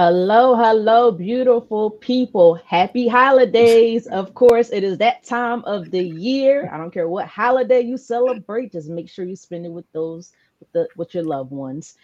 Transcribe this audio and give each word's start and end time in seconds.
Hello, 0.00 0.54
hello, 0.54 1.10
beautiful 1.10 1.90
people. 1.90 2.54
Happy 2.54 3.08
holidays. 3.08 4.06
Of 4.06 4.32
course, 4.32 4.70
it 4.70 4.84
is 4.84 4.96
that 4.98 5.24
time 5.24 5.64
of 5.64 5.90
the 5.90 6.00
year. 6.00 6.70
I 6.72 6.76
don't 6.78 6.92
care 6.92 7.08
what 7.08 7.26
holiday 7.26 7.80
you 7.80 7.96
celebrate, 7.96 8.70
just 8.70 8.88
make 8.88 9.08
sure 9.08 9.24
you 9.24 9.34
spend 9.34 9.66
it 9.66 9.72
with 9.72 9.90
those 9.90 10.30
with 10.60 10.70
the 10.70 10.88
with 10.94 11.14
your 11.14 11.24
loved 11.24 11.50
ones. 11.50 11.96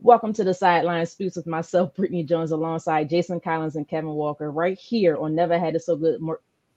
Welcome 0.00 0.32
to 0.32 0.42
the 0.42 0.52
Sideline 0.52 1.06
Speaks 1.06 1.36
with 1.36 1.46
myself, 1.46 1.94
Brittany 1.94 2.24
Jones, 2.24 2.50
alongside 2.50 3.08
Jason 3.08 3.38
Collins 3.38 3.76
and 3.76 3.86
Kevin 3.86 4.10
Walker, 4.10 4.50
right 4.50 4.76
here 4.76 5.16
on 5.16 5.36
Never 5.36 5.56
Had 5.56 5.76
It 5.76 5.84
So 5.84 5.94
Good, 5.94 6.20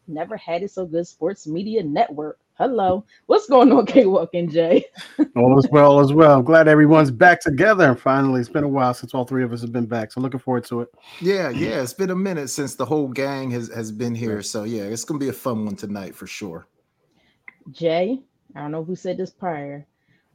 Never 0.07 0.37
Had 0.37 0.61
It 0.61 0.69
So 0.69 0.85
Good 0.85 1.07
Sports 1.07 1.47
Media 1.47 1.81
Network. 1.81 2.37
Hello. 2.59 3.05
What's 3.27 3.47
going 3.47 3.71
on, 3.71 3.85
K 3.85 4.05
Walk 4.05 4.31
and 4.33 4.51
Jay? 4.51 4.83
all 5.37 5.57
is 5.57 5.69
well 5.71 6.01
as 6.01 6.11
well. 6.11 6.39
I'm 6.39 6.43
glad 6.43 6.67
everyone's 6.67 7.09
back 7.09 7.39
together. 7.39 7.87
And 7.87 7.97
finally, 7.97 8.41
it's 8.41 8.49
been 8.49 8.65
a 8.65 8.67
while 8.67 8.93
since 8.93 9.13
all 9.13 9.23
three 9.23 9.45
of 9.45 9.53
us 9.53 9.61
have 9.61 9.71
been 9.71 9.85
back. 9.85 10.11
So 10.11 10.19
looking 10.19 10.41
forward 10.41 10.65
to 10.65 10.81
it. 10.81 10.89
Yeah, 11.21 11.51
yeah. 11.51 11.81
It's 11.81 11.93
been 11.93 12.09
a 12.09 12.15
minute 12.15 12.49
since 12.49 12.75
the 12.75 12.85
whole 12.85 13.07
gang 13.07 13.49
has, 13.51 13.73
has 13.73 13.93
been 13.93 14.13
here. 14.13 14.41
So 14.41 14.65
yeah, 14.65 14.81
it's 14.81 15.05
gonna 15.05 15.21
be 15.21 15.29
a 15.29 15.33
fun 15.33 15.63
one 15.63 15.77
tonight 15.77 16.13
for 16.13 16.27
sure. 16.27 16.67
Jay, 17.71 18.19
I 18.53 18.59
don't 18.59 18.71
know 18.71 18.83
who 18.83 18.97
said 18.97 19.15
this 19.15 19.31
prior, 19.31 19.87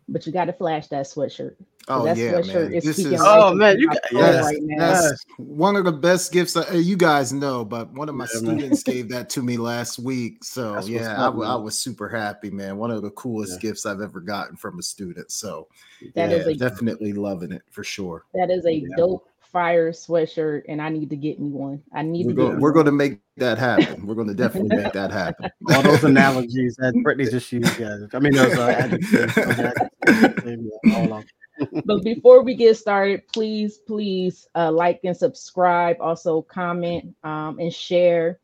but 0.08 0.26
you 0.26 0.32
got 0.32 0.44
to 0.46 0.52
flash 0.52 0.86
that 0.88 1.06
sweatshirt. 1.06 1.54
Oh 1.88 2.04
that 2.04 2.16
yeah, 2.16 2.32
sweatshirt 2.32 2.54
man. 2.70 2.72
is 2.74 2.84
This 2.84 2.96
speaking 2.96 3.12
is- 3.14 3.20
Oh, 3.22 3.50
to 3.50 3.56
man, 3.56 3.78
you 3.78 3.88
got- 3.88 3.98
soul 4.10 4.20
Yes, 4.20 4.44
right 4.44 4.58
now. 4.62 4.92
that's 4.92 5.24
one 5.36 5.76
of 5.76 5.84
the 5.84 5.92
best 5.92 6.32
gifts. 6.32 6.56
I, 6.56 6.72
you 6.74 6.96
guys 6.96 7.32
know, 7.32 7.62
but 7.64 7.92
one 7.92 8.08
of 8.08 8.14
my 8.14 8.26
Yeah, 8.34 8.40
man. 8.40 8.58
students 8.58 8.82
gave 8.94 9.08
that 9.10 9.28
to 9.30 9.42
me 9.42 9.56
last 9.58 9.98
week. 9.98 10.42
So 10.44 10.72
That's 10.74 10.88
yeah, 10.88 11.10
I, 11.12 11.26
up, 11.26 11.32
w- 11.34 11.44
I 11.48 11.54
man. 11.54 11.62
was 11.64 11.78
super 11.78 12.08
happy, 12.08 12.50
man. 12.50 12.78
One 12.78 12.90
of 12.90 13.02
the 13.02 13.10
coolest 13.10 13.54
Yeah. 13.62 13.68
gifts 13.70 13.84
I've 13.84 14.00
ever 14.00 14.20
gotten 14.20 14.56
from 14.56 14.78
a 14.78 14.82
student. 14.82 15.30
So 15.30 15.68
That 16.14 16.30
yeah, 16.30 16.36
is 16.36 16.46
a 16.46 16.54
definitely 16.54 17.12
loving 17.12 17.52
it 17.52 17.62
for 17.70 17.84
sure. 17.84 18.24
that 18.34 18.50
is 18.50 18.64
a 18.64 18.72
Yeah. 18.74 18.88
dope 18.96 19.28
fire 19.54 19.92
sweatshirt, 19.92 20.64
and 20.68 20.82
I 20.82 20.88
need 20.88 21.08
to 21.10 21.16
get 21.16 21.38
me 21.38 21.48
one. 21.48 21.80
I 21.94 22.02
need 22.02 22.26
We're 22.26 22.32
to 22.32 22.36
going, 22.36 22.52
get 22.54 22.60
we're 22.60 22.72
going 22.72 22.86
to 22.86 22.92
make 22.92 23.20
that 23.36 23.56
happen. 23.56 24.04
We're 24.04 24.16
going 24.16 24.26
to 24.26 24.34
definitely 24.34 24.76
make 24.76 24.92
that 24.92 25.12
happen. 25.12 25.48
All 25.70 25.80
those 25.80 26.02
analogies 26.02 26.74
that 26.80 26.92
Brittany 27.04 27.30
just 27.30 27.50
used, 27.52 27.78
guys. 27.78 28.00
I 28.12 28.18
mean, 28.18 28.34
those 28.34 28.58
uh, 28.58 28.66
adjectives, 28.66 29.34
those 29.36 29.58
adjectives, 29.60 30.66
yeah, 30.84 30.96
all 30.96 31.12
of 31.14 31.24
them. 31.60 31.82
but 31.86 32.02
before 32.02 32.42
we 32.42 32.56
get 32.56 32.76
started, 32.76 33.22
please, 33.32 33.78
please 33.78 34.48
uh, 34.56 34.72
like 34.72 34.98
and 35.04 35.16
subscribe. 35.16 35.98
Also, 36.00 36.42
comment 36.42 37.14
um, 37.22 37.60
and 37.60 37.72
share. 37.72 38.40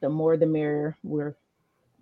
The 0.00 0.08
more, 0.08 0.38
the 0.38 0.46
merrier. 0.46 0.96
We're, 1.02 1.36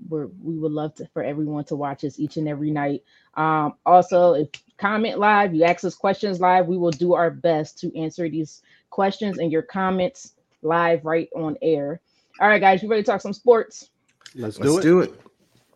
we're 0.08 0.26
we 0.42 0.58
would 0.58 0.72
love 0.72 0.94
to 0.96 1.06
for 1.12 1.22
everyone 1.22 1.64
to 1.64 1.76
watch 1.76 2.04
us 2.04 2.18
each 2.18 2.36
and 2.36 2.48
every 2.48 2.70
night. 2.70 3.02
Um, 3.34 3.74
also, 3.86 4.34
if 4.34 4.48
comment 4.78 5.18
live, 5.18 5.54
you 5.54 5.64
ask 5.64 5.84
us 5.84 5.94
questions 5.94 6.40
live, 6.40 6.66
we 6.66 6.76
will 6.76 6.90
do 6.90 7.14
our 7.14 7.30
best 7.30 7.78
to 7.80 7.96
answer 7.98 8.28
these 8.28 8.62
questions 8.90 9.38
and 9.38 9.52
your 9.52 9.62
comments 9.62 10.34
live 10.62 11.04
right 11.04 11.28
on 11.34 11.56
air. 11.62 12.00
All 12.40 12.48
right, 12.48 12.60
guys, 12.60 12.82
you 12.82 12.88
ready 12.88 13.02
to 13.02 13.10
talk 13.10 13.20
some 13.20 13.32
sports? 13.32 13.90
Let's, 14.34 14.58
Let's 14.58 14.78
it. 14.78 14.82
do 14.82 15.00
it. 15.00 15.14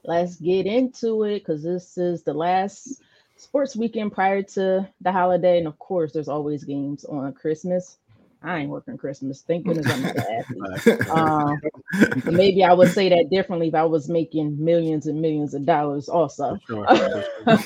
let's 0.04 0.36
get 0.36 0.66
into 0.66 1.24
it 1.24 1.40
because 1.40 1.62
this 1.62 1.96
is 1.98 2.22
the 2.22 2.34
last 2.34 3.00
sports 3.36 3.76
weekend 3.76 4.12
prior 4.12 4.42
to 4.42 4.88
the 5.00 5.12
holiday. 5.12 5.58
And 5.58 5.68
of 5.68 5.78
course, 5.78 6.12
there's 6.12 6.28
always 6.28 6.64
games 6.64 7.04
on 7.04 7.32
Christmas. 7.32 7.98
I 8.42 8.58
ain't 8.58 8.70
working 8.70 8.96
Christmas. 8.96 9.42
Thank 9.42 9.66
goodness 9.66 9.90
I'm 9.90 10.02
not 10.02 10.16
an 10.16 10.44
athlete. 10.76 11.08
Um, 11.10 11.60
maybe 12.32 12.64
I 12.64 12.72
would 12.72 12.90
say 12.92 13.08
that 13.08 13.30
differently 13.30 13.68
if 13.68 13.74
I 13.74 13.84
was 13.84 14.08
making 14.08 14.62
millions 14.62 15.06
and 15.06 15.20
millions 15.20 15.54
of 15.54 15.66
dollars 15.66 16.08
also. 16.08 16.58
Sure. 16.66 16.86
All 17.46 17.56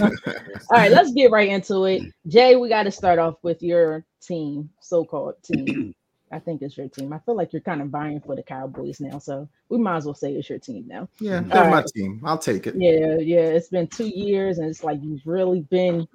right, 0.71 0.91
let's 0.91 1.13
get 1.13 1.31
right 1.31 1.49
into 1.49 1.85
it. 1.85 2.03
Jay, 2.27 2.57
we 2.57 2.69
got 2.69 2.85
to 2.85 2.91
start 2.91 3.19
off 3.19 3.37
with 3.43 3.63
your 3.63 4.05
team, 4.21 4.71
so 4.81 5.05
called 5.05 5.35
team. 5.43 5.95
I 6.33 6.39
think 6.39 6.63
it's 6.63 6.79
your 6.79 6.89
team. 6.89 7.13
I 7.13 7.19
feel 7.19 7.37
like 7.37 7.53
you're 7.53 7.61
kind 7.61 7.83
of 7.83 7.89
vying 7.89 8.19
for 8.21 8.35
the 8.35 8.43
Cowboys 8.43 9.01
now, 9.01 9.19
so 9.19 9.47
we 9.69 9.77
might 9.77 9.99
as 9.99 10.07
well 10.07 10.15
say 10.15 10.33
it's 10.33 10.49
your 10.49 10.59
team 10.59 10.85
now. 10.89 11.07
Yeah, 11.21 11.41
they're 11.41 11.65
All 11.65 11.71
my 11.71 11.85
team. 11.95 12.23
I'll 12.25 12.39
take 12.39 12.67
it. 12.67 12.75
Yeah, 12.75 13.17
yeah. 13.19 13.45
It's 13.49 13.69
been 13.69 13.87
two 13.87 14.09
years, 14.09 14.57
and 14.57 14.67
it's 14.67 14.83
like 14.83 14.99
you've 15.03 15.27
really 15.27 15.61
been 15.61 16.09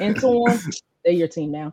into 0.00 0.44
them. 0.44 0.58
They're 1.04 1.12
your 1.12 1.28
team 1.28 1.52
now. 1.52 1.72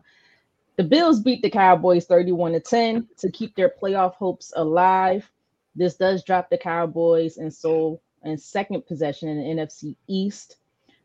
The 0.76 0.84
Bills 0.84 1.20
beat 1.20 1.42
the 1.42 1.50
Cowboys 1.50 2.06
31 2.06 2.52
to 2.52 2.60
10 2.60 3.08
to 3.18 3.30
keep 3.30 3.54
their 3.54 3.68
playoff 3.70 4.14
hopes 4.14 4.52
alive. 4.56 5.30
This 5.74 5.96
does 5.96 6.24
drop 6.24 6.50
the 6.50 6.58
Cowboys 6.58 7.36
and 7.36 7.52
so 7.52 8.00
in 8.24 8.38
second 8.38 8.86
possession 8.86 9.28
in 9.28 9.38
the 9.38 9.62
NFC 9.62 9.96
East. 10.06 10.56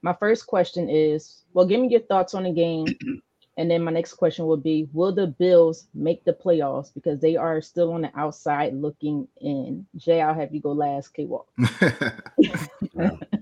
My 0.02 0.14
first 0.14 0.48
question 0.48 0.90
is 0.90 1.44
well, 1.54 1.66
give 1.66 1.82
me 1.82 1.90
your 1.90 2.02
thoughts 2.02 2.34
on 2.34 2.44
the 2.44 2.52
game. 2.52 2.88
And 3.60 3.72
then 3.72 3.84
my 3.84 3.92
next 3.92 4.14
question 4.14 4.46
will 4.46 4.56
be 4.56 4.88
Will 4.94 5.12
the 5.12 5.26
Bills 5.26 5.88
make 5.96 6.24
the 6.24 6.34
playoffs? 6.34 6.94
Because 6.94 7.20
they 7.20 7.36
are 7.36 7.60
still 7.60 7.92
on 7.92 8.04
the 8.04 8.12
outside 8.16 8.76
looking 8.76 9.28
in. 9.42 9.88
Jay, 9.96 10.22
I'll 10.22 10.36
have 10.36 10.54
you 10.54 10.62
go 10.62 10.74
last. 10.74 11.12
K 11.16 11.26
Walk. 11.26 11.48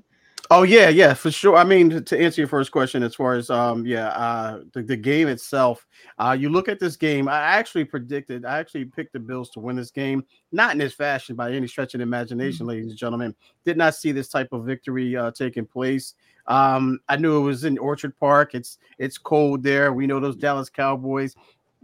Oh 0.52 0.62
yeah, 0.62 0.90
yeah, 0.90 1.16
for 1.16 1.32
sure. 1.32 1.56
I 1.56 1.64
mean, 1.64 2.04
to- 2.04 2.20
answer 2.20 2.42
your 2.42 2.48
first 2.48 2.72
question, 2.72 3.02
as 3.02 3.16
far 3.16 3.34
as 3.34 3.50
um, 3.50 3.86
yeah, 3.86 4.10
uh, 4.10 4.62
the, 4.74 4.84
the 4.84 4.96
game 4.96 5.28
itself, 5.28 5.88
uh, 6.20 6.36
you 6.40 6.50
look 6.50 6.70
at 6.70 6.80
this 6.80 6.96
game. 6.96 7.28
I 7.28 7.40
actually 7.40 7.86
predicted, 7.86 8.46
I 8.46 8.60
actually 8.60 8.86
picked 8.86 9.14
the 9.14 9.20
Bills 9.20 9.50
to 9.52 9.60
win 9.60 9.76
this 9.76 9.90
game, 9.90 10.24
not 10.52 10.74
in 10.74 10.78
this 10.78 10.94
fashion 10.94 11.36
by 11.36 11.52
any 11.52 11.68
stretch 11.68 11.96
of 11.96 12.00
the 12.00 12.04
imagination, 12.04 12.68
ladies 12.68 12.90
and 12.90 12.98
gentlemen. 12.98 13.34
Did 13.66 13.78
not 13.78 13.96
see 13.96 14.12
this 14.12 14.28
type 14.30 14.50
of 14.52 14.66
victory 14.66 15.16
uh, 15.16 15.32
taking 15.32 15.66
place. 15.66 16.14
Um, 16.48 17.00
I 17.10 17.16
knew 17.16 17.38
it 17.38 17.44
was 17.44 17.66
in 17.66 17.80
Orchard 17.80 18.16
Park. 18.20 18.54
It's 18.54 18.78
it's 19.00 19.18
cold 19.18 19.64
there. 19.64 19.94
We 19.94 20.06
know 20.06 20.20
those 20.20 20.36
Dallas 20.36 20.70
Cowboys 20.70 21.36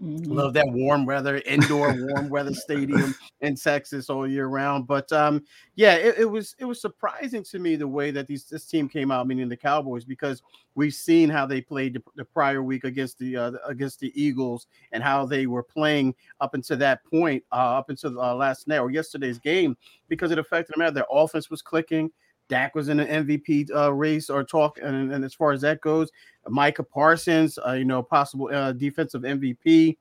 Mhm. 0.02 0.34
love 0.34 0.54
that 0.54 0.68
warm 0.68 1.06
weather, 1.06 1.38
indoor 1.46 1.94
warm 1.94 2.30
weather 2.30 2.54
stadium 2.56 3.14
in 3.42 3.56
Texas 3.56 4.10
all 4.10 4.28
year 4.28 4.48
round. 4.48 4.88
But 4.88 5.12
um, 5.12 5.44
yeah, 5.76 5.94
it, 5.94 6.16
it 6.20 6.26
was 6.26 6.56
it 6.58 6.66
was 6.66 6.82
surprising 6.82 7.44
to 7.44 7.60
me 7.60 7.76
the 7.76 7.88
way 7.88 8.10
that 8.10 8.26
these 8.26 8.46
this 8.46 8.66
team 8.66 8.90
came 8.90 9.12
out, 9.12 9.28
meaning 9.28 9.48
the 9.48 9.58
Cowboys, 9.58 10.04
because 10.04 10.42
we've 10.74 10.94
seen 10.94 11.30
how 11.30 11.46
they 11.46 11.62
played 11.62 11.94
the, 11.94 12.04
the 12.16 12.26
prior 12.26 12.64
week 12.64 12.84
against 12.84 13.20
the 13.20 13.38
uh, 13.38 13.52
against 13.68 14.00
the 14.00 14.12
Eagles 14.20 14.66
and 14.92 15.04
how 15.04 15.24
they 15.26 15.46
were 15.46 15.64
playing 15.64 16.16
up 16.40 16.56
until 16.56 16.78
that 16.78 17.04
point, 17.06 17.44
uh, 17.52 17.78
up 17.78 17.90
until 17.92 18.20
uh, 18.20 18.34
last 18.34 18.68
night 18.68 18.80
or 18.80 18.90
yesterday's 18.90 19.38
game, 19.38 19.78
because 20.10 20.32
it 20.32 20.40
affected 20.40 20.74
them. 20.78 20.94
Their 20.94 21.06
offense 21.12 21.52
was 21.52 21.62
clicking. 21.62 22.12
Dak 22.52 22.76
was 22.76 22.90
in 22.90 23.00
an 23.00 23.26
MVP 23.26 23.74
uh, 23.74 23.94
race 23.94 24.30
or 24.30 24.44
talk, 24.44 24.78
and, 24.84 25.14
and 25.14 25.24
as 25.24 25.34
far 25.34 25.54
as 25.54 25.62
that 25.62 25.80
goes, 25.80 26.12
Micah 26.50 26.84
Parsons, 26.84 27.58
uh, 27.66 27.72
you 27.72 27.86
know, 27.86 28.04
possible 28.04 28.50
uh, 28.52 28.74
defensive 28.74 29.22
MVP. 29.22 29.98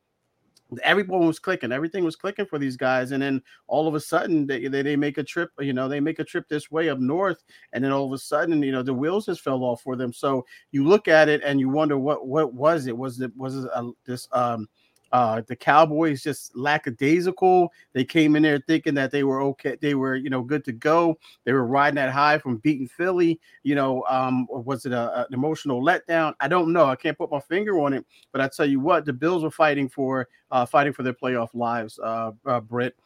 Everyone 0.83 1.29
was 1.29 1.39
clicking, 1.39 1.71
everything 1.71 2.03
was 2.05 2.17
clicking 2.17 2.47
for 2.47 2.59
these 2.59 2.77
guys, 2.77 3.13
and 3.13 3.23
then 3.23 3.41
all 3.69 3.87
of 3.87 3.95
a 3.95 4.01
sudden 4.01 4.49
they, 4.49 4.67
they 4.67 4.83
they 4.83 4.97
make 4.97 5.19
a 5.19 5.23
trip, 5.23 5.51
you 5.61 5.73
know, 5.73 5.89
they 5.89 6.01
make 6.01 6.19
a 6.19 6.25
trip 6.25 6.49
this 6.49 6.73
way 6.73 6.89
up 6.89 6.99
north, 6.99 7.45
and 7.73 7.85
then 7.85 7.93
all 7.93 8.05
of 8.05 8.13
a 8.13 8.19
sudden, 8.19 8.61
you 8.65 8.73
know, 8.73 8.83
the 8.83 8.93
wheels 8.93 9.27
just 9.27 9.43
fell 9.43 9.63
off 9.63 9.83
for 9.83 9.95
them. 9.95 10.13
So 10.13 10.45
you 10.73 10.85
look 10.85 11.07
at 11.07 11.29
it 11.29 11.43
and 11.45 11.61
you 11.61 11.69
wonder 11.69 11.99
what 11.99 12.27
what 12.27 12.53
was 12.53 12.89
it? 12.89 12.97
Was 12.97 13.21
it 13.21 13.37
was 13.37 13.65
it 13.65 13.71
a, 13.73 13.91
this 14.05 14.27
um 14.33 14.69
uh 15.13 15.43
the 15.47 15.57
Cowboys 15.57 16.23
just 16.23 16.57
lackadaisical? 16.57 17.73
They 17.93 18.05
came 18.05 18.37
in 18.37 18.43
there 18.43 18.63
thinking 18.67 18.95
that 18.95 19.11
they 19.11 19.25
were 19.25 19.43
okay, 19.43 19.77
they 19.81 19.95
were 19.95 20.17
you 20.17 20.31
know 20.31 20.43
good 20.43 20.65
to 20.65 20.73
go. 20.73 21.19
They 21.45 21.53
were 21.53 21.67
riding 21.67 21.97
that 21.97 22.11
high 22.11 22.39
from 22.39 22.59
beating 22.59 22.89
Philly. 22.89 23.41
You 23.63 23.75
know, 23.75 24.05
um, 24.09 24.47
was 24.51 24.87
it 24.87 24.93
a, 24.93 25.21
an 25.21 25.35
emotional 25.35 25.83
letdown? 25.83 26.35
I 26.41 26.49
don't 26.49 26.73
know. 26.73 26.87
I 26.87 26.97
can't 26.97 27.19
put 27.19 27.31
my 27.31 27.41
finger 27.41 27.81
on 27.81 27.93
it, 27.93 28.07
but 28.33 28.41
I 28.41 28.49
tell 28.49 28.67
you 28.67 28.81
what, 28.81 29.05
the 29.05 29.13
Bills 29.13 29.43
were 29.43 29.51
fighting 29.51 29.89
for 29.89 30.29
uh, 30.51 30.67
fighting 30.67 30.93
for 30.93 31.03
their 31.03 31.15
playoff 31.15 31.49
lives. 31.55 31.99
Uh, 31.99 32.33
uh 32.47 32.61
Britt 32.61 32.97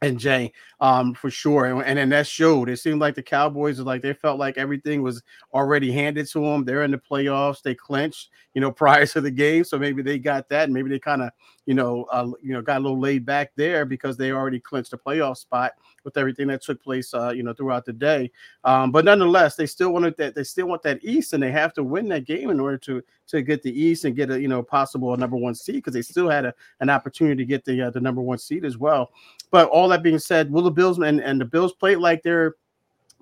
and 0.00 0.18
Jay, 0.18 0.52
um, 0.80 1.12
for 1.12 1.28
sure, 1.30 1.66
and, 1.66 1.98
and 1.98 2.12
that 2.12 2.26
showed. 2.26 2.68
It 2.68 2.78
seemed 2.78 3.00
like 3.00 3.16
the 3.16 3.22
Cowboys 3.22 3.78
was 3.78 3.86
like 3.86 4.00
they 4.00 4.12
felt 4.12 4.38
like 4.38 4.56
everything 4.56 5.02
was 5.02 5.22
already 5.52 5.90
handed 5.90 6.28
to 6.28 6.40
them. 6.40 6.64
They're 6.64 6.84
in 6.84 6.92
the 6.92 6.98
playoffs. 6.98 7.62
They 7.62 7.74
clinched, 7.74 8.30
you 8.54 8.60
know, 8.60 8.70
prior 8.78 9.06
to 9.06 9.20
the 9.20 9.30
game, 9.30 9.64
so 9.64 9.78
maybe 9.78 10.02
they 10.02 10.18
got 10.18 10.48
that. 10.50 10.70
Maybe 10.70 10.88
they 10.88 11.00
kind 11.00 11.22
of, 11.22 11.30
you 11.66 11.74
know, 11.74 12.04
uh, 12.12 12.30
you 12.40 12.52
know, 12.52 12.62
got 12.62 12.78
a 12.78 12.80
little 12.80 13.00
laid 13.00 13.26
back 13.26 13.52
there 13.56 13.84
because 13.84 14.16
they 14.16 14.30
already 14.30 14.60
clinched 14.60 14.92
the 14.92 14.98
playoff 14.98 15.38
spot 15.38 15.72
with 16.04 16.16
everything 16.16 16.46
that 16.48 16.62
took 16.62 16.82
place, 16.82 17.12
uh, 17.12 17.30
you 17.30 17.42
know, 17.42 17.52
throughout 17.52 17.84
the 17.84 17.92
day. 17.92 18.30
Um, 18.64 18.92
but 18.92 19.04
nonetheless, 19.04 19.56
they 19.56 19.66
still 19.66 19.92
wanted 19.92 20.16
that. 20.18 20.34
They 20.34 20.44
still 20.44 20.66
want 20.66 20.82
that 20.82 21.02
East, 21.02 21.32
and 21.32 21.42
they 21.42 21.50
have 21.50 21.74
to 21.74 21.82
win 21.82 22.08
that 22.08 22.24
game 22.24 22.50
in 22.50 22.60
order 22.60 22.78
to 22.78 23.02
to 23.28 23.42
get 23.42 23.62
the 23.62 23.80
East 23.80 24.04
and 24.04 24.16
get 24.16 24.30
a 24.30 24.40
you 24.40 24.48
know 24.48 24.62
possible 24.62 25.16
number 25.16 25.36
one 25.36 25.54
seed 25.54 25.76
because 25.76 25.94
they 25.94 26.02
still 26.02 26.28
had 26.28 26.46
a, 26.46 26.54
an 26.80 26.88
opportunity 26.88 27.42
to 27.42 27.46
get 27.46 27.64
the 27.64 27.82
uh, 27.82 27.90
the 27.90 28.00
number 28.00 28.20
one 28.20 28.38
seed 28.38 28.64
as 28.64 28.78
well. 28.78 29.10
But 29.50 29.68
all 29.68 29.87
that 29.88 30.02
being 30.02 30.18
said, 30.18 30.50
will 30.50 30.62
the 30.62 30.70
Bills 30.70 30.98
and, 30.98 31.20
and 31.20 31.40
the 31.40 31.44
Bills 31.44 31.72
play 31.74 31.96
like 31.96 32.22
their 32.22 32.54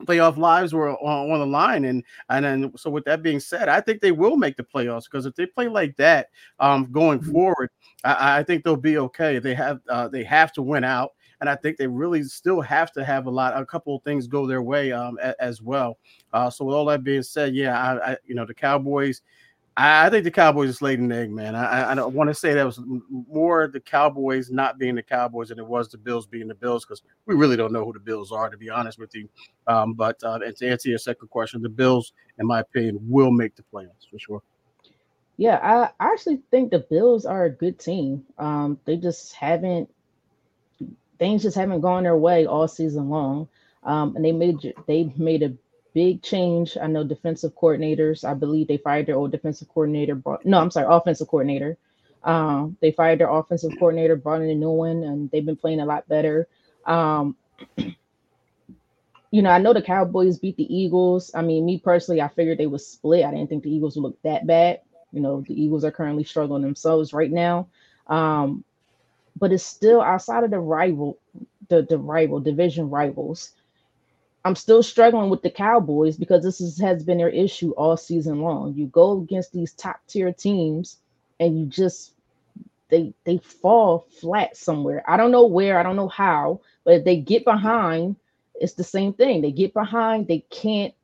playoff 0.02 0.36
lives 0.36 0.74
were 0.74 0.90
on, 0.90 1.30
on 1.30 1.38
the 1.38 1.46
line, 1.46 1.84
and 1.86 2.04
and 2.28 2.44
then 2.44 2.72
so 2.76 2.90
with 2.90 3.04
that 3.04 3.22
being 3.22 3.40
said, 3.40 3.68
I 3.68 3.80
think 3.80 4.00
they 4.00 4.12
will 4.12 4.36
make 4.36 4.56
the 4.56 4.64
playoffs 4.64 5.04
because 5.04 5.26
if 5.26 5.34
they 5.34 5.46
play 5.46 5.68
like 5.68 5.96
that 5.96 6.28
um, 6.60 6.90
going 6.92 7.20
forward, 7.20 7.70
I, 8.04 8.38
I 8.38 8.42
think 8.42 8.64
they'll 8.64 8.76
be 8.76 8.98
okay. 8.98 9.38
They 9.38 9.54
have 9.54 9.80
uh, 9.88 10.08
they 10.08 10.24
have 10.24 10.52
to 10.54 10.62
win 10.62 10.84
out. 10.84 11.12
And 11.40 11.50
I 11.50 11.54
think 11.54 11.76
they 11.76 11.86
really 11.86 12.22
still 12.22 12.62
have 12.62 12.92
to 12.92 13.04
have 13.04 13.26
a 13.26 13.30
lot, 13.30 13.60
a 13.60 13.66
couple 13.66 13.94
of 13.94 14.02
things 14.02 14.26
go 14.26 14.46
their 14.46 14.62
way 14.62 14.90
um, 14.92 15.18
a, 15.22 15.34
as 15.38 15.60
well. 15.60 15.98
Uh, 16.32 16.48
so 16.48 16.64
with 16.64 16.74
all 16.74 16.86
that 16.86 17.04
being 17.04 17.22
said, 17.22 17.54
yeah, 17.54 17.78
I, 17.78 18.12
I, 18.12 18.16
you 18.24 18.34
know, 18.34 18.46
the 18.46 18.54
Cowboys, 18.54 19.20
I 19.78 20.08
think 20.08 20.24
the 20.24 20.30
Cowboys 20.30 20.70
just 20.70 20.80
laid 20.80 21.00
an 21.00 21.12
egg, 21.12 21.30
man. 21.30 21.54
I, 21.54 21.90
I 21.90 21.94
don't 21.94 22.14
want 22.14 22.28
to 22.28 22.34
say 22.34 22.54
that 22.54 22.64
was 22.64 22.80
more 23.10 23.68
the 23.68 23.80
Cowboys 23.80 24.50
not 24.50 24.78
being 24.78 24.94
the 24.94 25.02
Cowboys 25.02 25.48
than 25.48 25.58
it 25.58 25.66
was 25.66 25.90
the 25.90 25.98
Bills 25.98 26.26
being 26.26 26.48
the 26.48 26.54
Bills 26.54 26.86
because 26.86 27.02
we 27.26 27.34
really 27.34 27.56
don't 27.56 27.72
know 27.72 27.84
who 27.84 27.92
the 27.92 28.00
Bills 28.00 28.32
are, 28.32 28.48
to 28.48 28.56
be 28.56 28.70
honest 28.70 28.98
with 28.98 29.14
you. 29.14 29.28
Um, 29.66 29.92
but 29.92 30.16
uh, 30.24 30.38
to 30.38 30.68
answer 30.68 30.88
your 30.88 30.98
second 30.98 31.28
question, 31.28 31.60
the 31.60 31.68
Bills, 31.68 32.14
in 32.38 32.46
my 32.46 32.60
opinion, 32.60 32.98
will 33.02 33.30
make 33.30 33.54
the 33.54 33.64
playoffs 33.70 34.08
for 34.10 34.18
sure. 34.18 34.42
Yeah, 35.36 35.58
I, 35.62 35.90
I 36.02 36.12
actually 36.12 36.40
think 36.50 36.70
the 36.70 36.78
Bills 36.78 37.26
are 37.26 37.44
a 37.44 37.50
good 37.50 37.78
team. 37.78 38.24
Um, 38.38 38.80
they 38.86 38.96
just 38.96 39.34
haven't 39.34 39.90
things 41.18 41.42
just 41.42 41.56
haven't 41.56 41.80
gone 41.80 42.04
their 42.04 42.16
way 42.16 42.46
all 42.46 42.68
season 42.68 43.08
long. 43.08 43.48
Um, 43.82 44.16
and 44.16 44.24
they 44.24 44.32
made 44.32 44.74
they 44.86 45.12
made 45.16 45.42
a 45.42 45.52
big 45.96 46.20
change. 46.22 46.76
I 46.76 46.88
know 46.88 47.04
defensive 47.04 47.54
coordinators. 47.54 48.22
I 48.22 48.34
believe 48.34 48.68
they 48.68 48.76
fired 48.76 49.06
their 49.06 49.16
old 49.16 49.32
defensive 49.32 49.68
coordinator. 49.68 50.14
Brought, 50.14 50.44
no, 50.44 50.60
I'm 50.60 50.70
sorry, 50.70 50.86
offensive 50.94 51.26
coordinator. 51.26 51.78
Um, 52.22 52.76
they 52.82 52.92
fired 52.92 53.18
their 53.18 53.30
offensive 53.30 53.72
coordinator, 53.78 54.14
brought 54.14 54.42
in 54.42 54.50
a 54.50 54.54
new 54.54 54.70
one, 54.70 55.02
and 55.02 55.30
they've 55.30 55.46
been 55.46 55.56
playing 55.56 55.80
a 55.80 55.86
lot 55.86 56.06
better. 56.06 56.48
Um, 56.84 57.34
you 59.30 59.40
know, 59.40 59.48
I 59.48 59.56
know 59.56 59.72
the 59.72 59.80
Cowboys 59.80 60.38
beat 60.38 60.58
the 60.58 60.76
Eagles. 60.76 61.30
I 61.34 61.40
mean, 61.40 61.64
me 61.64 61.78
personally, 61.78 62.20
I 62.20 62.28
figured 62.28 62.58
they 62.58 62.66
would 62.66 62.82
split. 62.82 63.24
I 63.24 63.30
didn't 63.30 63.48
think 63.48 63.64
the 63.64 63.74
Eagles 63.74 63.96
would 63.96 64.02
look 64.02 64.22
that 64.22 64.46
bad. 64.46 64.82
You 65.12 65.22
know, 65.22 65.42
the 65.48 65.58
Eagles 65.58 65.82
are 65.82 65.90
currently 65.90 66.24
struggling 66.24 66.60
themselves 66.60 67.14
right 67.14 67.32
now. 67.32 67.68
Um, 68.06 68.64
but 69.34 69.50
it's 69.50 69.64
still 69.64 70.02
outside 70.02 70.44
of 70.44 70.50
the 70.50 70.58
rival, 70.58 71.18
the, 71.68 71.80
the 71.88 71.96
rival 71.96 72.40
division 72.40 72.90
rivals. 72.90 73.52
I'm 74.46 74.54
still 74.54 74.80
struggling 74.80 75.28
with 75.28 75.42
the 75.42 75.50
Cowboys 75.50 76.16
because 76.16 76.44
this 76.44 76.60
is, 76.60 76.78
has 76.78 77.02
been 77.02 77.18
their 77.18 77.28
issue 77.28 77.72
all 77.72 77.96
season 77.96 78.42
long. 78.42 78.74
You 78.74 78.86
go 78.86 79.18
against 79.20 79.52
these 79.52 79.72
top 79.72 79.98
tier 80.06 80.32
teams 80.32 80.98
and 81.40 81.58
you 81.58 81.66
just 81.66 82.12
they 82.88 83.12
they 83.24 83.38
fall 83.38 84.06
flat 84.20 84.56
somewhere. 84.56 85.02
I 85.08 85.16
don't 85.16 85.32
know 85.32 85.46
where, 85.46 85.80
I 85.80 85.82
don't 85.82 85.96
know 85.96 86.06
how, 86.06 86.60
but 86.84 86.94
if 86.94 87.04
they 87.04 87.16
get 87.16 87.44
behind, 87.44 88.14
it's 88.54 88.74
the 88.74 88.84
same 88.84 89.12
thing. 89.12 89.42
They 89.42 89.50
get 89.50 89.74
behind, 89.74 90.28
they 90.28 90.44
can't 90.48 90.94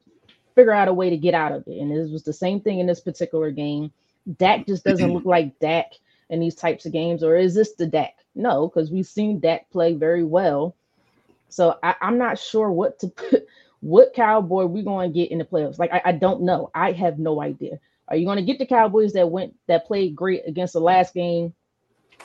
figure 0.55 0.71
out 0.71 0.87
a 0.87 0.95
way 0.95 1.11
to 1.11 1.17
get 1.17 1.35
out 1.35 1.51
of 1.51 1.67
it. 1.67 1.81
And 1.81 1.91
it 1.91 2.13
was 2.13 2.23
the 2.23 2.33
same 2.33 2.61
thing 2.61 2.79
in 2.79 2.87
this 2.87 3.01
particular 3.01 3.51
game. 3.51 3.93
Dak 4.39 4.69
just 4.69 4.85
doesn't 4.85 5.13
look 5.13 5.25
like 5.25 5.59
Dak 5.59 5.95
in 6.31 6.39
these 6.39 6.55
types 6.55 6.87
of 6.87 6.93
games, 6.93 7.25
or 7.25 7.37
is 7.37 7.57
this 7.57 7.73
the 7.73 7.87
Dak? 7.89 8.15
No, 8.37 8.69
because 8.69 8.93
we've 8.93 9.05
seen 9.05 9.41
Dak 9.41 9.69
play 9.71 9.95
very 9.95 10.23
well 10.23 10.77
so 11.53 11.79
I, 11.83 11.95
am 12.01 12.19
not 12.19 12.39
sure 12.39 12.71
what 12.71 12.99
to 13.01 13.09
put, 13.09 13.47
what 13.81 14.15
cowboy 14.15 14.65
we're 14.67 14.85
going 14.85 15.13
to 15.13 15.19
get 15.19 15.31
in 15.31 15.39
the 15.39 15.45
playoffs. 15.45 15.79
Like 15.79 15.93
I, 15.93 16.03
I 16.07 16.13
don't 16.13 16.43
know. 16.43 16.71
I 16.75 16.93
have 16.93 17.19
no 17.19 17.43
idea. 17.43 17.79
Are 18.09 18.17
you 18.17 18.27
going 18.27 18.39
to 18.39 18.45
get 18.45 18.59
the 18.59 18.67
Cowboys 18.67 19.15
that 19.15 19.31
went 19.31 19.55
that 19.69 19.87
played 19.87 20.15
great 20.15 20.43
against 20.47 20.75
the 20.75 20.81
last 20.81 21.15
game 21.15 21.55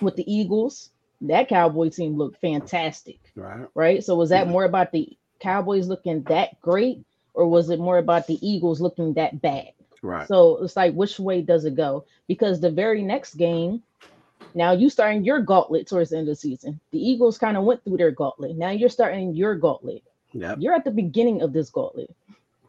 with 0.02 0.16
the 0.16 0.32
Eagles? 0.32 0.90
That 1.22 1.50
Cowboy 1.50 1.90
team 1.90 2.18
looked 2.18 2.42
fantastic. 2.42 3.20
Right. 3.36 3.68
Right. 3.74 4.04
So 4.04 4.16
was 4.16 4.30
that 4.30 4.48
more 4.48 4.66
about 4.66 4.92
the 4.92 5.18
Cowboys 5.40 5.88
looking 5.88 6.24
that 6.24 6.60
great, 6.62 7.04
or 7.34 7.48
was 7.48 7.70
it 7.70 7.80
more 7.80 7.98
about 7.98 8.28
the 8.28 8.38
Eagles 8.48 8.82
looking 8.82 9.14
that 9.14 9.42
bad? 9.42 9.72
Right. 10.02 10.28
So 10.28 10.64
it's 10.64 10.76
like 10.76 10.94
which 10.94 11.20
way 11.20 11.42
does 11.42 11.66
it 11.66 11.76
go? 11.76 12.06
Because 12.28 12.60
the 12.60 12.70
very 12.70 13.02
next 13.02 13.36
game, 13.36 13.82
now 14.54 14.72
you 14.72 14.90
starting 14.90 15.24
your 15.24 15.42
gauntlet 15.42 15.88
towards 15.88 16.10
the 16.10 16.18
end 16.18 16.28
of 16.28 16.34
the 16.34 16.36
season. 16.36 16.80
The 16.92 17.00
Eagles 17.00 17.38
kind 17.38 17.58
of 17.58 17.64
went 17.64 17.84
through 17.84 17.98
their 17.98 18.12
gauntlet. 18.12 18.58
Now 18.58 18.72
you're 18.72 18.90
starting 18.90 19.34
your 19.34 19.56
gauntlet. 19.56 20.04
Yeah. 20.32 20.56
You're 20.58 20.74
at 20.74 20.84
the 20.84 20.92
beginning 20.92 21.42
of 21.42 21.54
this 21.54 21.70
gauntlet. 21.70 22.14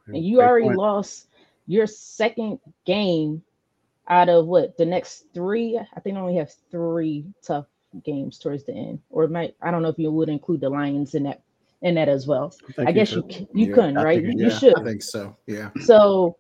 And 0.07 0.25
you 0.25 0.41
already 0.41 0.67
point. 0.67 0.79
lost 0.79 1.27
your 1.67 1.87
second 1.87 2.61
game 2.87 3.43
out 4.09 4.29
of 4.29 4.47
what 4.47 4.77
the 4.77 4.87
next 4.87 5.25
three. 5.35 5.79
I 5.79 6.01
think 6.01 6.17
I 6.17 6.21
only 6.21 6.37
have 6.37 6.53
three 6.71 7.27
tough 7.43 7.67
games 8.05 8.39
towards 8.39 8.65
the 8.65 8.73
end. 8.73 9.01
Or 9.11 9.29
might 9.29 9.55
I 9.63 9.71
don't 9.71 9.83
know 9.83 9.89
if 9.89 9.99
you 9.99 10.11
would 10.11 10.29
include 10.29 10.61
the 10.61 10.71
Lions 10.71 11.15
in 11.15 11.25
that 11.25 11.43
in 11.83 11.95
that 11.95 12.09
as 12.09 12.27
well. 12.27 12.55
I, 12.79 12.87
I 12.87 12.93
guess 12.93 13.13
you 13.13 13.25
you, 13.29 13.49
you 13.53 13.67
yeah, 13.69 13.75
couldn't, 13.75 13.95
right? 13.97 14.23
you 14.23 14.35
yeah, 14.37 14.59
should. 14.59 14.79
I 14.79 14.85
think 14.85 15.03
so. 15.03 15.37
Yeah. 15.47 15.71
So 15.83 16.37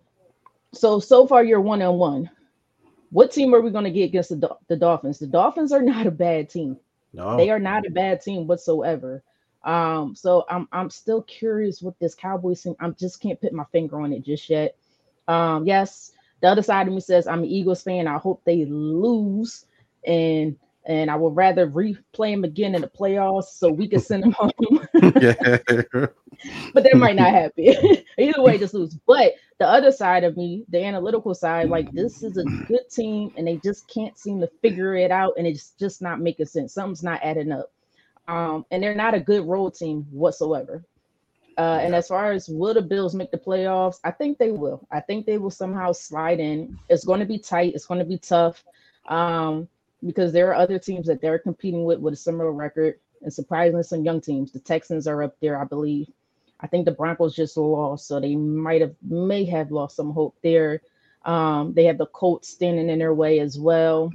so 0.72 0.98
so 0.98 1.26
far 1.26 1.44
you're 1.44 1.60
one 1.60 1.82
on 1.82 1.96
one. 1.98 2.30
What 3.10 3.32
team 3.32 3.54
are 3.54 3.60
we 3.60 3.70
going 3.70 3.84
to 3.84 3.90
get 3.90 4.04
against 4.04 4.30
the, 4.30 4.56
the 4.68 4.76
Dolphins? 4.76 5.18
The 5.18 5.26
Dolphins 5.26 5.72
are 5.72 5.82
not 5.94 6.06
a 6.06 6.10
bad 6.10 6.50
team. 6.50 6.76
No. 7.12 7.36
They 7.36 7.50
are 7.50 7.58
not 7.58 7.86
a 7.86 7.90
bad 7.90 8.20
team 8.20 8.46
whatsoever. 8.46 9.22
Um, 9.64 10.14
so 10.14 10.44
I'm 10.48 10.68
I'm 10.72 10.88
still 10.90 11.22
curious 11.22 11.82
with 11.82 11.98
this 11.98 12.14
Cowboys 12.14 12.62
team. 12.62 12.76
I 12.80 12.90
just 12.90 13.20
can't 13.20 13.40
put 13.40 13.52
my 13.52 13.64
finger 13.72 14.00
on 14.00 14.12
it 14.12 14.22
just 14.22 14.48
yet. 14.48 14.76
Um, 15.26 15.66
yes, 15.66 16.12
the 16.40 16.48
other 16.48 16.62
side 16.62 16.86
of 16.86 16.94
me 16.94 17.00
says 17.00 17.26
I'm 17.26 17.40
an 17.40 17.48
Eagles 17.48 17.82
fan. 17.82 18.06
I 18.06 18.18
hope 18.18 18.42
they 18.44 18.64
lose, 18.64 19.66
and 20.06 20.56
and 20.86 21.10
I 21.10 21.16
would 21.16 21.36
rather 21.36 21.68
replay 21.68 22.32
them 22.32 22.44
again 22.44 22.74
in 22.74 22.80
the 22.80 22.88
playoffs 22.88 23.50
so 23.50 23.70
we 23.70 23.88
can 23.88 24.00
send 24.00 24.22
them 24.22 24.32
home. 24.32 24.88
but 26.72 26.82
that 26.82 26.96
might 26.96 27.16
not 27.16 27.30
happen. 27.30 27.74
Either 28.18 28.42
way, 28.42 28.58
just 28.58 28.74
lose. 28.74 28.96
But 29.06 29.34
the 29.58 29.66
other 29.66 29.92
side 29.92 30.24
of 30.24 30.36
me, 30.36 30.64
the 30.68 30.82
analytical 30.82 31.34
side, 31.34 31.68
like 31.68 31.90
this 31.92 32.22
is 32.22 32.36
a 32.36 32.44
good 32.44 32.88
team 32.90 33.32
and 33.36 33.46
they 33.46 33.56
just 33.56 33.88
can't 33.88 34.16
seem 34.18 34.40
to 34.40 34.50
figure 34.62 34.96
it 34.96 35.10
out 35.10 35.34
and 35.36 35.46
it's 35.46 35.70
just 35.78 36.00
not 36.00 36.20
making 36.20 36.46
sense. 36.46 36.72
Something's 36.72 37.02
not 37.02 37.20
adding 37.22 37.52
up. 37.52 37.70
Um, 38.28 38.66
and 38.70 38.82
they're 38.82 38.94
not 38.94 39.14
a 39.14 39.20
good 39.20 39.46
road 39.46 39.74
team 39.74 40.06
whatsoever. 40.10 40.84
Uh, 41.56 41.80
and 41.82 41.94
as 41.94 42.06
far 42.06 42.30
as 42.30 42.48
will 42.48 42.72
the 42.72 42.80
Bills 42.80 43.14
make 43.14 43.32
the 43.32 43.38
playoffs, 43.38 43.98
I 44.04 44.12
think 44.12 44.38
they 44.38 44.52
will. 44.52 44.86
I 44.92 45.00
think 45.00 45.26
they 45.26 45.38
will 45.38 45.50
somehow 45.50 45.90
slide 45.90 46.38
in. 46.38 46.78
It's 46.88 47.04
going 47.04 47.18
to 47.18 47.26
be 47.26 47.38
tight. 47.38 47.74
It's 47.74 47.86
going 47.86 47.98
to 47.98 48.06
be 48.06 48.18
tough. 48.18 48.62
Um, 49.08 49.66
because 50.04 50.32
there 50.32 50.48
are 50.48 50.54
other 50.54 50.78
teams 50.78 51.06
that 51.06 51.20
they're 51.20 51.38
competing 51.38 51.84
with 51.84 51.98
with 51.98 52.14
a 52.14 52.16
similar 52.16 52.52
record, 52.52 52.98
and 53.22 53.32
surprisingly, 53.32 53.82
some 53.82 54.04
young 54.04 54.20
teams. 54.20 54.52
The 54.52 54.60
Texans 54.60 55.06
are 55.06 55.22
up 55.22 55.36
there, 55.40 55.60
I 55.60 55.64
believe. 55.64 56.08
I 56.60 56.66
think 56.66 56.84
the 56.84 56.92
Broncos 56.92 57.36
just 57.36 57.56
lost, 57.56 58.06
so 58.06 58.20
they 58.20 58.36
might 58.36 58.80
have 58.80 58.94
may 59.02 59.44
have 59.46 59.70
lost 59.70 59.96
some 59.96 60.12
hope 60.12 60.36
there. 60.42 60.82
Um, 61.24 61.74
they 61.74 61.84
have 61.84 61.98
the 61.98 62.06
Colts 62.06 62.48
standing 62.48 62.88
in 62.88 62.98
their 62.98 63.14
way 63.14 63.40
as 63.40 63.58
well, 63.58 64.12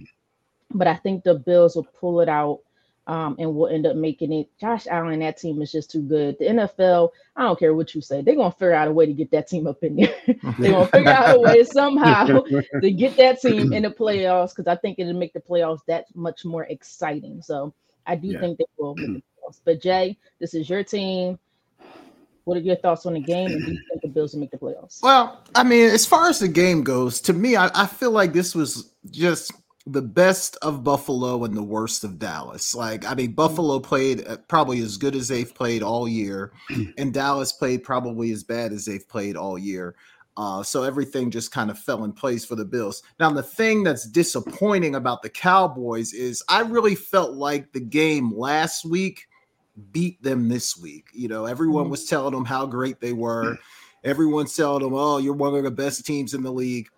but 0.74 0.88
I 0.88 0.96
think 0.96 1.24
the 1.24 1.36
Bills 1.36 1.76
will 1.76 1.88
pull 2.00 2.22
it 2.22 2.30
out 2.30 2.62
um, 3.08 3.36
and 3.38 3.54
will 3.54 3.68
end 3.68 3.86
up 3.86 3.96
making 3.96 4.32
it. 4.32 4.50
Josh 4.60 4.88
Allen, 4.88 5.20
that 5.20 5.38
team 5.38 5.62
is 5.62 5.72
just 5.72 5.92
too 5.92 6.02
good. 6.02 6.38
The 6.40 6.46
NFL, 6.46 7.10
I 7.36 7.44
don't 7.44 7.60
care 7.60 7.74
what 7.74 7.94
you 7.94 8.02
say, 8.02 8.22
they're 8.22 8.36
gonna 8.36 8.52
figure 8.52 8.74
out 8.74 8.88
a 8.88 8.92
way 8.92 9.06
to 9.06 9.14
get 9.14 9.32
that 9.32 9.48
team 9.48 9.68
up 9.68 9.84
in 9.84 9.96
there. 9.98 10.16
they're 10.60 10.72
gonna 10.72 10.88
figure 10.88 11.12
out 11.12 11.36
a 11.36 11.40
way 11.40 11.64
somehow 11.64 12.26
to 12.82 12.92
get 12.92 13.18
that 13.18 13.42
team 13.42 13.74
in 13.74 13.84
the 13.84 13.90
playoffs 13.90 14.50
because 14.50 14.68
I 14.68 14.76
think 14.76 15.00
it'll 15.00 15.14
make 15.14 15.34
the 15.34 15.42
playoffs 15.42 15.82
that 15.88 16.06
much 16.16 16.46
more 16.46 16.64
exciting. 16.66 17.42
So 17.42 17.74
I 18.06 18.16
do 18.16 18.30
yeah. 18.30 18.40
think 18.40 18.58
they 18.58 18.66
will 18.78 18.96
make 18.96 19.08
the 19.08 19.22
playoffs. 19.48 19.60
But 19.64 19.82
Jay, 19.82 20.18
this 20.40 20.54
is 20.54 20.70
your 20.70 20.84
team. 20.84 21.40
What 22.46 22.58
are 22.58 22.62
your 22.62 22.76
thoughts 22.76 23.06
on 23.06 23.14
the 23.14 23.22
game, 23.22 23.52
and 23.52 23.66
do 23.66 23.72
you 23.72 23.80
think 23.90 24.02
the 24.02 24.10
Bills 24.10 24.34
will 24.34 24.42
make 24.42 24.52
the 24.52 24.58
playoffs? 24.58 25.02
Well, 25.02 25.42
I 25.56 25.64
mean, 25.64 25.90
as 25.90 26.06
far 26.06 26.28
as 26.28 26.40
the 26.40 26.50
game 26.50 26.84
goes, 26.84 27.22
to 27.22 27.32
me, 27.32 27.56
I, 27.56 27.70
I 27.74 27.88
feel 27.88 28.12
like 28.12 28.34
this 28.34 28.54
was 28.54 28.92
just 29.10 29.54
the 29.86 30.02
best 30.02 30.58
of 30.62 30.84
Buffalo 30.84 31.44
and 31.44 31.56
the 31.56 31.64
worst 31.64 32.04
of 32.04 32.18
Dallas. 32.18 32.74
Like, 32.74 33.06
I 33.06 33.16
mean, 33.16 33.32
mm. 33.32 33.36
Buffalo 33.36 33.80
played 33.80 34.26
uh, 34.28 34.38
probably 34.48 34.82
as 34.82 34.98
good 34.98 35.16
as 35.16 35.28
they've 35.28 35.54
played 35.54 35.84
all 35.84 36.08
year, 36.08 36.54
and 36.98 37.14
Dallas 37.14 37.52
played 37.52 37.84
probably 37.84 38.32
as 38.32 38.44
bad 38.44 38.72
as 38.72 38.86
they've 38.86 39.08
played 39.08 39.36
all 39.36 39.58
year. 39.58 39.96
Uh, 40.36 40.64
so 40.64 40.82
everything 40.82 41.30
just 41.30 41.52
kind 41.52 41.70
of 41.70 41.78
fell 41.78 42.06
in 42.06 42.12
place 42.12 42.44
for 42.44 42.56
the 42.56 42.66
Bills. 42.66 43.04
Now, 43.20 43.30
the 43.30 43.44
thing 43.44 43.84
that's 43.84 44.08
disappointing 44.08 44.96
about 44.96 45.22
the 45.22 45.30
Cowboys 45.30 46.12
is 46.14 46.44
I 46.50 46.62
really 46.62 46.96
felt 46.96 47.34
like 47.34 47.72
the 47.72 47.80
game 47.80 48.36
last 48.36 48.84
week 48.84 49.28
beat 49.92 50.22
them 50.24 50.50
this 50.50 50.76
week. 50.78 51.08
You 51.14 51.28
know, 51.28 51.46
everyone 51.46 51.86
mm. 51.86 51.92
was 51.92 52.06
telling 52.06 52.34
them 52.34 52.46
how 52.46 52.66
great 52.66 53.00
they 53.00 53.14
were. 53.14 53.60
Everyone's 54.04 54.56
telling 54.56 54.84
them, 54.84 54.94
oh, 54.96 55.18
you're 55.18 55.34
one 55.34 55.56
of 55.56 55.64
the 55.64 55.72
best 55.72 56.06
teams 56.06 56.34
in 56.34 56.42
the 56.42 56.52
league 56.52 56.90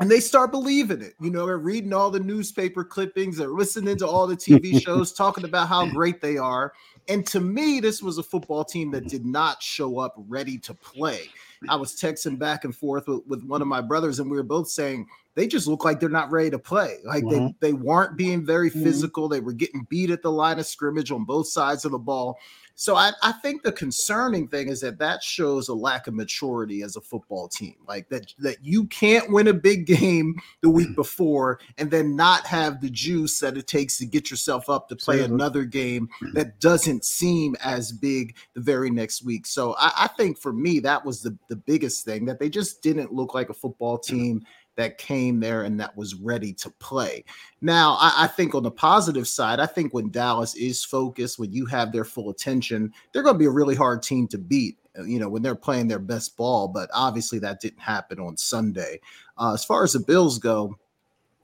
and 0.00 0.10
they 0.10 0.20
start 0.20 0.50
believing 0.50 1.02
it. 1.02 1.14
You 1.20 1.30
know, 1.30 1.46
they're 1.46 1.58
reading 1.58 1.92
all 1.92 2.10
the 2.10 2.20
newspaper 2.20 2.84
clippings, 2.84 3.36
they're 3.36 3.48
listening 3.48 3.98
to 3.98 4.06
all 4.06 4.26
the 4.26 4.36
TV 4.36 4.82
shows 4.84 5.12
talking 5.12 5.44
about 5.44 5.68
how 5.68 5.86
great 5.86 6.20
they 6.20 6.38
are. 6.38 6.72
And 7.08 7.26
to 7.28 7.40
me, 7.40 7.80
this 7.80 8.00
was 8.00 8.18
a 8.18 8.22
football 8.22 8.64
team 8.64 8.90
that 8.92 9.08
did 9.08 9.26
not 9.26 9.62
show 9.62 9.98
up 9.98 10.14
ready 10.28 10.56
to 10.58 10.74
play. 10.74 11.28
I 11.68 11.76
was 11.76 11.94
texting 11.94 12.38
back 12.38 12.64
and 12.64 12.74
forth 12.74 13.06
with, 13.08 13.26
with 13.26 13.44
one 13.44 13.60
of 13.60 13.68
my 13.68 13.80
brothers, 13.80 14.18
and 14.18 14.30
we 14.30 14.36
were 14.36 14.42
both 14.42 14.68
saying 14.68 15.06
they 15.34 15.46
just 15.46 15.66
look 15.66 15.84
like 15.84 16.00
they're 16.00 16.08
not 16.08 16.30
ready 16.30 16.50
to 16.50 16.58
play. 16.58 16.98
Like 17.04 17.24
they, 17.24 17.38
mm-hmm. 17.38 17.56
they 17.60 17.72
weren't 17.72 18.16
being 18.16 18.44
very 18.44 18.70
mm-hmm. 18.70 18.82
physical. 18.82 19.28
They 19.28 19.40
were 19.40 19.52
getting 19.52 19.86
beat 19.88 20.10
at 20.10 20.22
the 20.22 20.30
line 20.30 20.58
of 20.58 20.66
scrimmage 20.66 21.10
on 21.10 21.24
both 21.24 21.48
sides 21.48 21.84
of 21.84 21.92
the 21.92 21.98
ball. 21.98 22.38
So 22.74 22.96
I, 22.96 23.12
I 23.22 23.32
think 23.32 23.62
the 23.62 23.72
concerning 23.72 24.48
thing 24.48 24.68
is 24.68 24.80
that 24.80 24.98
that 24.98 25.22
shows 25.22 25.68
a 25.68 25.74
lack 25.74 26.06
of 26.06 26.14
maturity 26.14 26.82
as 26.82 26.96
a 26.96 27.00
football 27.00 27.48
team. 27.48 27.76
Like 27.86 28.08
that 28.08 28.32
that 28.38 28.56
you 28.62 28.86
can't 28.86 29.30
win 29.30 29.48
a 29.48 29.54
big 29.54 29.86
game 29.86 30.36
the 30.62 30.70
week 30.70 30.90
mm. 30.90 30.96
before 30.96 31.60
and 31.78 31.90
then 31.90 32.16
not 32.16 32.46
have 32.46 32.80
the 32.80 32.90
juice 32.90 33.38
that 33.40 33.56
it 33.56 33.66
takes 33.66 33.98
to 33.98 34.06
get 34.06 34.30
yourself 34.30 34.68
up 34.68 34.88
to 34.88 34.96
play 34.96 35.22
another 35.22 35.64
game 35.64 36.08
mm. 36.22 36.32
that 36.34 36.60
doesn't 36.60 37.04
seem 37.04 37.56
as 37.62 37.92
big 37.92 38.36
the 38.54 38.60
very 38.60 38.90
next 38.90 39.24
week. 39.24 39.46
So 39.46 39.74
I, 39.78 39.92
I 40.00 40.08
think 40.08 40.38
for 40.38 40.52
me 40.52 40.80
that 40.80 41.04
was 41.04 41.22
the, 41.22 41.36
the 41.48 41.56
biggest 41.56 42.04
thing 42.04 42.24
that 42.26 42.38
they 42.38 42.48
just 42.48 42.82
didn't 42.82 43.12
look 43.12 43.34
like 43.34 43.50
a 43.50 43.54
football 43.54 43.98
team 43.98 44.44
that 44.76 44.98
came 44.98 45.40
there 45.40 45.62
and 45.62 45.78
that 45.80 45.96
was 45.96 46.14
ready 46.14 46.52
to 46.54 46.70
play. 46.70 47.24
Now, 47.60 47.96
I, 48.00 48.24
I, 48.24 48.26
think 48.26 48.54
on 48.54 48.62
the 48.62 48.70
positive 48.70 49.28
side, 49.28 49.60
I 49.60 49.66
think 49.66 49.92
when 49.92 50.10
Dallas 50.10 50.54
is 50.54 50.84
focused, 50.84 51.38
when 51.38 51.52
you 51.52 51.66
have 51.66 51.92
their 51.92 52.04
full 52.04 52.30
attention, 52.30 52.92
they're 53.12 53.22
going 53.22 53.34
to 53.34 53.38
be 53.38 53.46
a 53.46 53.50
really 53.50 53.74
hard 53.74 54.02
team 54.02 54.26
to 54.28 54.38
beat. 54.38 54.78
Uh, 54.98 55.04
you 55.04 55.18
know, 55.18 55.28
when 55.28 55.42
they're 55.42 55.54
playing 55.54 55.88
their 55.88 55.98
best 55.98 56.36
ball, 56.36 56.68
but 56.68 56.90
obviously 56.92 57.38
that 57.38 57.60
didn't 57.60 57.80
happen 57.80 58.18
on 58.18 58.36
Sunday. 58.36 59.00
Uh, 59.38 59.54
as 59.54 59.64
far 59.64 59.84
as 59.84 59.94
the 59.94 60.00
Bills 60.00 60.38
go, 60.38 60.76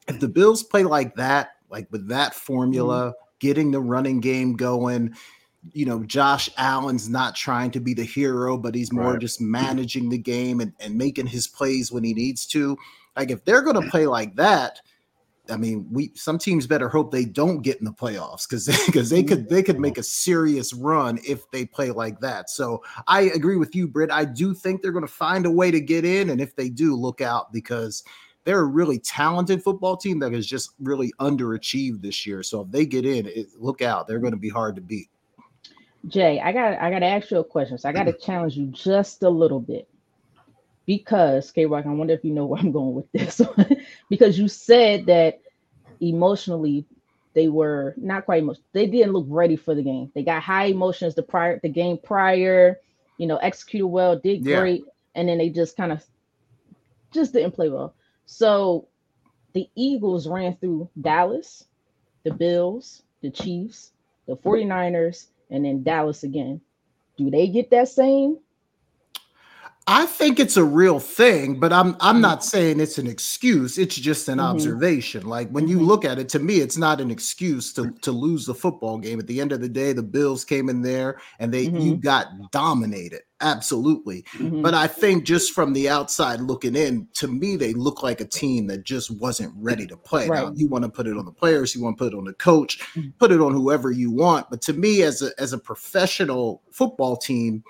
if 0.07 0.21
the 0.21 0.29
Bills 0.29 0.63
play 0.63 0.85
like 0.85 1.15
that, 1.17 1.57
like 1.71 1.87
with 1.91 2.09
that 2.09 2.35
formula, 2.35 3.09
mm-hmm. 3.09 3.13
getting 3.41 3.71
the 3.71 3.81
running 3.81 4.21
game 4.21 4.55
going, 4.55 5.15
you 5.73 5.85
know, 5.87 6.03
Josh 6.05 6.49
Allen's 6.57 7.09
not 7.09 7.35
trying 7.35 7.71
to 7.73 7.81
be 7.81 7.95
the 7.95 8.05
hero, 8.05 8.57
but 8.57 8.75
he's 8.75 8.93
more 8.93 9.13
right. 9.13 9.21
just 9.21 9.41
managing 9.41 10.09
the 10.09 10.19
game 10.19 10.61
and, 10.61 10.73
and 10.81 10.97
making 10.97 11.27
his 11.27 11.47
plays 11.47 11.93
when 11.93 12.05
he 12.05 12.15
needs 12.15 12.47
to. 12.47 12.77
Like 13.19 13.33
if 13.33 13.45
they're 13.45 13.63
going 13.63 13.83
to 13.83 13.91
play 13.91 14.07
like 14.07 14.37
that, 14.37 14.81
I 15.51 15.57
mean, 15.57 15.89
we 15.91 16.13
some 16.15 16.39
teams 16.39 16.67
better 16.67 16.89
hope 16.89 17.11
they 17.11 17.25
don't 17.25 17.63
get 17.63 17.79
in 17.79 17.85
the 17.85 17.93
playoffs 17.93 18.49
because 18.49 18.67
because 18.87 19.11
they, 19.11 19.23
they, 19.23 19.29
could 19.29 19.49
they 19.49 19.63
could 19.63 19.81
make 19.81 19.99
a 19.99 20.03
serious 20.03 20.73
run 20.73 21.19
if 21.27 21.51
they 21.51 21.65
play 21.65 21.91
like 21.91 22.21
that. 22.21 22.49
So 22.49 22.83
I 23.09 23.23
agree 23.23 23.57
with 23.57 23.75
you, 23.75 23.89
Britt. 23.89 24.13
I 24.13 24.25
do 24.25 24.55
think 24.55 24.83
they're 24.83 24.93
going 24.93 25.07
to 25.07 25.13
find 25.13 25.47
a 25.47 25.51
way 25.51 25.71
to 25.71 25.81
get 25.81 26.05
in, 26.05 26.31
and 26.31 26.41
if 26.41 26.55
they 26.55 26.69
do, 26.69 26.95
look 26.95 27.21
out 27.21 27.53
because 27.53 28.05
they're 28.45 28.61
a 28.61 28.65
really 28.65 28.99
talented 29.01 29.63
football 29.63 29.97
team 29.97 30.19
that 30.21 30.33
has 30.33 30.47
just 30.47 30.71
really 30.81 31.13
underachieved 31.19 32.03
this 32.03 32.25
year. 32.25 32.43
So 32.43 32.61
if 32.61 32.71
they 32.71 32.87
get 32.87 33.05
in, 33.05 33.27
it, 33.27 33.49
look 33.59 33.83
out. 33.83 34.07
They're 34.07 34.21
going 34.21 34.33
to 34.33 34.39
be 34.39 34.49
hard 34.49 34.77
to 34.77 34.81
beat. 34.81 35.09
Jay, 36.07 36.41
I 36.41 36.53
got 36.53 36.79
I 36.79 36.91
got 36.91 37.01
to 37.01 37.07
ask 37.07 37.31
you 37.31 37.39
a 37.39 37.45
question. 37.45 37.79
So 37.79 37.89
I 37.89 37.93
got 37.93 38.05
to 38.05 38.13
challenge 38.13 38.57
you 38.57 38.67
just 38.67 39.23
a 39.23 39.29
little 39.29 39.61
bit 39.61 39.89
because 40.89 41.53
K 41.53 41.67
Rock, 41.67 41.85
I 41.85 41.91
wonder 41.91 42.15
if 42.15 42.25
you 42.25 42.33
know 42.33 42.47
where 42.47 42.59
I'm 42.59 42.73
going 42.73 42.95
with 42.95 43.13
this. 43.13 43.43
because 44.09 44.39
you 44.39 44.49
said 44.49 45.05
that 45.07 45.39
emotionally 46.01 46.87
they 47.35 47.49
were 47.49 47.93
not 47.99 48.25
quite 48.25 48.43
emotional. 48.43 48.65
They 48.73 48.87
didn't 48.87 49.13
look 49.13 49.27
ready 49.29 49.55
for 49.55 49.75
the 49.75 49.83
game. 49.83 50.11
They 50.15 50.23
got 50.23 50.43
high 50.43 50.65
emotions 50.65 51.15
the 51.15 51.23
prior 51.23 51.61
the 51.63 51.69
game 51.69 51.99
prior, 52.03 52.81
you 53.19 53.27
know, 53.27 53.37
executed 53.37 53.87
well, 53.87 54.19
did 54.19 54.47
yeah. 54.47 54.61
great, 54.61 54.85
and 55.15 55.29
then 55.29 55.37
they 55.37 55.51
just 55.51 55.77
kind 55.77 55.93
of 55.93 56.03
just 57.13 57.35
didn't 57.35 57.53
play 57.53 57.69
well. 57.69 57.95
So 58.25 58.89
the 59.53 59.69
Eagles 59.75 60.27
ran 60.27 60.57
through 60.57 60.89
Dallas, 60.99 61.65
the 62.25 62.33
Bills, 62.33 63.03
the 63.21 63.31
Chiefs, 63.31 63.93
the 64.27 64.39
49ers, 64.39 65.27
and 65.51 65.67
then 65.67 65.83
Dallas 65.83 66.23
again. 66.23 66.63
Do 67.19 67.31
they 67.31 67.49
get 67.49 67.71
that 67.73 67.89
same 67.89 68.39
I 69.91 70.05
think 70.05 70.39
it's 70.39 70.59
a 70.59 70.65
real 70.65 71.01
thing, 71.01 71.59
but 71.59 71.73
I'm 71.73 71.97
I'm 72.01 72.17
mm-hmm. 72.17 72.21
not 72.21 72.45
saying 72.45 72.79
it's 72.79 72.99
an 72.99 73.07
excuse. 73.07 73.79
It's 73.79 73.97
just 73.97 74.29
an 74.29 74.37
mm-hmm. 74.37 74.47
observation. 74.47 75.27
Like 75.27 75.49
when 75.49 75.67
you 75.67 75.79
mm-hmm. 75.79 75.87
look 75.87 76.05
at 76.05 76.19
it, 76.19 76.29
to 76.31 76.39
me, 76.39 76.57
it's 76.57 76.77
not 76.77 77.01
an 77.01 77.11
excuse 77.11 77.73
to 77.73 77.91
to 78.03 78.13
lose 78.13 78.45
the 78.45 78.55
football 78.55 78.99
game. 78.99 79.19
At 79.19 79.27
the 79.27 79.41
end 79.41 79.51
of 79.51 79.63
the 79.63 79.69
day, 79.69 79.95
the 79.95 80.03
Bills 80.03 80.45
came 80.45 80.69
in 80.69 80.83
there 80.83 81.19
and 81.39 81.53
they 81.53 81.67
mm-hmm. 81.67 81.79
you 81.79 81.97
got 81.97 82.27
dominated. 82.53 83.23
Absolutely. 83.41 84.23
Mm-hmm. 84.35 84.63
But 84.63 84.75
I 84.75 84.89
think 84.89 85.25
just 85.25 85.53
from 85.55 85.73
the 85.73 85.89
outside 85.89 86.41
looking 86.41 86.77
in, 86.77 87.07
to 87.15 87.29
me, 87.29 87.57
they 87.57 87.73
look 87.73 88.03
like 88.03 88.21
a 88.21 88.27
team 88.27 88.67
that 88.67 88.83
just 88.83 89.13
wasn't 89.13 89.55
ready 89.57 89.87
to 89.87 89.97
play. 89.97 90.29
Right. 90.29 90.45
Now, 90.45 90.53
you 90.55 90.69
want 90.69 90.85
to 90.85 90.91
put 90.91 91.07
it 91.07 91.17
on 91.17 91.25
the 91.25 91.33
players, 91.33 91.75
you 91.75 91.83
want 91.83 91.97
to 91.97 92.05
put 92.05 92.13
it 92.13 92.17
on 92.17 92.25
the 92.25 92.35
coach, 92.35 92.81
mm-hmm. 92.81 93.11
put 93.19 93.33
it 93.33 93.41
on 93.41 93.55
whoever 93.55 93.91
you 93.91 94.11
want. 94.11 94.51
But 94.51 94.61
to 94.63 94.75
me, 94.75 95.03
as 95.03 95.23
a 95.23 95.31
as 95.39 95.55
a 95.55 95.59
professional 95.59 96.63
football 96.73 97.17
team, 97.17 97.63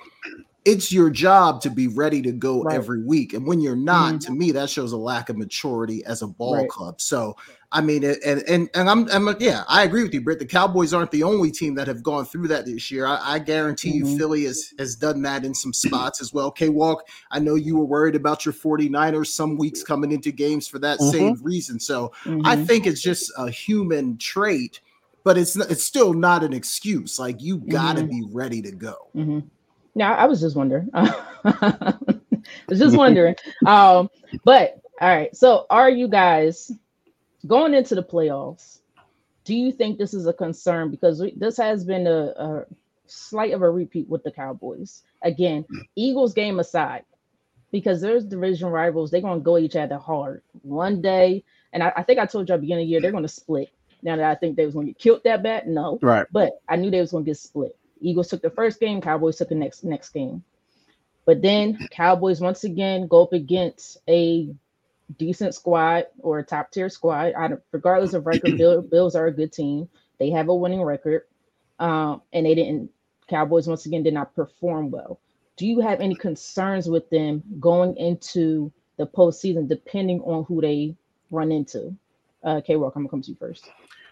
it's 0.68 0.92
your 0.92 1.08
job 1.08 1.62
to 1.62 1.70
be 1.70 1.88
ready 1.88 2.20
to 2.20 2.30
go 2.30 2.62
right. 2.62 2.74
every 2.74 3.02
week. 3.02 3.32
And 3.32 3.46
when 3.46 3.58
you're 3.58 3.74
not, 3.74 4.14
mm-hmm. 4.14 4.18
to 4.18 4.32
me, 4.32 4.52
that 4.52 4.68
shows 4.68 4.92
a 4.92 4.98
lack 4.98 5.30
of 5.30 5.38
maturity 5.38 6.04
as 6.04 6.20
a 6.20 6.26
ball 6.26 6.56
right. 6.56 6.68
club. 6.68 7.00
So, 7.00 7.36
I 7.72 7.80
mean, 7.80 8.04
and 8.04 8.42
and 8.46 8.68
and 8.74 8.90
I'm, 8.90 9.08
I'm, 9.10 9.34
yeah, 9.40 9.64
I 9.66 9.84
agree 9.84 10.02
with 10.02 10.12
you, 10.12 10.20
Britt. 10.20 10.40
The 10.40 10.46
Cowboys 10.46 10.92
aren't 10.92 11.10
the 11.10 11.22
only 11.22 11.50
team 11.50 11.74
that 11.76 11.86
have 11.86 12.02
gone 12.02 12.26
through 12.26 12.48
that 12.48 12.66
this 12.66 12.90
year. 12.90 13.06
I, 13.06 13.18
I 13.22 13.38
guarantee 13.38 13.98
mm-hmm. 13.98 14.08
you, 14.08 14.18
Philly 14.18 14.44
has 14.44 14.74
has 14.78 14.94
done 14.94 15.22
that 15.22 15.44
in 15.44 15.54
some 15.54 15.72
spots 15.72 16.20
as 16.20 16.34
well. 16.34 16.50
K 16.50 16.68
Walk, 16.68 17.08
I 17.30 17.38
know 17.38 17.54
you 17.54 17.76
were 17.76 17.86
worried 17.86 18.14
about 18.14 18.44
your 18.44 18.52
49ers 18.52 19.28
some 19.28 19.56
weeks 19.56 19.82
coming 19.82 20.12
into 20.12 20.32
games 20.32 20.68
for 20.68 20.78
that 20.80 20.98
mm-hmm. 20.98 21.10
same 21.10 21.42
reason. 21.42 21.80
So, 21.80 22.12
I 22.24 22.28
mm-hmm. 22.28 22.64
think 22.64 22.86
it's 22.86 23.00
just 23.00 23.32
a 23.38 23.50
human 23.50 24.18
trait, 24.18 24.80
but 25.24 25.38
it's 25.38 25.56
it's 25.56 25.84
still 25.84 26.12
not 26.12 26.44
an 26.44 26.52
excuse. 26.52 27.18
Like 27.18 27.40
you 27.40 27.56
got 27.56 27.96
to 27.96 28.02
mm-hmm. 28.02 28.28
be 28.28 28.34
ready 28.34 28.60
to 28.62 28.72
go. 28.72 29.08
Now 29.98 30.14
I 30.14 30.26
was 30.26 30.40
just 30.40 30.56
wondering. 30.56 30.88
I 30.94 31.94
was 32.68 32.78
just 32.78 32.96
wondering. 32.96 33.34
um, 33.66 34.08
but 34.44 34.80
all 35.00 35.08
right. 35.08 35.36
So 35.36 35.66
are 35.68 35.90
you 35.90 36.08
guys 36.08 36.72
going 37.46 37.74
into 37.74 37.94
the 37.94 38.02
playoffs? 38.02 38.78
Do 39.44 39.54
you 39.54 39.72
think 39.72 39.98
this 39.98 40.14
is 40.14 40.26
a 40.26 40.32
concern? 40.32 40.90
Because 40.90 41.20
we, 41.20 41.34
this 41.36 41.56
has 41.56 41.84
been 41.84 42.06
a, 42.06 42.32
a 42.36 42.66
slight 43.06 43.52
of 43.52 43.62
a 43.62 43.70
repeat 43.70 44.08
with 44.08 44.22
the 44.22 44.30
Cowboys. 44.30 45.02
Again, 45.22 45.64
Eagles 45.96 46.32
game 46.32 46.60
aside, 46.60 47.04
because 47.72 48.00
there's 48.00 48.24
division 48.24 48.68
rivals, 48.68 49.10
they're 49.10 49.20
gonna 49.20 49.40
go 49.40 49.58
each 49.58 49.76
other 49.76 49.98
hard 49.98 50.42
one 50.62 51.00
day. 51.02 51.44
And 51.72 51.82
I, 51.82 51.92
I 51.96 52.02
think 52.02 52.18
I 52.18 52.26
told 52.26 52.48
you 52.48 52.54
at 52.54 52.58
the 52.58 52.62
beginning 52.62 52.84
of 52.84 52.86
the 52.86 52.90
year 52.90 53.00
they're 53.00 53.12
gonna 53.12 53.28
split. 53.28 53.70
Now 54.02 54.16
that 54.16 54.30
I 54.30 54.34
think 54.36 54.56
they 54.56 54.64
was 54.64 54.74
gonna 54.74 54.86
get 54.86 54.98
killed 54.98 55.22
that 55.24 55.42
bad, 55.42 55.66
no. 55.66 55.98
Right. 56.00 56.26
But 56.30 56.60
I 56.68 56.76
knew 56.76 56.90
they 56.90 57.00
was 57.00 57.10
gonna 57.10 57.24
get 57.24 57.36
split. 57.36 57.76
Eagles 58.00 58.28
took 58.28 58.42
the 58.42 58.50
first 58.50 58.80
game, 58.80 59.00
Cowboys 59.00 59.36
took 59.36 59.48
the 59.48 59.54
next 59.54 59.84
next 59.84 60.10
game. 60.10 60.42
But 61.24 61.42
then 61.42 61.88
Cowboys 61.90 62.40
once 62.40 62.64
again 62.64 63.06
go 63.06 63.22
up 63.22 63.32
against 63.32 63.98
a 64.08 64.48
decent 65.16 65.54
squad 65.54 66.06
or 66.20 66.38
a 66.38 66.42
top 66.42 66.70
tier 66.70 66.88
squad. 66.88 67.34
I 67.34 67.50
regardless 67.72 68.14
of 68.14 68.26
record, 68.26 68.56
Bill, 68.56 68.82
Bills 68.90 69.14
are 69.14 69.26
a 69.26 69.32
good 69.32 69.52
team. 69.52 69.88
They 70.18 70.30
have 70.30 70.48
a 70.48 70.54
winning 70.54 70.82
record, 70.82 71.22
um, 71.78 72.22
and 72.32 72.46
they 72.46 72.54
didn't. 72.54 72.90
Cowboys 73.28 73.68
once 73.68 73.84
again 73.84 74.02
did 74.02 74.14
not 74.14 74.34
perform 74.34 74.90
well. 74.90 75.20
Do 75.58 75.66
you 75.66 75.80
have 75.80 76.00
any 76.00 76.14
concerns 76.14 76.88
with 76.88 77.10
them 77.10 77.42
going 77.60 77.96
into 77.96 78.72
the 78.96 79.06
postseason, 79.06 79.68
depending 79.68 80.22
on 80.22 80.44
who 80.44 80.62
they 80.62 80.96
run 81.30 81.52
into? 81.52 81.94
Uh, 82.42 82.60
K. 82.62 82.74
I'm 82.74 82.88
gonna 82.88 83.08
come 83.08 83.20
to 83.22 83.30
you 83.30 83.36
first. 83.38 83.68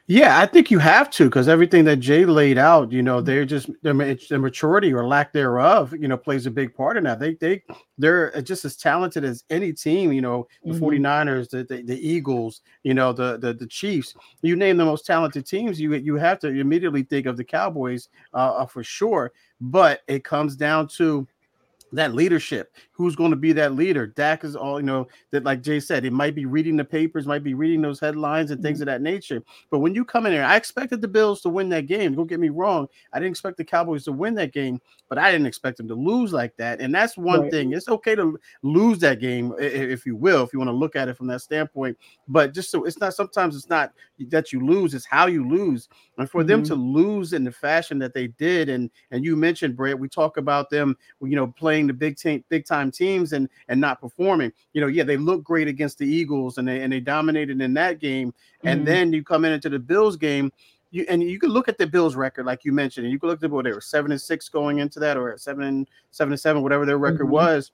Yeah, 0.09 0.39
I 0.39 0.47
think 0.47 0.71
you 0.71 0.79
have 0.79 1.11
to 1.11 1.25
because 1.25 1.49
everything 1.49 1.85
that 1.87 1.97
Jay 1.97 2.25
laid 2.25 2.59
out, 2.59 2.93
you 2.93 3.03
know, 3.03 3.21
they're 3.21 3.45
just 3.45 3.69
their, 3.83 3.93
their 3.93 4.39
maturity 4.39 4.93
or 4.93 5.05
lack 5.05 5.33
thereof, 5.33 5.93
you 5.93 6.07
know, 6.07 6.17
plays 6.17 6.47
a 6.47 6.51
big 6.51 6.73
part 6.77 6.97
in 6.97 7.03
that. 7.05 7.19
They 7.19 7.35
they 7.35 7.65
they're 7.99 8.41
just 8.43 8.65
as 8.65 8.77
talented 8.77 9.25
as 9.25 9.43
any 9.51 9.73
team, 9.73 10.13
you 10.13 10.21
know, 10.21 10.47
the 10.65 10.75
mm-hmm. 10.75 10.85
49ers, 10.85 11.51
the, 11.51 11.65
the, 11.65 11.83
the 11.83 12.09
Eagles, 12.09 12.61
you 12.85 12.95
know, 12.95 13.13
the, 13.13 13.37
the 13.39 13.53
the 13.53 13.67
Chiefs. 13.67 14.15
You 14.43 14.55
name 14.55 14.77
the 14.77 14.85
most 14.85 15.07
talented 15.07 15.45
teams, 15.45 15.81
you 15.81 15.93
you 15.95 16.15
have 16.15 16.39
to 16.41 16.49
immediately 16.49 17.03
think 17.03 17.27
of 17.27 17.37
the 17.37 17.45
Cowboys 17.45 18.09
uh, 18.33 18.59
uh 18.59 18.67
for 18.67 18.85
sure. 18.85 19.33
But 19.61 20.03
it 20.07 20.23
comes 20.23 20.55
down 20.55 20.87
to 20.99 21.27
that 21.93 22.15
leadership. 22.15 22.73
Who's 22.97 23.15
going 23.15 23.31
to 23.31 23.37
be 23.37 23.53
that 23.53 23.75
leader? 23.75 24.07
Dak 24.07 24.43
is 24.43 24.57
all, 24.57 24.81
you 24.81 24.87
know, 24.87 25.07
that 25.31 25.45
like 25.45 25.63
Jay 25.63 25.81
said, 25.81 26.07
it 26.07 26.15
might 26.15 26.35
be 26.35 26.47
reading 26.47 26.79
the 26.79 26.85
papers, 26.85 27.27
might 27.27 27.45
be 27.45 27.53
reading 27.53 27.83
those 27.83 28.01
headlines 28.01 28.51
and 28.51 28.63
things 28.63 28.79
mm-hmm. 28.79 28.89
of 28.89 28.95
that 28.95 29.03
nature. 29.03 29.43
But 29.71 29.81
when 29.81 29.95
you 29.95 30.03
come 30.03 30.25
in 30.25 30.33
there, 30.33 30.47
I 30.47 30.57
expected 30.57 31.03
the 31.03 31.09
Bills 31.09 31.43
to 31.43 31.51
win 31.51 31.69
that 31.69 31.87
game. 31.87 32.15
Don't 32.15 32.27
get 32.27 32.41
me 32.41 32.49
wrong. 32.49 32.89
I 33.13 33.19
didn't 33.19 33.33
expect 33.33 33.59
the 33.59 33.65
Cowboys 33.65 34.05
to 34.05 34.13
win 34.13 34.35
that 34.37 34.55
game, 34.55 34.81
but 35.11 35.19
I 35.19 35.31
didn't 35.31 35.47
expect 35.47 35.77
them 35.77 35.89
to 35.89 35.95
lose 35.95 36.33
like 36.33 36.57
that. 36.57 36.81
And 36.81 36.95
that's 36.95 37.19
one 37.19 37.43
right. 37.43 37.51
thing. 37.51 37.73
It's 37.75 37.89
okay 37.89 38.15
to 38.15 38.39
lose 38.63 38.99
that 39.01 39.21
game, 39.21 39.53
if 39.59 40.07
you 40.07 40.17
will, 40.17 40.43
if 40.43 40.55
you 40.55 40.59
want 40.59 40.69
to 40.71 40.75
look 40.75 40.97
at 40.97 41.09
it 41.09 41.19
from 41.19 41.27
that 41.27 41.43
standpoint. 41.43 41.99
But 42.29 42.55
just 42.55 42.71
so 42.71 42.85
it's 42.85 42.99
not 42.99 43.15
sometimes 43.15 43.57
it's 43.57 43.69
not 43.69 43.93
that 44.29 44.53
you 44.53 44.65
lose, 44.65 44.95
it's 44.95 45.05
how 45.07 45.27
you 45.27 45.47
lose. 45.47 45.89
And 46.19 46.31
for 46.31 46.41
mm-hmm. 46.41 46.49
them 46.49 46.63
to 46.65 46.75
lose 46.75 47.35
in 47.35 47.45
the 47.45 47.53
fashion 47.53 47.99
that 47.99 48.15
they 48.15 48.29
did, 48.29 48.69
and 48.69 48.91
and 49.11 49.25
you 49.25 49.37
mentioned 49.37 49.77
Brett, 49.77 49.99
we 49.99 50.09
talk 50.09 50.39
about 50.39 50.71
them, 50.71 50.97
you 51.21 51.37
know, 51.37 51.47
playing 51.47 51.87
the 51.87 51.93
big 51.93 52.17
team, 52.17 52.43
big 52.49 52.65
time 52.65 52.86
teams 52.91 53.33
and 53.33 53.49
and 53.69 53.81
not 53.81 54.01
performing. 54.01 54.53
You 54.73 54.81
know, 54.81 54.87
yeah, 54.87 55.05
they 55.05 55.17
look 55.17 55.43
great 55.43 55.69
against 55.69 55.99
the 55.99 56.07
Eagles 56.07 56.59
and 56.59 56.67
they 56.67 56.83
and 56.83 56.93
they 56.93 57.01
dominated 57.01 57.61
in 57.61 57.75
that 57.75 57.99
game. 57.99 58.29
Mm-hmm. 58.29 58.69
And 58.69 58.87
then 58.87 59.13
you 59.13 59.23
come 59.23 59.45
in 59.45 59.53
into 59.53 59.69
the 59.69 59.79
Bills 59.79 60.17
game. 60.17 60.53
You, 60.93 61.05
and 61.09 61.23
you 61.23 61.41
can 61.41 61.51
look 61.51 61.69
at 61.69 61.79
the 61.79 61.87
Bills 61.87 62.15
record, 62.15 62.47
like 62.47 62.65
you 62.65 62.73
mentioned, 62.73 63.07
and 63.07 63.13
you 63.13 63.19
can 63.19 63.29
look 63.29 63.43
at 63.43 63.51
what 63.51 63.65
they 63.65 63.73
were 63.73 63.81
seven 63.81 64.13
and 64.13 64.21
six 64.21 64.49
going 64.49 64.79
into 64.79 65.01
that, 65.01 65.17
or 65.17 65.37
seven 65.37 65.65
and 65.65 65.89
seven 66.13 66.33
and 66.33 66.41
seven, 66.41 66.63
whatever 66.63 66.87
their 66.87 66.97
record 66.97 67.25
mm-hmm. 67.25 67.33
was 67.33 67.73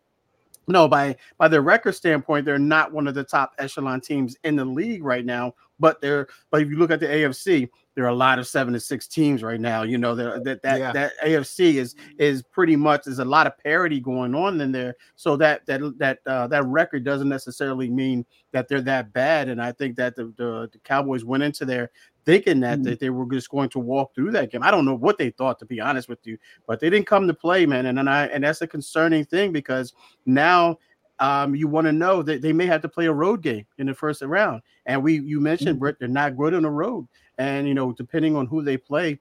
no 0.68 0.88
by 0.88 1.16
by 1.38 1.48
their 1.48 1.62
record 1.62 1.92
standpoint 1.92 2.44
they're 2.44 2.58
not 2.58 2.92
one 2.92 3.06
of 3.06 3.14
the 3.14 3.24
top 3.24 3.54
echelon 3.58 4.00
teams 4.00 4.36
in 4.44 4.56
the 4.56 4.64
league 4.64 5.02
right 5.02 5.24
now 5.24 5.54
but 5.80 6.00
they're 6.00 6.28
but 6.50 6.62
if 6.62 6.68
you 6.68 6.76
look 6.76 6.90
at 6.90 7.00
the 7.00 7.06
afc 7.06 7.68
there 7.94 8.04
are 8.04 8.08
a 8.08 8.14
lot 8.14 8.38
of 8.38 8.46
seven 8.46 8.72
to 8.72 8.80
six 8.80 9.06
teams 9.06 9.42
right 9.42 9.60
now 9.60 9.82
you 9.82 9.98
know 9.98 10.14
that 10.14 10.44
that 10.44 10.62
that, 10.62 10.78
yeah. 10.78 10.92
that 10.92 11.12
afc 11.24 11.74
is 11.74 11.94
is 12.18 12.42
pretty 12.42 12.76
much 12.76 13.04
there's 13.04 13.18
a 13.18 13.24
lot 13.24 13.46
of 13.46 13.56
parity 13.58 14.00
going 14.00 14.34
on 14.34 14.60
in 14.60 14.72
there 14.72 14.94
so 15.16 15.36
that 15.36 15.64
that 15.66 15.80
that 15.98 16.18
uh, 16.26 16.46
that 16.46 16.64
record 16.66 17.04
doesn't 17.04 17.28
necessarily 17.28 17.88
mean 17.88 18.24
that 18.52 18.68
they're 18.68 18.80
that 18.80 19.12
bad 19.12 19.48
and 19.48 19.60
i 19.60 19.72
think 19.72 19.96
that 19.96 20.16
the, 20.16 20.24
the, 20.36 20.68
the 20.72 20.78
cowboys 20.84 21.24
went 21.24 21.42
into 21.42 21.64
there 21.64 21.90
thinking 22.24 22.60
that, 22.60 22.78
mm-hmm. 22.78 22.84
that 22.84 23.00
they 23.00 23.10
were 23.10 23.26
just 23.26 23.50
going 23.50 23.68
to 23.70 23.78
walk 23.78 24.14
through 24.14 24.30
that 24.32 24.50
game. 24.50 24.62
I 24.62 24.70
don't 24.70 24.84
know 24.84 24.94
what 24.94 25.18
they 25.18 25.30
thought, 25.30 25.58
to 25.58 25.66
be 25.66 25.80
honest 25.80 26.08
with 26.08 26.20
you, 26.24 26.38
but 26.66 26.80
they 26.80 26.90
didn't 26.90 27.06
come 27.06 27.26
to 27.26 27.34
play, 27.34 27.66
man. 27.66 27.86
And, 27.86 27.98
and 27.98 28.08
I 28.08 28.26
and 28.26 28.44
that's 28.44 28.62
a 28.62 28.66
concerning 28.66 29.24
thing 29.24 29.52
because 29.52 29.92
now 30.26 30.78
um, 31.22 31.54
you 31.54 31.68
want 31.68 31.86
to 31.86 31.92
know 31.92 32.20
that 32.20 32.42
they 32.42 32.52
may 32.52 32.66
have 32.66 32.82
to 32.82 32.88
play 32.88 33.06
a 33.06 33.12
road 33.12 33.42
game 33.42 33.64
in 33.78 33.86
the 33.86 33.94
first 33.94 34.22
round. 34.22 34.60
And 34.86 35.02
we 35.04 35.20
you 35.20 35.40
mentioned 35.40 35.78
Britt, 35.78 35.96
they're 36.00 36.08
not 36.08 36.36
good 36.36 36.52
on 36.52 36.62
the 36.62 36.70
road, 36.70 37.06
and 37.38 37.66
you 37.68 37.74
know 37.74 37.92
depending 37.92 38.34
on 38.34 38.46
who 38.46 38.62
they 38.62 38.76
play 38.76 39.20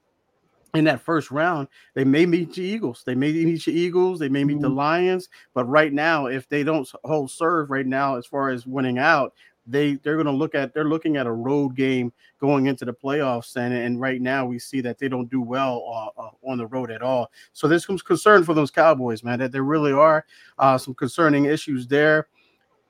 in 0.74 0.84
that 0.84 1.00
first 1.00 1.30
round, 1.30 1.68
they 1.94 2.02
may 2.02 2.26
meet 2.26 2.54
the 2.54 2.62
Eagles. 2.62 3.04
They 3.06 3.14
may 3.14 3.30
meet 3.32 3.64
the 3.64 3.72
Eagles. 3.72 4.18
They 4.18 4.28
may 4.28 4.42
meet 4.42 4.54
mm-hmm. 4.54 4.62
the 4.62 4.70
Lions. 4.70 5.28
But 5.54 5.66
right 5.66 5.92
now, 5.92 6.26
if 6.26 6.48
they 6.48 6.64
don't 6.64 6.90
hold 7.04 7.30
serve 7.30 7.70
right 7.70 7.86
now, 7.86 8.16
as 8.16 8.26
far 8.26 8.50
as 8.50 8.66
winning 8.66 8.98
out, 8.98 9.32
they 9.66 9.94
they're 9.96 10.16
going 10.16 10.26
to 10.26 10.32
look 10.32 10.54
at 10.54 10.74
they're 10.74 10.88
looking 10.88 11.16
at 11.16 11.26
a 11.26 11.32
road 11.32 11.74
game 11.76 12.12
going 12.40 12.66
into 12.66 12.84
the 12.84 12.92
playoffs 12.92 13.56
and 13.56 13.72
and 13.72 14.00
right 14.00 14.20
now 14.20 14.44
we 14.44 14.58
see 14.58 14.80
that 14.80 14.98
they 14.98 15.08
don't 15.08 15.30
do 15.30 15.40
well 15.40 16.12
uh, 16.18 16.20
uh, 16.20 16.30
on 16.50 16.58
the 16.58 16.66
road 16.66 16.90
at 16.90 17.02
all. 17.02 17.30
So 17.52 17.68
there's 17.68 17.86
some 17.86 17.98
concern 17.98 18.44
for 18.44 18.54
those 18.54 18.70
cowboys 18.70 19.22
man 19.22 19.38
that 19.38 19.52
there 19.52 19.62
really 19.62 19.92
are 19.92 20.24
uh, 20.58 20.78
some 20.78 20.94
concerning 20.94 21.44
issues 21.44 21.86
there. 21.86 22.28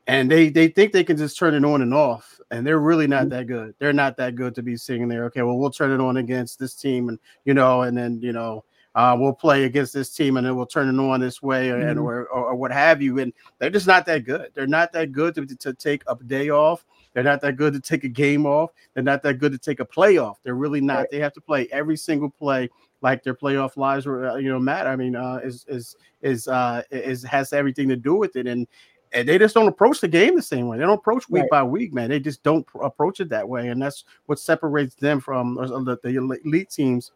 And 0.09 0.29
they 0.29 0.49
they 0.49 0.67
think 0.67 0.93
they 0.93 1.05
can 1.05 1.17
just 1.17 1.39
turn 1.39 1.55
it 1.55 1.65
on 1.65 1.81
and 1.81 1.95
off 1.95 2.41
and 2.51 2.67
they're 2.67 2.81
really 2.81 3.07
not 3.07 3.23
mm-hmm. 3.23 3.29
that 3.31 3.47
good. 3.47 3.75
They're 3.79 3.93
not 3.93 4.17
that 4.17 4.35
good 4.35 4.55
to 4.57 4.63
be 4.63 4.77
sitting 4.77 5.07
there 5.07 5.27
okay 5.27 5.43
well 5.43 5.59
we'll 5.59 5.71
turn 5.71 5.93
it 5.93 6.03
on 6.03 6.17
against 6.17 6.59
this 6.59 6.75
team 6.75 7.09
and 7.09 7.19
you 7.45 7.55
know 7.55 7.83
and 7.83 7.97
then 7.97 8.21
you 8.21 8.33
know 8.33 8.65
uh, 8.95 9.17
we'll 9.19 9.33
play 9.33 9.65
against 9.65 9.93
this 9.93 10.11
team 10.11 10.37
and 10.37 10.47
then 10.47 10.57
we'll 10.57 10.67
turn 10.67 10.89
it 10.89 11.03
on 11.03 11.21
this 11.21 11.43
way 11.43 11.71
or, 11.71 11.79
mm-hmm. 11.79 12.01
or, 12.01 12.25
or, 12.27 12.45
or, 12.49 12.55
what 12.55 12.71
have 12.71 13.01
you. 13.01 13.21
And 13.21 13.33
they're 13.59 13.71
just 13.71 13.87
not 13.87 14.05
that 14.07 14.25
good. 14.25 14.51
They're 14.55 14.67
not 14.67 14.93
that 14.93 15.13
good 15.13 15.35
to, 15.37 15.47
to 15.47 15.73
take 15.73 16.03
a 16.07 16.15
day 16.15 16.51
off. 16.51 16.85
They're 17.15 17.23
not 17.23 17.41
that 17.43 17.57
good 17.57 17.73
to 17.73 17.81
take 17.81 18.05
a 18.05 18.09
game 18.09 18.47
off. 18.47 18.71
They're 18.95 19.03
not 19.03 19.23
that 19.23 19.35
good 19.35 19.53
to 19.53 19.59
take 19.59 19.81
a 19.81 19.85
playoff. 19.85 20.37
They're 20.43 20.55
really 20.55 20.81
not. 20.81 20.99
Right. 20.99 21.11
They 21.11 21.19
have 21.21 21.33
to 21.35 21.41
play 21.41 21.69
every 21.71 21.97
single 21.97 22.31
play 22.31 22.69
like 23.01 23.23
their 23.23 23.35
playoff 23.35 23.77
lives 23.77 24.07
were, 24.07 24.31
uh, 24.31 24.37
you 24.37 24.49
know, 24.49 24.59
matter. 24.59 24.89
I 24.89 24.97
mean, 24.97 25.17
uh, 25.17 25.41
is 25.43 25.65
is 25.69 25.97
is 26.23 26.49
uh 26.49 26.83
is 26.91 27.23
has 27.25 27.53
everything 27.53 27.89
to 27.89 27.97
do 27.97 28.15
with 28.15 28.37
it, 28.37 28.47
and 28.47 28.67
and 29.13 29.29
they 29.29 29.39
just 29.39 29.55
don't 29.55 29.69
approach 29.69 30.01
the 30.01 30.09
game 30.09 30.37
the 30.37 30.43
same 30.43 30.69
way. 30.69 30.79
They 30.79 30.85
don't 30.85 30.99
approach 30.99 31.29
week 31.29 31.43
right. 31.43 31.51
by 31.51 31.63
week, 31.65 31.93
man. 31.93 32.11
They 32.11 32.21
just 32.21 32.43
don't 32.43 32.67
approach 32.81 33.21
it 33.21 33.29
that 33.31 33.47
way, 33.47 33.69
and 33.69 33.83
that's 33.83 34.05
what 34.27 34.39
separates 34.39 34.95
them 34.95 35.21
from 35.21 35.57
the, 35.57 35.99
the 36.03 36.17
elite 36.17 36.71
teams 36.71 37.13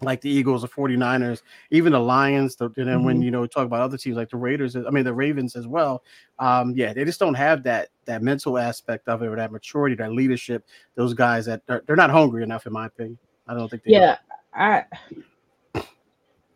like 0.00 0.20
the 0.20 0.30
Eagles, 0.30 0.62
the 0.62 0.68
49ers, 0.68 1.42
even 1.70 1.92
the 1.92 2.00
Lions. 2.00 2.56
The, 2.56 2.66
and 2.66 2.74
then 2.76 2.86
mm-hmm. 2.86 3.04
when 3.04 3.22
you 3.22 3.30
know 3.30 3.46
talk 3.46 3.66
about 3.66 3.80
other 3.80 3.96
teams 3.96 4.16
like 4.16 4.30
the 4.30 4.36
Raiders, 4.36 4.76
I 4.76 4.90
mean 4.90 5.04
the 5.04 5.12
Ravens 5.12 5.56
as 5.56 5.66
well. 5.66 6.02
Um, 6.38 6.72
yeah, 6.76 6.92
they 6.92 7.04
just 7.04 7.20
don't 7.20 7.34
have 7.34 7.62
that 7.64 7.88
that 8.04 8.22
mental 8.22 8.58
aspect 8.58 9.08
of 9.08 9.22
it 9.22 9.26
or 9.26 9.36
that 9.36 9.52
maturity, 9.52 9.96
that 9.96 10.12
leadership. 10.12 10.64
Those 10.94 11.14
guys 11.14 11.46
that 11.46 11.66
they're, 11.66 11.82
they're 11.86 11.96
not 11.96 12.10
hungry 12.10 12.42
enough, 12.42 12.66
in 12.66 12.72
my 12.72 12.86
opinion. 12.86 13.18
I 13.46 13.54
don't 13.54 13.68
think. 13.68 13.82
they. 13.84 13.92
yeah, 13.92 14.18
I, 14.54 14.84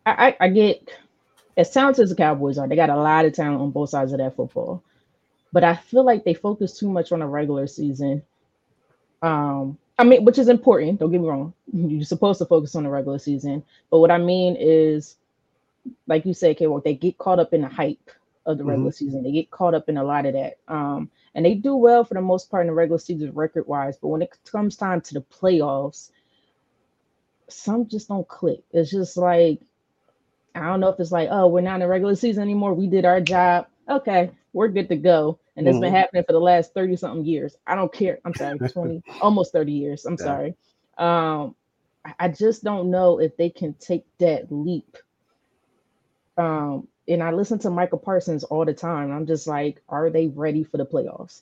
I 0.05 0.35
I 0.39 0.47
get 0.49 0.89
as 1.57 1.69
talented 1.71 2.03
as 2.03 2.09
the 2.09 2.15
Cowboys 2.15 2.57
are. 2.57 2.67
They 2.67 2.75
got 2.75 2.89
a 2.89 2.95
lot 2.95 3.25
of 3.25 3.33
talent 3.33 3.61
on 3.61 3.71
both 3.71 3.89
sides 3.89 4.13
of 4.13 4.19
that 4.19 4.35
football, 4.35 4.83
but 5.51 5.63
I 5.63 5.75
feel 5.75 6.03
like 6.03 6.23
they 6.23 6.33
focus 6.33 6.77
too 6.77 6.89
much 6.89 7.11
on 7.11 7.19
the 7.19 7.27
regular 7.27 7.67
season. 7.67 8.23
Um, 9.21 9.77
I 10.03 10.05
mean, 10.05 10.25
which 10.25 10.37
is 10.37 10.49
important. 10.49 10.99
Don't 10.99 11.13
get 11.13 11.21
me 11.21 11.29
wrong. 11.29 11.53
You're 11.71 12.03
supposed 12.03 12.39
to 12.39 12.45
focus 12.45 12.75
on 12.75 12.83
the 12.83 12.89
regular 12.89 13.19
season, 13.19 13.63
but 13.89 13.99
what 13.99 14.11
I 14.11 14.17
mean 14.17 14.57
is, 14.59 15.15
like 16.07 16.25
you 16.25 16.33
said, 16.33 16.57
okay, 16.57 16.67
well, 16.67 16.81
they 16.83 16.93
get 16.93 17.17
caught 17.17 17.39
up 17.39 17.53
in 17.53 17.61
the 17.61 17.69
hype 17.69 18.11
of 18.45 18.57
the 18.57 18.65
regular 18.65 18.89
mm-hmm. 18.89 19.05
season. 19.05 19.23
They 19.23 19.31
get 19.31 19.49
caught 19.49 19.73
up 19.73 19.87
in 19.87 19.95
a 19.95 20.03
lot 20.03 20.25
of 20.25 20.33
that, 20.33 20.57
um, 20.67 21.09
and 21.33 21.45
they 21.45 21.53
do 21.53 21.77
well 21.77 22.03
for 22.03 22.15
the 22.15 22.21
most 22.21 22.51
part 22.51 22.63
in 22.63 22.67
the 22.67 22.73
regular 22.73 22.99
season 22.99 23.31
record 23.33 23.65
wise. 23.65 23.95
But 23.95 24.09
when 24.09 24.21
it 24.21 24.37
comes 24.51 24.75
time 24.75 24.99
to 24.99 25.13
the 25.13 25.21
playoffs, 25.21 26.11
some 27.47 27.87
just 27.87 28.09
don't 28.09 28.27
click. 28.27 28.59
It's 28.71 28.91
just 28.91 29.15
like 29.15 29.61
I 30.53 30.63
don't 30.63 30.81
know 30.81 30.89
if 30.89 30.99
it's 30.99 31.13
like, 31.13 31.29
oh, 31.31 31.47
we're 31.47 31.61
not 31.61 31.75
in 31.75 31.79
the 31.79 31.87
regular 31.87 32.15
season 32.15 32.43
anymore. 32.43 32.73
We 32.73 32.87
did 32.87 33.05
our 33.05 33.21
job. 33.21 33.67
Okay, 33.87 34.31
we're 34.51 34.67
good 34.67 34.89
to 34.89 34.97
go 34.97 35.39
and 35.55 35.67
it's 35.67 35.75
mm-hmm. 35.75 35.81
been 35.81 35.93
happening 35.93 36.23
for 36.25 36.33
the 36.33 36.39
last 36.39 36.73
30 36.73 36.95
something 36.95 37.25
years. 37.25 37.55
I 37.67 37.75
don't 37.75 37.93
care. 37.93 38.19
I'm 38.25 38.33
sorry 38.33 38.57
20 38.69 39.03
almost 39.21 39.51
30 39.51 39.71
years. 39.71 40.05
I'm 40.05 40.17
yeah. 40.19 40.25
sorry. 40.25 40.55
Um 40.97 41.55
i 42.19 42.27
just 42.27 42.65
don't 42.65 42.91
know 42.91 43.19
if 43.19 43.37
they 43.37 43.49
can 43.49 43.73
take 43.75 44.05
that 44.19 44.51
leap. 44.51 44.97
Um 46.37 46.87
and 47.07 47.21
i 47.21 47.31
listen 47.31 47.59
to 47.59 47.69
michael 47.69 47.97
parsons 47.99 48.43
all 48.43 48.65
the 48.65 48.73
time. 48.73 49.11
I'm 49.11 49.25
just 49.25 49.47
like 49.47 49.81
are 49.89 50.09
they 50.09 50.27
ready 50.27 50.63
for 50.63 50.77
the 50.77 50.85
playoffs? 50.85 51.41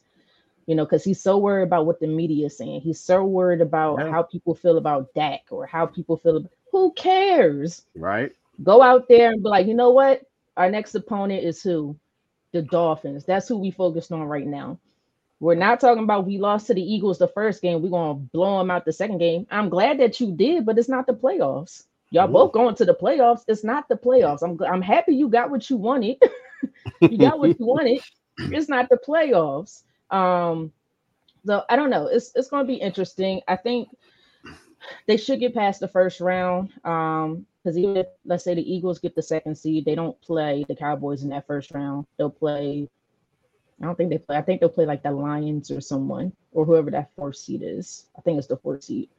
You 0.67 0.76
know 0.76 0.86
because 0.86 1.04
he's 1.04 1.21
so 1.21 1.38
worried 1.38 1.63
about 1.63 1.86
what 1.86 2.00
the 2.00 2.08
media 2.08 2.47
is 2.47 2.58
saying. 2.58 2.82
He's 2.82 3.00
so 3.00 3.24
worried 3.24 3.62
about 3.62 4.00
yeah. 4.00 4.12
how 4.12 4.24
people 4.24 4.56
feel 4.56 4.78
about 4.78 5.13
Dak 5.15 5.41
or 5.50 5.65
how 5.65 5.86
people 5.86 6.17
feel 6.17 6.38
about, 6.38 6.52
who 6.71 6.93
cares? 6.93 7.84
Right. 7.95 8.32
Go 8.63 8.82
out 8.82 9.08
there 9.10 9.32
and 9.32 9.41
be 9.41 9.50
like 9.50 9.67
you 9.67 9.74
know 9.74 9.91
what? 9.91 10.24
Our 10.58 10.69
next 10.69 10.93
opponent 10.95 11.43
is 11.43 11.63
who 11.63 11.97
the 12.51 12.61
Dolphins. 12.61 13.25
That's 13.25 13.47
who 13.47 13.57
we 13.57 13.71
focused 13.71 14.11
on 14.11 14.23
right 14.23 14.47
now. 14.47 14.79
We're 15.39 15.55
not 15.55 15.79
talking 15.79 16.03
about 16.03 16.27
we 16.27 16.37
lost 16.37 16.67
to 16.67 16.73
the 16.73 16.81
Eagles 16.83 17.17
the 17.17 17.27
first 17.27 17.61
game. 17.61 17.81
We're 17.81 17.89
gonna 17.89 18.13
blow 18.13 18.59
them 18.59 18.69
out 18.69 18.85
the 18.85 18.93
second 18.93 19.17
game. 19.17 19.47
I'm 19.49 19.69
glad 19.69 19.99
that 19.99 20.19
you 20.19 20.31
did, 20.31 20.65
but 20.65 20.77
it's 20.77 20.89
not 20.89 21.07
the 21.07 21.13
playoffs. 21.13 21.83
Y'all 22.11 22.29
Ooh. 22.29 22.33
both 22.33 22.51
going 22.51 22.75
to 22.75 22.85
the 22.85 22.93
playoffs. 22.93 23.43
It's 23.47 23.63
not 23.63 23.87
the 23.89 23.95
playoffs. 23.95 24.43
I'm 24.43 24.59
I'm 24.63 24.81
happy 24.81 25.15
you 25.15 25.29
got 25.29 25.49
what 25.49 25.69
you 25.69 25.77
wanted. 25.77 26.21
you 27.01 27.17
got 27.17 27.39
what 27.39 27.59
you 27.59 27.65
wanted. 27.65 28.01
It's 28.37 28.69
not 28.69 28.89
the 28.89 28.97
playoffs. 28.97 29.83
Um, 30.09 30.71
so 31.45 31.63
I 31.69 31.75
don't 31.75 31.89
know. 31.89 32.07
It's 32.07 32.31
it's 32.33 32.47
gonna 32.47 32.65
be 32.65 32.75
interesting. 32.75 33.41
I 33.47 33.55
think 33.55 33.89
they 35.05 35.17
should 35.17 35.39
get 35.39 35.53
past 35.53 35.79
the 35.79 35.87
first 35.87 36.21
round. 36.21 36.71
Um, 36.83 37.45
because 37.63 37.78
even 37.78 37.97
if 37.97 38.08
let's 38.26 38.43
say 38.43 38.54
the 38.54 38.74
Eagles 38.74 39.00
get 39.00 39.15
the 39.15 39.21
second 39.21 39.56
seed, 39.56 39.86
they 39.86 39.95
don't 39.95 40.19
play 40.21 40.65
the 40.67 40.76
Cowboys 40.76 41.24
in 41.24 41.30
that 41.30 41.47
first 41.47 41.71
round. 41.71 42.06
They'll 42.17 42.30
play. 42.30 42.89
I 43.82 43.86
don't 43.86 43.95
think 43.95 44.10
they 44.10 44.17
play. 44.17 44.38
I 44.38 44.41
think 44.41 44.60
they'll 44.60 44.69
play 44.69 44.86
like 44.86 45.04
the 45.04 45.12
Lions 45.12 45.71
or 45.71 45.82
someone 45.82 46.32
or 46.52 46.65
whoever 46.65 46.91
that 46.91 47.12
fourth 47.15 47.36
seed 47.36 47.62
is. 47.63 48.06
I 48.17 48.21
think 48.21 48.38
it's 48.38 48.47
the 48.47 48.58
fourth 48.58 48.84
seed. 48.84 49.10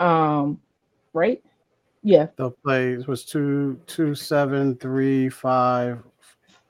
Um, 0.00 0.60
right? 1.12 1.42
Yeah. 2.02 2.26
They'll 2.36 2.50
play. 2.50 2.94
It 2.94 3.06
was 3.06 3.24
two, 3.24 3.80
two, 3.86 4.14
seven, 4.14 4.76
three, 4.76 5.28
five, 5.28 6.02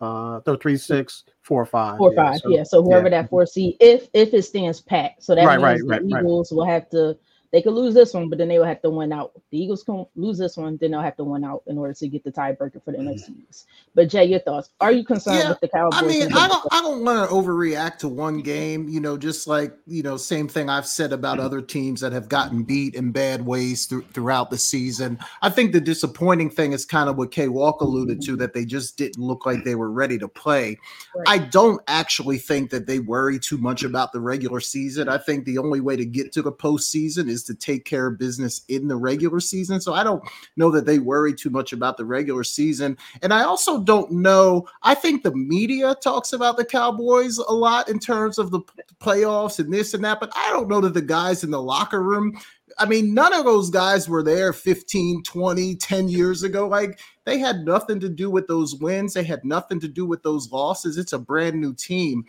uh, 0.00 0.40
no, 0.46 0.56
three, 0.56 0.76
six, 0.76 1.24
four, 1.42 1.64
five. 1.64 1.98
Four, 1.98 2.12
yeah, 2.14 2.30
five. 2.30 2.40
So, 2.40 2.48
yeah. 2.50 2.62
So 2.62 2.82
whoever 2.82 3.04
yeah. 3.04 3.22
that 3.22 3.30
fourth 3.30 3.50
seed, 3.50 3.76
if 3.80 4.08
if 4.12 4.34
it 4.34 4.42
stands 4.42 4.80
pat, 4.80 5.12
so 5.20 5.34
that 5.34 5.44
right, 5.44 5.60
means 5.60 5.82
right, 5.86 6.02
the 6.02 6.14
right, 6.14 6.22
Eagles 6.22 6.50
will 6.50 6.66
have 6.66 6.88
to 6.90 7.16
they 7.52 7.60
could 7.62 7.72
lose 7.72 7.94
this 7.94 8.14
one, 8.14 8.28
but 8.28 8.38
then 8.38 8.48
they 8.48 8.58
will 8.58 8.66
have 8.66 8.80
to 8.82 8.90
win 8.90 9.12
out. 9.12 9.32
The 9.50 9.58
Eagles 9.58 9.82
can 9.82 10.06
lose 10.14 10.38
this 10.38 10.56
one, 10.56 10.76
then 10.76 10.92
they'll 10.92 11.00
have 11.00 11.16
to 11.16 11.24
win 11.24 11.44
out 11.44 11.62
in 11.66 11.78
order 11.78 11.92
to 11.94 12.08
get 12.08 12.22
the 12.22 12.30
tiebreaker 12.30 12.82
for 12.84 12.92
the 12.92 12.98
next 12.98 13.30
mm. 13.30 13.36
NFC. 13.36 13.64
But 13.94 14.08
Jay, 14.08 14.24
your 14.24 14.38
thoughts? 14.38 14.70
Are 14.80 14.92
you 14.92 15.04
concerned 15.04 15.40
yeah, 15.40 15.48
with 15.50 15.60
the 15.60 15.68
Cowboys? 15.68 16.00
I 16.00 16.06
mean, 16.06 16.32
I 16.32 16.46
don't, 16.46 16.66
I 16.70 16.80
don't 16.80 17.04
want 17.04 17.28
to 17.28 17.34
overreact 17.34 17.98
to 17.98 18.08
one 18.08 18.40
game. 18.40 18.88
You 18.88 19.00
know, 19.00 19.16
just 19.16 19.48
like 19.48 19.74
you 19.86 20.02
know, 20.02 20.16
same 20.16 20.46
thing 20.46 20.70
I've 20.70 20.86
said 20.86 21.12
about 21.12 21.38
mm-hmm. 21.38 21.46
other 21.46 21.60
teams 21.60 22.00
that 22.02 22.12
have 22.12 22.28
gotten 22.28 22.62
beat 22.62 22.94
in 22.94 23.10
bad 23.10 23.44
ways 23.44 23.86
th- 23.86 24.04
throughout 24.12 24.50
the 24.50 24.58
season. 24.58 25.18
I 25.42 25.50
think 25.50 25.72
the 25.72 25.80
disappointing 25.80 26.50
thing 26.50 26.72
is 26.72 26.84
kind 26.84 27.08
of 27.08 27.16
what 27.16 27.32
K 27.32 27.48
Walk 27.48 27.80
alluded 27.80 28.22
to 28.22 28.36
that 28.36 28.54
they 28.54 28.64
just 28.64 28.96
didn't 28.96 29.22
look 29.22 29.44
like 29.44 29.64
they 29.64 29.74
were 29.74 29.90
ready 29.90 30.18
to 30.18 30.28
play. 30.28 30.78
Right. 31.16 31.28
I 31.28 31.38
don't 31.38 31.82
actually 31.88 32.38
think 32.38 32.70
that 32.70 32.86
they 32.86 33.00
worry 33.00 33.40
too 33.40 33.58
much 33.58 33.82
about 33.82 34.12
the 34.12 34.20
regular 34.20 34.60
season. 34.60 35.08
I 35.08 35.18
think 35.18 35.44
the 35.44 35.58
only 35.58 35.80
way 35.80 35.96
to 35.96 36.04
get 36.04 36.32
to 36.32 36.42
the 36.42 36.52
postseason 36.52 37.28
is 37.28 37.39
to 37.44 37.54
take 37.54 37.84
care 37.84 38.06
of 38.06 38.18
business 38.18 38.62
in 38.68 38.88
the 38.88 38.96
regular 38.96 39.40
season. 39.40 39.80
So 39.80 39.94
I 39.94 40.04
don't 40.04 40.22
know 40.56 40.70
that 40.70 40.86
they 40.86 40.98
worry 40.98 41.34
too 41.34 41.50
much 41.50 41.72
about 41.72 41.96
the 41.96 42.04
regular 42.04 42.44
season. 42.44 42.96
And 43.22 43.32
I 43.32 43.42
also 43.42 43.80
don't 43.80 44.10
know. 44.10 44.68
I 44.82 44.94
think 44.94 45.22
the 45.22 45.34
media 45.34 45.94
talks 45.94 46.32
about 46.32 46.56
the 46.56 46.64
Cowboys 46.64 47.38
a 47.38 47.52
lot 47.52 47.88
in 47.88 47.98
terms 47.98 48.38
of 48.38 48.50
the 48.50 48.60
playoffs 49.00 49.58
and 49.58 49.72
this 49.72 49.94
and 49.94 50.04
that, 50.04 50.20
but 50.20 50.32
I 50.36 50.50
don't 50.50 50.68
know 50.68 50.80
that 50.80 50.94
the 50.94 51.02
guys 51.02 51.44
in 51.44 51.50
the 51.50 51.62
locker 51.62 52.02
room. 52.02 52.38
I 52.78 52.86
mean, 52.86 53.14
none 53.14 53.32
of 53.32 53.44
those 53.44 53.68
guys 53.68 54.08
were 54.08 54.22
there 54.22 54.52
15, 54.52 55.22
20, 55.22 55.74
10 55.74 56.08
years 56.08 56.42
ago. 56.42 56.68
Like 56.68 57.00
they 57.24 57.38
had 57.38 57.64
nothing 57.64 58.00
to 58.00 58.08
do 58.08 58.30
with 58.30 58.46
those 58.46 58.76
wins. 58.76 59.14
They 59.14 59.24
had 59.24 59.44
nothing 59.44 59.80
to 59.80 59.88
do 59.88 60.06
with 60.06 60.22
those 60.22 60.50
losses. 60.52 60.96
It's 60.96 61.12
a 61.12 61.18
brand 61.18 61.60
new 61.60 61.74
team 61.74 62.24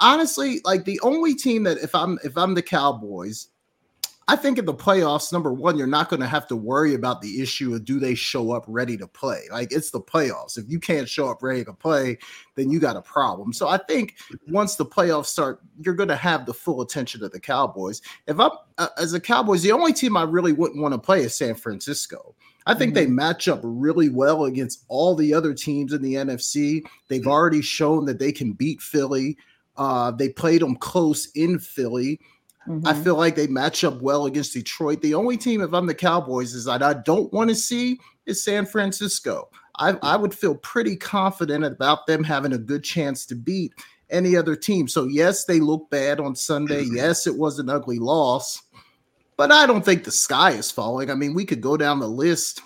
honestly 0.00 0.60
like 0.64 0.84
the 0.84 1.00
only 1.00 1.34
team 1.34 1.62
that 1.62 1.78
if 1.78 1.94
i'm 1.94 2.18
if 2.24 2.36
i'm 2.36 2.54
the 2.54 2.62
cowboys 2.62 3.48
I 4.26 4.36
think 4.36 4.58
in 4.58 4.64
the 4.64 4.74
playoffs, 4.74 5.32
number 5.32 5.52
one, 5.52 5.76
you're 5.76 5.86
not 5.86 6.08
going 6.08 6.20
to 6.20 6.26
have 6.26 6.46
to 6.48 6.56
worry 6.56 6.94
about 6.94 7.20
the 7.20 7.42
issue 7.42 7.74
of 7.74 7.84
do 7.84 7.98
they 7.98 8.14
show 8.14 8.52
up 8.52 8.64
ready 8.66 8.96
to 8.96 9.06
play. 9.06 9.42
Like 9.50 9.70
it's 9.70 9.90
the 9.90 10.00
playoffs. 10.00 10.56
If 10.56 10.64
you 10.68 10.80
can't 10.80 11.08
show 11.08 11.28
up 11.28 11.42
ready 11.42 11.64
to 11.64 11.72
play, 11.74 12.18
then 12.54 12.70
you 12.70 12.80
got 12.80 12.96
a 12.96 13.02
problem. 13.02 13.52
So 13.52 13.68
I 13.68 13.76
think 13.76 14.16
once 14.48 14.76
the 14.76 14.86
playoffs 14.86 15.26
start, 15.26 15.60
you're 15.80 15.94
going 15.94 16.08
to 16.08 16.16
have 16.16 16.46
the 16.46 16.54
full 16.54 16.80
attention 16.80 17.22
of 17.22 17.32
the 17.32 17.40
Cowboys. 17.40 18.00
If 18.26 18.40
I'm 18.40 18.52
uh, 18.78 18.88
as 18.98 19.12
a 19.12 19.20
Cowboys, 19.20 19.62
the 19.62 19.72
only 19.72 19.92
team 19.92 20.16
I 20.16 20.22
really 20.22 20.52
wouldn't 20.52 20.80
want 20.80 20.94
to 20.94 20.98
play 20.98 21.22
is 21.22 21.36
San 21.36 21.54
Francisco. 21.54 22.34
I 22.66 22.74
think 22.74 22.94
mm-hmm. 22.94 23.04
they 23.04 23.10
match 23.10 23.46
up 23.46 23.60
really 23.62 24.08
well 24.08 24.44
against 24.44 24.84
all 24.88 25.14
the 25.14 25.34
other 25.34 25.52
teams 25.52 25.92
in 25.92 26.00
the 26.00 26.14
NFC. 26.14 26.82
They've 27.08 27.26
already 27.26 27.60
shown 27.60 28.06
that 28.06 28.18
they 28.18 28.32
can 28.32 28.52
beat 28.52 28.80
Philly. 28.80 29.36
Uh, 29.76 30.12
they 30.12 30.28
played 30.28 30.62
them 30.62 30.76
close 30.76 31.26
in 31.34 31.58
Philly. 31.58 32.20
Mm-hmm. 32.68 32.86
I 32.86 32.94
feel 32.94 33.16
like 33.16 33.34
they 33.36 33.46
match 33.46 33.84
up 33.84 34.00
well 34.00 34.26
against 34.26 34.54
Detroit. 34.54 35.02
The 35.02 35.14
only 35.14 35.36
team, 35.36 35.60
if 35.60 35.72
I'm 35.74 35.86
the 35.86 35.94
Cowboys, 35.94 36.54
is 36.54 36.64
that 36.64 36.82
I 36.82 36.94
don't 36.94 37.32
want 37.32 37.50
to 37.50 37.56
see 37.56 37.98
is 38.26 38.42
San 38.42 38.64
Francisco. 38.66 39.48
I, 39.78 39.96
I 40.02 40.16
would 40.16 40.32
feel 40.34 40.54
pretty 40.56 40.96
confident 40.96 41.64
about 41.64 42.06
them 42.06 42.24
having 42.24 42.52
a 42.52 42.58
good 42.58 42.84
chance 42.84 43.26
to 43.26 43.34
beat. 43.34 43.72
any 44.10 44.36
other 44.36 44.54
team. 44.54 44.86
So 44.86 45.04
yes, 45.06 45.44
they 45.46 45.58
look 45.60 45.90
bad 45.90 46.20
on 46.20 46.36
Sunday. 46.36 46.84
Yes, 46.90 47.26
it 47.26 47.36
was 47.36 47.58
an 47.58 47.68
ugly 47.68 47.98
loss, 47.98 48.62
but 49.36 49.50
I 49.50 49.66
don't 49.66 49.84
think 49.84 50.04
the 50.04 50.12
sky 50.12 50.52
is 50.52 50.70
falling. 50.70 51.10
I 51.10 51.14
mean, 51.14 51.34
we 51.34 51.44
could 51.44 51.60
go 51.60 51.76
down 51.76 51.98
the 51.98 52.08
list 52.08 52.60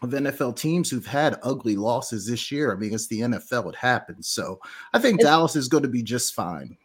of 0.00 0.10
NFL 0.10 0.56
teams 0.56 0.88
who've 0.88 1.04
had 1.04 1.38
ugly 1.42 1.76
losses 1.76 2.26
this 2.26 2.50
year. 2.50 2.72
I 2.72 2.76
mean, 2.76 2.94
it's 2.94 3.08
the 3.08 3.20
NFL; 3.20 3.68
it 3.68 3.76
happens. 3.76 4.28
So 4.28 4.58
I 4.94 4.98
think 4.98 5.20
It's- 5.20 5.30
Dallas 5.30 5.56
is 5.56 5.68
going 5.68 5.82
to 5.82 5.90
be 5.90 6.02
just 6.02 6.32
fine. 6.34 6.76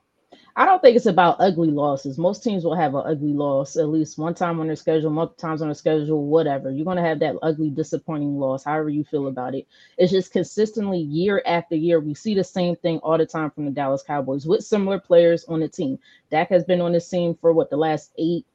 I 0.57 0.65
don't 0.65 0.81
think 0.81 0.95
it's 0.95 1.07
about 1.07 1.37
ugly 1.39 1.71
losses. 1.71 2.17
Most 2.17 2.43
teams 2.43 2.63
will 2.63 2.75
have 2.75 2.95
an 2.95 3.03
ugly 3.05 3.33
loss 3.33 3.75
at 3.75 3.89
least 3.89 4.19
one 4.19 4.35
time 4.35 4.59
on 4.61 4.67
their 4.67 4.77
schedule, 4.77 5.09
multiple 5.09 5.41
times 5.41 5.61
on 5.63 5.69
their 5.69 5.75
schedule, 5.75 6.27
whatever. 6.27 6.71
You're 6.71 6.85
going 6.85 6.97
to 6.97 7.03
have 7.03 7.19
that 7.19 7.35
ugly, 7.41 7.71
disappointing 7.71 8.39
loss, 8.39 8.63
however 8.63 8.89
you 8.89 9.03
feel 9.03 9.27
about 9.27 9.55
it. 9.55 9.67
It's 9.97 10.13
just 10.13 10.31
consistently 10.31 10.99
year 10.99 11.41
after 11.45 11.75
year, 11.75 11.99
we 11.99 12.13
see 12.13 12.35
the 12.35 12.43
same 12.43 12.77
thing 12.77 12.99
all 12.99 13.17
the 13.17 13.25
time 13.25 13.51
from 13.51 13.65
the 13.65 13.71
Dallas 13.71 14.03
Cowboys 14.03 14.45
with 14.45 14.63
similar 14.63 14.99
players 14.99 15.43
on 15.45 15.59
the 15.61 15.67
team. 15.67 15.99
Dak 16.31 16.49
has 16.51 16.63
been 16.63 16.81
on 16.81 16.93
this 16.93 17.09
team 17.09 17.35
for 17.41 17.51
what 17.51 17.69
the 17.71 17.77
last 17.77 18.13
eight, 18.17 18.45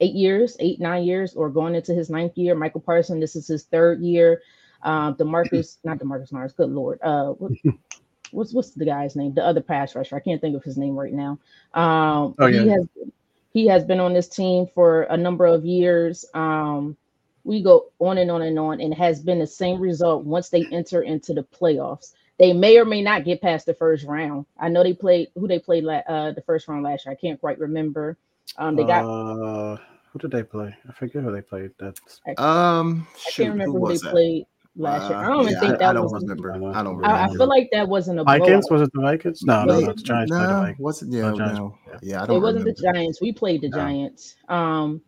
eight 0.00 0.14
years, 0.14 0.56
eight 0.60 0.80
nine 0.80 1.04
years, 1.04 1.34
or 1.34 1.50
going 1.50 1.74
into 1.74 1.94
his 1.94 2.10
ninth 2.10 2.38
year. 2.38 2.54
Michael 2.54 2.82
Parson, 2.82 3.18
this 3.20 3.36
is 3.36 3.48
his 3.48 3.64
third 3.64 4.00
year. 4.02 4.42
Um, 4.82 5.16
Demarcus, 5.16 5.78
not 5.82 5.98
Demarcus 5.98 6.30
Myers, 6.30 6.52
good 6.52 6.70
lord. 6.70 7.00
Uh, 7.02 7.34
what's 8.34 8.52
what's 8.52 8.70
the 8.70 8.84
guy's 8.84 9.16
name? 9.16 9.32
The 9.34 9.44
other 9.44 9.60
pass 9.62 9.94
rusher. 9.94 10.16
I 10.16 10.20
can't 10.20 10.40
think 10.40 10.56
of 10.56 10.64
his 10.64 10.76
name 10.76 10.96
right 10.96 11.12
now. 11.12 11.38
Um, 11.74 12.34
Oh, 12.38 12.46
he 12.46 12.64
yeah. 12.66 12.72
has 12.72 12.88
he 13.52 13.66
has 13.68 13.84
been 13.84 14.00
on 14.00 14.12
this 14.12 14.28
team 14.28 14.66
for 14.74 15.02
a 15.04 15.16
number 15.16 15.46
of 15.46 15.64
years. 15.64 16.24
Um, 16.34 16.96
we 17.44 17.62
go 17.62 17.86
on 18.00 18.18
and 18.18 18.30
on 18.30 18.42
and 18.42 18.58
on, 18.58 18.80
and 18.80 18.92
has 18.94 19.20
been 19.22 19.38
the 19.38 19.46
same 19.46 19.80
result 19.80 20.24
once 20.24 20.48
they 20.48 20.66
enter 20.72 21.02
into 21.02 21.34
the 21.34 21.42
playoffs. 21.44 22.12
They 22.38 22.52
may 22.52 22.78
or 22.78 22.84
may 22.84 23.00
not 23.00 23.24
get 23.24 23.40
past 23.40 23.66
the 23.66 23.74
first 23.74 24.04
round. 24.04 24.46
I 24.58 24.68
know 24.68 24.82
they 24.82 24.92
played 24.94 25.28
who 25.36 25.46
they 25.46 25.58
played 25.60 25.84
la- 25.84 26.02
uh, 26.08 26.32
the 26.32 26.42
first 26.42 26.66
round 26.66 26.82
last 26.82 27.06
year. 27.06 27.12
I 27.12 27.16
can't 27.16 27.40
quite 27.40 27.58
remember. 27.60 28.16
Um, 28.58 28.74
they 28.74 28.84
got 28.84 29.04
Uh, 29.04 29.76
who 30.12 30.18
did 30.18 30.30
they 30.32 30.42
play? 30.42 30.74
I 30.88 30.92
forget 30.92 31.22
who 31.22 31.30
they 31.32 31.42
played. 31.42 31.70
That's 31.78 32.20
Um, 32.38 33.06
I 33.26 33.30
can't 33.30 33.50
remember 33.50 33.78
who 33.78 33.86
who, 33.86 33.92
they 33.92 33.98
that? 33.98 34.10
played 34.10 34.46
last 34.76 35.08
year. 35.08 35.18
I 35.18 35.26
Uh, 35.26 35.28
don't 35.28 35.48
even 35.48 35.54
yeah, 35.54 35.60
think 35.60 35.74
I, 35.74 35.76
that 35.78 35.90
I 35.90 35.92
don't 35.92 36.10
was. 36.10 36.12
remember. 36.12 36.52
I 36.52 36.58
know. 36.58 36.72
I 36.72 36.82
don't 36.82 37.04
I, 37.04 37.24
I 37.24 37.28
feel 37.28 37.46
like 37.48 37.68
that 37.72 37.88
wasn't 37.88 38.20
a 38.20 38.24
Vikings. 38.24 38.68
blowout. 38.68 38.70
Was 38.70 38.82
it 38.82 38.92
the 38.92 39.00
Vikings? 39.00 39.42
No, 39.44 39.64
no, 39.64 39.78
Wait, 39.78 39.80
no. 39.80 39.92
The 39.94 40.02
Giants 40.02 40.32
played 40.32 40.50
the 40.50 40.56
no, 40.56 40.60
Vikings. 40.60 40.78
wasn't 40.78 41.12
yeah, 41.12 41.30
No, 41.30 41.34
Giants, 41.34 41.58
no, 41.58 41.78
yeah. 41.88 41.98
yeah. 42.02 42.22
I 42.22 42.26
don't 42.26 42.36
It 42.36 42.40
wasn't 42.40 42.64
remember. 42.64 42.72
the 42.76 42.92
Giants. 42.92 43.20
We 43.20 43.32
played 43.32 43.62
the 43.62 43.68
No. 43.68 43.76
Giants. 43.78 44.36
Um, 44.48 45.02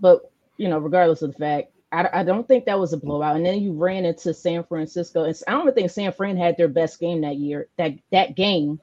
but 0.00 0.30
you 0.56 0.68
know, 0.68 0.78
regardless 0.78 1.22
of 1.22 1.32
the 1.32 1.38
fact, 1.38 1.72
I, 1.92 2.08
I 2.12 2.24
don't 2.24 2.46
think 2.46 2.64
that 2.66 2.78
was 2.78 2.92
a 2.92 2.96
blowout. 2.98 3.36
And 3.36 3.44
then 3.46 3.60
you 3.62 3.72
ran 3.72 4.04
into 4.04 4.32
San 4.34 4.62
Francisco. 4.64 5.24
And 5.24 5.36
I 5.48 5.52
don't 5.52 5.62
even 5.62 5.74
think 5.74 5.90
San 5.90 6.12
Fran 6.12 6.36
had 6.36 6.56
their 6.56 6.68
best 6.68 7.00
game 7.00 7.20
that 7.22 7.36
year. 7.36 7.68
That 7.78 7.94
that 8.12 8.36
game, 8.36 8.80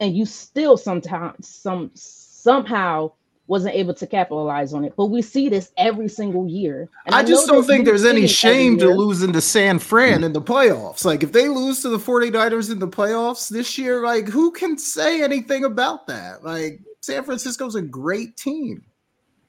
and 0.00 0.16
you 0.16 0.26
still 0.26 0.76
sometimes 0.76 1.48
some 1.48 1.90
somehow 1.94 3.12
wasn't 3.50 3.74
able 3.74 3.92
to 3.92 4.06
capitalize 4.06 4.72
on 4.72 4.84
it. 4.84 4.94
But 4.96 5.06
we 5.06 5.20
see 5.20 5.48
this 5.48 5.72
every 5.76 6.08
single 6.08 6.46
year. 6.46 6.88
And 7.04 7.16
I 7.16 7.24
just 7.24 7.48
don't 7.48 7.64
think 7.64 7.84
there's 7.84 8.04
any 8.04 8.28
shame 8.28 8.78
to 8.78 8.86
losing 8.86 9.32
to 9.32 9.40
San 9.40 9.80
Fran 9.80 10.22
in 10.22 10.32
the 10.32 10.40
playoffs. 10.40 11.04
Like 11.04 11.24
if 11.24 11.32
they 11.32 11.48
lose 11.48 11.82
to 11.82 11.88
the 11.88 11.98
49ers 11.98 12.70
in 12.70 12.78
the 12.78 12.86
playoffs 12.86 13.50
this 13.50 13.76
year, 13.76 14.04
like 14.04 14.28
who 14.28 14.52
can 14.52 14.78
say 14.78 15.22
anything 15.22 15.64
about 15.64 16.06
that? 16.06 16.44
Like 16.44 16.80
San 17.00 17.24
Francisco's 17.24 17.74
a 17.74 17.82
great 17.82 18.36
team. 18.36 18.84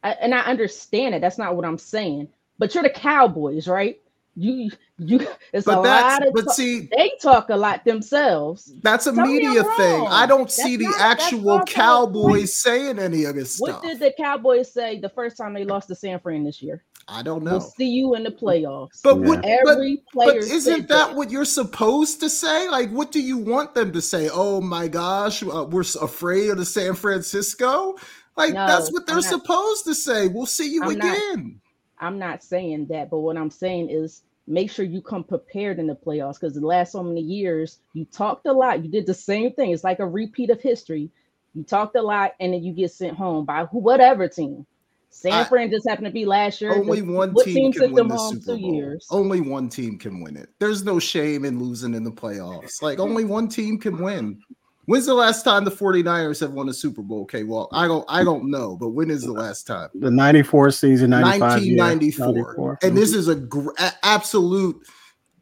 I, 0.04 0.14
and 0.14 0.34
I 0.34 0.40
understand 0.40 1.14
it. 1.14 1.22
That's 1.22 1.38
not 1.38 1.56
what 1.56 1.64
I'm 1.64 1.78
saying. 1.78 2.28
But 2.58 2.74
you're 2.74 2.84
the 2.84 2.90
Cowboys, 2.90 3.68
right? 3.68 4.02
You 4.36 4.72
you. 4.98 5.28
It's 5.52 5.68
a 5.68 5.72
But 5.72 5.82
that's 5.84 6.20
lot 6.20 6.28
of. 6.28 6.34
but 6.34 6.46
ta- 6.46 6.52
see, 6.54 6.88
they 6.96 7.12
talk 7.22 7.50
a 7.50 7.56
lot 7.58 7.84
themselves. 7.84 8.72
that's 8.82 9.06
a 9.08 9.14
Tell 9.14 9.26
media 9.26 9.62
I'm 9.64 9.78
thing. 9.78 10.08
I 10.08 10.26
don't 10.26 10.42
That's 10.44 10.56
see 10.56 10.78
the 10.78 10.86
not- 10.86 10.98
that's 10.98 11.24
actual 11.26 11.42
not 11.58 11.66
the 11.68 11.72
Cowboys 11.74 12.56
saying 12.56 12.98
any 13.00 13.26
of 13.26 13.36
this 13.36 13.60
What 13.60 13.72
stuff. 13.72 13.82
did 13.84 14.00
the 14.00 14.14
Cowboys 14.18 14.72
say 14.72 15.00
the 15.00 15.10
first 15.10 15.36
time 15.38 15.54
they 15.54 15.66
lost 15.66 15.90
to 15.90 15.96
San 15.96 16.20
Fran 16.20 16.44
this 16.46 16.62
year? 16.62 16.84
I 17.10 17.24
don't 17.24 17.44
We'll 17.44 17.60
know. 17.60 17.72
see 17.78 17.90
you 17.90 18.16
in 18.16 18.24
the 18.24 18.32
playoffs. 18.32 19.02
But 19.04 19.18
Yeah. 19.20 19.28
what 19.28 19.42
but, 19.42 19.50
Every 19.70 20.04
but 20.14 20.26
player. 20.28 20.40
isn't 20.40 20.62
said 20.62 20.88
that 20.88 21.14
what 21.16 21.30
you're 21.30 21.44
supposed 21.44 22.22
to 22.22 22.30
say? 22.30 22.70
Like, 22.70 22.90
what 22.92 23.12
do 23.12 23.20
you 23.20 23.38
want 23.38 23.74
them 23.76 23.92
to 23.92 24.02
say? 24.02 24.30
Oh 24.32 24.62
my 24.62 24.88
gosh, 24.88 25.44
uh, 25.44 25.66
we're 25.70 25.82
afraid 25.82 26.52
of 26.52 26.58
the 26.58 26.66
San 26.66 26.94
Francisco. 26.94 27.96
Like 28.38 28.54
No, 28.54 28.66
that's 28.66 28.92
what 28.94 29.06
they're 29.08 29.16
not- 29.16 29.26
supposed 29.26 29.84
to 29.86 29.94
say. 29.96 30.28
We'll 30.30 30.46
see 30.46 30.72
you 30.72 30.84
I'm 30.84 30.98
not- 30.98 31.18
again. 31.18 31.61
I'm 32.02 32.18
not 32.20 32.44
saying 32.44 32.88
that, 32.88 33.10
but 33.10 33.20
what 33.20 33.38
I'm 33.38 33.52
saying 33.52 33.90
is 33.90 34.24
make 34.48 34.72
sure 34.72 34.84
you 34.84 35.02
come 35.02 35.24
prepared 35.24 35.80
in 35.80 35.88
the 35.88 35.96
playoffs 35.96 36.40
because 36.40 36.56
the 36.56 36.66
last 36.66 36.92
so 36.92 37.04
many 37.04 37.22
years 37.22 37.80
you 37.94 38.06
talked 38.06 38.48
a 38.48 38.52
lot. 38.52 38.84
You 38.84 38.90
did 38.90 39.06
the 39.06 39.14
same 39.14 39.54
thing. 39.54 39.72
It's 39.72 39.84
like 39.84 40.00
a 40.00 40.08
repeat 40.08 40.50
of 40.50 40.60
history. 40.60 41.12
You 41.54 41.64
talked 41.64 41.96
a 41.96 42.02
lot 42.02 42.34
and 42.40 42.54
then 42.54 42.64
you 42.64 42.74
get 42.74 42.92
sent 42.92 43.16
home 43.16 43.46
by 43.46 43.66
who- 43.66 43.80
whatever 43.80 44.28
team. 44.28 44.66
San 45.10 45.34
I- 45.34 45.44
Fran 45.44 45.70
just 45.70 45.88
happened 45.88 46.06
to 46.08 46.12
be 46.12 46.26
last 46.26 46.62
year. 46.62 46.74
Only 46.74 47.02
one 47.02 47.34
what 47.34 47.46
team 47.46 47.72
can 47.74 47.92
win 47.92 48.08
the 48.08 48.16
home 48.16 48.36
Super 48.36 48.56
two 48.56 48.62
Bowl. 48.62 48.74
years? 48.74 49.06
Only 49.12 49.42
one 49.42 49.70
team 49.70 49.98
can 50.00 50.24
win 50.24 50.38
it. 50.38 50.50
There's 50.60 50.84
no 50.84 51.00
shame 51.00 51.44
in 51.46 51.60
losing 51.60 51.94
in 51.94 52.04
the 52.04 52.12
playoffs. 52.12 52.82
Like 52.82 53.00
only 53.00 53.26
one 53.26 53.48
team 53.50 53.78
can 53.78 54.02
win. 54.02 54.40
When's 54.86 55.06
the 55.06 55.14
last 55.14 55.44
time 55.44 55.64
the 55.64 55.72
49ers 55.72 56.40
have 56.40 56.54
won 56.54 56.68
a 56.68 56.74
Super 56.74 57.02
Bowl? 57.02 57.22
Okay, 57.24 57.44
well, 57.44 57.70
I 57.72 57.88
don't 57.88 58.06
I 58.10 58.24
don't 58.24 58.50
know, 58.50 58.76
but 58.76 58.90
when 58.90 59.10
is 59.12 59.22
the 59.24 59.32
last 59.32 59.68
time? 59.68 59.90
The 59.94 60.10
94 60.12 60.72
season, 60.72 61.12
95 61.12 61.64
year, 61.64 61.78
1994. 61.78 62.80
And 62.82 62.98
this 62.98 63.14
is 63.14 63.28
a 63.28 63.36
gr- 63.36 63.70
absolute 64.04 64.86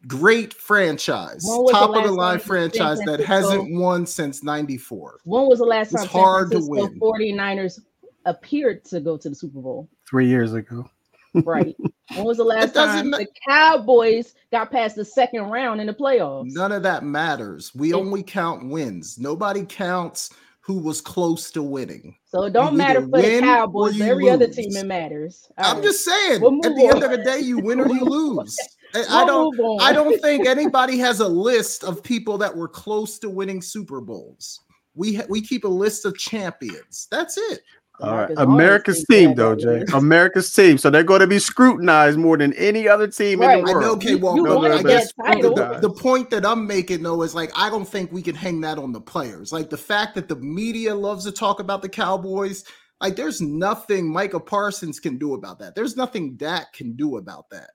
great 0.06 0.52
franchise. 0.54 1.42
When 1.46 1.58
was 1.62 1.72
the 1.72 1.78
Top 1.78 1.96
of 1.96 2.04
the 2.04 2.12
line 2.12 2.38
franchise 2.38 2.98
that 3.06 3.20
hasn't 3.20 3.74
won 3.74 4.06
since 4.06 4.42
94. 4.42 5.20
When 5.24 5.46
was 5.46 5.58
the 5.58 5.64
last 5.64 5.92
It's 5.92 6.02
time 6.02 6.10
San 6.10 6.20
hard 6.22 6.50
to 6.52 6.58
Francisco 6.60 7.12
win. 7.12 7.36
49ers 7.36 7.80
appeared 8.26 8.84
to 8.86 9.00
go 9.00 9.16
to 9.16 9.28
the 9.30 9.34
Super 9.34 9.60
Bowl? 9.60 9.88
three 10.08 10.26
years 10.28 10.52
ago. 10.54 10.88
Right. 11.34 11.76
when 12.14 12.24
was 12.24 12.38
the 12.38 12.44
last 12.56 12.74
time 12.74 13.10
ma- 13.10 13.18
the 13.18 13.26
Cowboys 13.48 14.34
got 14.50 14.70
past 14.70 14.96
the 14.96 15.04
second 15.04 15.42
round 15.44 15.80
in 15.80 15.86
the 15.86 15.94
playoffs? 15.94 16.46
None 16.52 16.72
of 16.72 16.82
that 16.82 17.04
matters. 17.04 17.74
We 17.74 17.90
It- 17.90 17.94
only 17.94 18.22
count 18.22 18.68
wins. 18.68 19.18
Nobody 19.18 19.64
counts 19.64 20.30
who 20.62 20.78
was 20.78 21.00
close 21.00 21.50
to 21.52 21.62
winning. 21.62 22.14
So 22.26 22.44
it 22.44 22.52
don't 22.52 22.72
You 22.72 22.78
matter 22.78 23.00
for 23.00 23.20
the 23.22 23.40
Cowboys. 23.40 24.00
Every 24.00 24.28
other 24.30 24.46
team 24.46 24.76
it 24.76 24.86
matters. 24.86 25.50
All 25.58 25.64
I'm 25.70 25.76
right. 25.76 25.84
just 25.84 26.04
saying, 26.04 26.40
We'll 26.40 26.54
at 26.64 26.74
the 26.76 26.86
end 26.86 27.02
of 27.02 27.10
the 27.10 27.24
day, 27.24 27.40
you 27.40 27.58
win 27.58 27.80
or 27.80 27.88
you 27.88 28.00
lose. 28.04 28.56
I- 28.94 29.04
I 29.08 29.24
We'll 29.24 29.52
don't. 29.52 29.82
I 29.82 29.92
don't 29.92 30.20
think 30.20 30.46
anybody 30.48 30.98
has 30.98 31.20
a 31.20 31.28
list 31.28 31.82
of 31.84 32.02
people 32.02 32.38
that 32.38 32.54
were 32.56 32.68
close 32.68 33.18
to 33.20 33.30
winning 33.30 33.62
Super 33.62 34.00
Bowls. 34.00 34.60
We 34.94 35.14
ha- 35.14 35.24
we 35.28 35.40
keep 35.40 35.64
a 35.64 35.68
list 35.68 36.04
of 36.04 36.16
champions. 36.18 37.06
That's 37.10 37.36
it. 37.38 37.60
All 38.02 38.16
right. 38.16 38.30
America's 38.36 39.04
team, 39.04 39.34
though, 39.34 39.54
Jay. 39.54 39.84
America's 39.92 40.52
team. 40.52 40.78
So 40.78 40.90
they're 40.90 41.02
going 41.04 41.20
to 41.20 41.26
be 41.26 41.38
scrutinized 41.38 42.18
more 42.18 42.36
than 42.38 42.52
any 42.54 42.88
other 42.88 43.06
team 43.06 43.40
Right. 43.40 43.58
in 43.58 43.64
the 43.64 43.70
I 43.70 43.74
world. 43.74 43.84
know, 43.84 43.92
okay, 43.92 44.14
well, 44.14 44.36
You 44.36 44.44
but 44.44 44.70
I 44.72 44.82
guess 44.82 45.12
the, 45.12 45.78
the 45.80 45.90
point 45.90 46.30
that 46.30 46.46
I'm 46.46 46.66
making 46.66 47.02
though 47.02 47.22
is 47.22 47.34
like 47.34 47.50
I 47.56 47.68
don't 47.70 47.86
think 47.88 48.10
we 48.12 48.22
can 48.22 48.34
hang 48.34 48.60
that 48.62 48.78
on 48.78 48.92
the 48.92 49.00
players. 49.00 49.52
Like 49.52 49.70
the 49.70 49.76
fact 49.76 50.14
that 50.14 50.28
the 50.28 50.36
media 50.36 50.94
loves 50.94 51.24
to 51.24 51.32
talk 51.32 51.60
about 51.60 51.82
the 51.82 51.88
Cowboys, 51.88 52.64
like 53.00 53.16
there's 53.16 53.40
nothing 53.40 54.10
Micah 54.12 54.40
Parsons 54.40 55.00
can 55.00 55.18
do 55.18 55.34
about 55.34 55.58
that. 55.58 55.74
There's 55.74 55.96
nothing 55.96 56.36
Dak 56.36 56.72
can 56.72 56.92
do 56.94 57.16
about 57.16 57.50
that. 57.50 57.70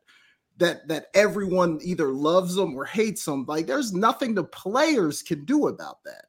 That 0.57 0.87
that 0.87 1.07
everyone 1.13 1.79
either 1.83 2.09
loves 2.13 2.55
them 2.55 2.75
or 2.75 2.85
hates 2.85 3.25
them. 3.25 3.45
Like 3.47 3.67
there's 3.67 3.93
nothing 3.93 4.33
the 4.33 4.45
players 4.45 5.21
can 5.21 5.43
do 5.45 5.67
about 5.67 5.97
that. 6.05 6.25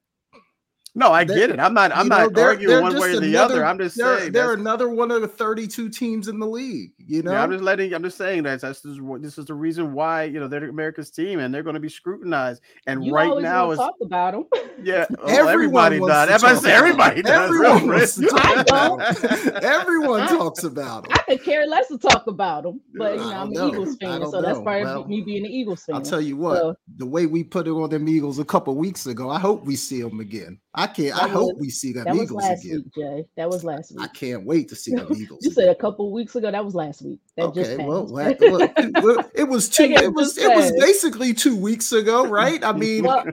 No, 0.99 1.13
I 1.13 1.25
They- 1.25 1.35
get 1.35 1.51
it. 1.51 1.61
I'm 1.61 1.75
not. 1.75 1.93
I'm 1.95 2.05
You 2.07 2.09
know, 2.11 2.17
not 2.25 2.33
they're- 2.35 2.45
arguing 2.47 2.69
they're 2.73 2.83
one 2.83 2.99
way 2.99 3.11
or 3.15 3.21
the 3.21 3.29
another- 3.29 3.55
other. 3.57 3.67
I'm 3.67 3.79
just 3.79 3.99
they're, 3.99 4.19
saying. 4.19 4.33
they're 4.33 4.55
another 4.55 4.89
one 4.89 5.11
of 5.11 5.21
the 5.21 5.29
32 5.29 5.91
teams 5.91 6.27
in 6.27 6.39
the 6.41 6.47
league. 6.47 6.93
You 6.97 7.23
know, 7.23 7.33
Yeah, 7.33 7.43
I'm 7.43 7.51
just 7.53 7.63
letting. 7.63 7.93
I'm 7.93 8.03
just 8.03 8.17
saying 8.17 8.45
that 8.45 8.63
that's 8.63 8.81
this 8.81 8.93
is, 8.93 9.01
this 9.21 9.37
is 9.37 9.45
the 9.45 9.53
reason 9.55 9.93
why 9.93 10.25
you 10.25 10.41
know 10.41 10.49
they're 10.49 10.69
America's 10.69 11.11
team 11.11 11.39
and 11.39 11.55
they're 11.55 11.63
going 11.63 11.75
to 11.75 11.81
be 11.81 11.91
scrutinized. 11.91 12.63
And 12.87 13.05
You 13.05 13.15
right 13.15 13.29
now 13.43 13.67
want 13.69 13.73
is 13.73 13.79
to 13.79 13.85
talk 13.85 13.95
about 14.01 14.33
them. 14.33 14.45
yeah. 14.83 15.05
well, 15.11 15.19
oh, 15.23 15.27
Everyone 15.29 15.93
everybody 15.93 16.01
wants 16.01 16.15
does. 16.15 16.29
to 16.29 16.35
If 16.35 16.45
I 16.45 16.53
talk 16.55 16.63
say 16.65 16.73
everybody 16.73 17.23
does. 17.23 17.45
Everyone 17.51 17.83
real 17.83 17.97
wants 17.99 18.15
to 18.17 18.27
talk 18.27 18.57
I 18.57 18.61
about 18.63 19.01
it. 19.25 19.55
Everyone 19.65 20.29
talks 20.29 20.65
about 20.65 21.05
them. 21.05 21.13
I 21.15 21.19
could 21.33 21.45
care 21.45 21.67
less 21.67 21.89
to 21.89 21.99
talk 21.99 22.27
about 22.27 22.63
them, 22.63 22.81
but 22.95 23.17
you 23.17 23.21
I 23.21 23.25
know, 23.35 23.41
I'm 23.43 23.53
don't 23.53 23.69
an. 23.75 23.81
Eagles 23.83 23.97
fan, 24.01 24.21
don't 24.23 24.31
so 24.31 24.41
that's 24.41 24.59
know. 24.59 24.65
part 24.65 24.83
Well, 24.85 25.03
of 25.03 25.09
me 25.09 25.21
being 25.21 25.45
an 25.45 25.51
Eagles 25.53 25.85
fan. 25.85 25.97
I'll 25.97 26.01
tell 26.03 26.21
you 26.23 26.37
what, 26.39 26.57
So- 26.57 26.77
the 26.97 27.07
way 27.07 27.27
we 27.27 27.45
put 27.45 27.67
it 27.67 27.71
on 27.73 27.91
them 27.91 28.09
Eagles 28.09 28.39
a 28.39 28.45
couple 28.47 28.75
weeks 28.77 29.07
ago, 29.07 29.29
I 29.29 29.39
hope 29.39 29.65
we 29.67 29.77
see 29.77 30.01
them 30.01 30.21
again. 30.21 30.59
I 30.75 30.86
can't. 30.87 31.17
I 31.17 31.27
That 31.27 31.31
hope 31.31 31.57
we 31.59 31.71
see 31.71 31.93
them 31.93 32.05
that 32.05 32.15
was 32.15 32.23
Eagles 32.25 32.43
last 32.43 32.65
again. 32.65 32.77
week, 32.85 32.95
Jay. 32.95 33.25
That 33.37 33.49
was 33.51 33.65
last 33.65 33.93
week. 33.93 34.01
I 34.03 34.09
can't 34.09 34.45
wait 34.45 34.69
to 34.69 34.77
see 34.77 34.95
them 34.95 35.09
Eagles. 35.17 35.41
You 35.45 35.51
said 35.51 35.69
a 35.69 35.75
couple 35.75 36.11
weeks 36.13 36.35
ago. 36.37 36.51
That 36.51 36.65
was 36.65 36.75
last 36.75 37.03
week. 37.03 37.21
That 37.37 37.55
just 37.55 37.71
okay, 37.71 37.77
passed. 37.79 37.89
well, 37.89 38.07
la- 38.07 38.33
well, 38.41 38.69
well, 39.03 39.31
it 39.35 39.45
was 39.49 39.69
two. 39.69 39.85
It 39.85 40.03
It 40.03 40.13
was 40.13 40.37
it 40.39 40.55
was 40.55 40.73
basically 40.79 41.35
two 41.35 41.57
weeks 41.57 41.93
ago, 41.93 42.27
right? 42.27 42.63
I 42.65 42.73
mean, 42.73 43.05
Well, 43.05 43.25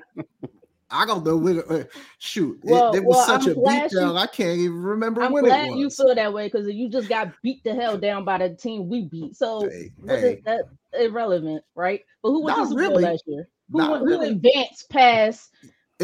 I 0.91 1.05
don't 1.07 1.25
know. 1.25 1.37
when- 1.37 1.63
uh, 1.67 1.85
Shoot, 2.19 2.59
it- 2.63 2.69
Well, 2.71 2.93
it, 2.93 3.03
was 3.03 3.15
well, 3.15 3.25
such 3.25 3.47
I'm 3.47 3.53
a 3.53 3.55
beatdown. 3.55 4.17
I 4.17 4.27
can't 4.27 4.59
even 4.59 4.81
remember 4.81 5.23
I'm 5.23 5.31
when 5.33 5.43
glad 5.45 5.71
you 5.75 5.89
feel 5.89 6.13
that 6.13 6.31
way 6.33 6.47
because 6.47 6.67
you 6.69 6.87
just 6.89 7.09
got 7.09 7.33
beat 7.41 7.63
the 7.63 7.73
hell 7.73 7.97
down 7.97 8.25
by 8.25 8.37
the 8.37 8.49
team 8.55 8.87
we 8.89 9.05
beat. 9.05 9.35
So 9.35 9.67
Hey, 9.69 9.91
hey. 10.07 10.41
that 10.45 10.65
irrelevant, 10.93 11.63
right? 11.75 12.01
But 12.21 12.29
who 12.29 12.47
Super 12.47 12.75
really. 12.75 12.93
Bowl 13.03 13.11
last 13.11 13.23
year? 13.25 13.47
Who, 13.71 13.77
went, 13.79 13.99
who 14.01 14.05
really. 14.05 14.29
advanced 14.29 14.87
past? 14.89 15.49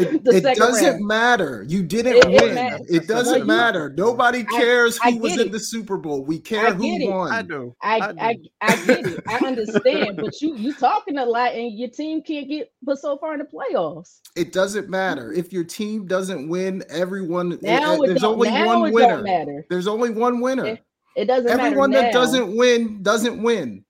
It, 0.00 0.22
it 0.26 0.56
doesn't 0.56 0.84
round. 0.94 1.06
matter. 1.06 1.64
You 1.68 1.82
didn't 1.82 2.14
It- 2.16 2.24
it 2.24 2.42
win. 2.42 2.54
matters. 2.54 2.90
It 2.90 3.06
doesn't 3.06 3.32
Well, 3.32 3.38
you- 3.40 3.44
matter. 3.44 3.90
Nobody 3.96 4.44
cares 4.44 4.98
I 5.02 5.12
who 5.12 5.18
was 5.18 5.36
get 5.36 5.46
in 5.46 5.52
the 5.52 5.60
Super 5.60 5.96
Bowl. 5.96 6.24
We 6.24 6.38
care 6.38 6.72
who 6.74 6.84
it. 6.84 7.08
won. 7.10 7.32
I 7.32 7.42
do. 7.42 7.74
I, 7.82 7.98
I 7.98 8.14
I, 8.28 8.32
do. 8.34 8.48
I 8.60 8.76
get 8.86 9.06
it. 9.06 9.22
I 9.28 9.36
understand, 9.46 10.16
but 10.16 10.40
you 10.40 10.56
you 10.56 10.72
talking 10.74 11.18
a 11.18 11.24
lot, 11.24 11.52
and 11.54 11.78
your 11.78 11.88
team 11.90 12.22
can't 12.22 12.48
get 12.48 12.72
put 12.84 12.98
so 12.98 13.16
far 13.18 13.34
in 13.34 13.40
the 13.40 13.46
playoffs. 13.46 14.20
It 14.36 14.52
doesn't 14.52 14.88
matter 14.88 15.32
if 15.32 15.52
your 15.52 15.64
team 15.64 16.06
doesn't 16.06 16.48
win. 16.48 16.82
Everyone 16.88 17.58
Now 17.62 17.94
uh, 17.98 18.02
it 18.02 18.06
there's 18.08 18.24
only 18.24 18.48
now 18.50 18.66
one 18.80 18.88
it 18.88 18.94
winner. 18.94 19.22
matter. 19.22 19.64
There's 19.68 19.86
only 19.86 20.10
one 20.10 20.40
winner. 20.40 20.66
It- 20.66 20.84
It 21.16 21.24
doesn't 21.26 21.50
Everyone 21.50 21.90
matter 21.90 22.02
that 22.02 22.14
now. 22.14 22.20
doesn't 22.20 22.56
win 22.56 23.02
doesn't 23.02 23.42
win. 23.42 23.84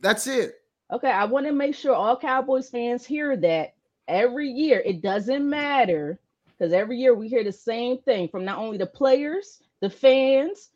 That's 0.00 0.26
it. 0.26 0.54
Okay, 0.92 1.10
I 1.10 1.24
want 1.24 1.46
to 1.46 1.52
make 1.52 1.74
sure 1.74 1.94
all 1.94 2.16
Cowboys 2.16 2.70
fans 2.70 3.04
hear 3.04 3.36
that 3.36 3.74
every 4.08 4.48
year. 4.50 4.82
It 4.84 5.02
doesn't 5.02 5.48
matter 5.48 6.18
because 6.46 6.72
every 6.72 6.98
year 6.98 7.14
we 7.14 7.28
hear 7.28 7.44
the 7.44 7.52
same 7.52 7.98
thing 7.98 8.28
from 8.28 8.44
not 8.44 8.58
only 8.58 8.78
the 8.78 8.86
players, 8.86 9.60
the 9.80 9.90
fans, 9.90 10.70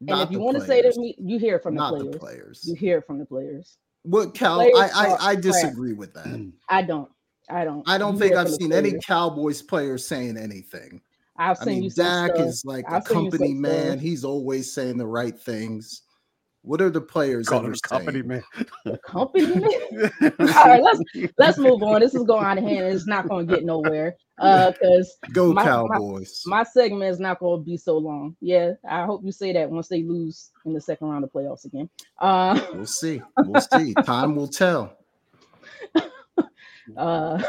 and 0.00 0.08
Not 0.08 0.22
if 0.22 0.30
you 0.30 0.38
want 0.38 0.56
to 0.56 0.64
say 0.64 0.80
players. 0.80 0.94
to 0.94 1.00
me, 1.00 1.14
you 1.18 1.38
hear 1.38 1.56
it 1.56 1.62
from 1.62 1.74
the 1.74 1.86
players. 1.88 2.12
the 2.12 2.18
players. 2.18 2.64
You 2.64 2.74
hear 2.74 2.98
it 2.98 3.06
from 3.06 3.18
the 3.18 3.26
players. 3.26 3.76
What 4.04 4.32
Cal? 4.34 4.60
players 4.60 4.74
I, 4.94 5.06
I 5.08 5.30
I 5.30 5.34
crap. 5.34 5.42
disagree 5.42 5.92
with 5.92 6.14
that. 6.14 6.52
I 6.68 6.82
don't. 6.82 7.10
I 7.50 7.64
don't. 7.64 7.88
I 7.88 7.98
don't 7.98 8.14
You 8.14 8.20
think 8.20 8.36
I've 8.36 8.50
seen 8.50 8.72
any. 8.72 8.94
Cowboys 9.06 9.60
players 9.60 10.06
saying 10.06 10.36
anything. 10.36 11.02
I've 11.36 11.58
I 11.60 11.64
seen 11.64 11.74
mean, 11.74 11.82
you 11.84 11.90
say 11.90 12.02
Dak 12.02 12.38
is 12.38 12.62
like 12.64 12.84
I've 12.88 13.04
a 13.04 13.08
company 13.08 13.54
man. 13.54 13.92
stuff. 13.92 14.00
He's 14.00 14.24
always 14.24 14.72
saying 14.72 14.98
the 14.98 15.06
right 15.06 15.38
things. 15.38 16.02
What 16.68 16.82
are 16.82 16.90
the 16.90 17.00
players 17.00 17.48
Call 17.48 17.60
ever 17.60 17.68
him 17.68 17.72
a 17.74 17.88
company 17.88 18.20
man. 18.20 18.42
company. 19.02 19.46
man. 19.90 20.10
All 20.38 20.46
right, 20.66 20.82
let's 20.82 21.00
let's 21.38 21.56
move 21.56 21.82
on. 21.82 22.00
This 22.00 22.14
is 22.14 22.24
going 22.24 22.44
out 22.44 22.58
of 22.58 22.64
hand. 22.64 22.84
and 22.84 22.94
It's 22.94 23.06
not 23.06 23.26
going 23.26 23.46
to 23.48 23.54
get 23.54 23.64
nowhere. 23.64 24.16
Uh, 24.38 24.70
because 24.72 25.16
Go 25.32 25.54
my- 25.54 25.62
my- 25.64 25.68
Cowboys. 25.68 26.42
my 26.44 26.62
segment 26.62 27.10
is 27.10 27.20
not 27.20 27.40
going 27.40 27.60
to 27.60 27.64
be 27.64 27.78
so 27.78 27.96
long. 27.96 28.36
Yeah, 28.42 28.72
I 28.86 29.06
hope 29.06 29.24
you 29.24 29.32
say 29.32 29.50
that 29.54 29.70
once 29.70 29.88
they 29.88 30.02
lose 30.02 30.50
in 30.66 30.74
the 30.74 30.80
second 30.82 31.08
round 31.08 31.24
of 31.24 31.32
playoffs 31.32 31.64
again. 31.64 31.88
Uh, 32.18 32.60
we'll 32.74 32.84
see. 32.84 33.22
We'll 33.38 33.62
see. 33.62 33.94
Time 34.04 34.36
will 34.36 34.46
tell. 34.46 34.94
uh, 36.96 37.42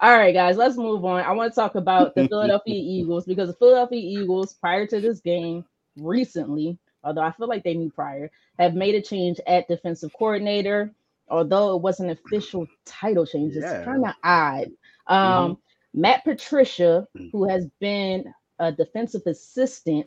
all 0.00 0.18
right, 0.18 0.34
guys, 0.34 0.58
let's 0.58 0.76
move 0.76 1.06
on. 1.06 1.22
I 1.22 1.32
want 1.32 1.50
to 1.52 1.54
talk 1.54 1.74
about 1.74 2.14
the 2.14 2.28
Philadelphia 2.28 2.74
Eagles 2.76 3.24
because 3.24 3.48
the 3.48 3.54
Philadelphia 3.56 3.98
Eagles, 4.00 4.52
prior 4.54 4.86
to 4.88 5.00
this 5.00 5.20
game, 5.20 5.64
recently, 5.96 6.78
although 7.04 7.22
I 7.22 7.32
feel 7.32 7.48
like 7.48 7.64
they 7.64 7.74
knew 7.74 7.90
prior, 7.90 8.30
have 8.58 8.74
made 8.74 8.94
a 8.94 9.02
change 9.02 9.40
at 9.46 9.68
defensive 9.68 10.12
coordinator. 10.12 10.92
Although 11.28 11.76
it 11.76 11.82
wasn't 11.82 12.10
an 12.10 12.18
official 12.24 12.66
title 12.86 13.26
change, 13.26 13.54
it's 13.54 13.72
Yeah. 13.72 13.84
kind 13.84 14.04
of 14.04 14.14
odd. 14.24 14.70
Um, 15.06 15.58
Matt 15.94 16.24
Patricia, 16.24 17.06
who 17.32 17.48
has 17.48 17.66
been 17.80 18.32
a 18.58 18.72
defensive 18.72 19.22
assistant 19.26 20.06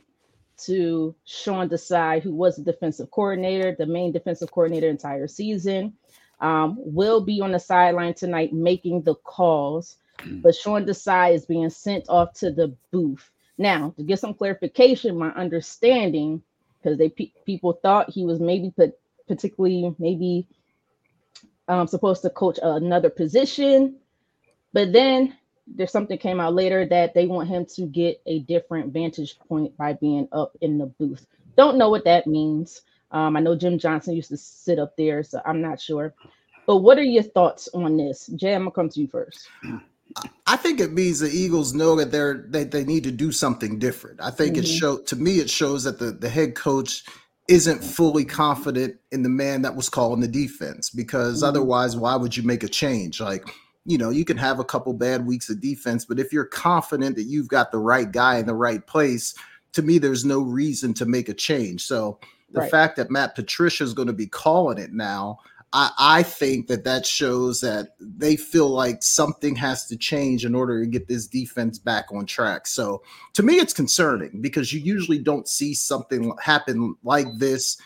to 0.57 1.15
Sean 1.25 1.69
Desai, 1.69 2.21
who 2.21 2.33
was 2.33 2.55
the 2.55 2.63
defensive 2.63 3.09
coordinator, 3.11 3.75
the 3.77 3.85
main 3.85 4.11
defensive 4.11 4.51
coordinator 4.51 4.89
entire 4.89 5.27
season, 5.27 5.93
um, 6.39 6.75
will 6.79 7.21
be 7.21 7.39
on 7.41 7.51
the 7.51 7.59
sideline 7.59 8.13
tonight 8.13 8.53
making 8.53 9.01
the 9.03 9.15
calls. 9.15 9.97
But 10.43 10.55
Sean 10.55 10.85
Desai 10.85 11.33
is 11.33 11.45
being 11.45 11.69
sent 11.69 12.05
off 12.09 12.33
to 12.35 12.51
the 12.51 12.75
booth. 12.91 13.31
Now, 13.57 13.93
to 13.97 14.03
get 14.03 14.19
some 14.19 14.33
clarification, 14.33 15.17
my 15.17 15.29
understanding, 15.31 16.41
because 16.81 16.97
they 16.97 17.09
pe- 17.09 17.33
people 17.45 17.73
thought 17.83 18.09
he 18.11 18.25
was 18.25 18.39
maybe 18.39 18.71
put 18.75 18.93
particularly 19.27 19.95
maybe 19.99 20.47
um, 21.67 21.87
supposed 21.87 22.23
to 22.23 22.31
coach 22.31 22.59
another 22.63 23.09
position, 23.09 23.97
but 24.73 24.93
then 24.93 25.37
there's 25.67 25.91
something 25.91 26.17
came 26.17 26.39
out 26.39 26.55
later 26.55 26.85
that 26.87 27.13
they 27.13 27.27
want 27.27 27.49
him 27.49 27.65
to 27.65 27.83
get 27.87 28.21
a 28.27 28.39
different 28.41 28.93
vantage 28.93 29.39
point 29.39 29.75
by 29.77 29.93
being 29.93 30.27
up 30.33 30.53
in 30.61 30.77
the 30.77 30.87
booth. 30.87 31.25
Don't 31.57 31.77
know 31.77 31.89
what 31.89 32.05
that 32.05 32.27
means. 32.27 32.81
Um, 33.11 33.37
I 33.37 33.41
know 33.41 33.55
Jim 33.55 33.79
Johnson 33.79 34.15
used 34.15 34.29
to 34.29 34.37
sit 34.37 34.79
up 34.79 34.95
there, 34.97 35.23
so 35.23 35.41
I'm 35.45 35.61
not 35.61 35.81
sure. 35.81 36.13
But 36.67 36.77
what 36.77 36.99
are 36.99 37.03
your 37.03 37.23
thoughts 37.23 37.69
on 37.73 37.97
this? 37.97 38.27
Jay, 38.27 38.55
I'm 38.55 38.61
gonna 38.63 38.71
come 38.71 38.89
to 38.89 39.01
you 39.01 39.07
first. 39.07 39.49
I 40.47 40.55
think 40.57 40.79
it 40.79 40.91
means 40.91 41.19
the 41.19 41.29
Eagles 41.29 41.73
know 41.73 41.95
that 41.95 42.11
they're 42.11 42.45
that 42.49 42.71
they 42.71 42.83
need 42.83 43.03
to 43.05 43.11
do 43.11 43.31
something 43.31 43.79
different. 43.79 44.19
I 44.21 44.31
think 44.31 44.57
it 44.57 44.65
Mhm. 44.65 44.79
show 44.79 44.97
to 44.97 45.15
me 45.15 45.39
it 45.39 45.49
shows 45.49 45.83
that 45.83 45.99
the 45.99 46.11
the 46.11 46.29
head 46.29 46.55
coach 46.55 47.03
isn't 47.47 47.83
fully 47.83 48.23
confident 48.23 48.95
in 49.11 49.23
the 49.23 49.29
man 49.29 49.61
that 49.63 49.75
was 49.75 49.89
calling 49.89 50.21
the 50.21 50.27
defense 50.27 50.89
because 50.89 51.41
Mhm. 51.41 51.47
otherwise 51.47 51.95
why 51.97 52.15
would 52.15 52.37
you 52.37 52.43
make 52.43 52.63
a 52.63 52.67
change? 52.69 53.19
Like, 53.19 53.49
you 53.85 53.97
know, 53.97 54.09
you 54.09 54.23
can 54.23 54.37
have 54.37 54.59
a 54.59 54.63
couple 54.63 54.93
bad 54.93 55.25
weeks 55.25 55.49
of 55.49 55.59
defense, 55.59 56.05
but 56.05 56.19
if 56.19 56.31
you're 56.31 56.45
confident 56.45 57.15
that 57.15 57.23
you've 57.23 57.49
got 57.49 57.71
the 57.71 57.79
right 57.79 58.09
guy 58.11 58.37
in 58.37 58.45
the 58.45 58.53
right 58.53 58.85
place, 58.87 59.33
to 59.73 59.81
me 59.81 59.97
there's 59.97 60.23
no 60.23 60.39
reason 60.41 60.93
to 60.93 61.05
make 61.05 61.27
a 61.29 61.33
change. 61.33 61.85
So 61.85 62.19
the 62.53 62.61
Right. 62.61 62.71
fact 62.71 62.95
that 62.97 63.09
Matt 63.11 63.35
Patricia 63.35 63.83
is 63.83 63.93
going 63.93 64.07
to 64.07 64.13
be 64.13 64.27
calling 64.27 64.77
it 64.77 64.93
now 64.93 65.39
I, 65.73 65.91
I 65.97 66.23
think 66.23 66.67
that 66.67 66.83
that 66.83 67.05
shows 67.05 67.61
that 67.61 67.95
they 67.99 68.35
feel 68.35 68.69
like 68.69 69.03
something 69.03 69.55
has 69.55 69.87
to 69.87 69.97
change 69.97 70.45
in 70.45 70.53
order 70.53 70.81
to 70.81 70.89
get 70.89 71.07
this 71.07 71.27
defense 71.27 71.79
back 71.79 72.05
on 72.11 72.25
track. 72.25 72.67
So 72.67 73.03
to 73.33 73.43
me, 73.43 73.55
it's 73.55 73.73
concerning 73.73 74.41
because 74.41 74.73
you 74.73 74.81
usually 74.81 75.19
don't 75.19 75.47
see 75.47 75.73
something 75.73 76.33
happen 76.41 76.95
like 77.03 77.27
this 77.37 77.77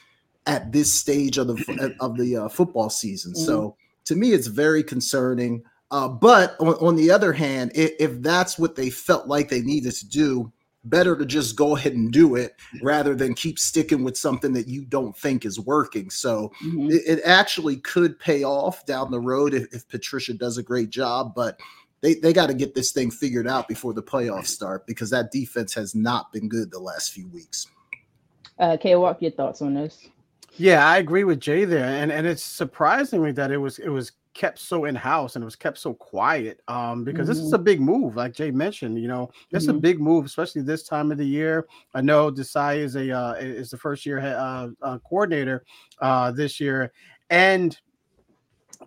at 0.47 0.71
this 0.71 0.93
stage 0.93 1.37
of 1.37 1.47
the 1.47 1.95
of 1.99 2.17
the 2.17 2.37
uh, 2.37 2.49
football 2.49 2.89
season. 2.89 3.35
So 3.35 3.75
to 4.05 4.15
me, 4.15 4.31
it's 4.31 4.47
very 4.47 4.83
concerning. 4.83 5.63
Uh, 5.91 6.07
but 6.07 6.55
on, 6.59 6.73
on 6.75 6.95
the 6.95 7.11
other 7.11 7.33
hand, 7.33 7.71
if, 7.75 7.91
if 7.99 8.21
that's 8.21 8.57
what 8.57 8.75
they 8.75 8.89
felt 8.89 9.27
like 9.27 9.49
they 9.49 9.61
needed 9.61 9.93
to 9.93 10.07
do, 10.07 10.51
better 10.85 11.17
to 11.17 11.25
just 11.25 11.55
go 11.55 11.75
ahead 11.75 11.93
and 11.93 12.11
do 12.11 12.35
it 12.35 12.55
rather 12.81 13.15
than 13.15 13.33
keep 13.33 13.59
sticking 13.59 14.03
with 14.03 14.17
something 14.17 14.53
that 14.53 14.67
you 14.67 14.85
don't 14.85 15.17
think 15.17 15.45
is 15.45 15.59
working. 15.59 16.09
So 16.09 16.51
Mhm. 16.63 16.91
it, 16.91 17.01
it 17.05 17.21
actually 17.25 17.77
could 17.77 18.17
pay 18.19 18.43
off 18.43 18.85
down 18.85 19.11
the 19.11 19.19
road 19.19 19.53
if, 19.53 19.73
if 19.73 19.87
Patricia 19.87 20.33
does 20.33 20.57
a 20.57 20.63
great 20.63 20.89
job, 20.89 21.33
but 21.35 21.59
they, 22.01 22.15
they 22.15 22.33
got 22.33 22.47
to 22.47 22.53
get 22.53 22.75
this 22.75 22.91
thing 22.91 23.09
figured 23.09 23.47
out 23.47 23.67
before 23.67 23.93
the 23.93 24.03
playoffs 24.03 24.47
start 24.47 24.85
because 24.85 25.09
that 25.09 25.31
defense 25.31 25.73
has 25.73 25.95
not 25.95 26.31
been 26.31 26.47
good 26.47 26.69
the 26.71 26.79
last 26.79 27.11
few 27.11 27.27
weeks. 27.29 27.67
Uh, 28.59 28.77
Kay, 28.77 28.95
what 28.95 29.21
your 29.21 29.31
thoughts 29.31 29.61
on 29.61 29.73
this? 29.73 30.07
Yeah, 30.57 30.87
I 30.87 30.99
agree 30.99 31.25
with 31.25 31.41
Jay 31.41 31.65
there, 31.65 31.83
and 31.83 32.11
and 32.11 32.25
it's 32.25 32.43
surprisingly 32.43 33.33
that 33.33 33.51
it 33.51 33.57
was 33.57 33.77
it 33.79 33.89
was 33.89 34.13
kept 34.35 34.59
so 34.59 34.85
in 34.85 34.93
house 34.93 35.35
and 35.35 35.43
it 35.43 35.45
was 35.45 35.55
kept 35.55 35.79
so 35.79 35.93
quiet. 35.93 36.61
Um, 36.67 37.03
because 37.03 37.27
this 37.27 37.39
is 37.39 37.53
a 37.53 37.57
big 37.57 37.81
move, 37.81 38.15
like 38.15 38.33
Jay 38.33 38.51
mentioned. 38.51 38.99
You 38.99 39.07
know, 39.07 39.31
this 39.49 39.63
is 39.63 39.69
a 39.69 39.73
big 39.73 39.99
move, 39.99 40.25
especially 40.25 40.61
this 40.61 40.83
time 40.83 41.11
of 41.11 41.17
the 41.17 41.25
year. 41.25 41.65
I 41.95 42.01
know 42.01 42.29
Desai 42.29 42.77
is 42.77 42.95
a 42.95 43.11
uh, 43.11 43.33
is 43.33 43.71
the 43.71 43.77
first 43.77 44.05
year 44.05 44.19
uh, 44.19 44.69
uh, 44.81 44.99
coordinator 44.99 45.65
uh, 46.01 46.31
this 46.31 46.59
year, 46.59 46.91
and 47.29 47.75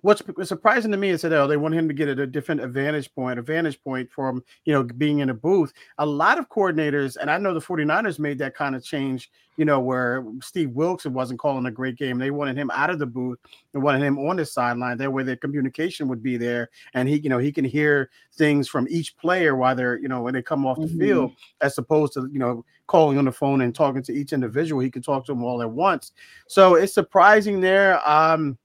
what's 0.02 0.22
surprising 0.48 0.90
to 0.92 0.96
me 0.96 1.10
is 1.10 1.22
that 1.22 1.32
oh, 1.32 1.46
they 1.46 1.56
want 1.56 1.74
him 1.74 1.88
to 1.88 1.94
get 1.94 2.08
at 2.08 2.18
a 2.18 2.26
different 2.26 2.60
advantage 2.60 3.12
point, 3.14 3.38
a 3.38 3.42
vantage 3.42 3.82
point 3.82 4.10
from 4.10 4.42
you 4.64 4.72
know 4.72 4.82
being 4.84 5.20
in 5.20 5.30
a 5.30 5.34
booth. 5.34 5.72
A 5.98 6.06
lot 6.06 6.38
of 6.38 6.48
coordinators, 6.48 7.16
and 7.16 7.30
I 7.30 7.38
know 7.38 7.54
the 7.54 7.60
49ers 7.60 8.18
made 8.18 8.38
that 8.38 8.54
kind 8.54 8.74
of 8.76 8.84
change, 8.84 9.30
you 9.56 9.64
know, 9.64 9.80
where 9.80 10.24
Steve 10.42 10.70
Wilks 10.70 11.04
wasn't 11.06 11.40
calling 11.40 11.66
a 11.66 11.70
great 11.70 11.96
game. 11.96 12.18
They 12.18 12.30
wanted 12.30 12.56
him 12.56 12.70
out 12.72 12.90
of 12.90 12.98
the 12.98 13.06
booth 13.06 13.38
and 13.74 13.82
wanted 13.82 14.02
him 14.02 14.18
on 14.18 14.36
the 14.36 14.46
sideline. 14.46 14.96
That 14.98 15.12
way 15.12 15.22
their 15.22 15.36
communication 15.36 16.08
would 16.08 16.22
be 16.22 16.36
there 16.36 16.68
and 16.94 17.08
he, 17.08 17.18
you 17.20 17.28
know, 17.28 17.38
he 17.38 17.52
can 17.52 17.64
hear 17.64 18.10
things 18.34 18.68
from 18.68 18.86
each 18.90 19.16
player 19.16 19.56
while 19.56 19.74
they're, 19.74 19.98
you 19.98 20.08
know, 20.08 20.22
when 20.22 20.34
they 20.34 20.42
come 20.42 20.66
off 20.66 20.78
the 20.80 20.86
Mhm. 20.86 20.98
field, 20.98 21.32
as 21.60 21.76
opposed 21.78 22.12
to, 22.14 22.28
you 22.32 22.38
know, 22.38 22.64
calling 22.86 23.18
on 23.18 23.24
the 23.24 23.32
phone 23.32 23.60
and 23.60 23.74
talking 23.74 24.02
to 24.02 24.12
each 24.12 24.32
individual. 24.32 24.80
He 24.80 24.90
can 24.90 25.02
talk 25.02 25.26
to 25.26 25.32
them 25.32 25.44
all 25.44 25.60
at 25.62 25.70
once. 25.70 26.12
So 26.46 26.74
it's 26.76 26.94
surprising 26.94 27.60
there. 27.60 28.00
Um, 28.08 28.56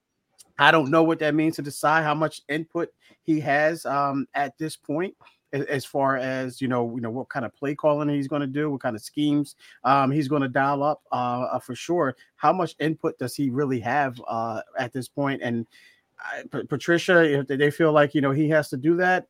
I 0.60 0.72
don't 0.72 0.92
know 0.92 1.04
what 1.04 1.20
that 1.20 1.36
means 1.36 1.56
to 1.56 1.64
Desai 1.64 2.04
how 2.04 2.14
much 2.14 2.42
input 2.50 2.90
he 3.24 3.40
has 3.40 3.86
um, 3.86 4.28
at 4.34 4.58
this 4.58 4.76
point, 4.76 5.16
as 5.52 5.86
far 5.86 6.18
as 6.18 6.62
you 6.62 6.68
know, 6.68 6.96
you 6.96 7.02
know 7.02 7.10
what 7.10 7.30
kind 7.30 7.46
of 7.46 7.56
play 7.56 7.76
calling 7.76 8.10
he's 8.10 8.28
going 8.28 8.42
to 8.42 8.48
do, 8.48 8.70
what 8.72 8.82
kind 8.82 8.96
of 8.96 9.02
schemes 9.02 9.56
um, 9.84 10.12
he's 10.12 10.28
going 10.28 10.42
to 10.42 10.48
dial 10.48 10.84
up 10.84 11.02
uh, 11.12 11.48
uh, 11.54 11.60
for 11.60 11.76
sure. 11.76 12.16
How 12.36 12.54
much 12.54 12.76
input 12.80 13.18
does 13.18 13.36
he 13.36 13.50
really 13.50 13.80
have 13.80 14.20
uh, 14.28 14.62
at 14.78 14.94
this 14.94 15.08
point? 15.08 15.42
And 15.44 15.68
I, 16.20 16.44
P- 16.52 16.66
Patricia, 16.68 17.40
if 17.40 17.48
they 17.48 17.72
feel 17.72 17.92
like 17.92 18.14
you 18.16 18.22
know 18.22 18.32
he 18.32 18.50
has 18.50 18.70
to 18.70 18.78
do 18.78 18.96
that, 18.98 19.28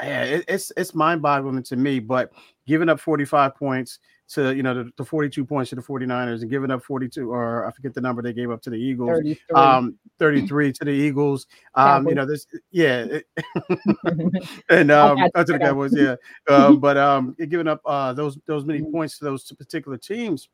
yeah, 0.00 0.22
it, 0.24 0.44
it's 0.48 0.72
it's 0.76 0.94
mind 0.94 1.22
boggling 1.22 1.62
to 1.64 1.76
me. 1.76 1.98
But 1.98 2.32
giving 2.66 2.88
up 2.88 3.00
45 3.00 3.54
points 3.56 3.98
to 4.28 4.54
you 4.54 4.62
know 4.62 4.74
the, 4.74 4.90
the 4.96 5.04
42 5.04 5.44
points 5.44 5.70
to 5.70 5.76
the 5.76 5.82
49ers 5.82 6.42
and 6.42 6.50
giving 6.50 6.70
up 6.70 6.82
42 6.82 7.30
or 7.32 7.66
I 7.66 7.70
forget 7.70 7.94
the 7.94 8.00
number 8.00 8.20
they 8.22 8.32
gave 8.34 8.50
up 8.50 8.60
to 8.62 8.70
the 8.70 8.76
Eagles 8.76 9.16
33. 9.18 9.36
um 9.54 9.98
33 10.18 10.72
to 10.72 10.84
the 10.84 10.90
Eagles. 10.90 11.46
Um, 11.74 12.06
you 12.08 12.14
know, 12.14 12.26
this 12.26 12.46
yeah, 12.70 13.20
and 14.68 14.90
um 14.90 15.18
uh, 15.34 15.44
to 15.44 15.52
the 15.52 15.58
Cowboys, 15.58 15.94
yeah. 15.96 16.16
Um, 16.48 16.80
but 16.80 16.96
um 16.96 17.34
giving 17.48 17.68
up 17.68 17.80
uh 17.84 18.12
those 18.12 18.38
those 18.46 18.64
many 18.64 18.80
Mhm. 18.80 18.92
points 18.92 19.18
to 19.18 19.24
those 19.24 19.50
particular 19.52 19.96
teams. 19.96 20.48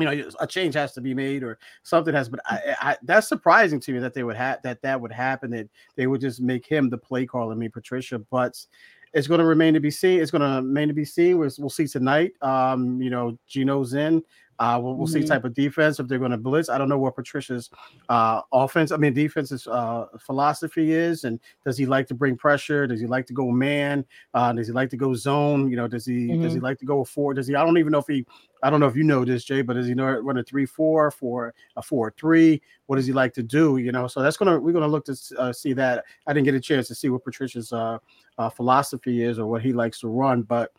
you 0.00 0.04
know 0.06 0.30
a 0.38 0.46
change 0.46 0.74
has 0.74 0.92
to 0.92 1.00
be 1.00 1.12
made 1.12 1.42
or 1.42 1.58
something 1.82 2.14
has 2.14 2.28
but 2.28 2.38
I, 2.46 2.76
I, 2.80 2.96
that's 3.02 3.26
surprising 3.28 3.80
to 3.80 3.92
me 3.92 3.98
that 3.98 4.14
they 4.14 4.22
would 4.22 4.36
have 4.36 4.62
that 4.62 4.80
that 4.82 5.00
would 5.00 5.10
happen 5.10 5.50
that 5.50 5.68
they 5.96 6.06
would 6.06 6.20
just 6.20 6.40
make 6.40 6.64
him 6.66 6.88
the 6.88 6.98
play 6.98 7.26
caller 7.26 7.52
I 7.52 7.56
mean 7.56 7.72
Patricia 7.72 8.20
but 8.30 8.64
it's 9.12 9.26
going 9.26 9.40
to 9.40 9.46
remain 9.46 9.74
to 9.74 9.80
be 9.80 9.90
seen 9.90 10.20
it's 10.20 10.30
going 10.30 10.42
to 10.42 10.66
remain 10.66 10.88
to 10.88 10.94
be 10.94 11.04
seen. 11.04 11.38
We'll, 11.38 11.70
see 11.70 11.86
tonight. 11.86 12.32
Um 12.42 13.00
you 13.00 13.10
know 13.10 13.38
Gino's 13.46 13.94
in 13.94 14.22
uh, 14.58 14.78
we'll, 14.82 14.94
we'll 14.94 15.06
mm-hmm. 15.06 15.22
see 15.22 15.26
type 15.26 15.44
of 15.44 15.54
defense 15.54 16.00
if 16.00 16.08
they're 16.08 16.18
going 16.18 16.30
to 16.30 16.36
blitz. 16.36 16.68
I 16.68 16.78
don't 16.78 16.88
know 16.88 16.98
what 16.98 17.14
Patricia's 17.14 17.70
uh, 18.08 18.42
offense, 18.52 18.90
I 18.90 18.96
mean 18.96 19.12
defense's 19.12 19.66
uh, 19.66 20.06
philosophy 20.18 20.92
is, 20.92 21.24
and 21.24 21.38
does 21.64 21.78
he 21.78 21.86
like 21.86 22.06
to 22.08 22.14
bring 22.14 22.36
pressure? 22.36 22.86
Does 22.86 23.00
he 23.00 23.06
like 23.06 23.26
to 23.26 23.32
go 23.32 23.50
man? 23.50 24.04
Uh, 24.34 24.52
does 24.52 24.66
he 24.66 24.72
like 24.72 24.90
to 24.90 24.96
go 24.96 25.14
zone? 25.14 25.70
You 25.70 25.76
know, 25.76 25.88
does 25.88 26.06
he 26.06 26.28
mm-hmm. 26.28 26.42
does 26.42 26.52
he 26.52 26.58
mm-hmm. 26.58 26.64
like 26.64 26.78
to 26.78 26.86
go 26.86 27.04
four? 27.04 27.34
Does 27.34 27.46
he? 27.46 27.54
I 27.54 27.64
don't 27.64 27.78
even 27.78 27.92
know 27.92 27.98
if 27.98 28.06
he. 28.06 28.26
I 28.60 28.70
don't 28.70 28.80
know 28.80 28.88
if 28.88 28.96
you 28.96 29.04
know 29.04 29.24
this, 29.24 29.44
Jay, 29.44 29.62
but 29.62 29.74
does 29.74 29.86
he 29.86 29.94
know 29.94 30.18
run 30.18 30.38
a 30.38 30.42
three 30.42 30.66
four 30.66 31.12
for 31.12 31.54
a 31.76 31.82
four 31.82 32.12
three? 32.18 32.60
What 32.86 32.96
does 32.96 33.06
he 33.06 33.12
like 33.12 33.32
to 33.34 33.42
do? 33.42 33.76
You 33.76 33.92
know, 33.92 34.08
so 34.08 34.20
that's 34.20 34.36
gonna 34.36 34.58
we're 34.58 34.72
gonna 34.72 34.88
look 34.88 35.04
to 35.04 35.16
uh, 35.38 35.52
see 35.52 35.72
that. 35.74 36.04
I 36.26 36.32
didn't 36.32 36.46
get 36.46 36.54
a 36.54 36.60
chance 36.60 36.88
to 36.88 36.94
see 36.94 37.08
what 37.08 37.24
Patricia's 37.24 37.72
uh, 37.72 37.98
uh, 38.38 38.48
philosophy 38.48 39.22
is 39.22 39.38
or 39.38 39.46
what 39.46 39.62
he 39.62 39.72
likes 39.72 40.00
to 40.00 40.08
run, 40.08 40.42
but 40.42 40.72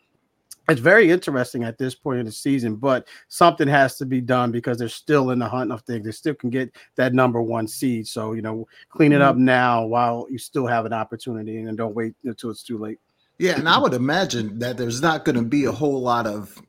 it's 0.70 0.80
very 0.80 1.10
interesting 1.10 1.64
at 1.64 1.78
this 1.78 1.94
point 1.94 2.20
in 2.20 2.26
the 2.26 2.32
season, 2.32 2.76
but 2.76 3.08
something 3.28 3.68
has 3.68 3.96
to 3.98 4.06
be 4.06 4.20
done 4.20 4.50
because 4.50 4.78
they're 4.78 4.88
still 4.88 5.30
in 5.30 5.38
the 5.38 5.48
hunt 5.48 5.72
of 5.72 5.82
things. 5.82 6.04
They 6.04 6.12
still 6.12 6.34
can 6.34 6.50
get 6.50 6.74
that 6.96 7.14
number 7.14 7.42
one 7.42 7.66
seed. 7.66 8.06
So, 8.06 8.32
you 8.32 8.42
know, 8.42 8.66
clean 8.88 9.12
it 9.12 9.16
mm-hmm. 9.16 9.24
up 9.24 9.36
now 9.36 9.84
while 9.84 10.26
you 10.30 10.38
still 10.38 10.66
have 10.66 10.86
an 10.86 10.92
opportunity 10.92 11.58
and 11.58 11.76
don't 11.76 11.94
wait 11.94 12.14
until 12.24 12.50
it's 12.50 12.62
too 12.62 12.78
late. 12.78 12.98
Yeah. 13.38 13.58
And 13.58 13.68
I 13.68 13.78
would 13.78 13.94
imagine 13.94 14.58
that 14.58 14.76
there's 14.76 15.00
not 15.00 15.24
going 15.24 15.36
to 15.36 15.42
be 15.42 15.64
a 15.64 15.72
whole 15.72 16.00
lot 16.00 16.26
of 16.26 16.60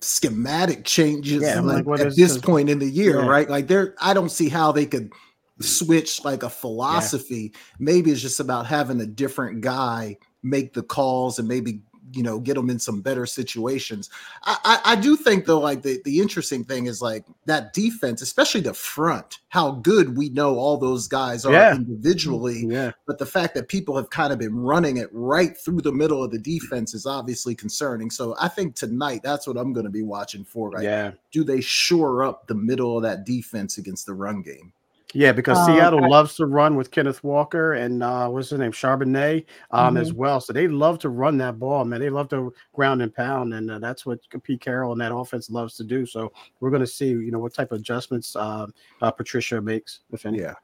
schematic 0.00 0.84
changes 0.84 1.42
yeah, 1.42 1.60
like, 1.60 1.86
like 1.86 2.00
at 2.00 2.16
this 2.16 2.38
point 2.38 2.68
in 2.68 2.78
the 2.78 2.88
year, 2.88 3.20
yeah. 3.20 3.26
right? 3.26 3.48
Like 3.48 3.68
there, 3.68 3.94
I 4.00 4.14
don't 4.14 4.30
see 4.30 4.48
how 4.48 4.72
they 4.72 4.86
could 4.86 5.12
switch 5.60 6.24
like 6.24 6.42
a 6.42 6.50
philosophy. 6.50 7.52
Yeah. 7.52 7.60
Maybe 7.78 8.10
it's 8.10 8.22
just 8.22 8.40
about 8.40 8.66
having 8.66 9.00
a 9.00 9.06
different 9.06 9.60
guy 9.60 10.18
make 10.42 10.74
the 10.74 10.82
calls 10.82 11.38
and 11.38 11.48
maybe 11.48 11.80
you 12.12 12.22
know 12.22 12.38
get 12.38 12.54
them 12.54 12.70
in 12.70 12.78
some 12.78 13.00
better 13.00 13.26
situations. 13.26 14.10
I, 14.42 14.58
I, 14.64 14.92
I 14.92 14.96
do 14.96 15.16
think 15.16 15.46
though, 15.46 15.60
like 15.60 15.82
the 15.82 16.00
the 16.04 16.20
interesting 16.20 16.64
thing 16.64 16.86
is 16.86 17.00
like 17.00 17.24
that 17.46 17.72
defense, 17.72 18.22
especially 18.22 18.60
the 18.60 18.74
front. 18.74 19.38
How 19.48 19.72
good 19.72 20.16
we 20.16 20.30
know 20.30 20.58
all 20.58 20.76
those 20.76 21.06
guys 21.06 21.44
are 21.44 21.52
yeah. 21.52 21.74
individually, 21.74 22.66
yeah. 22.66 22.90
but 23.06 23.18
the 23.18 23.26
fact 23.26 23.54
that 23.54 23.68
people 23.68 23.96
have 23.96 24.10
kind 24.10 24.32
of 24.32 24.38
been 24.38 24.56
running 24.56 24.96
it 24.96 25.08
right 25.12 25.56
through 25.56 25.80
the 25.80 25.92
middle 25.92 26.24
of 26.24 26.32
the 26.32 26.38
defense 26.38 26.92
is 26.92 27.06
obviously 27.06 27.54
concerning. 27.54 28.10
So 28.10 28.34
I 28.40 28.48
think 28.48 28.74
tonight 28.74 29.20
that's 29.22 29.46
what 29.46 29.56
I'm 29.56 29.72
going 29.72 29.86
to 29.86 29.92
be 29.92 30.02
watching 30.02 30.44
for. 30.44 30.70
Right? 30.70 30.82
Yeah. 30.82 31.12
Do 31.30 31.44
they 31.44 31.60
shore 31.60 32.24
up 32.24 32.46
the 32.48 32.54
middle 32.54 32.96
of 32.96 33.04
that 33.04 33.24
defense 33.24 33.78
against 33.78 34.06
the 34.06 34.14
run 34.14 34.42
game? 34.42 34.72
Yeah, 35.14 35.32
because 35.32 35.56
uh, 35.58 35.66
Seattle 35.66 36.10
loves 36.10 36.34
to 36.36 36.46
run 36.46 36.74
with 36.74 36.90
Kenneth 36.90 37.22
Walker 37.22 37.74
and 37.74 38.02
uh, 38.02 38.28
what's 38.28 38.50
his 38.50 38.58
name, 38.58 38.72
Charbonnet, 38.72 39.46
um, 39.70 39.94
mm-hmm. 39.94 40.02
as 40.02 40.12
well. 40.12 40.40
So 40.40 40.52
they 40.52 40.66
love 40.66 40.98
to 41.00 41.08
run 41.08 41.38
that 41.38 41.58
ball, 41.58 41.84
man. 41.84 42.00
They 42.00 42.10
love 42.10 42.28
to 42.30 42.52
ground 42.72 43.00
and 43.00 43.14
pound, 43.14 43.54
and 43.54 43.70
uh, 43.70 43.78
that's 43.78 44.04
what 44.04 44.18
Pete 44.42 44.60
Carroll 44.60 44.92
and 44.92 45.00
that 45.00 45.14
offense 45.14 45.48
loves 45.48 45.76
to 45.76 45.84
do. 45.84 46.04
So 46.04 46.32
we're 46.60 46.70
going 46.70 46.80
to 46.80 46.86
see, 46.86 47.08
you 47.08 47.30
know, 47.30 47.38
what 47.38 47.54
type 47.54 47.70
of 47.70 47.78
adjustments 47.78 48.34
uh, 48.34 48.66
uh, 49.00 49.10
Patricia 49.12 49.60
makes, 49.60 50.00
if 50.10 50.26
any. 50.26 50.40
Yeah, 50.40 50.54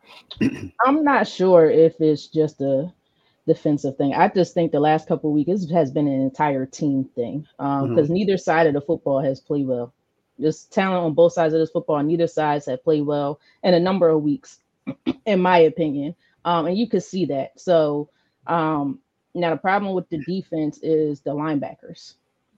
I'm 0.86 1.05
not 1.05 1.28
sure 1.28 1.70
if 1.70 2.01
it's 2.01 2.26
just 2.26 2.61
a 2.61 2.92
defensive 3.46 3.96
thing. 3.96 4.14
I 4.14 4.28
just 4.28 4.53
think 4.53 4.72
the 4.72 4.80
last 4.80 5.07
couple 5.07 5.32
weeks 5.32 5.70
has 5.70 5.90
been 5.90 6.09
an 6.09 6.20
entire 6.20 6.66
team 6.66 7.09
thing 7.14 7.46
because 7.57 7.82
um, 7.82 7.96
mm-hmm. 7.96 8.12
neither 8.12 8.36
side 8.36 8.66
of 8.66 8.74
the 8.74 8.80
football 8.80 9.20
has 9.20 9.40
played 9.40 9.66
well. 9.66 9.94
There's 10.41 10.64
talent 10.64 11.05
on 11.05 11.14
both 11.14 11.32
sides 11.32 11.55
of 11.55 11.61
this 11.61 11.70
football. 11.70 12.03
Neither 12.03 12.26
sides 12.26 12.66
have 12.66 12.84
played 12.84 13.03
well 13.03 13.41
in 13.62 13.74
a 13.74 13.80
number 13.80 14.09
of 14.09 14.22
weeks, 14.22 14.61
in 15.26 15.41
my 15.41 15.59
opinion. 15.59 16.14
Um, 16.45 16.66
and 16.66 16.78
you 16.78 16.88
could 16.88 17.03
see 17.03 17.26
that. 17.26 17.59
So 17.61 18.09
um, 18.47 18.99
now 19.34 19.51
the 19.51 19.57
problem 19.57 19.95
with 19.95 20.09
the 20.09 20.18
defense 20.18 20.78
is 20.82 21.20
the 21.20 21.30
linebackers. 21.30 22.14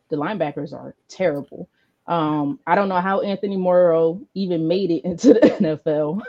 The 0.09 0.17
linebackers 0.17 0.73
are 0.73 0.95
terrible. 1.09 1.69
Um, 2.07 2.59
I 2.67 2.75
don't 2.75 2.89
know 2.89 3.01
how 3.01 3.21
Anthony 3.21 3.57
Morrow 3.57 4.21
even 4.35 4.69
made 4.69 4.91
it 4.91 5.05
into 5.05 5.35
the 5.35 5.41
NFL. 5.41 6.23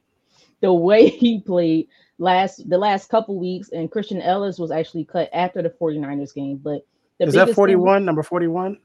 the 0.60 0.72
way 0.72 1.08
he 1.08 1.40
played 1.40 1.88
last 2.18 2.68
the 2.68 2.78
last 2.78 3.08
couple 3.08 3.38
weeks, 3.38 3.70
and 3.70 3.90
Christian 3.90 4.22
Elliss 4.22 4.58
was 4.58 4.70
actually 4.70 5.04
cut 5.04 5.28
after 5.32 5.60
the 5.60 5.70
49ers 5.70 6.34
game. 6.34 6.56
But 6.56 6.86
is 7.18 7.34
that 7.34 7.54
41, 7.54 8.00
thing, 8.00 8.06
number 8.06 8.22
41? 8.22 8.78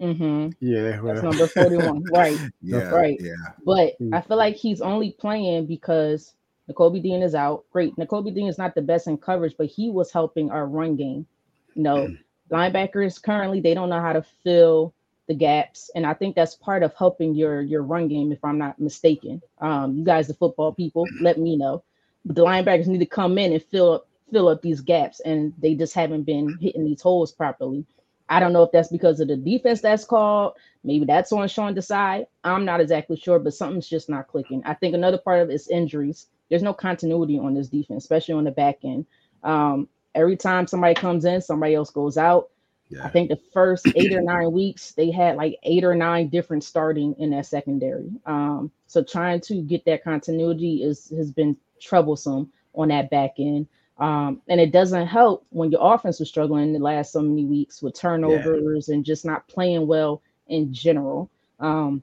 Mm-hmm. 0.00 0.50
Yeah, 0.60 1.00
well. 1.00 1.14
that's 1.14 1.24
number 1.24 1.46
41. 1.46 2.04
right. 2.12 2.38
Yeah. 2.60 2.90
Right. 2.90 3.18
Yeah. 3.20 3.34
But 3.64 3.98
mm. 4.00 4.14
I 4.14 4.20
feel 4.20 4.36
like 4.36 4.56
he's 4.56 4.80
only 4.80 5.12
playing 5.12 5.66
because 5.66 6.34
Nakobe 6.70 7.02
Dean 7.02 7.22
is 7.22 7.34
out. 7.34 7.64
Great. 7.70 7.96
Nakobe 7.96 8.34
Dean 8.34 8.48
is 8.48 8.58
not 8.58 8.74
the 8.74 8.82
best 8.82 9.06
in 9.06 9.16
coverage, 9.16 9.54
but 9.56 9.66
he 9.66 9.90
was 9.90 10.12
helping 10.12 10.50
our 10.50 10.66
run 10.66 10.96
game. 10.96 11.26
You 11.74 11.82
know, 11.82 11.96
mm. 12.08 12.18
linebackers 12.50 13.22
currently 13.22 13.60
they 13.60 13.74
don't 13.74 13.88
know 13.88 14.00
how 14.00 14.12
to 14.12 14.24
fill 14.44 14.94
the 15.28 15.34
gaps. 15.34 15.90
And 15.94 16.06
I 16.06 16.14
think 16.14 16.36
that's 16.36 16.54
part 16.54 16.82
of 16.82 16.94
helping 16.94 17.34
your 17.34 17.60
your 17.62 17.82
run 17.82 18.08
game, 18.08 18.32
if 18.32 18.44
I'm 18.44 18.58
not 18.58 18.78
mistaken. 18.78 19.42
Um, 19.60 19.96
you 19.96 20.04
guys, 20.04 20.28
the 20.28 20.34
football 20.34 20.72
people, 20.72 21.06
let 21.20 21.38
me 21.38 21.56
know. 21.56 21.84
But 22.24 22.36
the 22.36 22.44
linebackers 22.44 22.86
need 22.86 22.98
to 22.98 23.06
come 23.06 23.38
in 23.38 23.52
and 23.52 23.62
fill 23.62 23.92
up 23.92 24.08
fill 24.32 24.48
up 24.48 24.62
these 24.62 24.80
gaps, 24.80 25.20
and 25.20 25.52
they 25.58 25.74
just 25.74 25.94
haven't 25.94 26.24
been 26.24 26.58
hitting 26.60 26.84
these 26.84 27.00
holes 27.00 27.32
properly. 27.32 27.84
I 28.28 28.40
don't 28.40 28.52
know 28.52 28.62
if 28.62 28.72
that's 28.72 28.88
because 28.88 29.20
of 29.20 29.28
the 29.28 29.36
defense 29.36 29.80
that's 29.80 30.04
called. 30.04 30.54
Maybe 30.82 31.04
that's 31.04 31.32
on 31.32 31.48
Sean 31.48 31.74
Desai. 31.74 32.26
I'm 32.44 32.64
not 32.64 32.80
exactly 32.80 33.16
sure, 33.16 33.38
but 33.38 33.54
something's 33.54 33.88
just 33.88 34.08
not 34.08 34.28
clicking. 34.28 34.62
I 34.64 34.74
think 34.74 34.94
another 34.94 35.18
part 35.18 35.40
of 35.40 35.50
it 35.50 35.54
is 35.54 35.68
injuries. 35.68 36.26
There's 36.48 36.62
no 36.62 36.72
continuity 36.72 37.38
on 37.38 37.54
this 37.54 37.68
defense, 37.68 38.04
especially 38.04 38.34
on 38.34 38.44
the 38.44 38.50
back 38.50 38.78
end. 38.84 39.06
Um, 39.42 39.88
every 40.14 40.36
time 40.36 40.66
somebody 40.66 40.94
comes 40.94 41.24
in, 41.24 41.40
somebody 41.40 41.74
else 41.74 41.90
goes 41.90 42.16
out. 42.16 42.50
Yeah. 42.88 43.04
I 43.04 43.08
think 43.08 43.28
the 43.28 43.40
first 43.52 43.86
eight 43.96 44.12
or 44.12 44.20
nine 44.20 44.52
weeks, 44.52 44.92
they 44.92 45.10
had 45.10 45.36
like 45.36 45.58
eight 45.64 45.84
or 45.84 45.94
nine 45.94 46.28
different 46.28 46.62
starting 46.62 47.14
in 47.18 47.30
that 47.30 47.46
secondary. 47.46 48.10
Um, 48.26 48.70
so 48.86 49.02
trying 49.02 49.40
to 49.42 49.60
get 49.62 49.84
that 49.86 50.04
continuity 50.04 50.84
is 50.84 51.10
has 51.16 51.32
been 51.32 51.56
troublesome 51.80 52.52
on 52.74 52.88
that 52.88 53.10
back 53.10 53.34
end. 53.38 53.66
Um, 53.98 54.42
and 54.48 54.60
it 54.60 54.72
doesn't 54.72 55.06
help 55.06 55.46
when 55.50 55.70
your 55.70 55.94
offense 55.94 56.20
was 56.20 56.28
struggling 56.28 56.72
the 56.72 56.78
last 56.78 57.12
so 57.12 57.22
many 57.22 57.44
weeks 57.44 57.80
with 57.80 57.98
turnovers 57.98 58.88
yeah. 58.88 58.94
and 58.94 59.04
just 59.04 59.24
not 59.24 59.48
playing 59.48 59.86
well 59.86 60.22
in 60.48 60.72
general. 60.72 61.30
Um, 61.60 62.02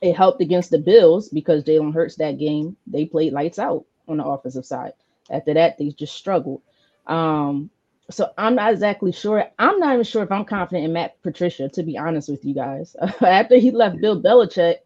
it 0.00 0.16
helped 0.16 0.40
against 0.40 0.70
the 0.70 0.78
Bills 0.78 1.28
because 1.28 1.64
Jalen 1.64 1.92
Hurts 1.92 2.16
that 2.16 2.38
game, 2.38 2.76
they 2.86 3.04
played 3.04 3.32
lights 3.32 3.58
out 3.58 3.84
on 4.06 4.18
the 4.18 4.24
offensive 4.24 4.64
side. 4.64 4.92
After 5.28 5.54
that, 5.54 5.76
they 5.76 5.88
just 5.90 6.14
struggled. 6.14 6.62
Um, 7.06 7.70
so 8.10 8.30
I'm 8.38 8.54
not 8.54 8.72
exactly 8.72 9.12
sure. 9.12 9.44
I'm 9.58 9.78
not 9.80 9.92
even 9.92 10.04
sure 10.04 10.22
if 10.22 10.32
I'm 10.32 10.44
confident 10.44 10.84
in 10.84 10.92
Matt 10.92 11.20
Patricia, 11.22 11.68
to 11.70 11.82
be 11.82 11.98
honest 11.98 12.28
with 12.28 12.44
you 12.44 12.54
guys. 12.54 12.96
After 13.20 13.56
he 13.58 13.70
left 13.70 14.00
Bill 14.00 14.20
Belichick, 14.22 14.76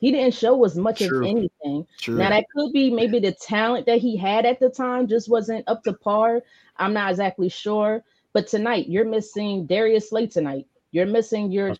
he 0.00 0.10
didn't 0.10 0.34
show 0.34 0.62
as 0.64 0.76
much 0.76 0.98
True. 0.98 1.18
of 1.18 1.30
anything. 1.30 1.86
True. 1.98 2.16
Now 2.16 2.30
that 2.30 2.44
could 2.54 2.72
be 2.72 2.90
maybe 2.90 3.18
the 3.18 3.32
talent 3.32 3.86
that 3.86 3.98
he 3.98 4.16
had 4.16 4.44
at 4.44 4.60
the 4.60 4.68
time 4.68 5.06
just 5.06 5.28
wasn't 5.28 5.66
up 5.68 5.82
to 5.84 5.92
par. 5.92 6.42
I'm 6.76 6.92
not 6.92 7.10
exactly 7.10 7.48
sure. 7.48 8.04
But 8.32 8.48
tonight 8.48 8.88
you're 8.88 9.04
missing 9.04 9.66
Darius 9.66 10.10
Slay 10.10 10.26
tonight. 10.26 10.66
You're 10.90 11.06
missing 11.06 11.50
your 11.50 11.74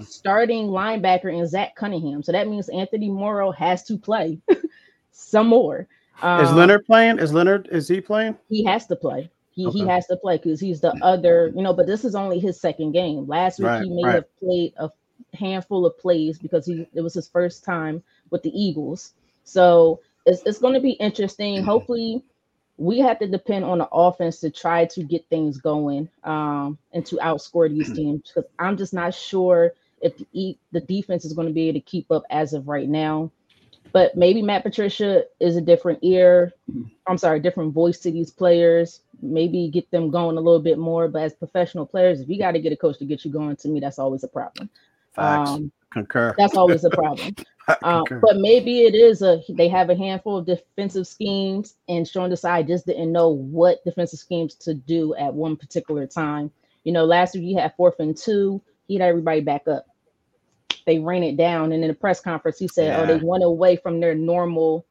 starting 0.00 0.66
linebacker 0.66 1.32
in 1.32 1.46
Zach 1.46 1.76
Cunningham. 1.76 2.22
So 2.22 2.32
that 2.32 2.48
means 2.48 2.68
Anthony 2.68 3.08
Morrow 3.08 3.52
has 3.52 3.84
to 3.84 3.96
play 3.96 4.40
some 5.12 5.46
more. 5.46 5.86
Um, 6.22 6.44
is 6.44 6.52
Leonard 6.52 6.84
playing? 6.86 7.18
Is 7.18 7.32
Leonard 7.32 7.68
is 7.70 7.88
he 7.88 8.00
playing? 8.00 8.36
He 8.48 8.64
has 8.64 8.86
to 8.86 8.96
play. 8.96 9.30
He, 9.52 9.66
okay. 9.66 9.78
he 9.78 9.86
has 9.86 10.06
to 10.08 10.16
play 10.16 10.36
because 10.36 10.60
he's 10.60 10.80
the 10.80 10.92
other, 11.02 11.52
you 11.54 11.62
know, 11.62 11.72
but 11.72 11.86
this 11.86 12.04
is 12.04 12.14
only 12.14 12.38
his 12.38 12.60
second 12.60 12.92
game. 12.92 13.26
Last 13.26 13.58
week 13.58 13.66
right, 13.66 13.82
he 13.82 13.90
may 13.90 14.04
right. 14.04 14.14
have 14.16 14.38
played 14.38 14.74
a 14.76 14.90
handful 15.36 15.86
of 15.86 15.98
plays 15.98 16.38
because 16.38 16.66
he 16.66 16.86
it 16.94 17.00
was 17.00 17.14
his 17.14 17.28
first 17.28 17.64
time 17.64 18.02
with 18.30 18.42
the 18.42 18.50
Eagles. 18.50 19.12
So 19.44 20.00
it's, 20.26 20.42
it's 20.44 20.58
going 20.58 20.74
to 20.74 20.80
be 20.80 20.92
interesting. 20.92 21.56
Mm-hmm. 21.56 21.66
Hopefully, 21.66 22.24
we 22.76 22.98
have 22.98 23.18
to 23.20 23.26
depend 23.26 23.64
on 23.64 23.78
the 23.78 23.88
offense 23.88 24.40
to 24.40 24.50
try 24.50 24.84
to 24.86 25.02
get 25.02 25.28
things 25.28 25.58
going 25.58 26.08
um, 26.24 26.78
and 26.92 27.06
to 27.06 27.16
outscore 27.16 27.70
these 27.70 27.86
mm-hmm. 27.86 27.94
teams. 27.94 28.32
Because 28.34 28.50
I'm 28.58 28.76
just 28.76 28.92
not 28.92 29.14
sure 29.14 29.72
if 30.02 30.18
the, 30.32 30.58
the 30.72 30.80
defense 30.80 31.24
is 31.24 31.32
going 31.32 31.48
to 31.48 31.54
be 31.54 31.68
able 31.68 31.80
to 31.80 31.84
keep 31.84 32.10
up 32.10 32.24
as 32.30 32.52
of 32.52 32.68
right 32.68 32.88
now. 32.88 33.30
But 33.92 34.14
maybe 34.16 34.42
Matt 34.42 34.62
Patricia 34.62 35.24
is 35.40 35.56
a 35.56 35.60
different 35.60 36.00
ear. 36.02 36.52
Mm-hmm. 36.70 36.88
I'm 37.06 37.16
sorry, 37.16 37.40
different 37.40 37.72
voice 37.72 37.98
to 38.00 38.10
these 38.10 38.30
players. 38.30 39.00
Maybe 39.22 39.70
get 39.70 39.90
them 39.90 40.10
going 40.10 40.36
a 40.36 40.40
little 40.40 40.60
bit 40.60 40.76
more. 40.76 41.08
But 41.08 41.22
as 41.22 41.34
professional 41.34 41.86
players, 41.86 42.20
if 42.20 42.28
you 42.28 42.38
got 42.38 42.52
to 42.52 42.60
get 42.60 42.72
a 42.72 42.76
coach 42.76 42.98
to 42.98 43.06
get 43.06 43.24
you 43.24 43.30
going, 43.30 43.56
to 43.56 43.68
me, 43.68 43.80
that's 43.80 43.98
always 43.98 44.24
a 44.24 44.28
problem. 44.28 44.68
Facts. 45.16 45.50
Um, 45.50 45.72
Concur. 45.92 46.34
That's 46.38 46.56
always 46.56 46.84
a 46.84 46.90
problem. 46.92 47.34
um, 47.82 48.04
but 48.22 48.36
maybe 48.36 48.82
it 48.82 48.94
is 48.94 49.22
a 49.22 49.42
they 49.48 49.68
have 49.68 49.90
a 49.90 49.96
handful 49.96 50.38
of 50.38 50.46
defensive 50.46 51.06
schemes, 51.06 51.74
and 51.88 52.06
Sean 52.06 52.30
Desai 52.30 52.66
just 52.66 52.86
didn't 52.86 53.12
know 53.12 53.30
what 53.30 53.84
defensive 53.84 54.20
schemes 54.20 54.54
to 54.56 54.74
do 54.74 55.14
at 55.16 55.34
one 55.34 55.56
particular 55.56 56.06
time. 56.06 56.50
You 56.84 56.92
know, 56.92 57.04
last 57.04 57.34
week 57.34 57.44
he 57.44 57.54
had 57.54 57.74
fourth 57.76 57.98
and 58.00 58.16
two, 58.16 58.62
he 58.88 58.94
had 58.94 59.02
everybody 59.08 59.40
back 59.40 59.66
up. 59.68 59.86
they 60.86 60.98
ran 61.00 61.22
it 61.24 61.36
down. 61.36 61.72
And 61.72 61.82
in 61.82 61.88
the 61.88 61.94
press 61.94 62.20
conference, 62.20 62.58
he 62.58 62.68
said, 62.68 62.98
"Oh, 63.00 63.06
they 63.06 63.20
went 63.24 63.44
away 63.44 63.76
from 63.76 64.00
their 64.00 64.14
normal 64.14 64.86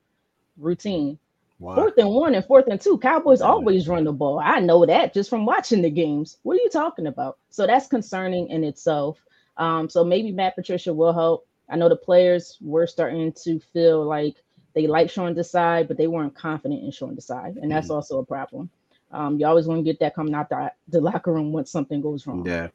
routine." 0.58 1.20
Wow. 1.60 1.76
Fourth 1.76 1.98
and 1.98 2.10
one 2.10 2.36
and 2.36 2.44
fourth 2.46 2.68
and 2.68 2.82
two, 2.82 2.98
Cowboys 2.98 3.42
always 3.42 3.88
run 3.88 4.04
the 4.04 4.12
ball. 4.12 4.40
I 4.44 4.60
know 4.60 4.86
that 4.86 5.14
just 5.14 5.30
from 5.30 5.46
watching 5.46 5.82
the 5.82 5.90
games. 5.90 6.38
What 6.44 6.58
are 6.58 6.62
you 6.62 6.70
talking 6.70 7.08
about? 7.08 7.38
So 7.50 7.66
that's 7.66 7.88
concerning 7.88 8.50
in 8.50 8.66
itself. 8.66 9.20
Um, 9.58 9.90
so 9.90 10.04
maybe 10.04 10.32
Matt 10.32 10.56
Patricia 10.56 10.94
will 10.94 11.14
help. 11.14 11.48
I 11.70 11.78
know 11.78 11.90
the 11.90 11.96
players 11.96 12.58
were 12.62 12.88
starting 12.88 13.34
to 13.44 13.60
feel 13.74 14.04
like 14.06 14.36
they 14.74 14.88
like 14.88 15.10
Sean 15.10 15.34
Desai, 15.34 15.88
but 15.88 15.98
they 15.98 16.08
weren't 16.08 16.36
confident 16.36 16.84
in 16.84 16.92
Sean 16.92 17.16
Desai, 17.16 17.56
and 17.62 17.72
that's 17.72 17.90
also 17.90 18.20
a 18.20 18.26
problem. 18.26 18.70
Um, 19.12 19.40
you 19.40 19.48
always 19.48 19.66
want 19.66 19.80
to 19.80 19.84
get 19.84 20.00
that 20.02 20.14
coming 20.14 20.34
out 20.34 20.50
the, 20.50 20.72
the 20.90 21.00
locker 21.00 21.32
room 21.32 21.54
once 21.54 21.72
something 21.72 22.02
goes 22.02 22.28
wrong. 22.28 22.46
Yeah. 22.46 22.68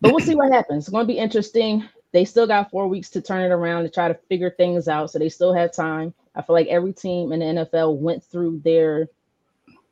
But 0.00 0.12
we'll 0.12 0.24
see 0.24 0.36
what 0.36 0.52
happens. 0.52 0.84
It's 0.84 0.90
going 0.90 1.06
to 1.06 1.12
be 1.12 1.18
interesting. 1.18 1.88
They 2.12 2.24
still 2.24 2.46
got 2.46 2.70
four 2.70 2.86
weeks 2.86 3.10
to 3.10 3.20
turn 3.20 3.42
it 3.42 3.52
around 3.52 3.82
to 3.82 3.90
try 3.90 4.06
to 4.06 4.14
figure 4.28 4.50
things 4.50 4.86
out, 4.86 5.10
so 5.10 5.18
they 5.18 5.28
still 5.28 5.52
have 5.52 5.72
time. 5.72 6.14
I 6.36 6.42
feel 6.42 6.54
like 6.54 6.68
every 6.68 6.92
team 6.92 7.32
in 7.32 7.40
the 7.40 7.64
NFL 7.64 7.96
went 7.96 8.22
through 8.22 8.60
their 8.64 9.08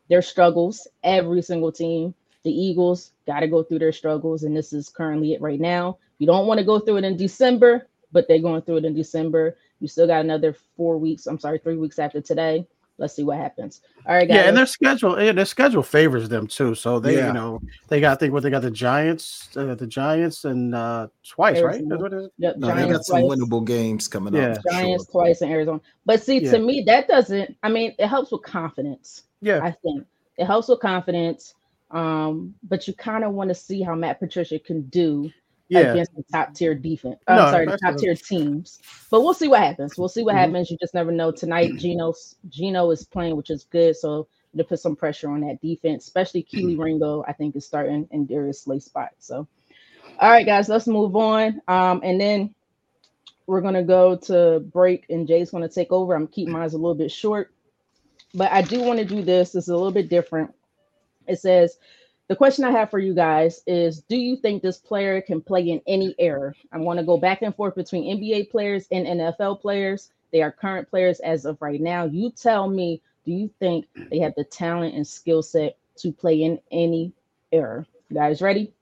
their 0.09 0.23
struggles. 0.23 0.87
Every 1.03 1.43
single 1.43 1.73
team. 1.73 2.14
The 2.45 2.51
Eagles 2.51 3.12
got 3.27 3.41
to 3.41 3.49
go 3.49 3.62
through 3.62 3.79
their 3.81 3.93
struggles, 3.93 4.43
and 4.43 4.57
this 4.57 4.73
is 4.73 4.89
currently 4.89 5.33
it 5.33 5.41
right 5.41 5.61
now. 5.61 5.99
You 6.19 6.27
don't 6.27 6.47
want 6.47 6.59
to 6.59 6.65
go 6.65 6.79
through 6.79 6.99
it 6.99 7.05
in 7.05 7.17
December, 7.17 7.89
but 8.13 8.29
they're 8.29 8.39
going 8.39 8.63
through 8.63 8.79
it 8.79 8.85
in 8.85 8.95
December. 8.95 9.57
You 9.81 9.89
still 9.89 10.07
got 10.07 10.21
another 10.25 10.55
four 10.77 10.99
weeks. 10.99 11.27
I'm 11.27 11.39
sorry, 11.39 11.59
three 11.59 11.77
weeks 11.77 11.99
after 11.99 12.21
today. 12.21 12.67
Let's 12.99 13.15
see 13.17 13.25
what 13.25 13.39
happens. 13.39 13.81
All 14.07 14.15
right, 14.15 14.29
guys. 14.29 14.37
Yeah, 14.37 14.43
and 14.49 14.57
their 14.57 14.67
schedule, 14.67 15.21
yeah, 15.21 15.33
their 15.33 15.47
schedule 15.47 15.83
favors 15.83 16.29
them 16.29 16.47
too. 16.47 16.75
So 16.77 17.01
they, 17.01 17.17
Yeah. 17.17 17.29
you 17.29 17.33
know, 17.33 17.61
they 17.89 18.01
got 18.01 18.13
I 18.13 18.15
think 18.17 18.33
what 18.33 18.43
they 18.45 18.51
got 18.51 18.63
the 18.63 18.71
Giants, 18.71 19.49
uh, 19.57 19.75
the 19.75 19.87
Giants, 19.87 20.45
and 20.45 20.75
uh 20.75 21.09
twice, 21.27 21.61
right? 21.63 21.81
Arizona. 21.81 21.89
That's 21.89 22.03
what 22.03 22.13
it 22.13 22.17
is? 22.25 22.31
Yep, 22.39 22.57
No, 22.59 22.67
they 22.69 22.73
Giants 22.75 22.93
got 22.93 23.05
some 23.07 23.21
twice. 23.23 23.39
winnable 23.39 23.65
games 23.67 24.07
coming 24.09 24.35
Yeah. 24.35 24.51
up. 24.53 24.59
Giants 24.71 25.07
sure. 25.07 25.23
twice 25.23 25.43
in 25.43 25.51
Arizona. 25.51 25.81
But 26.05 26.23
see, 26.23 26.45
Yeah. 26.45 26.51
to 26.53 26.59
me, 26.61 26.83
that 26.87 27.09
doesn't. 27.09 27.57
I 27.63 27.71
mean, 27.71 27.95
it 27.99 28.07
helps 28.07 28.31
with 28.31 28.43
confidence. 28.43 29.25
Yeah, 29.41 29.61
I 29.65 29.71
think 29.73 30.07
it 30.37 30.45
helps 30.45 30.69
with 30.69 30.81
confidence. 30.81 31.55
Um, 31.91 32.55
but 32.63 32.87
you 32.87 32.95
kind 32.95 33.25
of 33.25 33.33
want 33.33 33.49
to 33.49 33.55
see 33.55 33.83
how 33.83 33.95
Matt 33.95 34.21
Patricia 34.21 34.59
can 34.59 34.83
do 34.83 35.31
yeah, 35.69 35.93
against 35.93 36.15
the 36.15 36.25
top 36.33 36.55
tier 36.55 36.75
defense. 36.75 37.19
No, 37.29 37.43
I'm 37.43 37.49
sorry, 37.49 37.67
the 37.67 37.79
top 37.79 37.97
tier 37.99 38.15
teams. 38.15 38.81
But 39.11 39.23
we'll 39.23 39.35
see 39.35 39.49
what 39.49 39.61
happens. 39.61 39.97
We'll 39.99 40.09
see 40.09 40.23
what 40.23 40.35
Mhm. 40.35 40.39
happens. 40.39 40.71
You 40.71 40.77
just 40.81 40.95
never 40.95 41.13
know. 41.13 41.31
Tonight, 41.31 41.77
Gino 41.77 42.15
Gino 42.49 42.91
is 42.91 43.05
playing, 43.05 43.37
which 43.37 43.51
is 43.51 43.65
good. 43.65 43.97
So 43.97 44.27
to 44.57 44.65
put 44.65 44.81
some 44.81 44.97
pressure 44.97 45.31
on 45.31 45.41
that 45.43 45.61
defense, 45.61 46.05
especially 46.05 46.43
Kelee 46.43 46.79
Ringo, 46.79 47.25
I 47.27 47.33
think 47.33 47.57
is 47.57 47.67
starting 47.67 48.07
in 48.11 48.27
Darius 48.27 48.63
Slay 48.63 48.79
spot. 48.81 49.11
So, 49.19 49.47
all 50.19 50.31
right, 50.31 50.47
guys, 50.47 50.69
let's 50.69 50.87
move 50.87 51.17
on. 51.17 51.61
Um, 51.69 52.01
and 52.05 52.21
then 52.21 52.55
we're 53.47 53.61
gonna 53.63 53.83
go 53.83 54.17
to 54.17 54.61
break, 54.61 55.07
and 55.11 55.27
Jay's 55.27 55.51
gonna 55.51 55.69
take 55.69 55.93
over. 55.93 56.15
I'm 56.15 56.27
keeping 56.27 56.53
mine 56.53 56.69
a 56.69 56.73
little 56.73 56.95
bit 56.95 57.11
short, 57.11 57.53
but 58.35 58.53
I 58.53 58.63
do 58.63 58.81
want 58.83 58.99
to 58.99 59.05
do 59.05 59.23
this. 59.23 59.55
It's 59.55 59.69
a 59.69 59.75
little 59.75 59.93
bit 59.93 60.09
different. 60.09 60.55
It 61.27 61.39
says, 61.39 61.79
the 62.29 62.37
question 62.37 62.64
I 62.64 62.70
have 62.70 62.91
for 62.91 62.99
you 62.99 63.14
guys 63.14 63.62
is 63.66 64.01
Do 64.03 64.16
you 64.16 64.37
think 64.37 64.62
this 64.62 64.79
player 64.79 65.20
can 65.20 65.41
play 65.41 65.68
in 65.68 65.81
any 65.87 66.14
era? 66.18 66.55
I'm 66.73 66.85
going 66.85 66.97
to 66.97 67.05
go 67.05 67.18
back 67.18 67.43
and 67.43 67.55
forth 67.55 67.75
between 67.75 68.18
NBA 68.18 68.51
players 68.51 68.87
and 68.91 69.07
NFL 69.07 69.61
players. 69.61 70.11
They 70.33 70.43
are 70.43 70.51
current 70.51 70.89
players 70.89 71.20
as 71.20 71.45
of 71.45 71.61
right 71.61 71.81
now. 71.81 72.05
You 72.05 72.31
tell 72.31 72.68
me, 72.68 73.03
do 73.25 73.33
you 73.33 73.51
think 73.61 73.87
they 74.11 74.18
have 74.20 74.35
the 74.37 74.45
talent 74.45 74.95
and 74.95 75.07
skill 75.07 75.43
set 75.43 75.77
to 75.97 76.12
play 76.12 76.43
in 76.43 76.59
any 76.70 77.12
era? 77.53 77.87
You 78.09 78.16
guys 78.16 78.41
ready? 78.41 78.73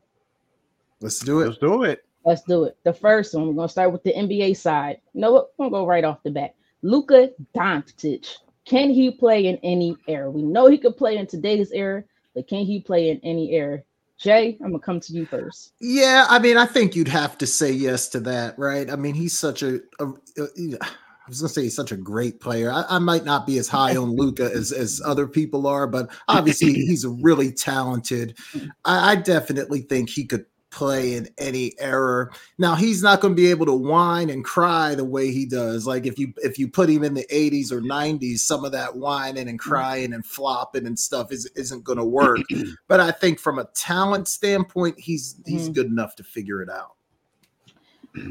Let's 1.00 1.18
do 1.18 1.40
it. 1.40 1.46
let's 1.46 1.58
do 1.58 1.82
it. 1.82 2.04
Let's 2.24 2.42
do 2.42 2.64
it. 2.64 2.76
The 2.84 2.92
first 2.92 3.34
one, 3.34 3.46
we're 3.46 3.54
going 3.54 3.68
to 3.68 3.72
start 3.72 3.92
with 3.92 4.02
the 4.02 4.12
NBA 4.12 4.56
side. 4.56 5.00
You 5.14 5.22
know 5.22 5.32
what? 5.32 5.50
We're 5.56 5.64
going 5.64 5.72
to 5.72 5.78
go 5.78 5.86
right 5.86 6.04
off 6.04 6.22
the 6.22 6.30
bat. 6.30 6.54
Luka 6.82 7.30
Doncic. 7.54 8.36
Can 8.64 8.90
he 8.90 9.10
play 9.10 9.46
in 9.46 9.56
any 9.62 9.96
era? 10.06 10.30
We 10.30 10.42
know 10.42 10.68
he 10.68 10.78
could 10.78 10.96
play 10.96 11.16
in 11.16 11.26
today's 11.26 11.72
era, 11.72 12.04
but 12.34 12.48
can 12.48 12.64
he 12.64 12.80
play 12.80 13.10
in 13.10 13.20
any 13.22 13.52
era? 13.52 13.82
Jay, 14.18 14.58
I'm 14.62 14.72
gonna 14.72 14.80
come 14.80 15.00
to 15.00 15.12
you 15.14 15.24
first. 15.24 15.72
Yeah, 15.80 16.26
I 16.28 16.38
mean, 16.38 16.58
I 16.58 16.66
think 16.66 16.94
you'd 16.94 17.08
have 17.08 17.38
to 17.38 17.46
say 17.46 17.72
yes 17.72 18.08
to 18.10 18.20
that, 18.20 18.58
right? 18.58 18.90
I 18.90 18.96
mean, 18.96 19.14
he's 19.14 19.38
such 19.38 19.62
a, 19.62 19.80
a, 19.98 20.08
a 20.36 20.78
I 20.82 21.28
was 21.28 21.40
gonna 21.40 21.48
say 21.48 21.62
he's 21.62 21.76
such 21.76 21.92
a 21.92 21.96
great 21.96 22.38
player. 22.38 22.70
I, 22.70 22.84
I 22.88 22.98
might 22.98 23.24
not 23.24 23.46
be 23.46 23.56
as 23.56 23.68
high 23.68 23.96
on 23.96 24.14
Luka 24.14 24.50
as 24.52 24.72
as 24.72 25.00
other 25.04 25.26
people 25.26 25.66
are, 25.66 25.86
but 25.86 26.10
obviously 26.28 26.72
he's 26.86 27.04
a 27.04 27.10
really 27.10 27.50
talented. 27.50 28.36
I, 28.84 29.12
I 29.12 29.16
definitely 29.16 29.82
think 29.82 30.10
he 30.10 30.26
could 30.26 30.44
play 30.70 31.14
in 31.14 31.28
any 31.38 31.72
error. 31.78 32.30
Now 32.58 32.74
he's 32.74 33.02
not 33.02 33.20
going 33.20 33.34
to 33.34 33.40
be 33.42 33.50
able 33.50 33.66
to 33.66 33.74
whine 33.74 34.30
and 34.30 34.44
cry 34.44 34.94
the 34.94 35.04
way 35.04 35.32
he 35.32 35.46
does. 35.46 35.86
Like 35.86 36.06
if 36.06 36.18
you 36.18 36.32
if 36.38 36.58
you 36.58 36.68
put 36.68 36.88
him 36.90 37.04
in 37.04 37.14
the 37.14 37.26
80s 37.30 37.72
or 37.72 37.80
90s, 37.80 38.38
some 38.38 38.64
of 38.64 38.72
that 38.72 38.96
whining 38.96 39.48
and 39.48 39.58
crying 39.58 40.12
and 40.12 40.24
flopping 40.24 40.86
and 40.86 40.98
stuff 40.98 41.32
is 41.32 41.46
isn't 41.56 41.84
going 41.84 41.98
to 41.98 42.04
work. 42.04 42.48
but 42.88 43.00
I 43.00 43.10
think 43.10 43.38
from 43.38 43.58
a 43.58 43.64
talent 43.74 44.28
standpoint, 44.28 44.98
he's 44.98 45.40
he's 45.46 45.68
Mhm. 45.68 45.74
good 45.74 45.86
enough 45.86 46.16
to 46.16 46.24
figure 46.24 46.62
it 46.62 46.70
out. 46.70 46.94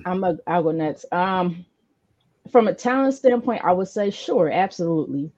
I'm 0.05 0.23
a 0.23 0.37
I'll 0.47 0.63
go 0.63 0.71
next. 0.71 1.05
Um 1.11 1.65
from 2.51 2.67
a 2.67 2.73
talent 2.73 3.13
standpoint, 3.13 3.63
I 3.63 3.73
would 3.73 3.87
say 3.89 4.09
sure, 4.09 4.49
absolutely. 4.51 5.31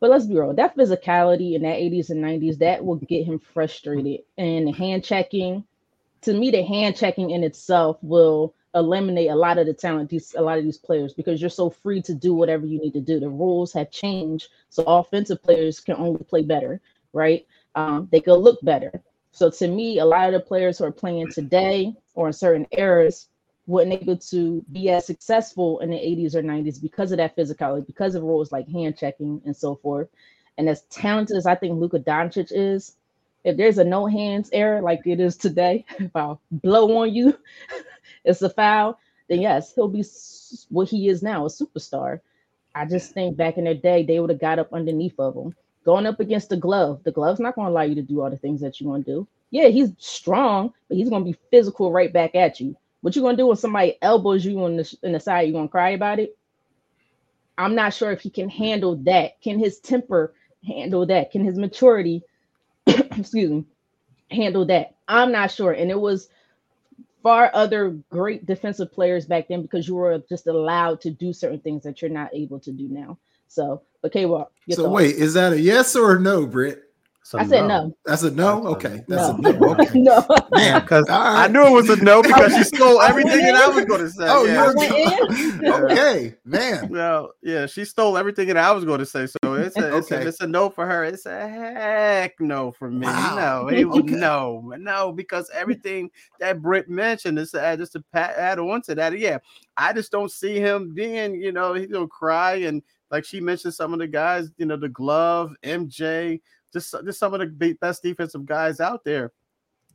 But 0.00 0.10
let's 0.10 0.26
be 0.26 0.38
real, 0.38 0.54
that 0.54 0.76
physicality 0.76 1.54
in 1.54 1.62
that 1.62 1.78
80s 1.78 2.10
and 2.10 2.22
90s, 2.22 2.58
that 2.58 2.84
will 2.84 2.96
get 2.96 3.26
him 3.26 3.38
frustrated. 3.38 4.20
And 4.36 4.74
hand 4.74 5.04
checking, 5.04 5.64
to 6.22 6.34
me, 6.34 6.50
the 6.50 6.62
hand 6.62 6.96
checking 6.96 7.30
in 7.30 7.44
itself 7.44 7.98
will 8.02 8.54
eliminate 8.74 9.30
a 9.30 9.34
lot 9.34 9.58
of 9.58 9.66
the 9.66 9.72
talent 9.72 10.10
these 10.10 10.34
a 10.36 10.42
lot 10.42 10.58
of 10.58 10.64
these 10.64 10.76
players 10.76 11.14
because 11.14 11.40
you're 11.40 11.50
so 11.50 11.70
free 11.70 12.02
to 12.02 12.14
do 12.14 12.34
whatever 12.34 12.66
you 12.66 12.78
need 12.78 12.92
to 12.92 13.00
do. 13.00 13.18
The 13.18 13.28
rules 13.28 13.72
have 13.72 13.90
changed, 13.90 14.48
so 14.68 14.82
offensive 14.86 15.42
players 15.42 15.80
can 15.80 15.96
only 15.96 16.22
play 16.24 16.42
better, 16.42 16.80
right? 17.12 17.46
Um, 17.74 18.08
they 18.12 18.20
could 18.20 18.36
look 18.36 18.58
better. 18.62 19.02
So 19.32 19.50
to 19.50 19.68
me, 19.68 19.98
a 19.98 20.04
lot 20.04 20.26
of 20.26 20.32
the 20.32 20.46
players 20.46 20.78
who 20.78 20.84
are 20.84 20.92
playing 20.92 21.30
today 21.30 21.94
or 22.14 22.26
in 22.26 22.32
certain 22.32 22.66
eras 22.72 23.28
weren't 23.66 23.92
able 23.92 24.16
to 24.16 24.64
be 24.72 24.88
as 24.90 25.06
successful 25.06 25.78
in 25.80 25.90
the 25.90 25.96
80s 25.96 26.34
or 26.34 26.42
90s 26.42 26.80
because 26.80 27.12
of 27.12 27.18
that 27.18 27.36
physicality, 27.36 27.86
because 27.86 28.14
of 28.14 28.22
rules 28.22 28.50
like 28.50 28.68
hand 28.68 28.96
checking 28.96 29.40
and 29.44 29.54
so 29.54 29.76
forth. 29.76 30.08
And 30.56 30.68
as 30.68 30.82
talented 30.90 31.36
as 31.36 31.46
I 31.46 31.54
think 31.54 31.78
Luka 31.78 32.00
Doncic 32.00 32.50
is, 32.50 32.96
if 33.48 33.56
there's 33.56 33.78
a 33.78 33.84
no 33.84 34.06
hands 34.06 34.50
error 34.52 34.82
like 34.82 35.06
it 35.06 35.20
is 35.20 35.36
today, 35.36 35.84
if 35.98 36.14
I 36.14 36.36
blow 36.50 36.98
on 36.98 37.14
you, 37.14 37.38
it's 38.24 38.42
a 38.42 38.50
foul, 38.50 38.98
then 39.28 39.40
yes, 39.40 39.74
he'll 39.74 39.88
be 39.88 40.04
what 40.68 40.88
he 40.88 41.08
is 41.08 41.22
now, 41.22 41.46
a 41.46 41.48
superstar. 41.48 42.20
I 42.74 42.84
just 42.86 43.12
think 43.12 43.36
back 43.36 43.56
in 43.56 43.64
their 43.64 43.74
day, 43.74 44.04
they 44.04 44.20
would 44.20 44.30
have 44.30 44.40
got 44.40 44.58
up 44.58 44.72
underneath 44.72 45.18
of 45.18 45.34
him. 45.34 45.54
Going 45.84 46.06
up 46.06 46.20
against 46.20 46.50
the 46.50 46.56
glove, 46.56 47.02
the 47.04 47.12
glove's 47.12 47.40
not 47.40 47.54
going 47.54 47.66
to 47.66 47.72
allow 47.72 47.82
you 47.82 47.94
to 47.94 48.02
do 48.02 48.20
all 48.20 48.30
the 48.30 48.36
things 48.36 48.60
that 48.60 48.80
you 48.80 48.88
want 48.88 49.06
to 49.06 49.12
do. 49.12 49.28
Yeah, 49.50 49.68
he's 49.68 49.90
strong, 49.98 50.74
but 50.88 50.98
he's 50.98 51.08
going 51.08 51.24
to 51.24 51.30
be 51.32 51.38
physical 51.50 51.90
right 51.90 52.12
back 52.12 52.34
at 52.34 52.60
you. 52.60 52.76
What 53.00 53.16
you 53.16 53.22
going 53.22 53.36
to 53.36 53.42
do 53.42 53.46
when 53.46 53.56
somebody 53.56 53.96
elbows 54.02 54.44
you 54.44 54.66
in 54.66 54.76
the, 54.76 54.98
in 55.02 55.12
the 55.12 55.20
side? 55.20 55.46
You 55.46 55.54
going 55.54 55.68
to 55.68 55.72
cry 55.72 55.90
about 55.90 56.18
it? 56.18 56.36
I'm 57.56 57.74
not 57.74 57.94
sure 57.94 58.12
if 58.12 58.20
he 58.20 58.30
can 58.30 58.48
handle 58.50 58.96
that. 59.04 59.40
Can 59.40 59.58
his 59.58 59.80
temper 59.80 60.34
handle 60.66 61.06
that? 61.06 61.30
Can 61.32 61.44
his 61.44 61.58
maturity, 61.58 62.22
excuse 63.18 63.50
me, 63.50 63.64
handle 64.30 64.64
that? 64.66 64.94
I'm 65.08 65.32
not 65.32 65.50
sure. 65.50 65.72
And 65.72 65.90
it 65.90 66.00
was 66.00 66.28
far 67.22 67.50
other 67.54 67.90
great 68.10 68.46
defensive 68.46 68.92
players 68.92 69.26
back 69.26 69.48
then 69.48 69.62
because 69.62 69.88
you 69.88 69.94
were 69.96 70.18
just 70.28 70.46
allowed 70.46 71.00
to 71.02 71.10
do 71.10 71.32
certain 71.32 71.60
things 71.60 71.82
that 71.84 72.00
you're 72.00 72.10
not 72.10 72.34
able 72.34 72.60
to 72.60 72.72
do 72.72 72.88
now. 72.88 73.18
So, 73.48 73.82
okay, 74.04 74.26
well, 74.26 74.50
So 74.70 74.84
thoughts. 74.84 74.94
wait, 74.94 75.16
is 75.16 75.34
that 75.34 75.52
a 75.54 75.60
yes 75.60 75.96
or 75.96 76.16
a 76.16 76.20
no, 76.20 76.46
Britt? 76.46 76.84
So 77.22 77.38
I 77.38 77.46
said 77.46 77.66
no. 77.68 77.94
That's 78.06 78.22
a 78.22 78.30
no. 78.30 78.66
Okay, 78.68 79.02
that's 79.06 79.28
No. 79.28 79.36
a 79.36 79.52
no. 79.52 79.70
Okay, 79.72 79.90
no. 80.00 80.26
man. 80.52 80.80
Because 80.80 81.06
All 81.10 81.20
I 81.20 81.46
knew 81.48 81.66
it 81.66 81.72
was 81.72 81.90
a 81.90 81.96
no 82.02 82.22
because 82.22 82.54
she 82.54 82.64
stole 82.64 83.02
everything 83.02 83.42
went 83.42 83.54
that 83.54 83.56
I 83.56 83.68
was 83.68 83.84
going 83.84 84.00
to 84.00 84.08
say. 84.10 84.24
Oh, 84.26 84.44
yeah. 84.46 84.72
you're 85.60 85.90
okay, 85.90 86.34
man. 86.46 86.88
Well, 86.88 87.32
yeah, 87.42 87.66
she 87.66 87.84
stole 87.84 88.16
everything 88.16 88.46
that 88.48 88.56
I 88.56 88.72
was 88.72 88.86
going 88.86 89.00
to 89.00 89.06
say. 89.06 89.26
So 89.26 89.47
it's 89.68 89.76
a, 89.76 89.96
it's, 89.96 90.12
Okay. 90.12 90.24
a, 90.24 90.28
it's 90.28 90.40
a 90.40 90.46
no 90.46 90.68
for 90.70 90.86
her. 90.86 91.04
It's 91.04 91.26
a 91.26 91.48
heck 91.48 92.40
no 92.40 92.72
for 92.72 92.90
me. 92.90 93.06
Wow. 93.06 93.36
No, 93.36 93.68
it, 93.68 93.84
Okay. 93.86 94.00
no, 94.14 94.74
no, 94.78 95.12
because 95.12 95.50
everything 95.54 96.10
that 96.40 96.60
Britt 96.60 96.88
mentioned 96.88 97.38
is 97.38 97.54
uh, 97.54 97.76
just 97.76 97.92
to 97.92 98.04
pat, 98.12 98.36
add 98.36 98.58
on 98.58 98.82
to 98.82 98.94
that. 98.96 99.18
Yeah, 99.18 99.38
I 99.76 99.92
just 99.92 100.10
don't 100.12 100.30
see 100.30 100.58
him 100.58 100.94
being, 100.94 101.34
you 101.34 101.52
know, 101.52 101.74
he's 101.74 101.88
gonna 101.88 102.08
cry 102.08 102.54
and 102.56 102.82
like 103.10 103.24
she 103.24 103.40
mentioned, 103.40 103.74
some 103.74 103.92
of 103.92 103.98
the 103.98 104.06
guys, 104.06 104.50
you 104.58 104.66
know, 104.66 104.76
the 104.76 104.88
glove, 104.88 105.54
MJ, 105.62 106.40
just 106.72 106.94
just 107.04 107.18
some 107.18 107.34
of 107.34 107.40
the 107.40 107.76
best 107.80 108.02
defensive 108.02 108.44
guys 108.44 108.80
out 108.80 109.04
there. 109.04 109.32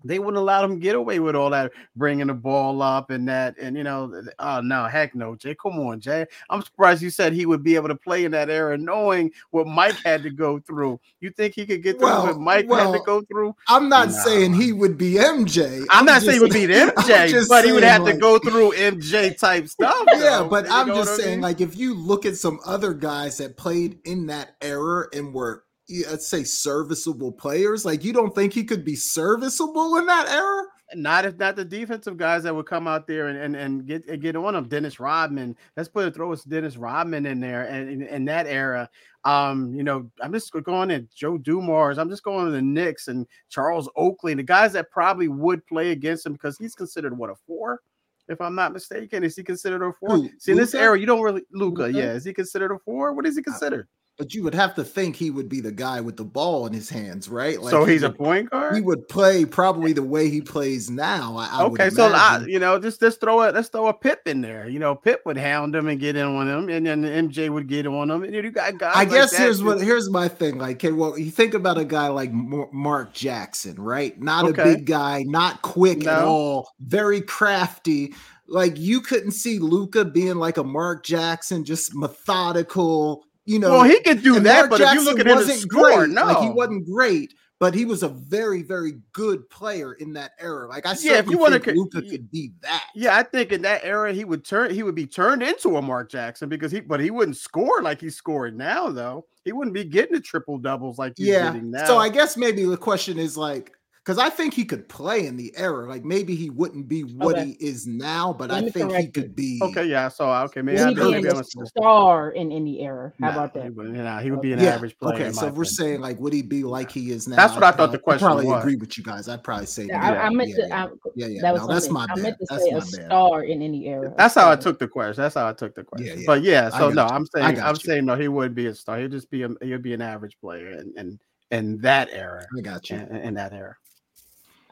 They 0.04 0.20
wouldn't 0.20 0.38
allow 0.38 0.64
him 0.64 0.80
get 0.80 0.96
away 0.96 1.20
with 1.20 1.36
all 1.36 1.50
that 1.50 1.72
bringing 1.96 2.28
the 2.28 2.34
ball 2.34 2.82
up 2.82 3.10
and 3.10 3.28
that 3.28 3.58
and 3.58 3.78
you 3.78 3.84
know 3.84 4.24
oh 4.40 4.62
no 4.62 4.86
heck 4.86 5.16
no 5.16 5.36
jay 5.36 5.56
come 5.56 5.80
on 5.80 6.00
jay 6.00 6.26
i'm 6.50 6.62
surprised 6.62 7.02
you 7.02 7.10
said 7.10 7.34
he 7.34 7.46
would 7.46 7.64
be 7.64 7.76
able 7.76 7.88
to 7.88 7.96
play 7.96 8.26
in 8.26 8.32
that 8.32 8.50
era 8.50 8.78
knowing 8.78 9.32
what 9.52 9.68
mike 9.68 9.96
had 10.04 10.24
to 10.24 10.30
go 10.30 10.60
through 10.60 11.00
you 11.20 11.30
think 11.30 11.54
he 11.54 11.66
could 11.66 11.84
get 11.84 11.98
through 11.98 12.08
well, 12.08 12.28
what 12.28 12.40
mike 12.40 12.68
well, 12.68 12.92
had 12.92 12.98
to 12.98 13.04
go 13.06 13.22
through 13.24 13.56
i'm 13.68 13.90
not 13.90 14.10
no. 14.10 14.14
saying 14.26 14.54
he 14.54 14.72
would 14.72 14.98
be 14.98 15.14
mj 15.14 15.80
i'm, 15.90 16.00
I'm 16.00 16.06
not 16.06 16.22
saying 16.22 16.36
he 16.36 16.40
would 16.40 16.54
be 16.54 16.68
mj 16.68 17.48
but 17.48 17.66
he 17.66 17.72
would 17.72 17.84
have 17.84 18.04
like, 18.04 18.16
to 18.16 18.20
go 18.20 18.40
through 18.40 18.72
mj 18.72 19.38
type 19.38 19.68
stuff 19.68 20.04
yeah 20.08 20.40
though. 20.40 20.48
but 20.50 20.66
you 20.66 20.72
i'm 20.72 20.88
just 20.88 21.16
saying 21.16 21.28
I 21.28 21.36
mean? 21.36 21.42
like 21.42 21.62
if 21.62 21.78
you 21.78 21.94
look 21.94 22.26
at 22.26 22.36
some 22.36 22.60
other 22.66 22.94
guys 22.94 23.38
that 23.38 23.58
played 23.58 24.00
in 24.06 24.28
that 24.28 24.56
era 24.62 25.08
and 25.14 25.34
were 25.34 25.64
let's 25.90 26.28
say 26.28 26.44
serviceable 26.44 27.32
players. 27.32 27.86
Like 27.86 28.04
you 28.04 28.14
don't 28.14 28.34
think 28.34 28.54
he 28.54 28.64
could 28.64 28.86
be 28.86 28.96
serviceable 28.96 29.98
in 29.98 30.06
that 30.06 30.30
era? 30.30 30.64
Not 30.96 31.26
if 31.26 31.38
not 31.38 31.56
the 31.56 31.66
defensive 31.66 32.18
guys 32.18 32.44
that 32.44 32.56
would 32.56 32.68
come 32.68 32.88
out 32.88 33.08
there 33.08 33.28
and, 33.28 33.38
and, 33.38 33.56
and 33.56 33.86
get 33.86 34.08
and 34.08 34.22
get 34.22 34.36
on 34.36 34.54
them. 34.54 34.68
Dennis 34.68 35.00
Rodman. 35.00 35.56
Let's 35.76 35.90
put 35.90 36.08
a 36.08 36.12
throw 36.12 36.32
us 36.32 36.44
Dennis 36.44 36.78
Rodman 36.78 37.26
in 37.26 37.40
there 37.40 37.64
and 37.64 37.90
in, 37.90 38.02
in, 38.04 38.26
that 38.26 38.46
era. 38.46 38.88
Um, 39.24 39.74
you 39.74 39.84
know, 39.84 40.10
I'm 40.22 40.32
just 40.32 40.52
going 40.52 40.90
to 40.90 41.00
Joe 41.16 41.38
Dumars. 41.38 41.98
I'm 41.98 42.10
just 42.10 42.24
going 42.24 42.46
to 42.46 42.52
the 42.52 42.62
Knicks 42.62 43.08
and 43.08 43.26
Charles 43.50 43.90
Oakley, 43.96 44.36
the 44.36 44.44
guys 44.44 44.74
that 44.74 44.92
probably 44.92 45.30
would 45.30 45.66
play 45.66 45.92
against 45.92 46.26
him 46.26 46.34
because 46.34 46.58
he's 46.58 46.76
considered 46.76 47.18
what 47.18 47.32
a 47.32 47.36
four, 47.48 47.82
if 48.28 48.40
I'm 48.40 48.54
not 48.54 48.74
mistaken. 48.74 49.24
Is 49.24 49.36
he 49.36 49.44
considered 49.44 49.82
a 49.82 49.94
four? 49.94 50.18
Who, 50.18 50.30
See, 50.38 50.52
in 50.52 50.58
this 50.58 50.76
era, 50.76 51.00
you 51.00 51.08
don't 51.08 51.22
really 51.22 51.42
Luka. 51.52 51.92
Yeah, 51.92 52.14
is 52.14 52.26
he 52.26 52.34
considered 52.34 52.72
a 52.72 52.78
four? 52.80 53.14
What 53.14 53.26
is 53.26 53.36
he 53.36 53.42
considered? 53.42 53.88
But 54.18 54.36
you 54.36 54.44
would 54.44 54.54
have 54.54 54.76
to 54.76 54.84
think 54.84 55.16
he 55.16 55.32
would 55.32 55.50
be 55.50 55.60
the 55.60 55.72
guy 55.72 56.00
with 56.00 56.18
the 56.18 56.24
ball 56.24 56.68
in 56.68 56.74
his 56.74 56.88
hands, 56.88 57.28
right? 57.28 57.60
Like 57.60 57.72
so 57.72 57.84
he's 57.84 58.02
he 58.02 58.08
would, 58.08 58.16
a 58.16 58.18
point 58.18 58.50
guard. 58.52 58.76
He 58.76 58.82
would 58.82 59.08
play 59.08 59.44
probably 59.44 59.92
the 59.92 60.04
way 60.04 60.30
he 60.30 60.40
plays 60.40 60.92
now. 60.92 61.36
I, 61.36 61.48
I 61.52 61.64
okay, 61.64 61.90
so 61.90 62.12
I, 62.14 62.46
you 62.48 62.60
know, 62.60 62.78
just 62.80 63.00
just 63.00 63.20
throw 63.20 63.42
it. 63.42 63.56
Let's 63.56 63.70
throw 63.70 63.88
a 63.88 63.94
Pip 63.94 64.28
in 64.28 64.42
there. 64.42 64.70
You 64.70 64.78
know, 64.78 64.94
Pip 64.94 65.24
would 65.26 65.38
hound 65.38 65.76
him 65.76 65.88
and 65.88 66.00
get 66.00 66.16
in 66.16 66.28
on 66.28 66.48
him, 66.48 66.70
and 66.70 66.86
then 66.86 67.04
MJ 67.04 67.50
would 67.50 67.68
get 67.68 67.88
on 67.88 68.12
him. 68.12 68.24
And 68.24 68.36
you 68.36 68.52
got 68.52 68.78
guys. 68.78 68.94
I 68.96 69.06
guess 69.06 69.36
here's 69.36 69.64
what 69.64 69.82
here's 69.82 70.12
my 70.12 70.28
thing. 70.28 70.60
Like, 70.60 70.76
okay, 70.78 70.92
well, 70.92 71.18
you 71.18 71.32
think 71.32 71.56
about 71.56 71.80
a 71.80 71.86
guy 71.86 72.10
like 72.10 72.32
Mark 72.32 73.14
Jackson, 73.14 73.82
right? 73.82 74.20
Not 74.22 74.46
okay. 74.46 74.62
a 74.62 74.66
big 74.66 74.86
guy, 74.86 75.24
not 75.24 75.64
quick 75.64 76.04
no. 76.04 76.12
at 76.12 76.24
all, 76.24 76.72
very 76.80 77.22
crafty 77.22 78.14
like 78.48 78.78
you 78.78 79.02
couldn't 79.02 79.32
see 79.32 79.58
Luka 79.58 80.06
being 80.06 80.36
like 80.36 80.58
a 80.58 80.64
Mark 80.64 81.04
Jackson, 81.06 81.64
just 81.64 81.96
methodical, 81.96 83.26
you 83.46 83.60
know, 83.60 83.72
well, 83.72 83.84
he 83.84 84.00
could 84.02 84.24
do 84.24 84.40
that, 84.40 84.70
but 84.70 84.78
Jackson 84.78 85.00
if 85.00 85.04
you 85.04 85.10
look 85.10 85.20
at 85.20 85.48
his 85.48 85.62
score, 85.62 86.06
great. 86.06 86.10
no, 86.10 86.26
like 86.26 86.44
he 86.44 86.50
wasn't 86.50 86.86
great, 86.86 87.34
but 87.60 87.74
he 87.74 87.86
was 87.86 88.04
a 88.04 88.10
very, 88.10 88.62
very 88.62 89.00
good 89.12 89.50
player 89.50 89.94
in 89.94 90.14
that 90.14 90.32
era. 90.40 90.68
Like 90.68 90.86
I 90.86 90.96
yeah, 91.02 91.20
if 91.20 91.28
you 91.28 91.38
want 91.38 91.62
to, 91.62 91.72
Luka 91.74 92.02
could 92.02 92.32
be 92.32 92.52
that. 92.62 92.86
Yeah, 92.96 93.18
I 93.18 93.24
think 93.24 93.52
in 93.52 93.62
that 93.64 93.84
era 93.84 94.14
he 94.14 94.24
would 94.24 94.46
turn, 94.46 94.72
he 94.72 94.84
would 94.84 94.96
be 94.96 95.06
turned 95.06 95.44
into 95.44 95.78
a 95.78 95.82
Mark 95.82 96.10
Jackson 96.10 96.48
because 96.50 96.72
he, 96.72 96.80
but 96.80 97.00
he 97.00 97.12
wouldn't 97.12 97.38
score 97.38 97.82
like 97.82 98.00
he's 98.00 98.16
scoring 98.16 98.58
now, 98.58 98.90
though. 98.90 99.26
He 99.44 99.52
wouldn't 99.52 99.74
be 99.74 99.84
getting 99.84 100.16
the 100.16 100.22
triple 100.22 100.58
doubles 100.58 100.98
like 100.98 101.14
he's 101.18 101.28
yeah. 101.28 101.52
getting 101.52 101.72
now. 101.72 101.86
So 101.86 101.98
I 101.98 102.10
guess 102.10 102.38
maybe 102.38 102.64
the 102.64 102.78
question 102.78 103.18
is 103.20 103.36
like, 103.36 103.72
because 104.04 104.18
I 104.18 104.30
think 104.30 104.54
he 104.54 104.66
could 104.66 104.90
play 104.90 105.28
in 105.28 105.38
the 105.38 105.54
era. 105.56 105.88
Like 105.88 106.04
maybe 106.04 106.36
he 106.36 106.50
wouldn't 106.50 106.90
be 106.90 107.02
what 107.02 107.38
okay. 107.38 107.56
he 107.60 107.66
is 107.66 107.88
now, 107.88 108.34
but 108.34 108.52
I 108.52 108.70
think 108.70 108.94
he 108.94 109.08
could 109.08 109.34
be. 109.34 109.60
Okay, 109.62 109.86
yeah. 109.86 110.10
So 110.10 110.30
uh, 110.30 110.44
okay, 110.46 110.62
maybe 110.62 110.84
he 110.84 111.22
be 111.22 111.28
a 111.28 111.44
star 111.44 112.32
in 112.32 112.52
any 112.52 112.82
era. 112.82 113.14
How 113.22 113.28
nah, 113.28 113.34
about 113.34 113.54
that? 113.54 113.64
He 113.64 113.70
would, 113.70 113.94
nah, 113.94 114.20
he 114.20 114.32
would 114.32 114.42
be 114.42 114.52
an 114.52 114.60
yeah. 114.60 114.76
average 114.76 114.98
player. 114.98 115.16
Okay, 115.16 115.32
so 115.32 115.48
if 115.48 115.54
we're 115.54 115.64
saying 115.64 116.02
like, 116.02 116.20
would 116.20 116.34
he 116.34 116.42
be 116.42 116.64
like 116.64 116.92
he 116.92 117.12
is 117.12 117.30
now? 117.30 117.38
That's 117.38 117.54
what 117.54 117.64
I, 117.64 117.72
thought 117.72 117.94
the 117.94 118.00
question. 118.00 118.26
I 118.26 118.32
probably 118.32 118.48
was. 118.48 118.62
agree 118.62 118.76
with 118.76 118.98
you 118.98 119.06
guys. 119.06 119.30
I'd 119.30 119.44
probably 119.44 119.68
say. 119.68 119.86
Yeah, 119.86 120.04
I, 120.04 120.26
I, 120.26 120.30
meant 120.30 120.50
yeah, 120.50 120.56
to. 120.56 120.68
Yeah, 120.68 120.88
yeah, 121.16 121.28
yeah. 121.28 121.42
That 121.42 121.54
was 121.54 121.62
no, 121.62 121.68
that's 121.74 121.90
my 121.90 122.06
bad. 122.08 122.18
I 122.18 122.22
meant 122.22 122.38
to 122.40 122.48
that's 122.50 122.64
say 122.64 122.70
a 122.72 122.80
bad. 122.80 123.08
star 123.08 123.44
in 123.44 123.62
any 123.62 123.88
era. 123.88 124.14
That's 124.18 124.36
how 124.36 124.52
I 124.52 124.58
took 124.58 124.80
the 124.80 124.88
question. 124.88 125.22
That's 125.22 125.36
how 125.36 125.48
I 125.48 125.54
took 125.54 125.76
the 125.76 125.84
question. 125.86 126.20
Yeah, 126.20 126.26
But 126.28 126.44
yeah, 126.44 126.70
so 126.70 126.90
no, 126.90 127.06
I'm 127.06 127.26
saying 127.26 127.62
I'm 127.62 127.76
saying 127.78 128.06
no, 128.06 128.16
he 128.16 128.28
wouldn't 128.28 128.56
be 128.56 128.66
a 128.66 128.76
star. 128.76 129.00
He'd 129.00 129.12
just 129.12 129.32
be 129.32 129.44
a 129.44 129.50
he'd 129.62 129.82
be 129.82 129.94
an 129.94 130.02
average 130.02 130.38
player, 130.42 130.68
and 130.68 130.94
and 130.98 131.20
in 131.52 131.78
that 131.78 132.10
era. 132.12 132.46
I 132.58 132.62
got 132.62 132.90
you. 132.90 132.98
In 132.98 133.36
that 133.36 133.54
era. 133.54 133.78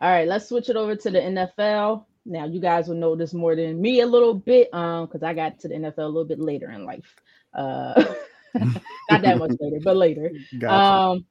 All 0.02 0.10
right, 0.10 0.28
let's 0.28 0.50
switch 0.50 0.68
it 0.68 0.76
over 0.76 0.96
to 0.96 1.12
the 1.12 1.20
NFL. 1.20 2.06
Now 2.26 2.46
you 2.48 2.60
guys 2.60 2.88
will 2.88 2.96
know 2.96 3.16
this 3.16 3.36
more 3.36 3.56
than 3.56 3.80
me 3.80 4.02
a 4.02 4.08
little 4.08 4.34
bit, 4.34 4.74
um, 4.74 5.06
because 5.06 5.22
I 5.22 5.36
got 5.36 5.60
to 5.60 5.68
the 5.68 5.76
NFL 5.76 6.00
a 6.00 6.06
little 6.06 6.26
bit 6.26 6.40
later 6.40 6.72
in 6.72 6.86
life. 6.86 7.16
Uh, 7.54 8.04
not 8.56 9.22
that 9.22 9.38
much 9.38 9.52
later, 9.60 9.78
but 9.84 9.96
later. 9.96 10.32
Gotcha. 10.58 10.74
Um, 10.74 11.26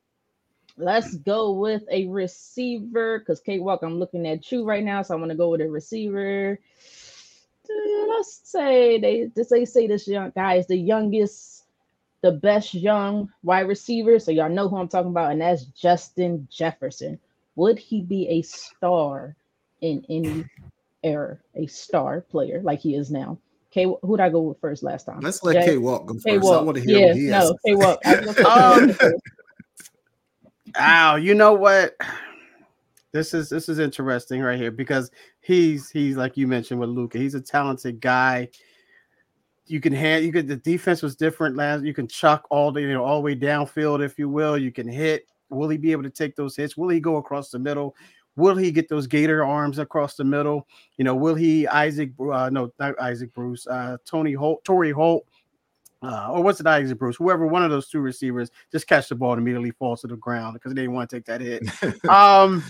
let's 0.76 1.16
go 1.16 1.54
with 1.54 1.82
a 1.90 2.06
receiver 2.06 3.18
because 3.18 3.40
K 3.40 3.58
Walk, 3.58 3.80
I'm 3.82 3.98
looking 3.98 4.24
at 4.28 4.52
you 4.52 4.64
right 4.64 4.84
now, 4.84 5.02
so 5.02 5.14
I 5.14 5.18
want 5.18 5.32
to 5.32 5.36
go 5.36 5.50
with 5.50 5.62
a 5.62 5.68
receiver. 5.68 6.60
Let's 8.08 8.40
say 8.44 9.00
they 9.00 9.30
just 9.36 9.50
they 9.50 9.64
say 9.64 9.88
this 9.88 10.06
young 10.06 10.30
guy 10.32 10.54
is 10.54 10.68
the 10.68 10.76
youngest, 10.76 11.64
the 12.20 12.30
best 12.30 12.72
young 12.72 13.30
wide 13.42 13.66
receiver. 13.66 14.20
So 14.20 14.30
y'all 14.30 14.48
know 14.48 14.68
who 14.68 14.76
I'm 14.76 14.88
talking 14.88 15.10
about, 15.10 15.32
and 15.32 15.40
that's 15.40 15.64
Justin 15.64 16.46
Jefferson 16.52 17.18
would 17.56 17.78
he 17.78 18.02
be 18.02 18.28
a 18.28 18.42
star 18.42 19.36
in 19.80 20.04
any 20.08 20.44
era, 21.02 21.38
a 21.54 21.66
star 21.66 22.20
player 22.20 22.60
like 22.62 22.80
he 22.80 22.94
is 22.94 23.10
now? 23.10 23.38
K, 23.70 23.86
who'd 24.02 24.20
I 24.20 24.28
go 24.28 24.40
with 24.40 24.60
first 24.60 24.82
last 24.82 25.04
time? 25.04 25.20
Let's 25.20 25.42
let 25.44 25.64
K 25.64 25.78
Walk 25.78 26.06
go 26.06 26.14
first. 26.14 26.26
K-Walk. 26.26 26.60
I 26.60 26.62
want 26.62 26.76
to 26.76 26.82
hear 26.82 26.98
yeah, 26.98 27.06
what 27.06 27.16
he 27.16 27.26
no, 27.28 27.56
K 27.64 27.74
Walk. 27.76 28.44
um, 28.44 28.96
Ow, 30.78 31.16
you 31.16 31.34
know 31.34 31.52
what? 31.52 31.96
This 33.12 33.34
is 33.34 33.48
this 33.48 33.68
is 33.68 33.78
interesting 33.78 34.40
right 34.40 34.58
here 34.58 34.70
because 34.70 35.10
he's 35.40 35.90
he's 35.90 36.16
like 36.16 36.36
you 36.36 36.46
mentioned 36.46 36.80
with 36.80 36.90
Luka. 36.90 37.18
He's 37.18 37.34
a 37.34 37.40
talented 37.40 38.00
guy. 38.00 38.48
You 39.66 39.80
can 39.80 39.92
hand 39.92 40.24
you 40.24 40.32
could 40.32 40.48
the 40.48 40.56
defense 40.56 41.02
was 41.02 41.16
different 41.16 41.56
last. 41.56 41.84
You 41.84 41.94
can 41.94 42.06
chuck 42.06 42.46
all 42.50 42.70
the 42.72 42.80
you 42.80 42.92
know 42.92 43.04
all 43.04 43.16
the 43.16 43.22
way 43.22 43.36
downfield 43.36 44.04
if 44.04 44.18
you 44.18 44.28
will. 44.28 44.56
You 44.56 44.70
can 44.72 44.88
hit. 44.88 45.26
Will 45.50 45.68
he 45.68 45.76
be 45.76 45.92
able 45.92 46.02
to 46.04 46.10
take 46.10 46.36
those 46.36 46.56
hits? 46.56 46.76
Will 46.76 46.88
he 46.88 47.00
go 47.00 47.16
across 47.16 47.50
the 47.50 47.58
middle? 47.58 47.96
Will 48.36 48.56
he 48.56 48.70
get 48.70 48.88
those 48.88 49.06
gator 49.06 49.44
arms 49.44 49.78
across 49.78 50.14
the 50.14 50.24
middle? 50.24 50.66
You 50.96 51.04
know, 51.04 51.14
will 51.14 51.34
he 51.34 51.66
Isaac? 51.66 52.12
Uh, 52.18 52.48
no, 52.50 52.72
not 52.78 53.00
Isaac 53.00 53.34
Bruce. 53.34 53.66
Uh, 53.66 53.96
Tony 54.04 54.32
Holt, 54.32 54.64
Torry 54.64 54.92
Holt, 54.92 55.26
uh, 56.02 56.30
or 56.30 56.42
what's 56.42 56.60
it, 56.60 56.66
Isaac 56.66 56.98
Bruce? 56.98 57.16
Whoever 57.16 57.46
one 57.46 57.62
of 57.62 57.70
those 57.70 57.88
two 57.88 58.00
receivers 58.00 58.50
just 58.72 58.86
catch 58.86 59.08
the 59.08 59.14
ball 59.14 59.32
and 59.32 59.42
immediately 59.42 59.72
falls 59.72 60.00
to 60.00 60.06
the 60.06 60.16
ground 60.16 60.54
because 60.54 60.72
they 60.72 60.82
didn't 60.82 60.94
want 60.94 61.10
to 61.10 61.16
take 61.16 61.26
that 61.26 61.40
hit. 61.40 61.62
um, 62.08 62.64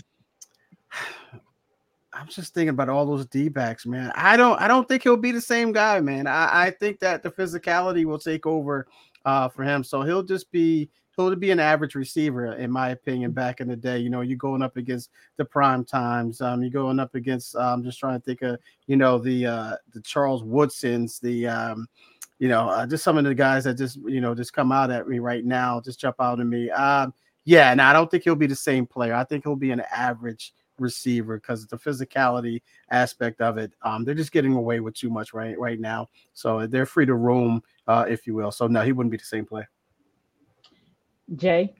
I'm 2.13 2.27
just 2.27 2.53
thinking 2.55 2.71
about 2.71 2.89
all 2.89 3.07
those 3.07 3.27
D 3.27 3.49
backs, 3.49 3.87
man. 3.87 4.11
I 4.17 4.37
don't, 4.37 4.61
I 4.61 4.67
don't 4.67 4.89
think 4.89 5.05
he'll 5.05 5.17
be 5.17 5.31
the 5.31 5.41
same 5.41 5.71
guy, 5.73 6.01
man. 6.01 6.27
I, 6.27 6.67
I 6.67 6.71
think 6.71 6.99
that 7.01 7.23
the 7.23 7.31
physicality 7.31 8.05
will 8.05 8.19
take 8.19 8.47
over 8.47 8.89
uh, 9.25 9.49
for 9.49 9.63
him, 9.63 9.85
so 9.85 10.03
he'll 10.03 10.25
just 10.25 10.51
be 10.51 10.91
to 11.29 11.37
be 11.37 11.51
an 11.51 11.61
average 11.61 11.95
receiver, 11.95 12.55
in 12.55 12.71
my 12.71 12.91
opinion, 12.91 13.33
back 13.33 13.61
in 13.61 13.69
the 13.69 13.77
day. 13.77 13.99
You 13.99 14.09
know, 14.09 14.23
you're 14.23 14.39
going 14.39 14.63
up 14.63 14.77
against 14.77 15.11
the 15.37 15.45
prime 15.45 15.85
times. 15.85 16.41
Um, 16.41 16.63
you're 16.63 16.71
going 16.71 16.99
up 16.99 17.15
against. 17.15 17.57
I'm 17.57 17.81
um, 17.81 17.83
just 17.83 17.99
trying 17.99 18.19
to 18.19 18.25
think 18.25 18.43
of, 18.43 18.59
you 18.87 18.97
know, 18.97 19.19
the 19.19 19.47
uh, 19.47 19.77
the 19.93 20.01
Charles 20.01 20.43
Woodsons, 20.43 21.19
the 21.19 21.49
um, 21.49 21.89
you 22.39 22.49
know, 22.49 22.71
uh, 22.71 22.87
just 22.87 23.05
some 23.05 23.19
of 23.19 23.25
the 23.25 23.35
guys 23.35 23.65
that 23.65 23.75
just 23.75 23.99
you 24.07 24.21
know 24.21 24.35
just 24.35 24.55
come 24.55 24.73
out 24.73 24.91
at 24.91 25.07
me 25.07 25.19
right 25.19 25.45
now, 25.45 25.81
just 25.81 26.01
jump 26.01 26.17
out 26.21 26.41
at 26.41 26.47
me. 26.47 26.71
Um, 26.71 27.13
yeah, 27.45 27.71
and 27.71 27.83
I 27.83 27.93
don't 27.93 28.11
think 28.11 28.25
he'll 28.25 28.35
be 28.35 28.47
the 28.47 28.57
same 28.57 28.87
player. 28.87 29.15
I 29.15 29.25
think 29.25 29.45
he'll 29.45 29.57
be 29.57 29.73
an 29.73 29.83
average 29.93 30.55
receiver 30.79 31.37
because 31.37 31.67
the 31.67 31.77
physicality 31.77 32.63
aspect 32.91 33.41
of 33.41 33.59
it. 33.59 33.73
Um, 33.83 34.05
they're 34.05 34.15
just 34.15 34.33
getting 34.33 34.55
away 34.55 34.81
with 34.81 34.95
too 34.95 35.11
much 35.11 35.35
right 35.35 35.59
right 35.59 35.79
now, 35.79 36.09
so 36.33 36.67
they're 36.67 36.87
free 36.87 37.07
to 37.07 37.15
roam, 37.15 37.63
uh, 37.87 38.07
if 38.09 38.27
you 38.27 38.35
will. 38.35 38.51
So 38.51 38.67
no, 38.67 38.83
he 38.83 38.93
wouldn't 38.93 39.11
be 39.11 39.19
the 39.19 39.25
same 39.25 39.45
player. 39.45 39.69
Jay? 41.37 41.75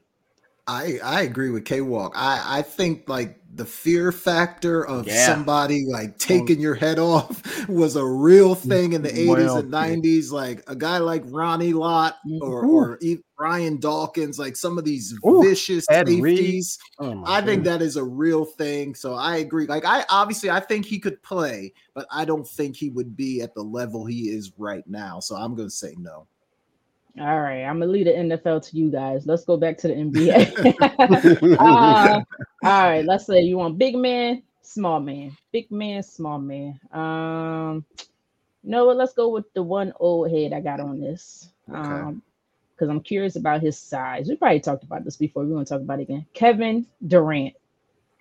I 0.67 1.01
I 1.03 1.23
agree 1.23 1.51
with 1.51 1.65
K 1.65 1.81
Walk. 1.81 2.13
I 2.15 2.59
I 2.59 2.63
think 2.63 3.09
like 3.09 3.41
the 3.53 3.65
fear 3.65 4.13
factor 4.13 4.87
of 4.87 5.09
yeah. 5.09 5.27
somebody 5.27 5.85
like 5.85 6.17
taking 6.19 6.61
your 6.61 6.77
head 6.77 7.01
off 7.01 7.43
was 7.69 7.97
a 7.97 8.05
real 8.05 8.55
thing 8.55 8.93
in 8.93 9.03
the 9.03 9.09
80s 9.09 9.29
well, 9.29 9.57
and 9.57 9.73
90s. 9.73 10.31
Like 10.31 10.63
a 10.69 10.77
guy 10.77 10.99
like 10.99 11.25
Ronnie 11.27 11.73
Lott 11.73 12.19
or, 12.41 12.65
or 12.65 13.01
Brian 13.37 13.81
Dawkins, 13.81 14.39
like 14.39 14.55
some 14.55 14.79
of 14.79 14.85
these 14.85 15.13
Ooh, 15.27 15.43
vicious 15.43 15.87
Ed 15.91 16.07
safeties. 16.07 16.79
Oh 17.01 17.25
I 17.27 17.41
think 17.41 17.65
that 17.65 17.83
is 17.83 17.97
a 17.97 18.05
real 18.05 18.45
thing. 18.45 18.95
So 18.95 19.15
I 19.15 19.39
agree. 19.39 19.67
Like 19.67 19.85
I 19.85 20.05
obviously 20.09 20.51
I 20.51 20.61
think 20.61 20.87
he 20.87 21.01
could 21.01 21.21
play, 21.25 21.73
but 21.95 22.07
I 22.13 22.25
don't 22.25 22.47
think 22.47 22.77
he 22.77 22.91
would 22.91 23.17
be 23.17 23.43
at 23.43 23.55
the 23.55 23.63
level 23.63 24.07
he 24.07 24.29
is 24.29 24.53
right 24.57 24.87
now. 24.87 25.19
So 25.19 25.35
I'm 25.35 25.57
gonna 25.57 25.71
say 25.71 25.97
no. 25.99 26.29
All 27.19 27.41
right, 27.41 27.65
I'm 27.65 27.81
gonna 27.81 27.91
leave 27.91 28.07
the 28.07 28.13
NFL 28.13 28.69
to 28.69 28.77
you 28.77 28.91
guys. 28.91 29.27
Let's 29.27 29.45
go 29.45 29.57
back 29.57 29.77
to 29.79 29.89
the 29.89 29.95
NBA. 29.95 31.57
uh, 31.59 32.21
all 32.63 32.83
right, 32.83 33.05
let's 33.05 33.27
say 33.27 33.41
you 33.41 33.59
want 33.59 33.79
big 33.79 33.97
man, 33.97 34.43
small 34.63 35.01
man, 35.01 35.37
big 35.53 35.71
man, 35.71 36.03
small 36.03 36.39
man. 36.39 36.79
Um, 36.93 37.85
you 38.63 38.71
know 38.71 38.87
what? 38.87 38.97
Let's 38.97 39.15
go 39.15 39.29
with 39.29 39.53
the 39.55 39.63
one 39.63 39.93
old 39.99 40.31
head 40.31 40.53
I 40.53 40.61
got 40.61 40.81
on 40.81 41.01
this. 41.01 41.51
Okay. 41.69 41.79
Um, 41.79 42.23
because 42.81 42.89
I'm 42.89 43.03
curious 43.03 43.37
about 43.37 43.61
his 43.61 43.77
size. 43.77 44.27
We 44.27 44.37
probably 44.37 44.61
talked 44.61 44.85
about 44.85 45.05
this 45.05 45.19
before. 45.19 45.45
We're 45.45 45.53
gonna 45.53 45.67
talk 45.67 45.83
about 45.83 45.99
it 45.99 46.05
again. 46.05 46.25
Kevin 46.33 46.87
Durant 47.07 47.55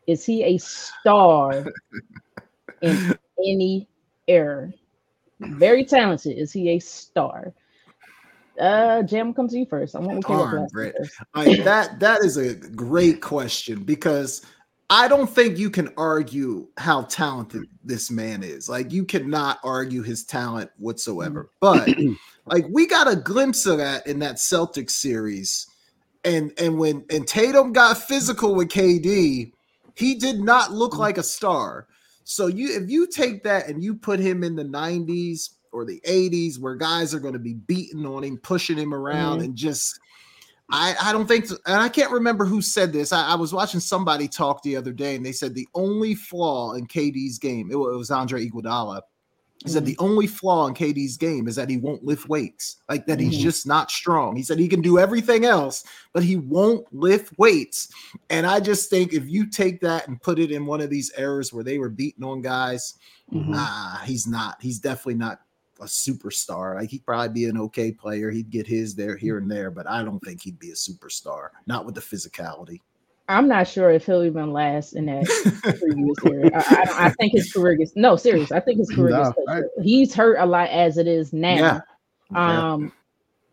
Is 0.05 0.25
he 0.25 0.43
a 0.43 0.57
star 0.57 1.65
in 2.81 3.17
any 3.39 3.87
era? 4.27 4.73
Very 5.39 5.85
talented. 5.85 6.37
Is 6.37 6.51
he 6.51 6.71
a 6.71 6.79
star? 6.79 7.53
Uh, 8.59 9.03
Jam, 9.03 9.33
come 9.33 9.47
to 9.47 9.57
you 9.57 9.65
first. 9.65 9.95
I 9.95 9.99
want 9.99 10.21
to 10.21 10.27
Darn, 10.27 10.67
Brett. 10.71 10.95
Like, 11.33 11.63
that 11.63 11.99
that 11.99 12.19
is 12.23 12.37
a 12.37 12.53
great 12.53 13.21
question 13.21 13.83
because 13.83 14.41
I 14.89 15.07
don't 15.07 15.29
think 15.29 15.57
you 15.57 15.69
can 15.69 15.89
argue 15.97 16.67
how 16.77 17.03
talented 17.03 17.67
this 17.83 18.09
man 18.09 18.41
is. 18.41 18.67
Like 18.67 18.91
you 18.91 19.05
cannot 19.05 19.59
argue 19.63 20.01
his 20.01 20.23
talent 20.23 20.71
whatsoever. 20.77 21.51
But 21.59 21.89
like 22.47 22.65
we 22.69 22.87
got 22.87 23.11
a 23.11 23.15
glimpse 23.15 23.65
of 23.65 23.77
that 23.77 24.07
in 24.07 24.19
that 24.19 24.37
Celtics 24.37 24.91
series. 24.91 25.67
And 26.25 26.51
and 26.57 26.77
when 26.77 27.05
and 27.11 27.27
Tatum 27.27 27.71
got 27.71 27.97
physical 27.97 28.55
with 28.55 28.69
KD, 28.69 29.51
he 29.95 30.15
did 30.15 30.39
not 30.39 30.71
look 30.71 30.97
like 30.97 31.19
a 31.19 31.23
star. 31.23 31.87
So 32.23 32.47
you 32.47 32.81
if 32.81 32.89
you 32.89 33.07
take 33.07 33.43
that 33.43 33.67
and 33.67 33.83
you 33.83 33.95
put 33.95 34.19
him 34.19 34.43
in 34.43 34.55
the 34.55 34.65
90s 34.65 35.49
or 35.71 35.85
the 35.85 36.01
80s 36.07 36.59
where 36.59 36.75
guys 36.75 37.13
are 37.13 37.19
going 37.19 37.33
to 37.33 37.39
be 37.39 37.53
beating 37.53 38.05
on 38.05 38.23
him, 38.23 38.37
pushing 38.37 38.77
him 38.77 38.93
around, 38.93 39.37
mm-hmm. 39.37 39.45
and 39.45 39.55
just 39.55 39.99
I, 40.71 40.95
I 41.01 41.11
don't 41.11 41.27
think, 41.27 41.49
and 41.49 41.81
I 41.81 41.89
can't 41.89 42.11
remember 42.11 42.45
who 42.45 42.61
said 42.61 42.93
this. 42.93 43.11
I, 43.11 43.29
I, 43.29 43.35
was 43.35 43.53
watching 43.53 43.79
somebody 43.79 44.27
talk 44.27 44.61
the 44.61 44.75
other 44.75 44.93
day, 44.93 45.15
and 45.15 45.25
they 45.25 45.31
said 45.31 45.55
the 45.55 45.67
only 45.73 46.13
flaw 46.13 46.73
in 46.73 46.85
KD's 46.85 47.39
game, 47.39 47.71
it, 47.71 47.75
it 47.75 47.77
was 47.77 48.11
Andre 48.11 48.47
Iguodala. 48.47 49.01
He 49.57 49.65
mm-hmm. 49.65 49.73
said 49.73 49.85
the 49.85 49.97
only 49.97 50.27
flaw 50.27 50.67
in 50.67 50.75
KD's 50.75 51.17
game 51.17 51.47
is 51.47 51.55
that 51.55 51.69
he 51.69 51.77
won't 51.77 52.03
lift 52.03 52.29
weights, 52.29 52.77
like 52.87 53.07
that 53.07 53.17
mm-hmm. 53.17 53.31
he's 53.31 53.41
just 53.41 53.65
not 53.65 53.89
strong. 53.89 54.35
He 54.35 54.43
said 54.43 54.59
he 54.59 54.67
can 54.67 54.81
do 54.81 54.99
everything 54.99 55.43
else, 55.43 55.83
but 56.13 56.23
he 56.23 56.35
won't 56.35 56.85
lift 56.93 57.37
weights. 57.39 57.91
And 58.29 58.45
I 58.45 58.59
just 58.59 58.91
think 58.91 59.11
if 59.11 59.27
you 59.27 59.49
take 59.49 59.81
that 59.81 60.07
and 60.07 60.21
put 60.21 60.37
it 60.37 60.51
in 60.51 60.67
one 60.67 60.81
of 60.81 60.91
these 60.91 61.11
errors 61.17 61.51
where 61.51 61.63
they 61.63 61.79
were 61.79 61.89
beating 61.89 62.23
on 62.23 62.41
guys, 62.41 62.93
mm-hmm. 63.33 63.51
nah, 63.51 63.97
he's 64.05 64.27
not. 64.27 64.57
He's 64.61 64.79
definitely 64.79 65.15
not 65.15 65.41
a 65.81 65.85
superstar. 65.85 66.75
Like 66.75 66.89
he'd 66.89 67.05
probably 67.05 67.29
be 67.29 67.45
an 67.45 67.57
okay 67.57 67.91
player. 67.91 68.29
He'd 68.29 68.49
get 68.49 68.67
his 68.67 68.95
there 68.95 69.17
here 69.17 69.37
and 69.37 69.49
there, 69.49 69.71
but 69.71 69.87
I 69.87 70.03
don't 70.03 70.19
think 70.19 70.41
he'd 70.41 70.59
be 70.59 70.71
a 70.71 70.75
superstar. 70.75 71.49
Not 71.67 71.85
with 71.85 71.95
the 71.95 72.01
physicality. 72.01 72.81
I'm 73.27 73.47
not 73.47 73.67
sure 73.67 73.91
if 73.91 74.07
he'll 74.07 74.23
even 74.23 74.51
last 74.51 74.93
in 74.93 75.05
that 75.05 75.25
previous 75.79 76.17
year. 76.23 76.49
I, 76.55 77.03
I, 77.03 77.05
I, 77.05 77.09
think 77.11 77.33
his 77.33 77.53
career 77.53 77.75
gets 77.75 77.95
no 77.95 78.15
serious. 78.15 78.51
I 78.51 78.59
think 78.59 78.79
his 78.79 78.89
career 78.89 79.11
no, 79.11 79.33
gets 79.47 79.67
he's 79.83 80.15
hurt 80.15 80.37
a 80.39 80.45
lot 80.47 80.69
as 80.69 80.97
it 80.97 81.07
is 81.07 81.31
now. 81.31 81.83
Yeah. 82.31 82.71
Um, 82.71 82.91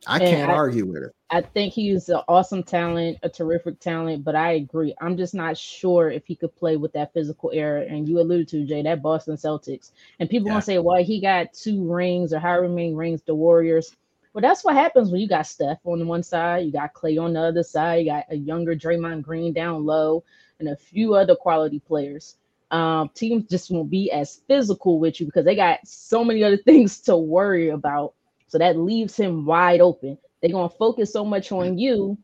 I 0.06 0.18
can't 0.18 0.50
argue 0.50 0.86
with 0.86 1.02
it. 1.02 1.12
I 1.30 1.40
think 1.40 1.72
he's 1.72 2.08
an 2.08 2.20
awesome 2.28 2.62
talent, 2.62 3.18
a 3.22 3.28
terrific 3.28 3.80
talent, 3.80 4.22
but 4.22 4.36
I 4.36 4.52
agree. 4.52 4.94
I'm 5.00 5.16
just 5.16 5.34
not 5.34 5.58
sure 5.58 6.10
if 6.10 6.24
he 6.26 6.36
could 6.36 6.54
play 6.54 6.76
with 6.76 6.92
that 6.92 7.12
physical 7.12 7.50
era. 7.52 7.84
And 7.84 8.08
you 8.08 8.20
alluded 8.20 8.48
to 8.48 8.64
Jay, 8.64 8.82
that 8.82 9.02
Boston 9.02 9.36
Celtics. 9.36 9.90
And 10.20 10.30
people 10.30 10.46
yeah. 10.46 10.54
gonna 10.54 10.62
say, 10.62 10.78
well, 10.78 11.02
he 11.02 11.20
got 11.20 11.52
two 11.52 11.84
rings 11.92 12.32
or 12.32 12.38
however 12.38 12.68
many 12.68 12.94
rings 12.94 13.22
the 13.22 13.34
Warriors. 13.34 13.96
Well, 14.32 14.42
that's 14.42 14.64
what 14.64 14.74
happens 14.74 15.10
when 15.10 15.20
you 15.20 15.28
got 15.28 15.46
Steph 15.46 15.78
on 15.84 15.98
the 15.98 16.04
one 16.04 16.22
side, 16.22 16.66
you 16.66 16.70
got 16.70 16.92
Clay 16.92 17.16
on 17.16 17.32
the 17.32 17.40
other 17.40 17.62
side, 17.62 18.04
you 18.04 18.12
got 18.12 18.26
a 18.28 18.36
younger 18.36 18.76
Draymond 18.76 19.22
Green 19.22 19.52
down 19.52 19.86
low, 19.86 20.24
and 20.60 20.68
a 20.68 20.76
few 20.76 21.14
other 21.14 21.34
quality 21.34 21.80
players. 21.80 22.36
Um, 22.70 23.10
teams 23.14 23.48
just 23.48 23.70
won't 23.70 23.90
be 23.90 24.10
as 24.10 24.42
physical 24.46 24.98
with 24.98 25.20
you 25.20 25.26
because 25.26 25.44
they 25.44 25.56
got 25.56 25.78
so 25.86 26.22
many 26.24 26.44
other 26.44 26.56
things 26.64 27.00
to 27.02 27.16
worry 27.16 27.70
about. 27.70 28.14
So 28.48 28.58
that 28.58 28.78
leaves 28.78 29.16
him 29.16 29.44
wide 29.44 29.80
open. 29.80 30.18
They're 30.40 30.52
gonna 30.52 30.68
focus 30.68 31.12
so 31.12 31.24
much 31.24 31.52
on 31.52 31.78
you. 31.78 32.18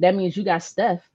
That 0.00 0.14
means 0.14 0.36
you 0.36 0.44
got 0.44 0.62
Steph 0.62 1.08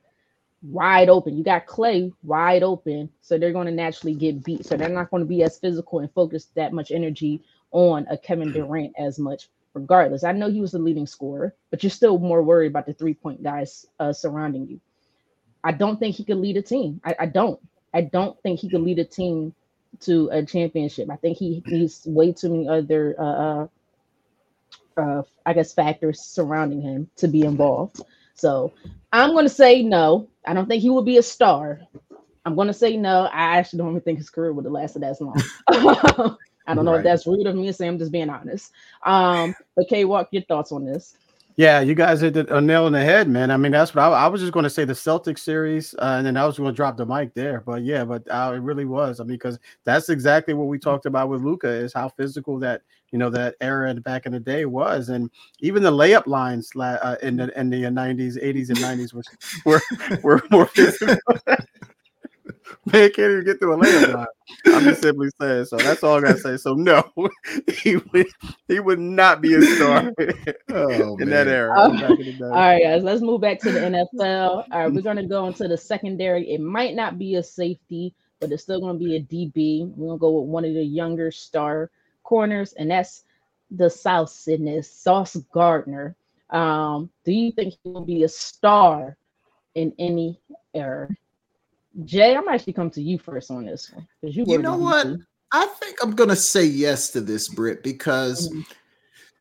wide 0.61 1.09
open. 1.09 1.37
You 1.37 1.43
got 1.43 1.65
Clay 1.65 2.11
wide 2.23 2.63
open. 2.63 3.09
So 3.21 3.37
they're 3.37 3.53
gonna 3.53 3.71
naturally 3.71 4.15
get 4.15 4.43
beat. 4.43 4.65
So 4.65 4.77
they're 4.77 4.89
not 4.89 5.11
going 5.11 5.21
to 5.21 5.27
be 5.27 5.43
as 5.43 5.59
physical 5.59 5.99
and 5.99 6.11
focus 6.13 6.45
that 6.55 6.73
much 6.73 6.91
energy 6.91 7.41
on 7.71 8.07
a 8.09 8.17
Kevin 8.17 8.51
Durant 8.51 8.93
as 8.97 9.19
much. 9.19 9.49
Regardless, 9.73 10.23
I 10.23 10.31
know 10.31 10.49
he 10.49 10.61
was 10.61 10.71
the 10.71 10.79
leading 10.79 11.05
scorer, 11.05 11.53
but 11.69 11.83
you're 11.83 11.89
still 11.89 12.17
more 12.17 12.41
worried 12.41 12.67
about 12.69 12.85
the 12.85 12.93
three 12.93 13.13
point 13.13 13.43
guys 13.43 13.85
uh, 13.99 14.13
surrounding 14.13 14.67
you. 14.67 14.79
I 15.63 15.73
don't 15.73 15.99
think 15.99 16.15
he 16.15 16.23
could 16.23 16.37
lead 16.37 16.57
a 16.57 16.61
team. 16.61 17.01
I, 17.03 17.15
I 17.21 17.25
don't. 17.25 17.59
I 17.93 18.01
don't 18.01 18.41
think 18.41 18.59
he 18.59 18.69
could 18.69 18.81
lead 18.81 18.99
a 18.99 19.05
team 19.05 19.53
to 20.01 20.29
a 20.31 20.45
championship. 20.45 21.09
I 21.09 21.17
think 21.17 21.37
he 21.37 21.61
needs 21.65 22.05
way 22.05 22.31
too 22.31 22.49
many 22.51 22.69
other 22.69 23.15
uh, 23.19 23.67
uh 24.97 25.23
I 25.45 25.53
guess, 25.53 25.73
factors 25.73 26.21
surrounding 26.21 26.81
him 26.81 27.09
to 27.17 27.27
be 27.27 27.41
involved. 27.41 28.01
So 28.35 28.73
I'm 29.11 29.31
going 29.31 29.45
to 29.45 29.49
say 29.49 29.81
no. 29.81 30.27
I 30.45 30.53
don't 30.53 30.67
think 30.67 30.81
he 30.81 30.89
will 30.89 31.03
be 31.03 31.17
a 31.17 31.23
star. 31.23 31.79
I'm 32.45 32.55
going 32.55 32.67
to 32.67 32.73
say 32.73 32.97
no. 32.97 33.25
I 33.25 33.57
actually 33.57 33.79
don't 33.79 33.89
even 33.89 34.01
think 34.01 34.19
his 34.19 34.29
career 34.29 34.53
would 34.53 34.65
have 34.65 34.71
lasted 34.71 35.03
as 35.03 35.21
long. 35.21 35.41
I 36.67 36.73
don't 36.73 36.85
know 36.85 36.91
right. 36.91 36.97
if 36.97 37.03
that's 37.03 37.27
rude 37.27 37.47
of 37.47 37.55
me 37.55 37.67
to 37.67 37.73
say. 37.73 37.87
I'm 37.87 37.97
just 37.97 38.11
being 38.11 38.29
honest. 38.29 38.71
Um, 39.03 39.55
but 39.75 39.87
K 39.87 40.05
Walk, 40.05 40.29
your 40.31 40.43
thoughts 40.43 40.71
on 40.71 40.85
this? 40.85 41.15
Yeah, 41.57 41.79
you 41.79 41.95
guys 41.95 42.19
hit 42.19 42.35
a 42.35 42.59
nail 42.59 42.85
in 42.85 42.91
the 42.91 43.01
head, 43.01 43.29
man. 43.29 43.49
I 43.49 43.55
mean, 43.55 43.71
that's 43.71 43.95
what 43.95 44.03
I, 44.03 44.09
I 44.09 44.27
was 44.27 44.41
just 44.41 44.51
going 44.51 44.63
to 44.65 44.69
say 44.69 44.83
the 44.83 44.91
Celtics 44.91 45.39
series, 45.39 45.93
uh, 45.99 46.15
and 46.17 46.27
then 46.27 46.35
I 46.35 46.45
was 46.45 46.57
going 46.57 46.69
to 46.69 46.75
drop 46.75 46.97
the 46.97 47.05
mic 47.05 47.33
there. 47.33 47.61
But 47.61 47.83
yeah, 47.83 48.03
but 48.03 48.23
uh, 48.29 48.51
it 48.53 48.59
really 48.59 48.83
was. 48.83 49.21
I 49.21 49.23
mean, 49.23 49.35
because 49.37 49.57
that's 49.85 50.09
exactly 50.09 50.53
what 50.53 50.67
we 50.67 50.77
talked 50.77 51.05
about 51.05 51.29
with 51.29 51.43
Luka 51.43 51.69
is 51.69 51.93
how 51.93 52.09
physical 52.09 52.59
that 52.59 52.81
you 53.11 53.19
know 53.19 53.29
that 53.29 53.55
era 53.61 53.93
back 53.95 54.25
in 54.25 54.33
the 54.33 54.39
day 54.39 54.65
was, 54.65 55.07
and 55.07 55.29
even 55.61 55.81
the 55.81 55.91
layup 55.91 56.27
lines 56.27 56.71
uh, 56.77 57.15
in 57.23 57.37
the 57.37 57.57
in 57.57 57.69
the 57.69 57.83
90s, 57.83 58.37
80s, 58.43 58.69
and 58.69 58.77
90s 58.79 59.13
were 59.13 59.23
were 59.65 59.81
were 60.23 60.43
more 60.51 60.65
physical. 60.65 61.17
Man 62.91 63.11
can't 63.11 63.31
even 63.31 63.45
get 63.45 63.59
through 63.59 63.73
a 63.73 63.77
layup 63.77 64.13
line. 64.13 64.25
I'm 64.67 64.83
just 64.83 65.01
simply 65.01 65.29
saying. 65.39 65.65
So 65.65 65.77
that's 65.77 66.03
all 66.03 66.17
I 66.17 66.21
gotta 66.21 66.39
say. 66.39 66.57
So 66.57 66.73
no, 66.73 67.03
he 67.67 67.97
would 67.97 68.27
he 68.67 68.79
would 68.79 68.99
not 68.99 69.41
be 69.41 69.53
a 69.53 69.61
star 69.61 70.11
oh, 70.69 71.17
in 71.17 71.29
that 71.29 71.47
era. 71.47 71.73
all 71.79 71.89
right, 72.49 72.81
guys, 72.81 73.03
let's 73.03 73.21
move 73.21 73.41
back 73.41 73.59
to 73.61 73.71
the 73.71 73.79
NFL. 73.79 74.65
All 74.71 74.79
right, 74.79 74.91
we're 74.91 75.01
gonna 75.01 75.27
go 75.27 75.47
into 75.47 75.67
the 75.67 75.77
secondary. 75.77 76.49
It 76.49 76.61
might 76.61 76.95
not 76.95 77.17
be 77.19 77.35
a 77.35 77.43
safety, 77.43 78.13
but 78.39 78.51
it's 78.51 78.63
still 78.63 78.81
gonna 78.81 78.99
be 78.99 79.15
a 79.15 79.21
DB. 79.21 79.91
We're 79.95 80.07
gonna 80.07 80.19
go 80.19 80.39
with 80.39 80.49
one 80.49 80.65
of 80.65 80.73
the 80.73 80.83
younger 80.83 81.31
star 81.31 81.91
corners, 82.23 82.73
and 82.73 82.89
that's 82.89 83.23
the 83.71 83.89
South 83.89 84.29
Sydney 84.29 84.81
Sauce 84.81 85.35
Gardner. 85.53 86.15
Um, 86.49 87.09
do 87.23 87.31
you 87.31 87.51
think 87.51 87.73
he 87.83 87.89
will 87.89 88.05
be 88.05 88.23
a 88.23 88.29
star 88.29 89.17
in 89.73 89.93
any 89.97 90.39
era? 90.73 91.09
Jay, 92.03 92.35
I'm 92.35 92.47
actually 92.47 92.73
come 92.73 92.89
to 92.91 93.01
you 93.01 93.17
first 93.17 93.49
on 93.49 93.65
this 93.65 93.91
one 93.91 94.07
because 94.21 94.35
you. 94.35 94.45
You 94.47 94.57
know 94.57 94.77
what? 94.77 95.07
I 95.51 95.65
think 95.79 95.97
I'm 96.03 96.11
gonna 96.11 96.35
say 96.35 96.65
yes 96.65 97.11
to 97.11 97.21
this, 97.21 97.47
Brit, 97.47 97.83
because 97.83 98.49
mm-hmm. 98.49 98.61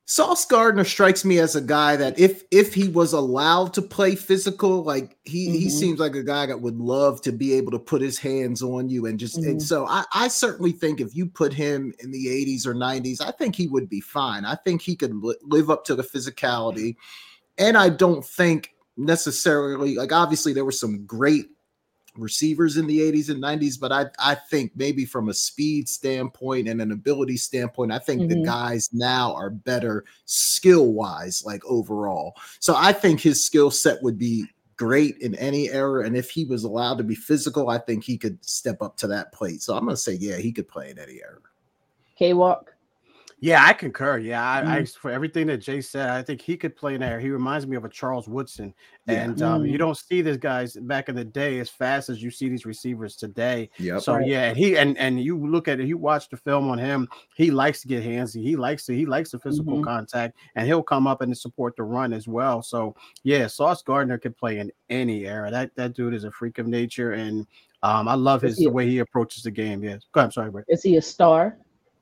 Sauce 0.07 0.45
Gardner 0.45 0.85
strikes 0.85 1.25
me 1.25 1.39
as 1.39 1.57
a 1.57 1.63
guy 1.63 1.97
that 1.97 2.19
if 2.19 2.45
if 2.51 2.75
he 2.75 2.89
was 2.89 3.15
allowed 3.15 3.73
to 3.75 3.83
play 3.83 4.15
physical, 4.15 4.85
like 4.85 5.17
he 5.25 5.49
mm-hmm. 5.49 5.57
he 5.57 5.71
seems 5.71 5.99
like 5.99 6.15
a 6.15 6.23
guy 6.23 6.45
that 6.47 6.61
would 6.61 6.77
love 6.77 7.23
to 7.23 7.33
be 7.33 7.55
able 7.55 7.73
to 7.73 7.79
put 7.79 8.03
his 8.03 8.19
hands 8.19 8.63
on 8.63 8.91
you 8.91 9.07
and 9.07 9.19
just 9.19 9.41
mm-hmm. 9.41 9.53
and 9.53 9.63
so 9.63 9.87
I, 9.87 10.05
I 10.13 10.29
certainly 10.29 10.73
think 10.73 11.01
if 11.01 11.17
you 11.17 11.27
put 11.27 11.55
him 11.55 11.95
in 12.01 12.11
the 12.11 12.27
80s 12.27 12.67
or 12.67 12.75
90s, 12.75 13.21
I 13.21 13.31
think 13.31 13.57
he 13.57 13.67
would 13.67 13.89
be 13.89 14.01
fine. 14.01 14.45
I 14.45 14.57
think 14.57 14.83
he 14.83 14.95
could 14.95 15.15
li- 15.15 15.37
live 15.43 15.71
up 15.71 15.85
to 15.87 15.95
the 15.95 16.05
physicality, 16.05 16.97
and 17.57 17.79
I 17.79 17.89
don't 17.89 18.25
think 18.25 18.75
necessarily 18.97 19.97
like 19.97 20.13
obviously 20.13 20.53
there 20.53 20.67
were 20.67 20.71
some 20.71 21.07
great 21.07 21.47
receivers 22.17 22.77
in 22.77 22.87
the 22.87 23.01
80s 23.01 23.31
and 23.31 23.43
90s, 23.43 23.79
but 23.79 23.93
I, 23.93 24.07
I 24.19 24.35
think 24.35 24.73
maybe 24.75 25.05
from 25.05 25.29
a 25.29 25.35
speed 25.35 25.89
standpoint 25.89 26.69
and 26.69 26.81
an 26.81 26.93
ability 26.93 27.37
standpoint, 27.37 27.93
I 27.93 27.99
think 27.99 28.23
mm-hmm. 28.23 28.41
the 28.41 28.47
guys 28.47 28.89
now 28.93 29.35
are 29.35 29.51
better 29.51 30.05
skill 30.25 30.93
wise, 30.93 31.43
like 31.45 31.65
overall. 31.65 32.35
So 32.61 32.75
I 32.77 32.93
think 32.93 33.21
his 33.21 33.45
skill 33.45 33.71
set 33.71 34.03
would 34.03 34.19
be 34.19 34.47
great 34.77 35.17
in 35.19 35.35
any 35.37 35.71
era. 35.71 36.05
And 36.05 36.17
if 36.17 36.31
he 36.31 36.45
was 36.45 36.65
allowed 36.65 36.99
to 36.99 37.05
be 37.05 37.15
physical, 37.15 37.71
I 37.71 37.79
think 37.79 38.05
he 38.05 38.19
could 38.19 38.45
step 38.45 38.83
up 38.83 38.97
to 38.99 39.07
that 39.09 39.33
plate. 39.33 39.63
So 39.63 39.75
I'm 39.75 39.85
going 39.85 39.97
to 39.97 40.03
say, 40.03 40.15
yeah, 40.15 40.37
he 40.37 40.53
could 40.53 40.69
play 40.69 40.91
in 40.91 40.99
any 40.99 41.21
era. 41.23 41.39
K 42.17 42.33
Walk. 42.33 42.74
Yeah, 43.45 43.63
I 43.63 43.75
concur. 43.75 44.17
Yeah, 44.17 44.43
I, 44.43 44.63
mm. 44.63 44.69
I, 44.69 44.85
for 44.87 45.11
everything 45.11 45.49
that 45.49 45.59
Jay 45.59 45.83
said, 45.83 46.09
I 46.09 46.23
think 46.23 46.41
he 46.41 46.57
could 46.57 46.75
play 46.75 46.95
in 46.95 47.03
there. 47.03 47.21
He 47.21 47.29
reminds 47.29 47.67
me 47.67 47.77
of 47.77 47.85
a 47.85 47.91
Charles 47.91 48.27
Woodson, 48.27 48.73
and 49.07 49.39
yeah. 49.39 49.53
um, 49.53 49.65
mm. 49.65 49.71
you 49.71 49.77
don't 49.77 49.99
see 49.99 50.23
these 50.23 50.39
guys 50.39 50.79
back 50.81 51.11
in 51.11 51.15
the 51.15 51.27
day 51.27 51.59
as 51.59 51.69
fast 51.69 52.09
as 52.09 52.23
you 52.23 52.31
see 52.31 52.49
these 52.49 52.65
receivers 52.65 53.17
today. 53.17 53.69
Yeah. 53.79 53.99
So 53.99 54.17
yeah, 54.17 54.45
and 54.45 54.57
he 54.57 54.79
and 54.79 54.97
and 54.97 55.21
you 55.21 55.37
look 55.37 55.69
at 55.69 55.79
it, 55.79 55.87
you 55.87 55.99
watch 55.99 56.31
the 56.31 56.39
film 56.39 56.71
on 56.71 56.79
him. 56.79 57.07
He 57.37 57.51
likes 57.51 57.83
to 57.83 57.89
get 57.89 58.03
handsy. 58.03 58.43
He 58.43 58.57
likes 58.57 58.87
to 58.87 58.95
he 58.95 59.05
likes 59.05 59.33
the 59.33 59.39
physical 59.39 59.75
mm-hmm. 59.75 59.85
contact, 59.85 60.39
and 60.55 60.67
he'll 60.67 60.83
come 60.83 61.07
up 61.07 61.21
and 61.21 61.37
support 61.37 61.77
the 61.77 61.83
run 61.83 62.15
as 62.15 62.27
well. 62.27 62.63
So 62.63 62.97
yeah, 63.25 63.47
Sauce 63.49 63.83
Gardner 63.83 64.17
can 64.17 64.33
play 64.33 64.59
in 64.59 64.73
any 64.89 65.27
era. 65.27 65.51
That 65.51 65.71
that 65.77 65.93
dude 65.93 66.15
is 66.15 66.25
a 66.25 66.31
freak 66.31 66.57
of 66.57 66.67
nature, 66.67 67.13
and 67.13 67.47
um, 67.83 68.09
I 68.09 68.15
love 68.15 68.41
his 68.41 68.57
the 68.57 68.69
way 68.69 68.89
he 68.89 69.01
approaches 69.01 69.43
the 69.43 69.51
game. 69.51 69.85
Yes. 69.85 70.07
Go 70.13 70.21
ahead, 70.21 70.29
I'm 70.29 70.33
sorry, 70.33 70.51
Brett. 70.51 70.65
Is 70.69 70.83
he 70.83 70.97
a 70.97 71.03
star? 71.03 71.59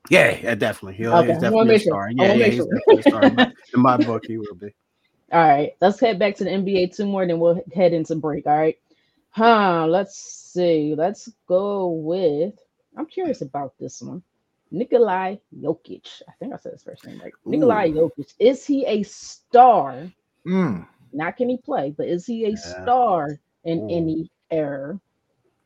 Yeah, 0.09 0.37
yeah, 0.41 0.55
definitely. 0.55 0.97
He'll, 0.97 1.15
okay. 1.15 1.33
He's 1.33 1.41
definitely 1.41 1.75
a 1.75 1.79
star. 1.79 2.11
Sure. 2.11 2.25
Yeah, 2.25 2.33
yeah, 2.33 2.45
he's 2.47 2.65
definitely 2.65 2.99
a 2.99 3.01
star. 3.03 3.23
In 3.23 3.35
my, 3.35 3.53
in 3.73 3.81
my 3.81 3.97
book, 3.97 4.23
he 4.27 4.37
will 4.37 4.55
be. 4.55 4.73
All 5.31 5.47
right, 5.47 5.73
let's 5.81 5.99
head 5.99 6.19
back 6.19 6.35
to 6.35 6.43
the 6.43 6.49
NBA 6.49 6.95
two 6.95 7.05
more, 7.05 7.25
then 7.25 7.39
we'll 7.39 7.61
head 7.73 7.93
into 7.93 8.15
break. 8.15 8.45
All 8.45 8.57
right. 8.57 8.77
Huh, 9.29 9.87
let's 9.87 10.15
see. 10.15 10.93
Let's 10.95 11.31
go 11.47 11.87
with 11.87 12.53
I'm 12.95 13.05
curious 13.05 13.41
about 13.41 13.73
this 13.79 14.01
one. 14.01 14.23
Nikolai 14.71 15.37
Jokic. 15.55 16.21
I 16.27 16.31
think 16.39 16.53
I 16.53 16.57
said 16.57 16.73
his 16.73 16.83
first 16.83 17.05
name 17.05 17.19
right. 17.21 17.33
Ooh. 17.45 17.51
Nikolai 17.51 17.91
Jokic. 17.91 18.33
Is 18.39 18.65
he 18.65 18.85
a 18.85 19.03
star? 19.03 20.11
Mm. 20.45 20.87
Not 21.11 21.37
can 21.37 21.49
he 21.49 21.57
play, 21.57 21.93
but 21.95 22.07
is 22.07 22.25
he 22.25 22.45
a 22.45 22.49
yeah. 22.49 22.55
star 22.55 23.39
in 23.63 23.81
Ooh. 23.81 23.89
any 23.89 24.31
era? 24.49 24.99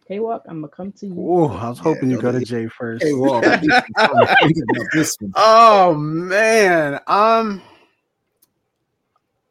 K 0.08 0.20
Walk, 0.20 0.44
I'm 0.48 0.62
gonna 0.62 0.70
come 0.70 0.92
to 0.94 1.08
you. 1.08 1.16
Oh, 1.18 1.50
I 1.50 1.68
was 1.68 1.80
hoping 1.80 2.10
yeah, 2.10 2.16
you 2.16 2.22
go 2.22 2.32
to 2.32 2.40
Jay 2.40 2.68
first. 2.68 3.04
K 3.04 3.14
Walk. 3.14 3.44
oh 5.36 5.94
man. 5.96 7.00
Um 7.08 7.62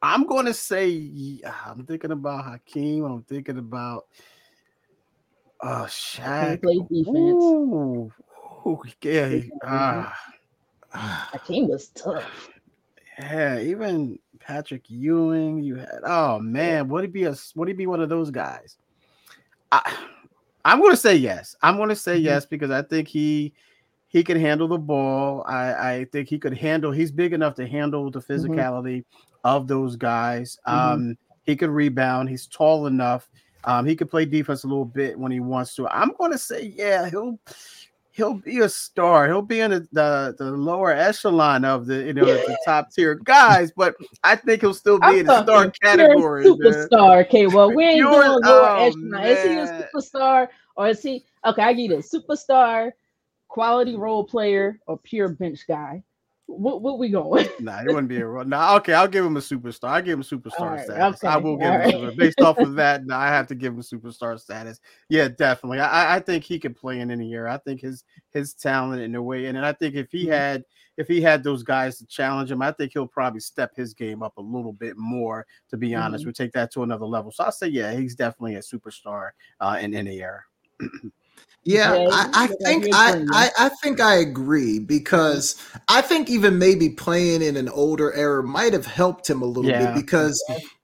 I'm 0.01 0.25
gonna 0.25 0.53
say 0.53 1.41
I'm 1.45 1.85
thinking 1.85 2.11
about 2.11 2.45
Hakeem. 2.45 3.03
I'm 3.03 3.21
thinking 3.23 3.59
about 3.59 4.07
uh 5.61 5.85
Shaq. 5.85 6.63
Play 6.63 6.79
defense. 6.89 7.07
Ooh, 7.15 8.11
ooh 8.65 8.81
yeah. 9.03 9.39
Uh, 9.63 10.09
Hakeem 10.91 11.67
was 11.67 11.89
tough. 11.89 12.49
Yeah, 13.19 13.59
even 13.59 14.17
Patrick 14.39 14.89
Ewing. 14.89 15.59
You 15.59 15.75
had 15.75 15.99
oh 16.03 16.39
man, 16.39 16.87
would 16.87 17.03
he 17.03 17.09
be 17.09 17.25
a 17.25 17.35
would 17.55 17.67
he 17.67 17.75
be 17.75 17.85
one 17.85 18.01
of 18.01 18.09
those 18.09 18.31
guys? 18.31 18.77
I 19.71 19.95
I'm 20.67 20.81
gonna 20.81 20.97
say 20.97 21.15
yes. 21.15 21.55
I'm 21.61 21.77
gonna 21.77 21.95
say 21.95 22.17
mm-hmm. 22.17 22.25
yes 22.25 22.45
because 22.45 22.71
I 22.71 22.81
think 22.81 23.07
he 23.07 23.53
he 24.09 24.23
can 24.23 24.39
handle 24.39 24.67
the 24.67 24.77
ball. 24.77 25.43
I, 25.47 25.91
I 25.91 26.05
think 26.11 26.27
he 26.27 26.37
could 26.37 26.57
handle. 26.57 26.91
He's 26.91 27.11
big 27.11 27.33
enough 27.33 27.55
to 27.55 27.67
handle 27.67 28.11
the 28.11 28.19
mm-hmm. 28.19 28.33
physicality 28.33 28.97
mm-hmm. 28.97 29.37
of 29.45 29.67
those 29.67 29.95
guys. 29.95 30.57
Mm-hmm. 30.67 30.93
Um, 30.93 31.17
he 31.43 31.55
could 31.55 31.69
rebound. 31.69 32.29
He's 32.29 32.47
tall 32.47 32.87
enough. 32.87 33.29
Um, 33.63 33.85
he 33.85 33.95
could 33.95 34.09
play 34.09 34.25
defense 34.25 34.65
a 34.65 34.67
little 34.67 34.85
bit 34.85 35.17
when 35.17 35.31
he 35.31 35.39
wants 35.39 35.73
to. 35.75 35.87
I'm 35.87 36.13
going 36.17 36.31
to 36.31 36.37
say, 36.37 36.73
yeah, 36.75 37.09
he'll 37.09 37.39
he'll 38.17 38.33
be 38.33 38.59
a 38.59 38.67
star. 38.67 39.27
He'll 39.27 39.43
be 39.43 39.59
in 39.61 39.71
the, 39.71 39.87
the, 39.91 40.35
the 40.37 40.51
lower 40.51 40.91
echelon 40.91 41.63
of 41.63 41.85
the 41.85 42.03
you 42.03 42.13
know 42.13 42.25
the 42.25 42.57
top 42.65 42.91
tier 42.91 43.15
guys, 43.15 43.71
but 43.71 43.95
I 44.23 44.35
think 44.35 44.61
he'll 44.61 44.73
still 44.73 44.99
be 44.99 45.05
I'm 45.05 45.19
in 45.19 45.25
the 45.27 45.43
star 45.43 45.71
category. 45.71 46.43
Superstar, 46.43 47.25
okay. 47.25 47.47
Well, 47.47 47.73
we 47.73 47.85
ain't 47.85 48.01
doing 48.01 48.11
lower 48.11 48.41
oh, 48.43 48.85
echelon. 48.87 49.09
Man. 49.11 49.25
Is 49.25 49.43
he 49.43 49.57
a 49.57 49.89
superstar 49.93 50.47
or 50.75 50.89
is 50.89 51.01
he 51.01 51.23
okay? 51.45 51.61
I 51.61 51.73
get 51.73 51.91
it. 51.91 52.05
Superstar, 52.05 52.91
quality 53.47 53.95
role 53.95 54.25
player, 54.25 54.79
or 54.87 54.97
pure 54.97 55.29
bench 55.29 55.61
guy. 55.67 56.03
What 56.47 56.81
what 56.81 56.97
we 56.97 57.09
going? 57.09 57.47
nah, 57.59 57.81
it 57.81 57.87
wouldn't 57.87 58.07
be 58.07 58.21
a 58.21 58.43
nah. 58.45 58.77
Okay, 58.77 58.93
I'll 58.93 59.07
give 59.07 59.25
him 59.25 59.35
a 59.35 59.41
superstar. 59.41 59.89
I 59.89 60.01
give 60.01 60.17
him 60.17 60.23
superstar 60.23 60.71
right, 60.71 60.85
status. 60.85 61.21
Okay, 61.21 61.27
I 61.27 61.35
will 61.35 61.57
give 61.57 61.73
him 61.73 61.91
super, 61.91 62.11
based 62.15 62.39
off 62.41 62.57
of 62.57 62.75
that. 62.75 63.05
Nah, 63.07 63.19
I 63.19 63.27
have 63.27 63.47
to 63.47 63.55
give 63.55 63.73
him 63.73 63.81
superstar 63.81 64.39
status. 64.39 64.79
Yeah, 65.09 65.27
definitely. 65.27 65.79
I, 65.79 66.15
I 66.15 66.19
think 66.19 66.45
he 66.45 66.57
could 66.57 66.75
play 66.75 67.01
in 67.01 67.11
any 67.11 67.27
year. 67.27 67.47
I 67.47 67.57
think 67.57 67.81
his 67.81 68.05
his 68.31 68.53
talent 68.53 69.01
in 69.01 69.13
a 69.15 69.21
way, 69.21 69.47
and, 69.47 69.57
I 69.57 69.73
think 69.73 69.95
if 69.95 70.09
he 70.09 70.23
mm-hmm. 70.23 70.31
had 70.31 70.63
if 70.95 71.07
he 71.07 71.21
had 71.21 71.43
those 71.43 71.63
guys 71.63 71.97
to 71.97 72.05
challenge 72.05 72.49
him, 72.49 72.61
I 72.61 72.71
think 72.71 72.93
he'll 72.93 73.07
probably 73.07 73.41
step 73.41 73.75
his 73.75 73.93
game 73.93 74.23
up 74.23 74.37
a 74.37 74.41
little 74.41 74.73
bit 74.73 74.97
more. 74.97 75.45
To 75.69 75.77
be 75.77 75.95
honest, 75.95 76.21
mm-hmm. 76.21 76.29
we 76.29 76.33
take 76.33 76.53
that 76.53 76.71
to 76.73 76.83
another 76.83 77.05
level. 77.05 77.31
So 77.31 77.43
I 77.43 77.49
say, 77.49 77.67
yeah, 77.67 77.93
he's 77.93 78.15
definitely 78.15 78.55
a 78.55 78.59
superstar 78.59 79.31
uh, 79.59 79.77
in 79.81 79.93
any 79.93 80.21
era. 80.21 80.43
Yeah, 81.67 82.07
I, 82.09 82.29
I 82.33 82.47
think 82.63 82.87
I, 82.93 83.25
I, 83.33 83.49
I 83.59 83.69
think 83.83 83.99
I 83.99 84.15
agree 84.15 84.79
because 84.79 85.61
I 85.89 86.01
think 86.01 86.29
even 86.29 86.57
maybe 86.57 86.87
playing 86.89 87.41
in 87.41 87.57
an 87.57 87.67
older 87.67 88.13
era 88.13 88.41
might 88.41 88.71
have 88.71 88.85
helped 88.85 89.29
him 89.29 89.41
a 89.41 89.45
little 89.45 89.69
yeah. 89.69 89.93
bit 89.93 90.05
because 90.05 90.41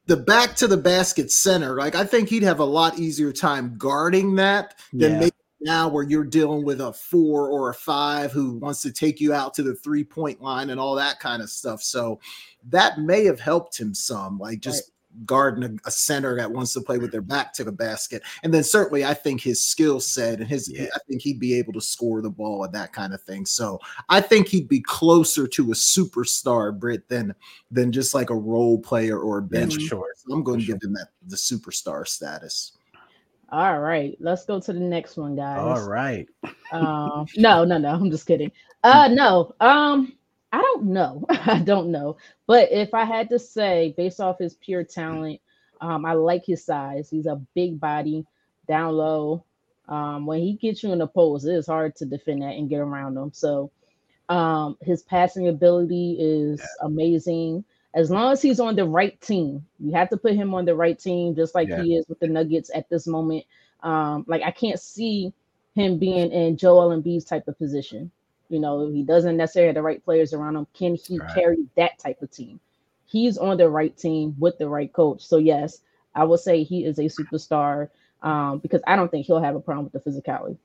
the 0.07 0.17
back 0.17 0.57
to 0.57 0.67
the 0.67 0.75
basket 0.75 1.31
center, 1.31 1.77
like 1.77 1.95
I 1.95 2.03
think 2.03 2.27
he'd 2.27 2.43
have 2.43 2.59
a 2.59 2.65
lot 2.65 2.99
easier 2.99 3.31
time 3.31 3.75
guarding 3.77 4.35
that 4.35 4.75
than 4.91 5.13
yeah. 5.13 5.19
maybe 5.19 5.35
now 5.61 5.87
where 5.87 6.03
you're 6.03 6.25
dealing 6.25 6.65
with 6.65 6.81
a 6.81 6.91
four 6.91 7.47
or 7.49 7.69
a 7.69 7.73
five 7.73 8.33
who 8.33 8.57
wants 8.57 8.81
to 8.81 8.91
take 8.91 9.21
you 9.21 9.33
out 9.33 9.53
to 9.53 9.63
the 9.63 9.75
three 9.75 10.03
point 10.03 10.41
line 10.41 10.69
and 10.69 10.81
all 10.81 10.95
that 10.95 11.21
kind 11.21 11.41
of 11.41 11.49
stuff. 11.49 11.81
So 11.81 12.19
that 12.67 12.99
may 12.99 13.23
have 13.23 13.39
helped 13.39 13.79
him 13.79 13.93
some, 13.93 14.37
like 14.37 14.59
just 14.59 14.91
guarding 15.25 15.63
a, 15.63 15.87
a, 15.87 15.91
center 15.91 16.35
that 16.35 16.51
wants 16.51 16.73
to 16.73 16.81
play 16.81 16.97
with 16.97 17.11
their 17.11 17.21
back 17.21 17.53
to 17.53 17.63
the 17.63 17.71
basket. 17.71 18.23
And 18.43 18.53
then 18.53 18.63
certainly 18.63 19.05
I 19.05 19.13
think 19.13 19.41
his 19.41 19.65
skill 19.65 19.99
set 19.99 20.39
and 20.39 20.47
his 20.47 20.69
yeah. 20.69 20.87
I 20.95 20.99
think 21.07 21.21
he'd 21.21 21.39
be 21.39 21.57
able 21.57 21.73
to 21.73 21.81
score 21.81 22.21
the 22.21 22.29
ball 22.29 22.63
and 22.63 22.73
that 22.73 22.93
kind 22.93 23.13
of 23.13 23.21
thing. 23.21 23.45
So 23.45 23.79
I 24.09 24.21
think 24.21 24.47
he'd 24.47 24.67
be 24.67 24.81
closer 24.81 25.47
to 25.47 25.71
a 25.71 25.75
superstar 25.75 26.77
Brit 26.77 27.07
than 27.09 27.35
than 27.71 27.91
just 27.91 28.13
like 28.13 28.29
a 28.29 28.35
role 28.35 28.79
player 28.79 29.19
or 29.19 29.39
a 29.39 29.43
bench. 29.43 29.77
Yeah, 29.77 29.87
sure. 29.87 30.13
So 30.15 30.33
I'm 30.33 30.43
going 30.43 30.59
to 30.59 30.65
sure. 30.65 30.75
give 30.75 30.83
him 30.83 30.93
that 30.93 31.09
the 31.27 31.35
superstar 31.35 32.07
status. 32.07 32.73
All 33.49 33.79
right, 33.79 34.17
let's 34.19 34.45
go 34.45 34.59
to 34.59 34.73
the 34.73 34.79
next 34.79 35.15
one, 35.15 35.35
guys. 35.35 35.59
All 35.59 35.87
right. 35.87 36.27
um, 36.71 37.27
no, 37.37 37.63
no, 37.63 37.77
no. 37.77 37.89
I'm 37.89 38.09
just 38.09 38.25
kidding. 38.25 38.51
Uh, 38.83 39.07
no. 39.09 39.53
Um, 39.59 40.13
I 40.53 40.61
don't 40.61 40.85
know. 40.85 41.25
I 41.29 41.59
don't 41.59 41.91
know. 41.91 42.17
But 42.45 42.71
if 42.71 42.93
I 42.93 43.05
had 43.05 43.29
to 43.29 43.39
say, 43.39 43.93
based 43.97 44.21
off 44.21 44.37
his 44.37 44.53
pure 44.53 44.83
talent, 44.83 45.41
um, 45.81 46.05
I 46.05 46.13
like 46.13 46.45
his 46.45 46.63
size. 46.63 47.09
He's 47.09 47.25
a 47.25 47.41
big 47.55 47.79
body, 47.79 48.25
down 48.67 48.93
low. 48.93 49.43
Um, 49.89 50.27
when 50.27 50.39
he 50.39 50.53
gets 50.53 50.83
you 50.83 50.93
in 50.93 50.99
the 50.99 51.07
post, 51.07 51.45
it 51.45 51.53
is 51.53 51.67
hard 51.67 51.95
to 51.97 52.05
defend 52.05 52.43
that 52.43 52.55
and 52.55 52.69
get 52.69 52.79
around 52.79 53.17
him. 53.17 53.31
So 53.33 53.71
um, 54.29 54.77
his 54.81 55.01
passing 55.01 55.47
ability 55.47 56.17
is 56.19 56.61
amazing. 56.81 57.65
As 57.95 58.09
long 58.09 58.31
as 58.31 58.41
he's 58.41 58.59
on 58.59 58.75
the 58.75 58.85
right 58.85 59.19
team, 59.21 59.65
you 59.79 59.91
have 59.93 60.09
to 60.11 60.17
put 60.17 60.35
him 60.35 60.53
on 60.53 60.65
the 60.65 60.75
right 60.75 60.97
team, 60.97 61.35
just 61.35 61.55
like 61.55 61.67
yeah. 61.67 61.81
he 61.81 61.95
is 61.95 62.07
with 62.07 62.19
the 62.19 62.27
Nuggets 62.27 62.71
at 62.73 62.89
this 62.89 63.07
moment. 63.07 63.45
Um, 63.81 64.23
like 64.27 64.43
I 64.43 64.51
can't 64.51 64.79
see 64.79 65.33
him 65.75 65.97
being 65.97 66.31
in 66.31 66.57
Joel 66.57 66.89
Embiid's 66.89 67.25
type 67.25 67.47
of 67.47 67.57
position. 67.57 68.11
You 68.53 68.59
know, 68.59 68.89
he 68.89 69.03
doesn't 69.03 69.35
necessarily 69.35 69.69
have 69.69 69.75
the 69.75 69.81
right 69.81 70.03
players 70.03 70.33
around 70.33 70.55
him. 70.55 70.67
Can 70.73 70.95
he 70.95 71.17
right. 71.17 71.33
carry 71.33 71.57
that 71.75 71.97
type 71.99 72.21
of 72.21 72.31
team? 72.31 72.59
He's 73.05 73.37
on 73.37 73.57
the 73.57 73.69
right 73.69 73.95
team 73.97 74.35
with 74.39 74.57
the 74.57 74.69
right 74.69 74.91
coach. 74.91 75.25
So 75.25 75.37
yes, 75.37 75.79
I 76.15 76.23
would 76.23 76.39
say 76.39 76.63
he 76.63 76.85
is 76.85 76.99
a 76.99 77.03
superstar 77.03 77.89
um, 78.21 78.59
because 78.59 78.81
I 78.87 78.95
don't 78.95 79.09
think 79.09 79.25
he'll 79.25 79.41
have 79.41 79.55
a 79.55 79.59
problem 79.59 79.89
with 79.91 80.03
the 80.03 80.09
physicality 80.09 80.57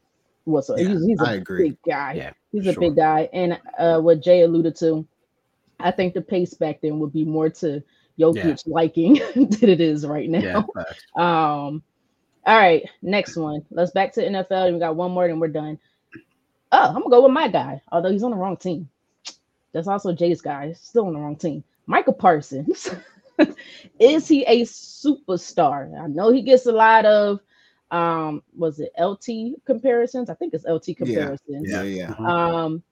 whatsoever. 0.45 0.83
Yeah, 0.83 0.99
he's, 0.99 1.07
he's 1.07 1.21
a 1.21 1.43
big 1.47 1.77
guy. 1.87 2.13
Yeah, 2.15 2.33
he's 2.53 2.65
sure. 2.65 2.75
a 2.75 2.81
big 2.81 2.97
guy. 2.97 3.29
And 3.33 3.59
uh, 3.79 4.01
what 4.01 4.23
Jay 4.23 4.43
alluded 4.43 4.77
to, 4.77 5.07
I 5.81 5.91
think 5.91 6.15
the 6.15 6.21
pace 6.21 6.55
back 6.55 6.81
then 6.81 6.99
would 6.99 7.13
be 7.13 7.25
more 7.25 7.51
to 7.51 7.83
Jokic 8.19 8.45
yeah. 8.45 8.57
liking 8.67 9.15
than 9.35 9.69
it 9.69 9.81
is 9.81 10.07
right 10.07 10.29
now. 10.29 10.67
Yeah, 10.77 10.85
um, 11.17 11.83
all 12.45 12.57
right, 12.59 12.89
next 13.03 13.37
one. 13.37 13.65
Let's 13.71 13.93
back 13.93 14.13
to 14.15 14.23
NFL. 14.23 14.73
We 14.73 14.79
got 14.79 14.97
one 14.97 15.13
more, 15.13 15.27
and 15.27 15.41
we're 15.41 15.49
done. 15.49 15.79
Oh, 16.73 16.89
I'm 16.89 16.95
gonna 17.03 17.11
go 17.11 17.23
with 17.23 17.33
my 17.33 17.49
guy, 17.49 17.83
although 17.93 18.11
he's 18.11 18.23
on 18.23 18.31
the 18.31 18.37
wrong 18.37 18.57
team. 18.57 18.89
That's 19.73 19.89
also 19.89 20.13
Jay's 20.13 20.41
guy, 20.41 20.73
still 20.73 21.07
on 21.07 21.15
the 21.15 21.21
wrong 21.21 21.37
team. 21.37 21.65
Michael 21.87 22.15
Parsons. 22.15 22.91
is 23.99 24.29
he 24.29 24.45
a 24.45 24.63
superstar? 24.63 25.99
I 26.01 26.07
know 26.07 26.31
he 26.33 26.43
gets 26.43 26.67
a 26.67 26.73
lot 26.73 27.05
of 27.05 27.41
um 27.91 28.43
was 28.57 28.81
it 28.81 28.93
LT 28.99 29.57
comparisons? 29.65 30.31
I 30.31 30.35
think 30.35 30.55
it's 30.55 30.65
LT 30.67 30.95
comparisons. 30.95 31.71
Yeah, 31.71 31.83
yeah, 31.83 32.13
yeah. 32.19 32.29
Um, 32.29 32.83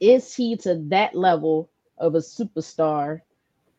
is 0.00 0.34
he 0.34 0.56
to 0.58 0.76
that 0.88 1.14
level 1.14 1.70
of 1.98 2.14
a 2.14 2.18
superstar 2.18 3.20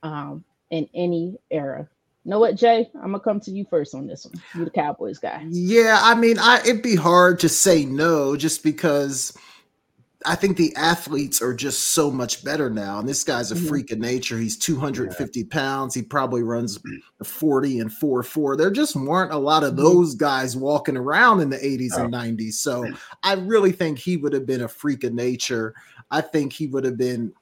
um 0.03 0.43
in 0.69 0.87
any 0.93 1.37
era? 1.51 1.87
Know 2.25 2.39
what, 2.39 2.55
Jay? 2.55 2.89
I'm 2.95 3.11
gonna 3.11 3.19
come 3.19 3.39
to 3.41 3.51
you 3.51 3.65
first 3.69 3.95
on 3.95 4.07
this 4.07 4.25
one. 4.25 4.41
You 4.55 4.65
the 4.65 4.71
Cowboys 4.71 5.17
guy. 5.17 5.45
Yeah, 5.49 5.99
I 6.01 6.15
mean, 6.15 6.37
I 6.39 6.59
it'd 6.59 6.81
be 6.81 6.95
hard 6.95 7.39
to 7.39 7.49
say 7.49 7.85
no 7.85 8.35
just 8.35 8.63
because 8.63 9.35
I 10.25 10.35
think 10.35 10.57
the 10.57 10.75
athletes 10.75 11.41
are 11.41 11.53
just 11.53 11.89
so 11.89 12.11
much 12.11 12.43
better 12.43 12.69
now. 12.69 12.99
And 12.99 13.09
this 13.09 13.23
guy's 13.23 13.51
a 13.51 13.55
mm-hmm. 13.55 13.67
freak 13.67 13.91
of 13.91 13.99
nature. 13.99 14.37
He's 14.37 14.57
250 14.57 15.39
yeah. 15.39 15.45
pounds. 15.49 15.95
He 15.95 16.03
probably 16.03 16.43
runs 16.43 16.79
40 17.23 17.79
and 17.79 17.91
4 17.91 18.23
4. 18.23 18.57
There 18.57 18.71
just 18.71 18.95
weren't 18.95 19.33
a 19.33 19.37
lot 19.37 19.63
of 19.63 19.73
mm-hmm. 19.73 19.83
those 19.83 20.15
guys 20.15 20.55
walking 20.55 20.97
around 20.97 21.39
in 21.39 21.49
the 21.49 21.57
80s 21.57 21.91
oh. 21.97 22.03
and 22.03 22.13
90s. 22.13 22.53
So 22.53 22.85
I 23.23 23.33
really 23.33 23.71
think 23.71 23.97
he 23.97 24.17
would 24.17 24.33
have 24.33 24.45
been 24.45 24.61
a 24.61 24.67
freak 24.67 25.03
of 25.03 25.13
nature. 25.13 25.73
I 26.11 26.21
think 26.21 26.53
he 26.53 26.67
would 26.67 26.83
have 26.83 26.97
been 26.97 27.33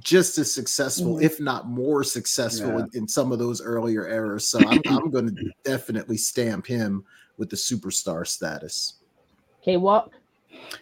just 0.00 0.38
as 0.38 0.52
successful, 0.52 1.14
mm-hmm. 1.14 1.24
if 1.24 1.40
not 1.40 1.68
more 1.68 2.02
successful, 2.04 2.70
yeah. 2.70 2.78
in, 2.78 3.02
in, 3.02 3.08
some 3.08 3.32
of 3.32 3.38
those 3.38 3.60
earlier 3.60 4.08
eras. 4.08 4.48
So 4.48 4.58
I'm, 4.66 4.80
I'm 4.86 5.10
going 5.10 5.34
to 5.34 5.50
definitely 5.64 6.16
stamp 6.16 6.66
him 6.66 7.04
with 7.36 7.50
the 7.50 7.56
superstar 7.56 8.26
status. 8.26 8.94
Okay, 9.62 9.76
Walk. 9.76 10.12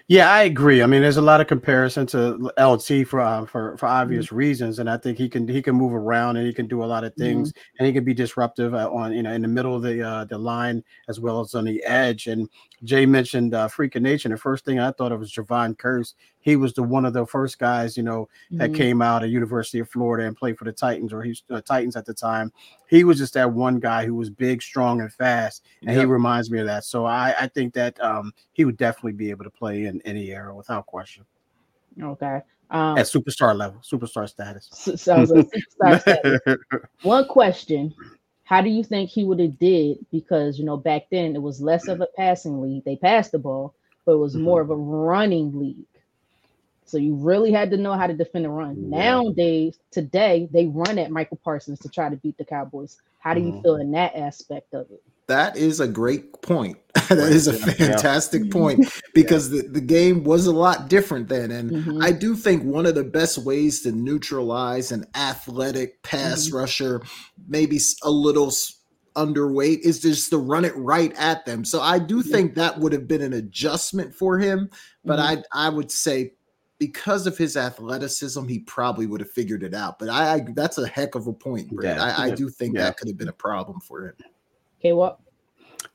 Yeah, 0.06 0.30
I 0.32 0.44
agree. 0.44 0.82
I 0.82 0.86
mean, 0.86 1.02
there's 1.02 1.18
a 1.18 1.22
lot 1.22 1.40
of 1.42 1.48
comparison 1.48 2.06
to 2.08 2.50
LT 2.58 3.06
for 3.06 3.20
uh, 3.20 3.44
for 3.44 3.76
for 3.76 3.86
obvious 3.86 4.26
mm-hmm. 4.26 4.36
reasons, 4.36 4.78
and 4.78 4.88
I 4.88 4.96
think 4.96 5.18
he 5.18 5.28
can 5.28 5.46
he 5.46 5.60
can 5.60 5.74
move 5.74 5.92
around 5.92 6.38
and 6.38 6.46
he 6.46 6.52
can 6.54 6.66
do 6.66 6.82
a 6.82 6.86
lot 6.86 7.04
of 7.04 7.14
things, 7.14 7.52
mm-hmm. 7.52 7.76
and 7.78 7.86
he 7.86 7.92
can 7.92 8.04
be 8.04 8.14
disruptive 8.14 8.74
uh, 8.74 8.90
on 8.90 9.12
you 9.12 9.22
know 9.22 9.32
in 9.32 9.42
the 9.42 9.48
middle 9.48 9.76
of 9.76 9.82
the 9.82 10.02
uh, 10.02 10.24
the 10.24 10.38
line 10.38 10.82
as 11.08 11.20
well 11.20 11.40
as 11.40 11.54
on 11.54 11.64
the 11.64 11.82
edge. 11.84 12.26
And 12.26 12.48
Jay 12.84 13.04
mentioned 13.04 13.52
uh, 13.54 13.68
Freak 13.68 13.96
of 13.96 14.02
Nature. 14.02 14.30
The 14.30 14.38
first 14.38 14.64
thing 14.64 14.78
I 14.78 14.92
thought 14.92 15.12
of 15.12 15.20
was 15.20 15.32
Jevon 15.32 15.76
Kearse. 15.76 16.14
He 16.40 16.56
was 16.56 16.72
the 16.72 16.82
one 16.82 17.04
of 17.04 17.12
the 17.12 17.26
first 17.26 17.58
guys, 17.58 17.96
you 17.96 18.02
know, 18.02 18.28
mm-hmm. 18.46 18.58
that 18.58 18.72
came 18.72 19.02
out 19.02 19.24
of 19.24 19.30
University 19.30 19.80
of 19.80 19.90
Florida 19.90 20.26
and 20.26 20.36
played 20.36 20.56
for 20.56 20.64
the 20.64 20.72
Titans 20.72 21.12
or 21.12 21.22
he's 21.22 21.42
uh, 21.50 21.60
Titans 21.60 21.96
at 21.96 22.06
the 22.06 22.14
time. 22.14 22.52
He 22.88 23.04
was 23.04 23.18
just 23.18 23.34
that 23.34 23.52
one 23.52 23.80
guy 23.80 24.06
who 24.06 24.14
was 24.14 24.30
big, 24.30 24.62
strong, 24.62 25.02
and 25.02 25.12
fast, 25.12 25.64
and 25.82 25.90
yep. 25.90 25.98
he 25.98 26.04
reminds 26.06 26.50
me 26.50 26.60
of 26.60 26.66
that. 26.66 26.84
So 26.84 27.04
I, 27.04 27.34
I 27.38 27.48
think 27.48 27.74
that 27.74 28.00
um, 28.02 28.32
he 28.52 28.64
would 28.64 28.78
definitely 28.78 29.12
be 29.12 29.28
able 29.30 29.44
to 29.44 29.50
play 29.58 29.84
in 29.84 30.00
any 30.04 30.30
era 30.30 30.54
without 30.54 30.86
question. 30.86 31.24
Okay. 32.00 32.40
Um, 32.70 32.98
At 32.98 33.06
superstar 33.06 33.56
level, 33.56 33.80
superstar 33.80 34.28
status. 34.28 34.68
So, 34.72 34.94
so 34.96 35.24
superstar 35.24 36.00
status. 36.00 36.40
One 37.02 37.26
question 37.26 37.94
how 38.48 38.62
do 38.62 38.70
you 38.70 38.82
think 38.82 39.10
he 39.10 39.24
would 39.24 39.40
have 39.40 39.58
did? 39.58 39.98
Because 40.10 40.58
you 40.58 40.64
know, 40.64 40.78
back 40.78 41.08
then 41.10 41.36
it 41.36 41.42
was 41.42 41.60
less 41.60 41.86
of 41.86 42.00
a 42.00 42.08
passing 42.16 42.62
league. 42.62 42.82
They 42.82 42.96
passed 42.96 43.32
the 43.32 43.38
ball, 43.38 43.74
but 44.06 44.12
it 44.12 44.16
was 44.16 44.34
mm-hmm. 44.34 44.44
more 44.44 44.62
of 44.62 44.70
a 44.70 44.74
running 44.74 45.58
league. 45.58 45.84
So 46.86 46.96
you 46.96 47.14
really 47.14 47.52
had 47.52 47.70
to 47.72 47.76
know 47.76 47.92
how 47.92 48.06
to 48.06 48.14
defend 48.14 48.46
a 48.46 48.48
run. 48.48 48.88
Yeah. 48.88 48.98
Nowadays, 49.00 49.78
today, 49.90 50.48
they 50.50 50.64
run 50.64 50.98
at 50.98 51.10
Michael 51.10 51.38
Parsons 51.44 51.78
to 51.80 51.90
try 51.90 52.08
to 52.08 52.16
beat 52.16 52.38
the 52.38 52.44
Cowboys. 52.46 52.96
How 53.18 53.34
do 53.34 53.42
you 53.42 53.52
mm-hmm. 53.52 53.60
feel 53.60 53.76
in 53.76 53.90
that 53.90 54.16
aspect 54.16 54.72
of 54.72 54.90
it? 54.90 55.02
That 55.28 55.56
is 55.56 55.78
a 55.78 55.86
great 55.86 56.40
point. 56.42 56.78
that 57.08 57.18
is 57.18 57.46
a 57.46 57.52
fantastic 57.52 58.44
yeah. 58.44 58.50
point 58.50 59.02
because 59.14 59.52
yeah. 59.52 59.62
the, 59.62 59.68
the 59.68 59.80
game 59.80 60.24
was 60.24 60.46
a 60.46 60.52
lot 60.52 60.88
different 60.88 61.28
then. 61.28 61.50
And 61.50 61.70
mm-hmm. 61.70 62.02
I 62.02 62.12
do 62.12 62.34
think 62.34 62.64
one 62.64 62.86
of 62.86 62.94
the 62.94 63.04
best 63.04 63.38
ways 63.38 63.82
to 63.82 63.92
neutralize 63.92 64.90
an 64.90 65.04
athletic 65.14 66.02
pass 66.02 66.46
mm-hmm. 66.46 66.56
rusher, 66.56 67.02
maybe 67.46 67.78
a 68.02 68.10
little 68.10 68.52
underweight, 69.16 69.80
is 69.80 70.00
just 70.00 70.30
to 70.30 70.38
run 70.38 70.64
it 70.64 70.76
right 70.76 71.14
at 71.16 71.44
them. 71.44 71.64
So 71.64 71.80
I 71.80 71.98
do 71.98 72.22
think 72.22 72.54
that 72.54 72.78
would 72.78 72.92
have 72.92 73.06
been 73.06 73.22
an 73.22 73.34
adjustment 73.34 74.14
for 74.14 74.38
him. 74.38 74.70
But 75.04 75.18
mm-hmm. 75.18 75.42
I 75.52 75.66
I 75.66 75.68
would 75.68 75.90
say 75.90 76.32
because 76.78 77.26
of 77.26 77.36
his 77.36 77.56
athleticism, 77.56 78.46
he 78.46 78.60
probably 78.60 79.06
would 79.06 79.20
have 79.20 79.30
figured 79.30 79.62
it 79.62 79.74
out. 79.74 79.98
But 79.98 80.08
I, 80.08 80.34
I 80.34 80.46
that's 80.54 80.78
a 80.78 80.86
heck 80.86 81.14
of 81.14 81.26
a 81.26 81.32
point, 81.32 81.70
Brett. 81.70 81.96
Yeah. 81.96 82.02
I, 82.02 82.24
I, 82.26 82.30
do 82.30 82.48
think 82.48 82.74
yeah. 82.74 82.84
that 82.84 82.96
could 82.96 83.08
have 83.08 83.18
been 83.18 83.28
a 83.28 83.32
problem 83.32 83.80
for 83.80 84.06
him. 84.06 84.14
Okay, 84.78 84.92
what? 84.92 85.18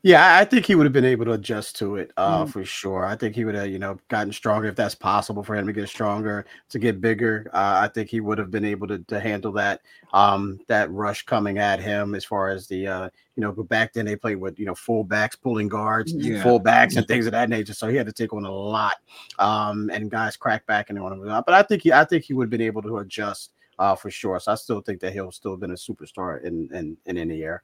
Yeah, 0.06 0.38
I 0.38 0.44
think 0.44 0.66
he 0.66 0.76
would 0.76 0.86
have 0.86 0.92
been 0.92 1.06
able 1.06 1.24
to 1.24 1.32
adjust 1.32 1.78
to 1.78 1.96
it 1.96 2.12
uh, 2.18 2.44
mm. 2.44 2.50
for 2.50 2.66
sure. 2.66 3.06
I 3.06 3.16
think 3.16 3.36
he 3.36 3.46
would 3.46 3.56
have, 3.56 3.70
you 3.70 3.80
know, 3.80 3.98
gotten 4.10 4.34
stronger 4.34 4.68
if 4.68 4.76
that's 4.76 4.96
possible 4.96 5.44
for 5.44 5.56
him 5.56 5.66
to 5.66 5.72
get 5.72 5.88
stronger, 5.88 6.46
to 6.70 6.80
get 6.80 7.00
bigger. 7.00 7.50
Uh, 7.54 7.80
I 7.84 7.88
think 7.88 8.10
he 8.10 8.20
would 8.20 8.38
have 8.38 8.52
been 8.52 8.66
able 8.66 8.86
to, 8.88 9.00
to 9.00 9.18
handle 9.22 9.54
that 9.54 9.80
um, 10.12 10.60
that 10.68 10.92
rush 10.92 11.24
coming 11.24 11.58
at 11.58 11.80
him 11.80 12.16
as 12.16 12.26
far 12.26 12.50
as 12.50 12.68
the, 12.68 12.86
uh, 12.86 13.10
you 13.38 13.42
know, 13.42 13.54
but 13.54 13.70
back 13.70 13.94
then 13.94 14.06
they 14.06 14.18
played 14.18 14.36
with, 14.36 14.60
you 14.60 14.66
know, 14.66 14.74
fullbacks, 14.74 15.40
pulling 15.42 15.70
guards, 15.70 16.14
yeah. 16.14 16.44
fullbacks, 16.44 16.98
and 16.98 17.08
things 17.08 17.26
of 17.26 17.32
that 17.32 17.50
nature. 17.50 17.74
So 17.74 17.88
he 17.88 17.96
had 17.96 18.08
to 18.08 18.14
take 18.14 18.34
on 18.34 18.44
a 18.44 18.52
lot, 18.52 18.98
um, 19.40 19.90
and 19.90 20.12
guys 20.12 20.36
crack 20.36 20.66
back 20.66 20.90
and 20.90 21.00
on 21.00 21.14
him. 21.14 21.44
But 21.46 21.54
I 21.54 21.64
think 21.64 21.84
he, 21.84 21.94
I 21.94 22.04
think 22.04 22.26
he 22.26 22.34
would 22.34 22.46
have 22.46 22.52
been 22.52 22.62
able 22.62 22.82
to 22.82 22.98
adjust 22.98 23.52
uh, 23.80 23.96
for 23.96 24.12
sure. 24.12 24.38
So 24.42 24.52
I 24.52 24.56
still 24.56 24.82
think 24.82 25.00
that 25.00 25.14
he'll 25.14 25.32
still 25.32 25.52
have 25.52 25.62
been 25.62 25.72
a 25.72 25.76
superstar 25.76 26.44
in 26.44 26.70
in 26.74 26.98
in 27.06 27.18
any 27.18 27.38
year. 27.38 27.64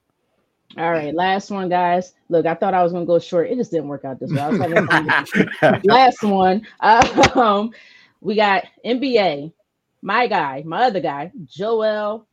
All 0.77 0.91
right, 0.91 1.13
last 1.15 1.49
one, 1.49 1.67
guys. 1.67 2.13
Look, 2.29 2.45
I 2.45 2.53
thought 2.53 2.75
I 2.75 2.83
was 2.83 2.91
gonna 2.91 3.05
go 3.05 3.17
short. 3.17 3.49
It 3.49 3.55
just 3.55 3.71
didn't 3.71 3.87
work 3.87 4.05
out 4.05 4.19
this 4.19 4.31
way. 4.31 5.79
last 5.83 6.23
one. 6.23 6.65
Um, 6.79 7.71
we 8.21 8.35
got 8.35 8.65
NBA. 8.85 9.51
My 10.01 10.27
guy, 10.27 10.63
my 10.65 10.83
other 10.83 10.99
guy, 10.99 11.31
Joel 11.45 12.27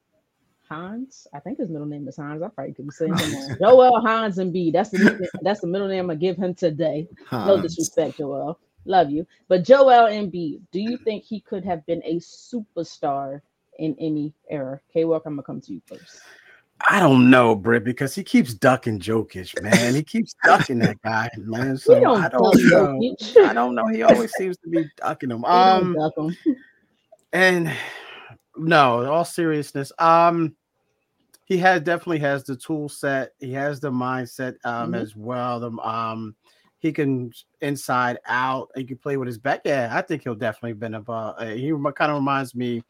Hans. 0.69 1.27
I 1.33 1.41
think 1.41 1.59
his 1.59 1.71
middle 1.71 1.87
name 1.87 2.07
is 2.09 2.17
Hans. 2.17 2.43
I 2.43 2.49
probably 2.49 2.75
could 2.75 2.87
be 2.87 2.93
saying 2.93 3.17
him 3.19 3.57
Joel 3.59 4.01
Hans 4.03 4.39
and 4.39 4.53
B. 4.53 4.71
That's 4.71 4.91
the 4.91 5.29
that's 5.43 5.61
the 5.61 5.67
middle 5.67 5.89
name 5.89 6.11
I 6.11 6.15
give 6.15 6.37
him 6.37 6.55
today. 6.55 7.09
Hans. 7.27 7.47
No 7.47 7.61
disrespect, 7.61 8.19
Joel. 8.19 8.59
Love 8.85 9.11
you, 9.11 9.27
but 9.49 9.65
Joel 9.65 10.09
Embiid. 10.09 10.61
Do 10.73 10.81
you 10.81 10.99
think 10.99 11.25
he 11.25 11.41
could 11.41 11.65
have 11.65 11.85
been 11.87 12.03
a 12.05 12.17
superstar 12.17 13.41
in 13.79 13.97
any 13.99 14.33
era? 14.49 14.81
K. 14.93 15.05
Walk, 15.05 15.23
I'm 15.25 15.33
gonna 15.33 15.43
come 15.43 15.61
to 15.63 15.73
you 15.73 15.81
first. 15.87 16.21
I 16.81 17.01
don't 17.01 17.31
know, 17.31 17.55
Britt, 17.55 17.85
because 17.85 18.15
he 18.15 18.23
keeps 18.23 18.53
ducking 18.55 19.01
Jokic, 19.01 19.61
man. 19.63 19.95
He 19.95 20.03
keeps 20.03 20.35
ducking 20.45 20.79
that 20.81 21.01
guy, 21.03 21.29
man. 21.39 21.79
So 21.79 21.99
don't 21.99 22.23
I 22.23 22.29
don't 22.29 22.71
know. 22.71 23.15
I 23.45 23.53
don't 23.53 23.75
know. 23.75 23.87
He 23.87 24.03
always 24.03 24.33
seems 24.37 24.57
to 24.59 24.69
be 24.69 24.85
ducking 24.97 25.31
him. 25.31 25.45
Um, 25.47 25.95
duck 25.95 26.13
him. 26.17 26.37
and 27.33 27.73
no, 28.57 29.07
all 29.07 29.25
seriousness, 29.25 29.91
um, 29.99 30.55
he 31.45 31.59
has 31.59 31.81
definitely 31.83 32.19
has 32.19 32.45
the 32.45 32.57
tool 32.57 32.89
set. 32.89 33.33
He 33.39 33.53
has 33.53 33.81
the 33.81 33.91
mindset 33.91 34.57
um 34.65 34.93
mm-hmm. 34.93 34.95
as 34.97 35.17
well. 35.17 35.61
The 35.61 35.71
um, 35.79 36.35
he 36.79 36.93
can 36.93 37.33
inside 37.61 38.19
out. 38.27 38.69
He 38.75 38.85
can 38.85 38.99
play 38.99 39.17
with 39.17 39.29
his 39.29 39.39
back. 39.39 39.63
Yeah, 39.65 39.89
I 39.93 40.03
think 40.03 40.23
he'll 40.23 40.35
definitely 40.35 40.75
been 40.75 40.95
about. 40.95 41.41
Uh, 41.41 41.47
he 41.47 41.71
kind 41.71 42.13
of 42.13 42.17
reminds 42.17 42.55
me 42.55 42.83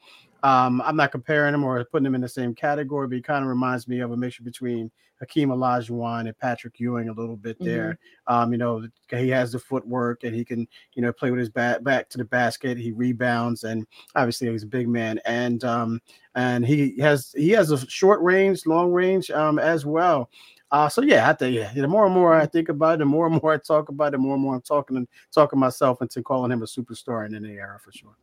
um, 0.43 0.83
I'm 0.85 0.97
not 0.97 1.13
comparing 1.13 1.55
him 1.55 1.65
or 1.65 1.85
putting 1.85 2.07
him 2.07 2.15
in 2.15 2.21
the 2.21 2.29
same 2.29 2.55
category, 2.55 3.09
but 3.09 3.17
he 3.17 3.23
kind 3.23 3.45
of 3.45 3.49
reminds 3.49 3.89
me 3.89 4.01
of 4.01 4.13
a 4.13 4.17
mixture 4.17 4.43
between 4.43 4.91
Hakeem 5.21 5.49
Olajuwon 5.49 6.27
and 6.27 6.39
Patrick 6.39 6.79
Ewing 6.79 7.09
a 7.09 7.13
little 7.13 7.37
bit 7.37 7.57
there. 7.59 7.99
Mm-hmm. 8.29 8.35
Um, 8.35 8.53
you 8.53 8.59
know, 8.59 8.87
he 9.11 9.29
has 9.31 9.53
the 9.53 9.59
footwork 9.59 10.25
and 10.25 10.35
he 10.35 10.45
can, 10.45 10.69
you 10.95 11.03
know, 11.03 11.13
play 11.13 11.31
with 11.31 11.41
his 11.41 11.49
back 11.49 11.83
back 11.83 12.09
to 12.11 12.19
the 12.19 12.25
basket. 12.25 12.77
He 12.77 12.93
rebounds 12.93 13.65
and 13.65 13.87
obviously 14.15 14.51
he's 14.51 14.63
a 14.63 14.67
big 14.67 14.89
man 14.89 15.21
and 15.25 15.65
um, 15.65 16.01
and 16.35 16.67
he 16.67 16.99
has 16.99 17.33
he 17.37 17.51
has 17.51 17.71
a 17.71 17.87
short 17.89 18.21
range, 18.21 18.67
long 18.67 18.93
range 18.93 19.31
um, 19.31 19.59
as 19.59 19.87
well. 19.87 20.31
Uh, 20.73 20.89
so 20.89 21.01
yeah, 21.01 21.29
I 21.29 21.33
think 21.33 21.55
yeah, 21.55 21.73
the 21.73 21.89
more 21.89 22.05
and 22.07 22.15
more 22.15 22.35
I 22.35 22.45
think 22.45 22.69
about 22.69 22.95
it, 22.95 22.99
the 22.99 23.05
more 23.05 23.27
and 23.27 23.41
more 23.41 23.55
I 23.55 23.59
talk 23.59 23.89
about 23.89 24.09
it, 24.09 24.13
the 24.13 24.19
more 24.19 24.35
and 24.35 24.43
more 24.43 24.57
I'm 24.57 24.63
talking 24.63 24.97
and 24.97 25.09
talking 25.33 25.59
myself 25.59 26.03
into 26.03 26.23
calling 26.23 26.51
him 26.51 26.63
a 26.63 26.67
superstar 26.67 27.25
in 27.25 27.35
any 27.35 27.55
era 27.55 27.79
for 27.83 27.93
sure. 27.93 28.17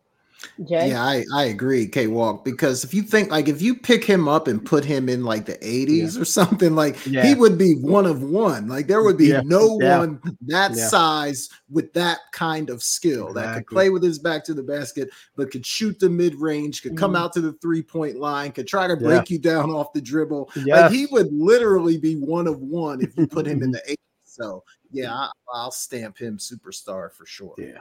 Jay? 0.68 0.90
Yeah, 0.90 1.04
I, 1.04 1.24
I 1.34 1.46
agree, 1.46 1.88
K 1.88 2.08
Walk, 2.08 2.46
because 2.46 2.84
if 2.84 2.94
you 2.94 3.02
think 3.02 3.32
like 3.32 3.48
if 3.48 3.62
you 3.62 3.76
pick 3.76 4.04
him 4.04 4.28
up 4.28 4.48
and 4.48 4.64
put 4.64 4.86
him 4.86 5.10
in 5.10 5.24
like 5.24 5.46
the 5.46 5.58
80s 5.58 6.16
yeah. 6.16 6.22
or 6.22 6.26
something, 6.40 6.76
like 6.76 7.04
yeah. 7.06 7.26
he 7.26 7.36
would 7.36 7.58
be 7.58 7.76
one 7.76 8.06
of 8.06 8.24
one. 8.24 8.68
Like 8.68 8.88
there 8.88 9.04
would 9.04 9.18
be 9.18 9.28
yeah. 9.28 9.42
no 9.46 9.76
one 9.76 10.22
that 10.48 10.76
size 10.76 11.50
with 11.70 11.94
that 11.94 12.20
kind 12.32 12.70
of 12.70 12.84
skill 12.84 13.30
exactly. 13.30 13.42
that 13.42 13.54
could 13.56 13.68
play 13.68 13.90
with 13.90 14.04
his 14.04 14.20
back 14.20 14.44
to 14.46 14.54
the 14.54 14.64
basket, 14.64 15.10
but 15.36 15.52
could 15.52 15.66
shoot 15.66 16.00
the 16.00 16.10
mid 16.10 16.36
range, 16.36 16.82
could 16.82 16.98
come 16.98 17.14
mm-hmm. 17.14 17.24
out 17.24 17.34
to 17.34 17.42
the 17.42 17.54
three 17.54 17.82
point 17.82 18.18
line, 18.18 18.52
could 18.52 18.68
try 18.68 18.88
to 18.88 18.96
break 18.96 19.30
you 19.30 19.40
down 19.40 19.70
off 19.70 19.94
the 19.94 20.02
dribble. 20.02 20.50
Yes. 20.56 20.68
Like 20.68 20.92
he 20.92 21.08
would 21.08 21.32
literally 21.32 21.98
be 21.98 22.16
one 22.16 22.48
of 22.48 22.60
one 22.60 23.02
if 23.02 23.18
you 23.18 23.28
put 23.28 23.48
him 23.48 23.64
in 23.64 23.72
the 23.72 23.82
80s. 23.88 23.96
So 24.24 24.64
yeah, 24.92 25.14
I, 25.14 25.32
I'll 25.54 25.72
stamp 25.72 26.18
him 26.18 26.38
superstar 26.38 27.12
for 27.12 27.26
sure. 27.26 27.56
Yeah. 27.58 27.80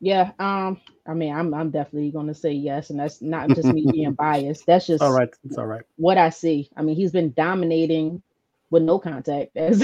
Yeah, 0.00 0.32
um, 0.38 0.80
I 1.06 1.14
mean, 1.14 1.34
I'm 1.34 1.54
I'm 1.54 1.70
definitely 1.70 2.10
gonna 2.10 2.34
say 2.34 2.52
yes, 2.52 2.90
and 2.90 3.00
that's 3.00 3.22
not 3.22 3.48
just 3.54 3.68
me 3.68 3.86
being 3.90 4.12
biased. 4.12 4.66
That's 4.66 4.86
just 4.86 5.02
all 5.02 5.12
right. 5.12 5.30
It's 5.44 5.58
all 5.58 5.66
right. 5.66 5.82
What 5.96 6.18
I 6.18 6.30
see. 6.30 6.68
I 6.76 6.82
mean, 6.82 6.96
he's 6.96 7.12
been 7.12 7.32
dominating 7.32 8.22
with 8.70 8.82
no 8.82 8.98
contact. 8.98 9.56
As 9.56 9.82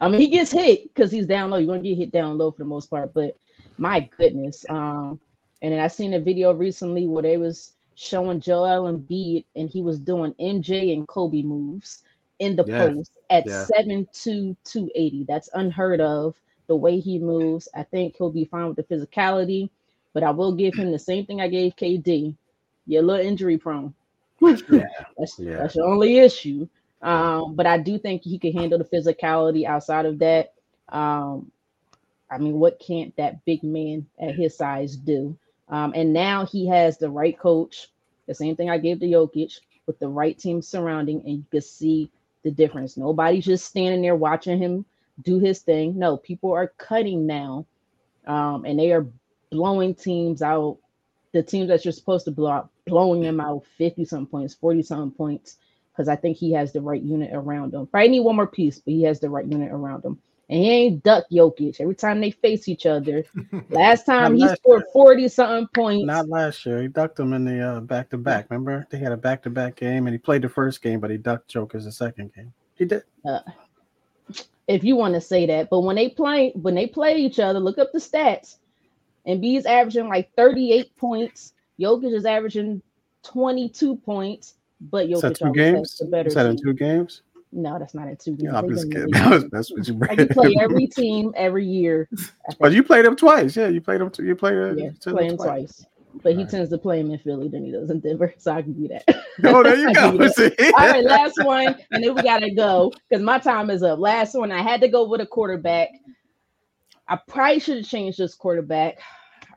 I 0.00 0.08
mean, 0.08 0.20
he 0.20 0.28
gets 0.28 0.52
hit 0.52 0.84
because 0.94 1.10
he's 1.10 1.26
down 1.26 1.50
low. 1.50 1.56
You're 1.58 1.74
gonna 1.74 1.82
get 1.82 1.98
hit 1.98 2.12
down 2.12 2.38
low 2.38 2.50
for 2.50 2.58
the 2.58 2.64
most 2.64 2.88
part, 2.88 3.12
but 3.14 3.36
my 3.78 4.08
goodness. 4.16 4.64
Um, 4.68 5.20
and 5.62 5.72
then 5.72 5.80
I 5.80 5.88
seen 5.88 6.14
a 6.14 6.20
video 6.20 6.52
recently 6.52 7.06
where 7.06 7.22
they 7.22 7.36
was 7.36 7.72
showing 7.94 8.40
Joel 8.40 8.92
Embiid, 8.92 9.44
and 9.56 9.68
he 9.68 9.82
was 9.82 9.98
doing 9.98 10.34
MJ 10.34 10.92
and 10.92 11.08
Kobe 11.08 11.42
moves 11.42 12.02
in 12.38 12.56
the 12.56 12.64
yeah. 12.66 12.86
post 12.86 13.18
at 13.30 13.46
yeah. 13.46 13.64
seven 13.64 14.06
two 14.12 14.56
two 14.64 14.90
eighty. 14.94 15.24
That's 15.26 15.48
unheard 15.54 16.00
of 16.00 16.36
the 16.66 16.76
way 16.76 17.00
he 17.00 17.18
moves. 17.18 17.68
I 17.74 17.82
think 17.82 18.16
he'll 18.16 18.30
be 18.30 18.44
fine 18.44 18.68
with 18.68 18.76
the 18.76 18.94
physicality, 18.94 19.70
but 20.12 20.22
I 20.22 20.30
will 20.30 20.52
give 20.52 20.74
him 20.74 20.92
the 20.92 20.98
same 20.98 21.26
thing 21.26 21.40
I 21.40 21.48
gave 21.48 21.76
KD. 21.76 22.34
You're 22.86 23.02
a 23.02 23.06
little 23.06 23.26
injury 23.26 23.58
prone. 23.58 23.94
Yeah. 24.40 24.84
that's, 25.18 25.38
yeah. 25.38 25.56
that's 25.56 25.76
your 25.76 25.86
only 25.86 26.18
issue. 26.18 26.68
Um, 27.00 27.54
but 27.54 27.66
I 27.66 27.78
do 27.78 27.98
think 27.98 28.22
he 28.22 28.38
can 28.38 28.52
handle 28.52 28.78
the 28.78 28.84
physicality 28.84 29.64
outside 29.66 30.06
of 30.06 30.18
that. 30.20 30.54
Um, 30.88 31.50
I 32.30 32.38
mean, 32.38 32.58
what 32.58 32.78
can't 32.78 33.14
that 33.16 33.44
big 33.44 33.62
man 33.62 34.06
at 34.18 34.34
his 34.34 34.56
size 34.56 34.96
do? 34.96 35.36
Um, 35.68 35.92
and 35.94 36.12
now 36.12 36.46
he 36.46 36.66
has 36.68 36.98
the 36.98 37.10
right 37.10 37.38
coach, 37.38 37.88
the 38.26 38.34
same 38.34 38.56
thing 38.56 38.70
I 38.70 38.78
gave 38.78 39.00
to 39.00 39.06
Jokic, 39.06 39.60
with 39.86 39.98
the 39.98 40.08
right 40.08 40.38
team 40.38 40.62
surrounding, 40.62 41.20
and 41.20 41.38
you 41.38 41.44
can 41.50 41.60
see 41.60 42.10
the 42.42 42.50
difference. 42.50 42.96
Nobody's 42.96 43.44
just 43.44 43.66
standing 43.66 44.02
there 44.02 44.16
watching 44.16 44.58
him 44.58 44.84
do 45.22 45.38
his 45.38 45.60
thing. 45.60 45.98
No, 45.98 46.16
people 46.16 46.52
are 46.52 46.72
cutting 46.78 47.26
now, 47.26 47.66
um, 48.26 48.64
and 48.64 48.78
they 48.78 48.92
are 48.92 49.06
blowing 49.50 49.94
teams 49.94 50.42
out. 50.42 50.78
The 51.32 51.42
teams 51.42 51.68
that 51.68 51.84
you're 51.84 51.92
supposed 51.92 52.24
to 52.26 52.30
blow 52.30 52.50
out, 52.50 52.70
blowing 52.86 53.22
them 53.22 53.40
out 53.40 53.64
50 53.76 54.04
some 54.04 54.26
points, 54.26 54.54
40 54.54 54.82
some 54.82 55.10
points, 55.10 55.56
because 55.92 56.08
I 56.08 56.16
think 56.16 56.36
he 56.36 56.52
has 56.52 56.72
the 56.72 56.80
right 56.80 57.02
unit 57.02 57.30
around 57.32 57.74
him. 57.74 57.86
Probably 57.86 58.08
need 58.08 58.20
one 58.20 58.36
more 58.36 58.46
piece, 58.46 58.78
but 58.78 58.92
he 58.92 59.02
has 59.02 59.18
the 59.20 59.30
right 59.30 59.46
unit 59.46 59.72
around 59.72 60.04
him. 60.04 60.18
and 60.48 60.58
he 60.62 60.70
ain't 60.70 61.02
duck 61.02 61.24
Jokic 61.32 61.80
every 61.80 61.94
time 61.94 62.20
they 62.20 62.30
face 62.30 62.68
each 62.68 62.86
other. 62.86 63.24
Last 63.70 64.06
time 64.06 64.34
he 64.34 64.42
last 64.42 64.58
scored 64.60 64.84
40 64.92 65.28
something 65.28 65.68
points. 65.74 66.06
Not 66.06 66.28
last 66.28 66.64
year. 66.66 66.82
He 66.82 66.88
ducked 66.88 67.18
him 67.18 67.32
in 67.32 67.44
the 67.44 67.60
uh, 67.60 67.80
back 67.80 68.10
to 68.10 68.18
back. 68.18 68.46
Remember, 68.50 68.86
they 68.90 68.98
had 68.98 69.12
a 69.12 69.16
back 69.16 69.42
to 69.44 69.50
back 69.50 69.76
game, 69.76 70.06
and 70.06 70.14
he 70.14 70.18
played 70.18 70.42
the 70.42 70.48
first 70.48 70.82
game, 70.82 71.00
but 71.00 71.10
he 71.10 71.16
ducked 71.16 71.48
Joker's 71.48 71.84
the 71.84 71.92
second 71.92 72.32
game. 72.34 72.52
He 72.76 72.84
did. 72.84 73.02
Uh, 73.24 73.40
if 74.68 74.84
you 74.84 74.96
want 74.96 75.14
to 75.14 75.20
say 75.20 75.46
that, 75.46 75.68
but 75.70 75.80
when 75.80 75.96
they 75.96 76.08
play 76.08 76.52
when 76.54 76.74
they 76.74 76.86
play 76.86 77.16
each 77.16 77.38
other, 77.38 77.60
look 77.60 77.78
up 77.78 77.92
the 77.92 77.98
stats. 77.98 78.56
And 79.26 79.40
B's 79.40 79.64
averaging 79.64 80.08
like 80.08 80.30
38 80.36 80.94
points. 80.96 81.54
Jokic 81.80 82.14
is 82.14 82.26
averaging 82.26 82.82
22 83.24 83.96
points, 83.96 84.54
but 84.80 85.08
Is 85.08 85.22
Jokic 85.22 85.38
two 85.38 85.52
games? 85.52 85.96
the 85.96 86.06
better 86.06 86.28
Is 86.28 86.34
that 86.34 86.46
in 86.46 86.56
two 86.60 86.74
games? 86.74 87.22
No, 87.50 87.78
that's 87.78 87.94
not 87.94 88.08
in 88.08 88.16
two 88.16 88.32
games. 88.32 88.42
Yeah, 88.52 88.58
I'm 88.58 88.68
just 88.68 88.90
kidding. 88.90 89.10
really- 89.12 89.48
That's, 89.52 89.70
what 89.72 89.86
you 89.86 89.94
Like 89.94 90.18
you 90.18 90.26
play 90.26 90.56
every 90.60 90.88
team 90.88 91.32
every 91.36 91.64
year. 91.64 92.08
But 92.58 92.72
you 92.72 92.82
played 92.82 93.04
them 93.04 93.14
twice. 93.14 93.56
Yeah, 93.56 93.68
you 93.68 93.80
played 93.80 94.00
them. 94.00 94.10
T- 94.10 94.24
you 94.24 94.34
played. 94.34 94.54
Uh, 94.56 94.74
yeah, 94.74 94.90
play 95.02 95.28
him 95.28 95.36
twice. 95.36 95.86
But 96.22 96.32
he 96.32 96.38
Alright. 96.38 96.50
tends 96.50 96.70
to 96.70 96.78
play 96.78 97.00
him 97.00 97.10
in 97.10 97.18
Philly 97.18 97.48
than 97.48 97.64
he 97.64 97.72
does 97.72 97.90
in 97.90 98.00
Denver. 98.00 98.32
So 98.38 98.52
I 98.52 98.62
can 98.62 98.72
do 98.72 98.88
that. 98.88 99.04
Oh, 99.44 99.64
there 99.64 99.76
you 99.76 99.92
go. 99.94 100.10
All 100.78 100.88
right, 100.88 101.02
last 101.04 101.34
one, 101.42 101.74
and 101.90 102.04
then 102.04 102.14
we 102.14 102.22
gotta 102.22 102.52
go 102.52 102.92
because 103.10 103.20
my 103.22 103.38
time 103.40 103.68
is 103.68 103.82
up. 103.82 103.98
Last 103.98 104.34
one, 104.34 104.52
I 104.52 104.62
had 104.62 104.80
to 104.82 104.88
go 104.88 105.08
with 105.08 105.20
a 105.20 105.26
quarterback. 105.26 105.88
I 107.08 107.18
probably 107.26 107.58
should 107.58 107.78
have 107.78 107.86
changed 107.88 108.16
this 108.18 108.36
quarterback. 108.36 108.98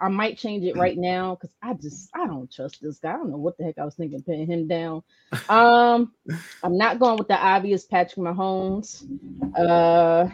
I 0.01 0.09
might 0.09 0.37
change 0.37 0.63
it 0.65 0.75
right 0.77 0.97
now 0.97 1.35
because 1.35 1.55
I 1.61 1.73
just 1.75 2.09
I 2.15 2.25
don't 2.25 2.51
trust 2.51 2.81
this 2.81 2.97
guy. 2.97 3.11
I 3.11 3.17
don't 3.17 3.29
know 3.29 3.37
what 3.37 3.55
the 3.59 3.65
heck 3.65 3.77
I 3.77 3.85
was 3.85 3.93
thinking 3.95 4.21
putting 4.23 4.47
him 4.47 4.67
down. 4.67 5.03
Um, 5.47 6.11
I'm 6.63 6.75
not 6.77 6.97
going 6.99 7.17
with 7.17 7.27
the 7.27 7.37
obvious 7.37 7.85
Patrick 7.85 8.17
Mahomes. 8.25 9.05
Uh, 9.55 10.27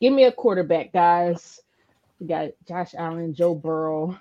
give 0.00 0.14
me 0.14 0.24
a 0.24 0.32
quarterback, 0.32 0.92
guys. 0.94 1.60
We 2.20 2.26
got 2.26 2.50
Josh 2.66 2.94
Allen, 2.96 3.34
Joe 3.34 3.54
Burrow, 3.54 4.18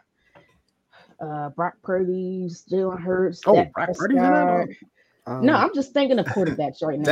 uh, 1.23 1.49
Brock 1.49 1.75
Purdy, 1.83 2.47
Jalen 2.69 3.01
Hurts. 3.01 3.41
Oh, 3.45 3.55
Dak 3.55 3.73
Brock 3.73 3.89
Purdy's 3.95 4.17
in 4.17 4.23
that? 4.23 4.67
Um, 5.25 5.45
No, 5.45 5.55
I'm 5.55 5.73
just 5.73 5.93
thinking 5.93 6.19
of 6.19 6.25
quarterbacks 6.25 6.83
right 6.83 6.99
now. 6.99 7.05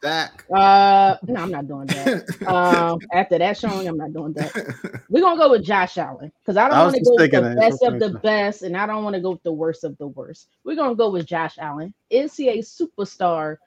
Dak. 0.00 0.44
uh, 0.54 1.16
no, 1.26 1.42
I'm 1.42 1.50
not 1.50 1.68
doing 1.68 1.86
that. 1.86 2.24
Um, 2.50 2.98
after 3.12 3.38
that 3.38 3.56
showing, 3.58 3.86
I'm 3.86 3.96
not 3.98 4.12
doing 4.12 4.32
that. 4.32 5.02
We're 5.10 5.20
gonna 5.20 5.38
go 5.38 5.50
with 5.50 5.64
Josh 5.64 5.98
Allen 5.98 6.32
because 6.40 6.56
I 6.56 6.68
don't 6.68 6.78
want 6.78 6.94
to 6.94 7.04
go 7.04 7.10
with 7.16 7.30
the 7.30 7.54
best 7.56 7.82
of 7.82 7.98
the 8.00 8.18
best, 8.20 8.62
and 8.62 8.76
I 8.76 8.86
don't 8.86 9.04
want 9.04 9.14
to 9.14 9.20
go 9.20 9.32
with 9.32 9.42
the 9.42 9.52
worst 9.52 9.84
of 9.84 9.96
the 9.98 10.08
worst. 10.08 10.48
We're 10.64 10.76
gonna 10.76 10.94
go 10.94 11.10
with 11.10 11.26
Josh 11.26 11.58
Allen. 11.58 11.92
Is 12.08 12.34
he 12.36 12.48
a 12.48 12.58
superstar 12.58 13.58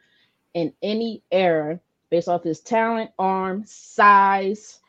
in 0.56 0.74
any 0.82 1.22
era 1.32 1.80
based 2.10 2.28
off 2.28 2.44
his 2.44 2.60
talent, 2.60 3.12
arm, 3.20 3.64
size, 3.66 4.80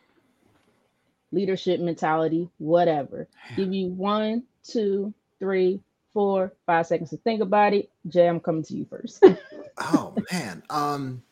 leadership 1.30 1.80
mentality, 1.80 2.48
whatever? 2.58 3.28
Give 3.56 3.72
you 3.72 3.88
one, 3.88 4.44
two, 4.64 5.12
three, 5.38 5.80
four, 6.12 6.52
five 6.66 6.86
seconds 6.86 7.10
to 7.10 7.16
think 7.18 7.42
about 7.42 7.74
it. 7.74 7.90
Jay, 8.08 8.28
I'm 8.28 8.40
coming 8.40 8.62
to 8.64 8.74
you 8.74 8.86
first. 8.86 9.24
Oh 9.76 10.14
man. 10.32 10.62
Um 10.70 11.24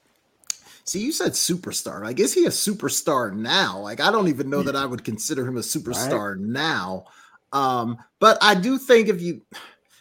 see 0.82 0.98
you 0.98 1.12
said 1.12 1.32
superstar. 1.32 2.02
Like 2.02 2.18
is 2.18 2.34
he 2.34 2.44
a 2.44 2.50
superstar 2.50 3.32
now? 3.32 3.78
Like 3.78 4.00
I 4.00 4.10
don't 4.10 4.26
even 4.26 4.50
know 4.50 4.64
that 4.64 4.74
I 4.74 4.84
would 4.84 5.04
consider 5.04 5.46
him 5.46 5.56
a 5.56 5.60
superstar 5.60 6.36
now. 6.36 7.04
Um 7.52 7.98
but 8.18 8.38
I 8.42 8.56
do 8.56 8.78
think 8.78 9.08
if 9.08 9.22
you 9.22 9.42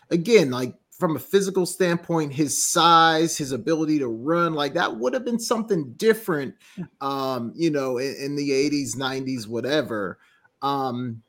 again 0.09 0.49
like 0.49 0.73
from 0.89 1.15
a 1.15 1.19
physical 1.19 1.67
standpoint 1.67 2.34
his 2.34 2.63
size 2.63 3.38
his 3.38 3.51
ability 3.51 3.99
to 3.99 4.07
run 4.07 4.53
like 4.53 4.73
that 4.73 4.95
would 4.97 5.13
have 5.13 5.25
been 5.25 5.39
something 5.39 5.93
different 5.93 6.55
um 6.99 7.51
you 7.55 7.71
know 7.71 7.97
in, 7.97 8.15
in 8.15 8.36
the 8.36 8.49
80s 8.49 8.95
90s 8.95 9.47
whatever 9.47 10.19
um 10.61 11.21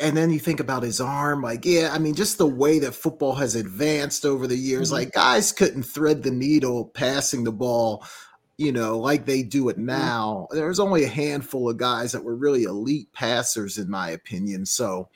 and 0.00 0.16
then 0.16 0.30
you 0.30 0.38
think 0.38 0.60
about 0.60 0.82
his 0.82 1.00
arm 1.00 1.42
like 1.42 1.64
yeah 1.64 1.90
i 1.92 1.98
mean 1.98 2.14
just 2.14 2.38
the 2.38 2.46
way 2.46 2.78
that 2.78 2.92
football 2.94 3.34
has 3.34 3.54
advanced 3.54 4.24
over 4.26 4.46
the 4.46 4.56
years 4.56 4.90
Mhm. 4.90 4.94
like 4.94 5.12
guys 5.12 5.52
couldn't 5.52 5.84
thread 5.84 6.22
the 6.22 6.30
needle 6.30 6.86
passing 6.86 7.44
the 7.44 7.52
ball 7.52 8.04
you 8.58 8.72
know 8.72 8.98
like 8.98 9.24
they 9.26 9.42
do 9.42 9.68
it 9.68 9.78
now 9.78 10.48
there's 10.50 10.80
only 10.80 11.04
a 11.04 11.08
handful 11.08 11.68
of 11.70 11.76
guys 11.78 12.12
that 12.12 12.24
were 12.24 12.36
really 12.36 12.64
elite 12.64 13.12
passers 13.12 13.78
in 13.78 13.88
my 13.90 14.10
opinion 14.10 14.64
so 14.66 15.08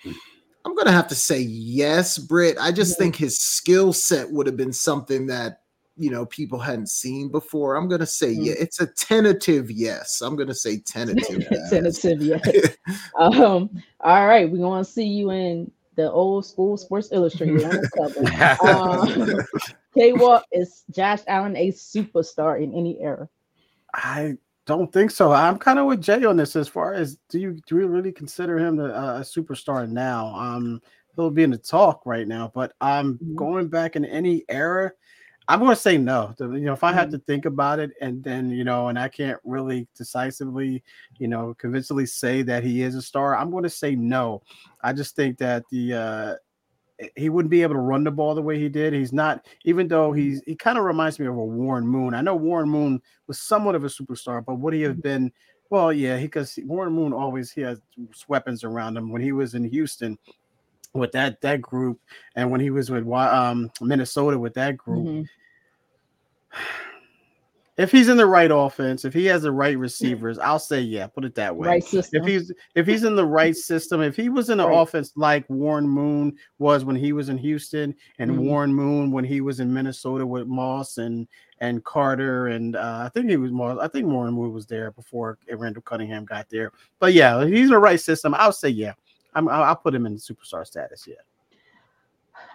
i'm 0.64 0.74
gonna 0.74 0.92
have 0.92 1.08
to 1.08 1.14
say 1.14 1.40
yes 1.40 2.16
Britt. 2.18 2.56
i 2.60 2.70
just 2.72 2.98
think 2.98 3.16
his 3.16 3.38
skill 3.38 3.92
set 3.92 4.30
would 4.30 4.46
have 4.46 4.56
been 4.56 4.72
something 4.72 5.26
that 5.26 5.60
you 6.00 6.10
know 6.10 6.24
people 6.24 6.58
hadn't 6.58 6.88
seen 6.88 7.28
before 7.28 7.76
i'm 7.76 7.86
gonna 7.86 8.06
say 8.06 8.34
Mhm. 8.34 8.46
yeah 8.46 8.54
it's 8.58 8.80
a 8.80 8.86
tentative 8.86 9.70
yes 9.70 10.22
i'm 10.22 10.34
gonna 10.34 10.54
say 10.54 10.78
tentative. 10.78 11.46
Tentative, 11.70 12.22
yeah. 12.22 12.38
um, 13.18 13.68
all 14.00 14.26
right, 14.26 14.50
we're 14.50 14.62
gonna 14.62 14.84
see 14.84 15.04
you 15.06 15.30
in 15.30 15.70
the 15.96 16.10
old 16.10 16.46
school 16.46 16.78
Sports 16.78 17.10
Illustrated 17.12 17.62
on 17.64 17.76
the 17.76 17.88
cover. 17.96 18.66
Um, 18.66 19.40
K 19.94 20.12
Walk 20.14 20.44
is 20.52 20.84
Josh 20.90 21.20
Allen 21.26 21.54
a 21.56 21.70
superstar 21.72 22.62
in 22.62 22.72
any 22.72 22.98
era? 23.00 23.28
I 23.92 24.38
don't 24.66 24.90
think 24.92 25.10
so. 25.10 25.32
I'm 25.32 25.58
kind 25.58 25.78
of 25.78 25.86
with 25.86 26.00
Jay 26.00 26.24
on 26.24 26.36
this. 26.36 26.56
As 26.56 26.68
far 26.68 26.94
as 26.94 27.18
do 27.28 27.38
you 27.38 27.58
do 27.66 27.76
you 27.78 27.86
really 27.88 28.12
consider 28.12 28.58
him 28.58 28.76
the, 28.76 28.86
uh, 28.96 29.18
a 29.18 29.20
superstar 29.20 29.88
now? 29.88 30.34
Um, 30.34 30.80
he'll 31.16 31.30
be 31.30 31.42
in 31.42 31.50
the 31.50 31.58
talk 31.58 32.02
right 32.06 32.26
now, 32.26 32.50
but 32.54 32.72
um, 32.80 33.18
Mhm. 33.22 33.34
going 33.36 33.68
back 33.68 33.96
in 33.96 34.04
any 34.04 34.44
era, 34.48 34.92
I'm 35.52 35.58
going 35.58 35.70
to 35.70 35.76
say 35.76 35.98
no. 35.98 36.34
You 36.38 36.46
know, 36.60 36.72
if 36.72 36.84
I 36.84 36.92
had 36.92 37.08
Mhm. 37.08 37.12
to 37.12 37.18
think 37.20 37.44
about 37.44 37.78
it, 37.80 37.90
and 38.00 38.22
then 38.22 38.50
you 38.50 38.64
know, 38.64 38.88
and 38.88 38.98
I 38.98 39.08
can't 39.08 39.38
really 39.44 39.88
decisively, 39.96 40.82
you 41.18 41.28
know, 41.28 41.54
convincingly 41.54 42.06
say 42.06 42.42
that 42.42 42.62
he 42.64 42.82
is 42.82 42.94
a 42.94 43.02
star, 43.02 43.36
I'm 43.36 43.50
going 43.50 43.64
to 43.64 43.70
say 43.70 43.94
no. 43.96 44.42
I 44.82 44.92
just 44.92 45.16
think 45.16 45.38
that 45.38 45.64
the 45.70 45.94
uh, 45.94 46.34
he 47.16 47.30
wouldn't 47.30 47.50
be 47.50 47.62
able 47.62 47.74
to 47.74 47.80
run 47.80 48.04
the 48.04 48.10
ball 48.10 48.34
the 48.34 48.42
way 48.42 48.58
he 48.58 48.68
did. 48.68 48.92
He's 48.92 49.12
not, 49.12 49.46
even 49.64 49.88
though 49.88 50.12
he's 50.12 50.42
he 50.46 50.54
kind 50.54 50.78
of 50.78 50.84
reminds 50.84 51.18
me 51.18 51.26
of 51.26 51.36
a 51.36 51.44
Warren 51.44 51.86
Moon. 51.86 52.14
I 52.14 52.20
know 52.20 52.36
Warren 52.36 52.68
Moon 52.68 53.00
was 53.26 53.40
somewhat 53.40 53.74
of 53.74 53.84
a 53.84 53.88
superstar, 53.88 54.44
but 54.44 54.56
would 54.56 54.74
he 54.74 54.82
have 54.82 55.02
been? 55.02 55.32
Well, 55.70 55.92
yeah, 55.92 56.20
because 56.20 56.58
Warren 56.64 56.92
Moon 56.92 57.12
always 57.12 57.50
he 57.52 57.62
has 57.62 57.80
weapons 58.28 58.64
around 58.64 58.96
him. 58.96 59.10
When 59.10 59.22
he 59.22 59.32
was 59.32 59.54
in 59.54 59.64
Houston 59.64 60.18
with 60.92 61.12
that 61.12 61.40
that 61.40 61.62
group, 61.62 62.00
and 62.36 62.50
when 62.50 62.60
he 62.60 62.70
was 62.70 62.90
with 62.90 63.06
um, 63.08 63.70
Minnesota 63.80 64.38
with 64.38 64.54
that 64.54 64.76
group, 64.76 65.06
Mhm. 65.06 65.28
If 67.76 67.90
he's 67.90 68.08
in 68.08 68.18
the 68.18 68.26
right 68.26 68.50
offense, 68.52 69.06
if 69.06 69.14
he 69.14 69.24
has 69.26 69.42
the 69.42 69.52
right 69.52 69.78
receivers, 69.78 70.38
I'll 70.38 70.58
say 70.58 70.80
yeah. 70.80 71.06
Put 71.06 71.24
it 71.24 71.34
that 71.36 71.56
way. 71.56 71.68
Right. 71.68 71.94
If 71.94 72.26
he's 72.26 72.52
if 72.74 72.86
he's 72.86 73.04
in 73.04 73.16
the 73.16 73.24
right 73.24 73.56
system, 73.56 74.02
if 74.02 74.16
he 74.16 74.28
was 74.28 74.50
in 74.50 74.60
an 74.60 74.66
Right. 74.68 74.78
offense 74.82 75.12
like 75.16 75.48
Warren 75.48 75.88
Moon 75.88 76.36
was 76.58 76.84
when 76.84 76.96
he 76.96 77.12
was 77.14 77.30
in 77.30 77.38
Houston, 77.38 77.94
and 78.18 78.32
Mhm. 78.32 78.38
Warren 78.38 78.74
Moon 78.74 79.10
when 79.10 79.24
he 79.24 79.40
was 79.40 79.60
in 79.60 79.72
Minnesota 79.72 80.26
with 80.26 80.46
Moss 80.46 80.98
and 80.98 81.26
and 81.60 81.82
Carter, 81.84 82.48
and 82.48 82.76
uh, 82.76 83.02
I 83.04 83.08
think 83.10 83.30
he 83.30 83.36
was 83.36 83.50
Moss. 83.52 83.78
I 83.80 83.88
think 83.88 84.06
Warren 84.06 84.34
Moon 84.34 84.52
was 84.52 84.66
there 84.66 84.90
before 84.90 85.38
Randall 85.50 85.82
Cunningham 85.82 86.24
got 86.26 86.50
there. 86.50 86.72
But 86.98 87.14
yeah, 87.14 87.40
if 87.42 87.48
he's 87.48 87.66
in 87.66 87.70
the 87.70 87.78
right 87.78 88.00
system. 88.00 88.34
I'll 88.34 88.52
say 88.52 88.68
yeah. 88.70 88.92
I'm, 89.34 89.48
I'll, 89.48 89.62
I'll 89.62 89.76
put 89.76 89.94
him 89.94 90.06
in 90.06 90.16
superstar 90.16 90.66
status. 90.66 91.06
Yeah. 91.06 91.14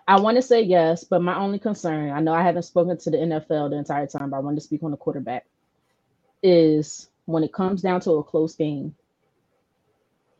I 0.07 0.19
want 0.19 0.37
to 0.37 0.41
say 0.41 0.61
yes, 0.61 1.03
but 1.03 1.21
my 1.21 1.35
only 1.35 1.57
concern, 1.57 2.11
I 2.11 2.19
know 2.19 2.33
I 2.33 2.43
haven't 2.43 2.63
spoken 2.63 2.97
to 2.97 3.09
the 3.09 3.17
NFL 3.17 3.71
the 3.71 3.77
entire 3.77 4.05
time, 4.05 4.29
but 4.29 4.37
I 4.37 4.41
want 4.41 4.57
to 4.57 4.61
speak 4.61 4.83
on 4.83 4.91
the 4.91 4.97
quarterback, 4.97 5.45
is 6.43 7.09
when 7.25 7.43
it 7.43 7.53
comes 7.53 7.81
down 7.81 8.01
to 8.01 8.11
a 8.13 8.23
close 8.23 8.55
game, 8.55 8.95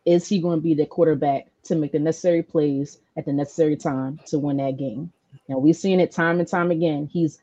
is 0.06 0.28
he 0.28 0.40
going 0.40 0.60
to 0.60 0.64
be 0.64 0.76
the 0.76 0.86
quarterback 0.86 1.48
to 1.64 1.76
make 1.76 1.92
the 1.92 2.00
necessary 2.00 2.44
plays 2.44 3.00
at 3.18 3.26
the 3.26 3.34
necessary 3.34 3.76
time 3.76 4.20
to 4.28 4.38
win 4.38 4.58
that 4.58 4.78
game? 4.78 5.12
Now 5.48 5.58
we've 5.58 5.76
seen 5.76 6.00
it 6.00 6.12
time 6.12 6.40
and 6.40 6.48
time 6.48 6.70
again. 6.70 7.10
He's 7.12 7.42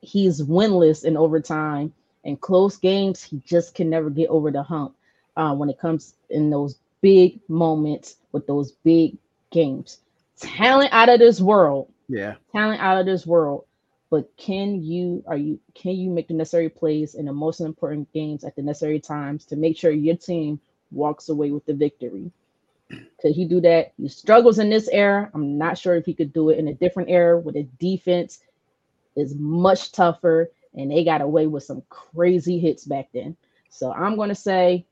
he's 0.00 0.42
winless 0.42 1.04
in 1.04 1.16
overtime 1.16 1.94
and 2.24 2.40
close 2.40 2.76
games. 2.76 3.22
He 3.22 3.40
just 3.46 3.74
can 3.74 3.88
never 3.88 4.10
get 4.10 4.28
over 4.30 4.50
the 4.50 4.62
hump 4.64 4.96
uh, 5.36 5.54
when 5.54 5.70
it 5.70 5.78
comes 5.78 6.14
in 6.28 6.50
those 6.50 6.76
big 7.00 7.40
moments 7.48 8.16
with 8.32 8.46
those 8.46 8.72
big 8.72 9.16
games 9.50 9.98
talent 10.40 10.90
out 10.92 11.08
of 11.08 11.18
this 11.18 11.40
world. 11.40 11.92
Yeah. 12.08 12.34
talent 12.52 12.82
out 12.82 12.98
of 12.98 13.06
this 13.06 13.26
world. 13.26 13.64
But 14.10 14.30
can 14.36 14.82
you 14.82 15.24
are 15.26 15.36
you 15.36 15.58
can 15.74 15.92
you 15.92 16.10
make 16.10 16.28
the 16.28 16.34
necessary 16.34 16.68
plays 16.68 17.14
in 17.14 17.26
the 17.26 17.32
most 17.32 17.60
important 17.60 18.12
games 18.12 18.44
at 18.44 18.54
the 18.54 18.62
necessary 18.62 19.00
times 19.00 19.44
to 19.46 19.56
make 19.56 19.76
sure 19.76 19.90
your 19.90 20.16
team 20.16 20.60
walks 20.92 21.28
away 21.28 21.50
with 21.50 21.66
the 21.66 21.74
victory? 21.74 22.30
Could 23.20 23.32
he 23.34 23.44
do 23.46 23.60
that? 23.62 23.92
He 23.96 24.08
struggles 24.08 24.58
in 24.58 24.70
this 24.70 24.88
era. 24.92 25.30
I'm 25.34 25.58
not 25.58 25.78
sure 25.78 25.96
if 25.96 26.06
he 26.06 26.14
could 26.14 26.32
do 26.32 26.50
it 26.50 26.58
in 26.58 26.68
a 26.68 26.74
different 26.74 27.10
era 27.10 27.38
where 27.38 27.54
the 27.54 27.64
defense. 27.80 28.40
Is 29.16 29.34
much 29.36 29.92
tougher 29.92 30.50
and 30.74 30.90
they 30.90 31.04
got 31.04 31.20
away 31.20 31.46
with 31.46 31.62
some 31.62 31.82
crazy 31.88 32.58
hits 32.58 32.84
back 32.84 33.10
then. 33.14 33.36
So 33.70 33.92
i'm 33.92 34.16
going 34.16 34.28
to 34.28 34.34
say 34.34 34.86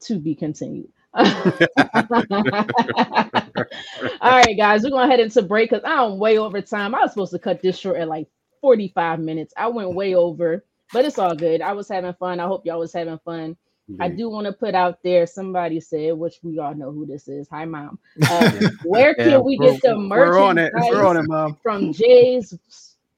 to 0.00 0.18
be 0.18 0.34
continued 0.34 0.88
All 4.20 4.30
right, 4.30 4.56
guys, 4.56 4.82
we're 4.82 4.90
gonna 4.90 5.06
head 5.06 5.20
into 5.20 5.42
break 5.42 5.70
because 5.70 5.84
I'm 5.84 6.18
way 6.18 6.38
over 6.38 6.60
time. 6.60 6.94
I 6.94 7.00
was 7.00 7.12
supposed 7.12 7.32
to 7.32 7.38
cut 7.38 7.62
this 7.62 7.78
short 7.78 7.96
at 7.96 8.08
like 8.08 8.28
45 8.60 9.20
minutes. 9.20 9.54
I 9.56 9.68
went 9.68 9.94
way 9.94 10.14
over. 10.14 10.64
but 10.92 11.04
it's 11.04 11.18
all 11.18 11.34
good. 11.34 11.60
I 11.62 11.72
was 11.72 11.88
having 11.88 12.12
fun. 12.14 12.40
I 12.40 12.46
hope 12.46 12.66
y'all 12.66 12.78
was 12.78 12.92
having 12.92 13.18
fun. 13.24 13.56
I 14.00 14.08
do 14.08 14.28
want 14.28 14.46
to 14.46 14.52
put 14.52 14.74
out 14.74 14.98
there. 15.04 15.26
Somebody 15.26 15.78
said, 15.80 16.18
which 16.18 16.40
we 16.42 16.58
all 16.58 16.74
know 16.74 16.90
who 16.90 17.06
this 17.06 17.28
is. 17.28 17.48
Hi, 17.50 17.64
mom. 17.64 17.98
Uh, 18.28 18.68
where 18.84 19.14
can 19.14 19.30
yeah, 19.30 19.38
we 19.38 19.56
get 19.56 19.80
the 19.80 19.96
merchandise 19.96 20.34
we're 20.34 20.42
on 20.42 20.58
it. 20.58 20.72
We're 20.74 21.06
on 21.06 21.16
it, 21.16 21.28
mom. 21.28 21.56
from 21.62 21.92
Jay's? 21.92 22.52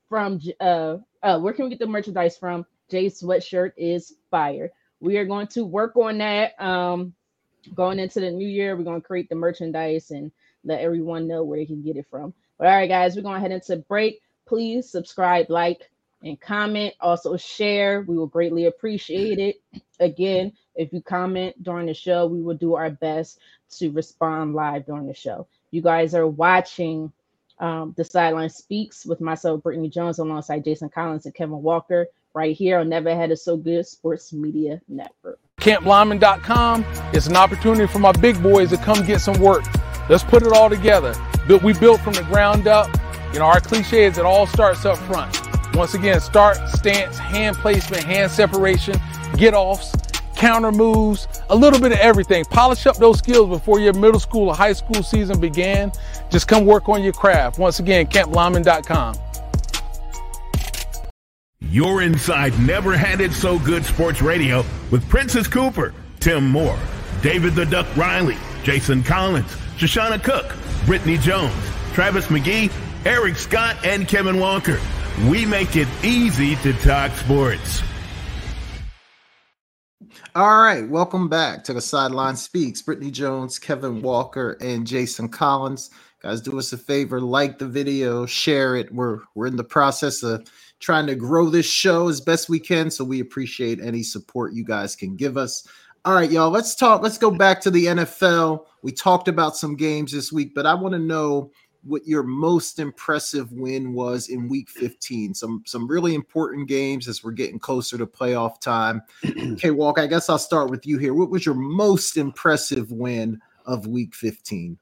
From 0.08 0.40
uh, 0.60 0.98
uh, 1.22 1.40
where 1.40 1.52
can 1.52 1.64
we 1.64 1.70
get 1.70 1.78
the 1.78 1.86
merchandise 1.86 2.36
from? 2.36 2.66
Jay's 2.90 3.20
sweatshirt 3.20 3.72
is 3.76 4.14
fire. 4.30 4.70
We 5.00 5.16
are 5.16 5.24
going 5.24 5.46
to 5.48 5.64
work 5.64 5.96
on 5.96 6.18
that. 6.18 6.60
Um, 6.60 7.14
going 7.74 7.98
into 7.98 8.20
the 8.20 8.30
new 8.30 8.48
year, 8.48 8.76
we're 8.76 8.84
going 8.84 9.00
to 9.00 9.06
create 9.06 9.28
the 9.28 9.34
merchandise 9.34 10.10
and 10.10 10.30
let 10.64 10.80
everyone 10.80 11.28
know 11.28 11.44
where 11.44 11.58
they 11.58 11.66
can 11.66 11.82
get 11.82 11.96
it 11.96 12.06
from. 12.10 12.34
But 12.58 12.66
all 12.66 12.74
right, 12.74 12.88
guys, 12.88 13.16
we're 13.16 13.22
going 13.22 13.36
to 13.36 13.40
head 13.40 13.52
into 13.52 13.76
break. 13.76 14.20
Please 14.46 14.90
subscribe, 14.90 15.50
like, 15.50 15.90
and 16.22 16.40
comment. 16.40 16.94
Also 17.00 17.36
share. 17.36 18.02
We 18.02 18.16
will 18.16 18.26
greatly 18.26 18.66
appreciate 18.66 19.38
it. 19.38 19.82
Again, 20.00 20.52
if 20.74 20.92
you 20.92 21.00
comment 21.00 21.62
during 21.62 21.86
the 21.86 21.94
show, 21.94 22.26
we 22.26 22.42
will 22.42 22.56
do 22.56 22.74
our 22.74 22.90
best 22.90 23.38
to 23.78 23.90
respond 23.90 24.54
live 24.54 24.86
during 24.86 25.06
the 25.06 25.14
show. 25.14 25.46
You 25.70 25.82
guys 25.82 26.14
are 26.14 26.26
watching 26.26 27.12
um, 27.58 27.94
the 27.96 28.04
Sideline 28.04 28.50
Speaks 28.50 29.04
with 29.04 29.20
myself, 29.20 29.62
Brittany 29.62 29.88
Jones, 29.88 30.18
alongside 30.18 30.64
Jason 30.64 30.88
Collins 30.88 31.26
and 31.26 31.34
Kevin 31.34 31.62
Walker, 31.62 32.06
right 32.38 32.56
here 32.56 32.78
on 32.78 32.88
Never 32.88 33.16
Had 33.16 33.32
It 33.32 33.38
So 33.38 33.56
Good 33.56 33.84
Sports 33.84 34.32
Media 34.32 34.80
Network. 34.86 35.40
CampLyman.com 35.60 36.84
is 37.12 37.26
an 37.26 37.34
opportunity 37.34 37.88
for 37.92 37.98
my 37.98 38.12
big 38.12 38.40
boys 38.40 38.70
to 38.70 38.76
come 38.76 39.04
get 39.04 39.20
some 39.20 39.40
work. 39.40 39.64
Let's 40.08 40.22
put 40.22 40.44
it 40.44 40.52
all 40.52 40.70
together. 40.70 41.14
We 41.64 41.72
built 41.72 42.00
from 42.00 42.12
the 42.12 42.22
ground 42.22 42.68
up. 42.68 42.88
You 43.32 43.40
know, 43.40 43.46
our 43.46 43.58
cliche 43.58 44.04
is 44.04 44.18
it 44.18 44.24
all 44.24 44.46
starts 44.46 44.84
up 44.84 44.98
front. 44.98 45.36
Once 45.74 45.94
again, 45.94 46.20
start, 46.20 46.56
stance, 46.68 47.18
hand 47.18 47.56
placement, 47.56 48.04
hand 48.04 48.30
separation, 48.30 48.94
get 49.36 49.52
offs, 49.52 49.92
counter 50.36 50.70
moves, 50.70 51.26
a 51.50 51.56
little 51.56 51.80
bit 51.80 51.90
of 51.90 51.98
everything. 51.98 52.44
Polish 52.44 52.86
up 52.86 52.96
those 52.98 53.18
skills 53.18 53.48
before 53.48 53.80
your 53.80 53.94
middle 53.94 54.20
school 54.20 54.50
or 54.50 54.54
high 54.54 54.72
school 54.74 55.02
season 55.02 55.40
began. 55.40 55.90
Just 56.30 56.46
come 56.46 56.64
work 56.64 56.88
on 56.88 57.02
your 57.02 57.12
craft. 57.12 57.58
Once 57.58 57.80
again, 57.80 58.06
camplyman.com. 58.06 59.16
You're 61.60 62.02
inside 62.02 62.56
Never 62.60 62.96
Had 62.96 63.20
It 63.20 63.32
So 63.32 63.58
Good 63.58 63.84
Sports 63.84 64.22
Radio 64.22 64.64
with 64.92 65.06
Princess 65.08 65.48
Cooper, 65.48 65.92
Tim 66.20 66.48
Moore, 66.48 66.78
David 67.20 67.56
the 67.56 67.66
Duck 67.66 67.94
Riley, 67.96 68.36
Jason 68.62 69.02
Collins, 69.02 69.50
Shoshana 69.76 70.22
Cook, 70.22 70.54
Brittany 70.86 71.18
Jones, 71.18 71.52
Travis 71.94 72.26
McGee, 72.26 72.72
Eric 73.04 73.34
Scott, 73.36 73.76
and 73.84 74.06
Kevin 74.06 74.38
Walker. 74.38 74.78
We 75.28 75.44
make 75.44 75.74
it 75.74 75.88
easy 76.04 76.54
to 76.56 76.72
talk 76.74 77.10
sports. 77.16 77.82
All 80.36 80.62
right, 80.62 80.88
welcome 80.88 81.28
back 81.28 81.64
to 81.64 81.72
the 81.72 81.80
Sideline 81.80 82.36
Speaks. 82.36 82.82
Brittany 82.82 83.10
Jones, 83.10 83.58
Kevin 83.58 84.00
Walker, 84.00 84.56
and 84.60 84.86
Jason 84.86 85.28
Collins. 85.28 85.90
Guys, 86.22 86.40
do 86.40 86.58
us 86.58 86.72
a 86.72 86.78
favor, 86.78 87.20
like 87.20 87.58
the 87.58 87.66
video, 87.66 88.26
share 88.26 88.76
it. 88.76 88.92
We're 88.92 89.20
we're 89.34 89.46
in 89.46 89.56
the 89.56 89.64
process 89.64 90.22
of 90.22 90.48
trying 90.80 91.06
to 91.06 91.14
grow 91.14 91.48
this 91.48 91.66
show 91.66 92.08
as 92.08 92.20
best 92.20 92.48
we 92.48 92.60
can, 92.60 92.90
so 92.90 93.04
we 93.04 93.20
appreciate 93.20 93.80
any 93.80 94.02
support 94.02 94.52
you 94.52 94.64
guys 94.64 94.94
can 94.94 95.16
give 95.16 95.36
us. 95.36 95.66
All 96.04 96.14
right, 96.14 96.30
y'all, 96.30 96.50
let's 96.50 96.74
talk. 96.74 97.02
Let's 97.02 97.18
go 97.18 97.30
back 97.30 97.60
to 97.62 97.70
the 97.70 97.86
NFL. 97.86 98.64
We 98.82 98.92
talked 98.92 99.28
about 99.28 99.56
some 99.56 99.76
games 99.76 100.12
this 100.12 100.32
week, 100.32 100.54
but 100.54 100.66
I 100.66 100.74
want 100.74 100.92
to 100.92 100.98
know 100.98 101.50
what 101.82 102.06
your 102.06 102.22
most 102.22 102.78
impressive 102.78 103.52
win 103.52 103.92
was 103.92 104.28
in 104.28 104.48
week 104.48 104.68
15 104.68 105.32
some 105.34 105.62
some 105.64 105.86
really 105.86 106.14
important 106.14 106.68
games 106.68 107.06
as 107.08 107.22
we're 107.22 107.30
getting 107.30 107.58
closer 107.58 107.96
to 107.96 108.06
playoff 108.06 108.60
time 108.60 109.00
okay 109.52 109.70
walk 109.70 109.98
i 109.98 110.06
guess 110.06 110.28
i'll 110.28 110.38
start 110.38 110.70
with 110.70 110.86
you 110.86 110.98
here 110.98 111.14
what 111.14 111.30
was 111.30 111.46
your 111.46 111.54
most 111.54 112.16
impressive 112.16 112.90
win 112.90 113.40
of 113.66 113.86
week 113.86 114.14
15 114.14 114.76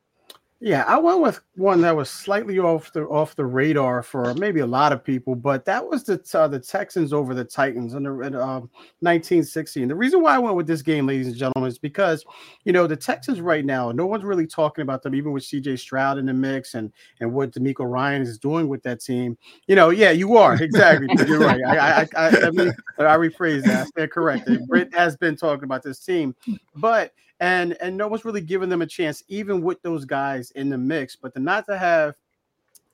yeah, 0.58 0.84
I 0.86 0.98
went 0.98 1.20
with 1.20 1.40
one 1.56 1.82
that 1.82 1.94
was 1.94 2.08
slightly 2.08 2.58
off 2.58 2.90
the 2.92 3.02
off 3.02 3.36
the 3.36 3.44
radar 3.44 4.02
for 4.02 4.32
maybe 4.34 4.60
a 4.60 4.66
lot 4.66 4.90
of 4.90 5.04
people, 5.04 5.34
but 5.34 5.66
that 5.66 5.86
was 5.86 6.04
the 6.04 6.18
uh, 6.32 6.48
the 6.48 6.58
Texans 6.58 7.12
over 7.12 7.34
the 7.34 7.44
Titans 7.44 7.92
in, 7.92 8.04
the, 8.04 8.20
in 8.20 8.34
uh, 8.34 8.60
1960. 9.00 9.82
And 9.82 9.90
the 9.90 9.94
reason 9.94 10.22
why 10.22 10.34
I 10.34 10.38
went 10.38 10.56
with 10.56 10.66
this 10.66 10.80
game, 10.80 11.06
ladies 11.06 11.26
and 11.26 11.36
gentlemen, 11.36 11.68
is 11.68 11.78
because 11.78 12.24
you 12.64 12.72
know 12.72 12.86
the 12.86 12.96
Texans 12.96 13.42
right 13.42 13.66
now, 13.66 13.92
no 13.92 14.06
one's 14.06 14.24
really 14.24 14.46
talking 14.46 14.80
about 14.80 15.02
them, 15.02 15.14
even 15.14 15.32
with 15.32 15.44
C.J. 15.44 15.76
Stroud 15.76 16.16
in 16.16 16.24
the 16.24 16.32
mix 16.32 16.72
and 16.72 16.90
and 17.20 17.34
what 17.34 17.52
DeMeco 17.52 17.90
Ryan 17.90 18.22
is 18.22 18.38
doing 18.38 18.66
with 18.66 18.82
that 18.84 19.02
team. 19.02 19.36
You 19.66 19.76
know, 19.76 19.90
yeah, 19.90 20.12
you 20.12 20.38
are 20.38 20.54
exactly. 20.62 21.08
You're 21.26 21.40
right. 21.40 21.60
I 21.66 21.76
I, 21.76 22.08
I, 22.16 22.46
I, 22.46 22.50
mean, 22.50 22.72
I 22.98 23.16
rephrase 23.16 23.62
that. 23.64 23.82
I 23.82 23.84
stand 23.84 24.10
corrected. 24.10 24.66
Britt 24.68 24.94
has 24.94 25.18
been 25.18 25.36
talking 25.36 25.64
about 25.64 25.82
this 25.82 25.98
team, 25.98 26.34
but 26.74 27.12
and 27.40 27.76
and 27.80 27.96
no 27.96 28.08
one's 28.08 28.24
really 28.24 28.40
giving 28.40 28.68
them 28.68 28.82
a 28.82 28.86
chance, 28.86 29.22
even 29.28 29.62
with 29.62 29.80
those 29.82 30.04
guys 30.04 30.50
in 30.52 30.70
the 30.70 30.78
mix. 30.78 31.16
But 31.16 31.34
to 31.34 31.40
not 31.40 31.66
to 31.66 31.78
have 31.78 32.14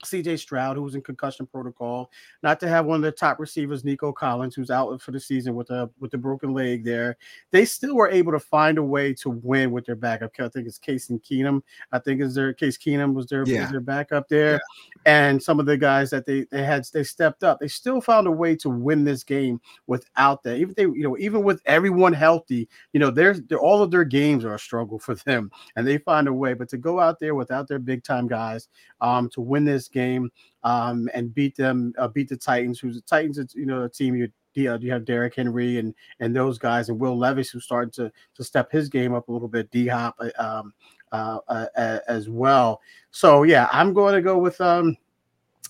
CJ 0.05 0.39
Stroud, 0.39 0.77
who 0.77 0.83
was 0.83 0.95
in 0.95 1.03
concussion 1.03 1.47
protocol, 1.47 2.11
not 2.43 2.61
to 2.61 2.69
have 2.69 2.87
one 2.87 2.97
of 2.97 3.03
the 3.03 3.13
top 3.13 3.39
receivers, 3.39 3.85
Nico 3.85 4.13
Collins, 4.13 4.55
who's 4.55 4.71
out 4.71 5.01
for 5.01 5.11
the 5.11 5.21
season 5.21 5.55
with 5.55 5.71
a 5.71 5.91
with 6.01 6.15
a 6.15 6.19
broken 6.19 6.53
leg 6.53 6.85
there. 6.85 7.17
They 7.51 7.65
still 7.65 7.95
were 7.95 8.11
able 8.11 8.33
to 8.33 8.41
find 8.41 8.79
a 8.79 8.83
way 8.83 9.15
to 9.15 9.31
win 9.31 9.71
with 9.71 9.87
their 9.87 9.97
backup. 9.97 10.33
I 10.39 10.49
think 10.49 10.67
it's 10.67 10.79
Case 10.79 11.11
and 11.11 11.23
Keenum. 11.23 11.63
I 11.93 11.99
think 11.99 12.21
is 12.21 12.35
their 12.35 12.53
Case 12.53 12.77
Keenum 12.77 13.15
was 13.15 13.27
their, 13.27 13.45
yeah. 13.47 13.63
was 13.63 13.71
their 13.71 13.81
backup 13.81 14.29
there. 14.29 14.53
Yeah. 14.53 14.59
And 15.05 15.43
some 15.43 15.61
of 15.61 15.67
the 15.67 15.77
guys 15.77 16.11
that 16.11 16.27
they, 16.27 16.47
they 16.51 16.65
had 16.65 16.85
they 16.93 17.05
stepped 17.05 17.45
up. 17.45 17.61
They 17.61 17.69
still 17.69 18.01
found 18.01 18.27
a 18.27 18.31
way 18.31 18.57
to 18.57 18.69
win 18.69 19.05
this 19.05 19.25
game 19.25 19.61
without 19.87 20.43
that. 20.43 20.57
Even 20.57 20.75
they, 20.77 20.85
you 20.85 21.03
know, 21.03 21.17
even 21.19 21.43
with 21.43 21.61
everyone 21.67 22.13
healthy, 22.13 22.69
you 22.93 23.01
know, 23.01 23.11
there's 23.11 23.41
all 23.61 23.83
of 23.83 23.91
their 23.91 24.05
games 24.05 24.45
are 24.45 24.55
a 24.55 24.59
struggle 24.59 24.99
for 24.99 25.15
them. 25.15 25.51
And 25.77 25.87
they 25.87 25.99
find 25.99 26.29
a 26.29 26.33
way. 26.33 26.55
But 26.55 26.69
to 26.71 26.77
go 26.77 27.01
out 27.01 27.21
there 27.21 27.35
without 27.35 27.69
their 27.69 27.79
big 27.79 28.05
time 28.05 28.27
guys, 28.27 28.69
um, 29.01 29.29
to 29.31 29.41
win 29.41 29.65
this 29.65 29.89
game 29.93 30.31
um, 30.65 31.09
and 31.15 31.35
beat 31.35 31.57
them, 31.57 31.93
uh, 31.99 32.09
beat 32.09 32.29
the 32.29 32.37
Titans, 32.37 32.81
who's 32.81 32.97
the 32.97 33.03
Titans, 33.03 33.55
you 33.55 33.67
know, 33.67 33.85
a 33.85 33.89
team 33.89 34.15
you 34.15 34.29
you, 34.55 34.77
you 34.81 34.93
have 34.93 35.05
Derrick 35.05 35.35
Henry 35.35 35.79
and 35.79 35.95
and 36.21 36.35
those 36.35 36.59
guys, 36.59 36.89
and 36.89 36.99
Will 36.99 37.17
Levis 37.17 37.51
who's 37.51 37.65
starting 37.65 37.93
to 37.93 38.13
to 38.35 38.45
step 38.45 38.71
his 38.71 38.89
game 38.89 39.15
up 39.15 39.29
a 39.29 39.33
little 39.33 39.49
bit. 39.49 39.71
D 39.71 39.87
Hop, 39.87 40.17
uh, 40.19 40.31
um, 40.39 40.75
uh, 41.13 41.39
uh, 41.49 41.99
as 42.09 42.29
well. 42.29 42.81
So 43.11 43.45
yeah, 43.45 43.69
I'm 43.73 43.93
going 43.93 44.15
to 44.15 44.23
go 44.23 44.39
with 44.39 44.61
um, 44.61 44.97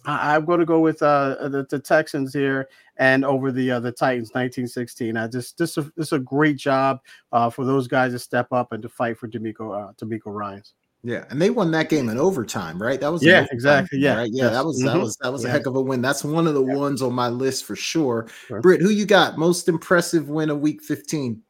I'm 0.05 0.44
going 0.44 0.61
to 0.61 0.66
go 0.66 0.81
with 0.81 1.03
uh, 1.03 1.49
the, 1.49 1.66
the 1.69 1.78
Texans 1.78 2.32
here 2.32 2.69
and 2.97 3.24
over 3.24 3.53
the 3.53 3.73
uh, 3.73 3.81
the 3.81 3.93
Titans 3.93 4.31
1916. 4.31 5.16
I 5.16 5.27
just 5.28 5.59
this 5.59 5.78
is 5.78 5.90
this 5.97 6.09
is 6.09 6.12
a 6.12 6.19
great 6.19 6.57
job 6.57 7.01
uh, 7.32 7.51
for 7.51 7.65
those 7.65 7.86
guys 7.86 8.12
to 8.12 8.19
step 8.19 8.53
up 8.53 8.73
and 8.73 8.82
to 8.82 8.89
fight 8.89 9.19
for 9.19 9.28
DeMeco 9.28 9.90
uh, 9.90 9.93
DeMeco 9.94 10.27
Ryans. 10.27 10.74
Yeah, 11.05 11.24
and 11.31 11.43
they 11.43 11.51
won 11.51 11.73
that 11.73 11.89
game 11.89 12.09
in 12.09 12.16
overtime, 12.16 12.81
right? 12.81 13.01
That 13.01 13.11
was 13.11 13.24
yeah, 13.24 13.47
exactly. 13.51 13.99
Yeah, 13.99 14.19
right? 14.19 14.31
yeah, 14.33 14.45
yes. 14.45 14.53
that 14.53 14.65
was 14.65 14.79
mm-hmm. 14.79 14.87
that 14.87 15.03
was 15.03 15.16
that 15.16 15.33
was 15.33 15.43
yeah. 15.43 15.49
a 15.49 15.53
heck 15.53 15.66
of 15.66 15.74
a 15.74 15.81
win. 15.81 16.01
That's 16.01 16.23
one 16.23 16.47
of 16.47 16.55
the 16.55 16.65
yeah. 16.65 16.77
ones 16.77 17.03
on 17.03 17.12
my 17.12 17.29
list 17.29 17.65
for 17.65 17.74
sure. 17.74 18.29
sure. 18.47 18.61
Britt, 18.61 18.81
who 18.81 18.91
you 18.91 19.05
got? 19.05 19.37
Most 19.37 19.69
impressive 19.69 20.29
win 20.29 20.49
of 20.49 20.61
Week 20.61 20.81
15. 20.81 21.43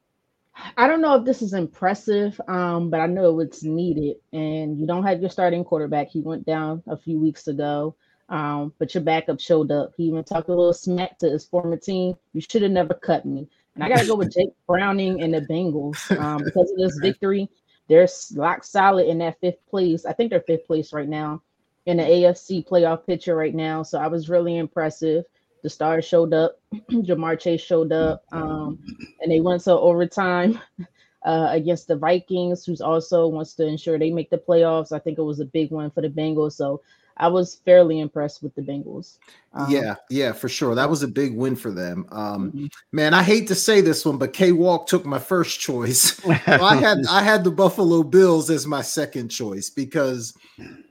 I 0.77 0.87
don't 0.87 1.01
know 1.01 1.17
if 1.17 1.25
this 1.25 1.43
is 1.43 1.53
impressive, 1.55 2.41
um, 2.49 2.91
but 2.91 3.01
I 3.01 3.07
know 3.07 3.41
it's 3.41 3.63
needed. 3.63 4.17
And 4.33 4.79
you 4.79 4.87
don't 4.87 5.05
have 5.05 5.21
your 5.21 5.31
starting 5.31 5.65
quarterback. 5.65 6.09
He 6.09 6.21
went 6.21 6.47
down 6.47 6.83
a 6.87 6.97
few 6.97 7.19
weeks 7.19 7.49
ago, 7.49 7.95
um, 8.29 8.73
but 8.79 8.95
your 8.95 9.03
backup 9.03 9.41
showed 9.41 9.71
up. 9.71 9.93
He 9.97 10.05
even 10.05 10.25
talked 10.25 10.49
a 10.49 10.55
little 10.55 10.75
smack 10.75 11.19
to 11.19 11.31
his 11.31 11.45
former 11.45 11.77
team. 11.77 12.15
You 12.33 12.41
should 12.41 12.63
have 12.63 12.71
never 12.71 12.95
cut 12.95 13.25
me. 13.27 13.49
And 13.75 13.85
I 13.85 13.89
got 13.89 14.01
to 14.01 14.07
go 14.07 14.15
with 14.15 14.33
Jake 14.35 14.51
Browning 14.67 15.23
and 15.23 15.33
the 15.35 15.41
Bengals 15.41 16.19
um, 16.19 16.43
because 16.45 16.71
of 16.71 16.77
this 16.79 16.99
victory. 17.01 17.49
They're 17.89 18.09
lock 18.35 18.65
solid 18.65 19.07
in 19.07 19.19
that 19.19 19.41
fifth 19.41 19.65
place. 19.69 20.05
I 20.07 20.13
think 20.13 20.31
they're 20.31 20.41
fifth 20.41 20.67
place 20.67 20.93
right 20.93 21.09
now 21.09 21.43
in 21.87 21.97
the 21.97 22.05
AFC 22.05 22.67
playoff 22.67 23.07
picture 23.07 23.35
right 23.35 23.55
now. 23.55 23.83
So 23.83 23.99
I 23.99 24.07
was 24.07 24.29
really 24.29 24.57
impressive. 24.57 25.25
The 25.63 25.71
stars 25.71 26.05
showed 26.05 26.33
up, 26.33 26.61
Ja'Marr 26.91 27.39
Chase 27.39 27.61
showed 27.61 27.93
up, 27.93 28.25
um, 28.33 28.79
and 29.21 29.31
they 29.31 29.41
went 29.41 29.63
to 29.65 29.73
overtime 29.73 30.59
uh, 31.25 31.49
against 31.51 31.87
the 31.87 31.97
Vikings, 31.97 32.65
who's 32.65 32.81
also 32.81 33.29
wants 33.29 33.55
to 33.55 33.67
ensure 33.67 33.99
they 33.99 34.11
make 34.11 34.31
the 34.31 34.39
playoffs. 34.39 34.93
I 34.93 34.99
think 34.99 35.19
it 35.19 35.23
was 35.23 35.41
a 35.41 35.45
big 35.45 35.71
one 35.71 35.91
for 35.91 36.01
the 36.03 36.09
Bengals. 36.09 36.53
So 36.53 36.83
I 37.17 37.29
was 37.29 37.57
fairly 37.65 38.01
impressed 38.01 38.43
with 38.43 38.55
the 38.55 38.63
Bengals. 38.63 39.19
Um, 39.53 39.71
yeah, 39.71 39.97
yeah, 40.11 40.33
for 40.33 40.49
sure. 40.49 40.75
That 40.75 40.89
was 40.89 41.03
a 41.03 41.09
big 41.09 41.37
win 41.37 41.57
for 41.57 41.71
them. 41.71 42.07
Um, 42.11 42.53
mm-hmm. 42.53 42.67
Man, 42.93 43.15
I 43.15 43.23
hate 43.23 43.47
to 43.49 43.55
say 43.55 43.81
this 43.81 44.05
one, 44.05 44.19
but 44.19 44.33
K 44.33 44.53
Walk 44.53 44.87
took 44.87 45.05
my 45.05 45.19
first 45.19 45.61
choice. 45.61 46.25
I 46.29 46.77
had 46.77 46.99
I 47.09 47.23
had 47.23 47.45
the 47.45 47.51
Buffalo 47.51 48.03
Bills 48.03 48.51
as 48.51 48.67
my 48.67 48.83
second 48.83 49.29
choice 49.29 49.69
because 49.71 50.35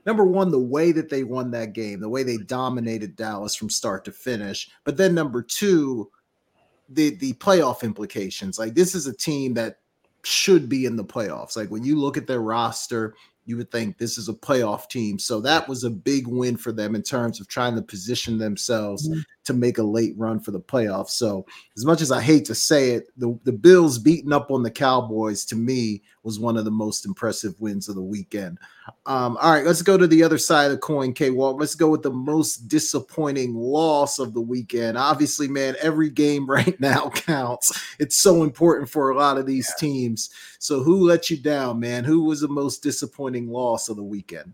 number 0.06 0.24
one, 0.24 0.50
the 0.50 0.60
way 0.60 0.92
that 0.92 1.08
they 1.08 1.24
won 1.24 1.50
that 1.52 1.72
game, 1.72 2.00
the 2.00 2.08
way 2.08 2.22
they 2.22 2.36
dominated 2.36 3.16
Dallas 3.16 3.54
from 3.54 3.70
start 3.70 4.04
to 4.04 4.12
finish, 4.12 4.70
but 4.84 4.96
then 4.96 5.14
number 5.14 5.42
two, 5.42 6.10
the 6.88 7.16
the 7.16 7.32
playoff 7.34 7.82
implications. 7.82 8.58
Like 8.58 8.74
this 8.74 8.94
is 8.94 9.06
a 9.06 9.16
team 9.16 9.54
that 9.54 9.78
should 10.24 10.68
be 10.68 10.86
in 10.86 10.96
the 10.96 11.04
playoffs. 11.04 11.56
Like 11.56 11.70
when 11.70 11.84
you 11.84 11.98
look 11.98 12.16
at 12.16 12.26
their 12.26 12.40
roster, 12.40 13.14
you 13.44 13.56
would 13.56 13.70
think 13.70 13.98
this 13.98 14.18
is 14.18 14.28
a 14.28 14.34
playoff 14.34 14.88
team. 14.88 15.18
So 15.18 15.40
that 15.40 15.68
was 15.68 15.82
a 15.84 15.90
big 15.90 16.26
win 16.26 16.56
for 16.56 16.70
them 16.70 16.94
in 16.94 17.02
terms 17.02 17.40
of 17.40 17.48
trying 17.48 17.74
to 17.74 17.82
position 17.82 18.38
themselves 18.38 19.08
mm-hmm. 19.08 19.20
to 19.44 19.52
make 19.52 19.78
a 19.78 19.82
late 19.82 20.14
run 20.16 20.38
for 20.38 20.52
the 20.52 20.60
playoffs. 20.60 21.10
So 21.10 21.44
as 21.76 21.84
much 21.84 22.00
as 22.00 22.12
I 22.12 22.20
hate 22.20 22.44
to 22.46 22.54
say 22.54 22.90
it, 22.90 23.08
the, 23.16 23.38
the 23.44 23.52
Bills 23.52 23.98
beating 23.98 24.32
up 24.32 24.50
on 24.50 24.62
the 24.62 24.70
Cowboys 24.70 25.44
to 25.46 25.56
me 25.56 26.02
was 26.22 26.38
one 26.38 26.56
of 26.56 26.64
the 26.64 26.70
most 26.70 27.04
impressive 27.04 27.54
wins 27.58 27.88
of 27.88 27.96
the 27.96 28.02
weekend. 28.02 28.58
Um, 29.06 29.36
all 29.40 29.52
right, 29.52 29.64
let's 29.64 29.82
go 29.82 29.96
to 29.96 30.06
the 30.06 30.22
other 30.22 30.38
side 30.38 30.66
of 30.66 30.72
the 30.72 30.78
coin, 30.78 31.12
K 31.12 31.30
Walk. 31.30 31.58
Let's 31.58 31.74
go 31.74 31.88
with 31.88 32.02
the 32.02 32.10
most 32.10 32.68
disappointing 32.68 33.54
loss 33.54 34.18
of 34.18 34.32
the 34.34 34.40
weekend. 34.40 34.96
Obviously, 34.96 35.48
man, 35.48 35.74
every 35.80 36.10
game 36.10 36.46
right 36.48 36.78
now 36.80 37.10
counts. 37.10 37.78
It's 37.98 38.22
so 38.22 38.42
important 38.42 38.88
for 38.88 39.10
a 39.10 39.16
lot 39.16 39.38
of 39.38 39.46
these 39.46 39.70
yeah. 39.70 39.88
teams. 39.88 40.30
So, 40.58 40.82
who 40.82 41.06
let 41.06 41.30
you 41.30 41.36
down, 41.36 41.80
man? 41.80 42.04
Who 42.04 42.24
was 42.24 42.40
the 42.40 42.48
most 42.48 42.82
disappointing 42.82 43.31
loss 43.40 43.88
of 43.88 43.96
the 43.96 44.02
weekend? 44.02 44.52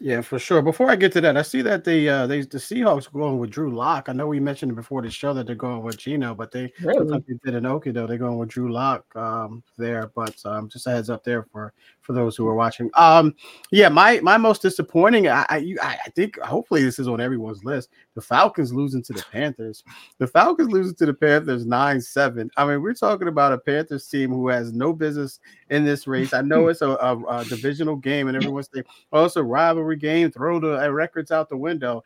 Yeah, 0.00 0.20
for 0.20 0.38
sure. 0.38 0.62
Before 0.62 0.90
I 0.90 0.96
get 0.96 1.12
to 1.12 1.20
that, 1.22 1.36
I 1.36 1.42
see 1.42 1.60
that 1.62 1.82
they 1.82 2.08
uh 2.08 2.26
they 2.26 2.42
the 2.42 2.58
Seahawks 2.58 3.08
are 3.08 3.18
going 3.18 3.38
with 3.38 3.50
Drew 3.50 3.74
Lock. 3.74 4.08
I 4.08 4.12
know 4.12 4.28
we 4.28 4.38
mentioned 4.38 4.76
before 4.76 5.02
the 5.02 5.10
show 5.10 5.34
that 5.34 5.46
they're 5.46 5.56
going 5.56 5.82
with 5.82 5.96
Geno, 5.96 6.34
but 6.34 6.52
they 6.52 6.72
really? 6.82 7.18
they 7.26 7.34
did 7.44 7.54
in 7.56 7.64
Okie 7.64 7.92
though. 7.92 8.06
They're 8.06 8.18
going 8.18 8.38
with 8.38 8.50
Drew 8.50 8.72
Lock 8.72 9.04
um 9.16 9.62
there. 9.76 10.10
But 10.14 10.36
um 10.44 10.68
just 10.68 10.86
a 10.86 10.90
heads 10.90 11.10
up 11.10 11.24
there 11.24 11.42
for 11.42 11.72
for 12.08 12.14
those 12.14 12.34
who 12.36 12.46
are 12.48 12.54
watching. 12.54 12.90
Um 12.94 13.34
yeah, 13.70 13.88
my 13.88 14.18
my 14.20 14.36
most 14.36 14.62
disappointing, 14.62 15.28
I 15.28 15.46
I, 15.48 15.76
I 15.82 16.10
think 16.16 16.38
hopefully 16.40 16.82
this 16.82 16.98
is 16.98 17.06
on 17.06 17.20
everyone's 17.20 17.64
list. 17.64 17.90
The 18.14 18.20
Falcons 18.20 18.72
losing 18.72 19.02
to 19.04 19.12
the 19.12 19.24
Panthers. 19.30 19.84
The 20.18 20.26
Falcons 20.26 20.72
losing 20.72 20.96
to 20.96 21.06
the 21.06 21.14
Panthers 21.14 21.64
9-7. 21.64 22.50
I 22.56 22.66
mean, 22.66 22.82
we're 22.82 22.94
talking 22.94 23.28
about 23.28 23.52
a 23.52 23.58
Panthers 23.58 24.08
team 24.08 24.30
who 24.30 24.48
has 24.48 24.72
no 24.72 24.92
business 24.92 25.38
in 25.70 25.84
this 25.84 26.08
race. 26.08 26.32
I 26.32 26.40
know 26.40 26.66
it's 26.68 26.82
a, 26.82 26.90
a, 26.90 27.24
a 27.24 27.44
divisional 27.44 27.94
game 27.94 28.26
and 28.26 28.36
everyone's 28.36 28.68
saying, 28.72 28.86
oh, 29.12 29.26
it's 29.26 29.36
a 29.36 29.42
rivalry 29.42 29.68
rivalry 29.68 29.96
game, 29.96 30.30
throw 30.30 30.60
the 30.60 30.84
uh, 30.84 30.88
records 30.88 31.30
out 31.30 31.48
the 31.48 31.56
window. 31.56 32.02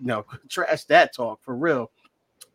You 0.00 0.06
know, 0.06 0.26
trash 0.48 0.84
that 0.84 1.14
talk 1.14 1.42
for 1.42 1.56
real. 1.56 1.90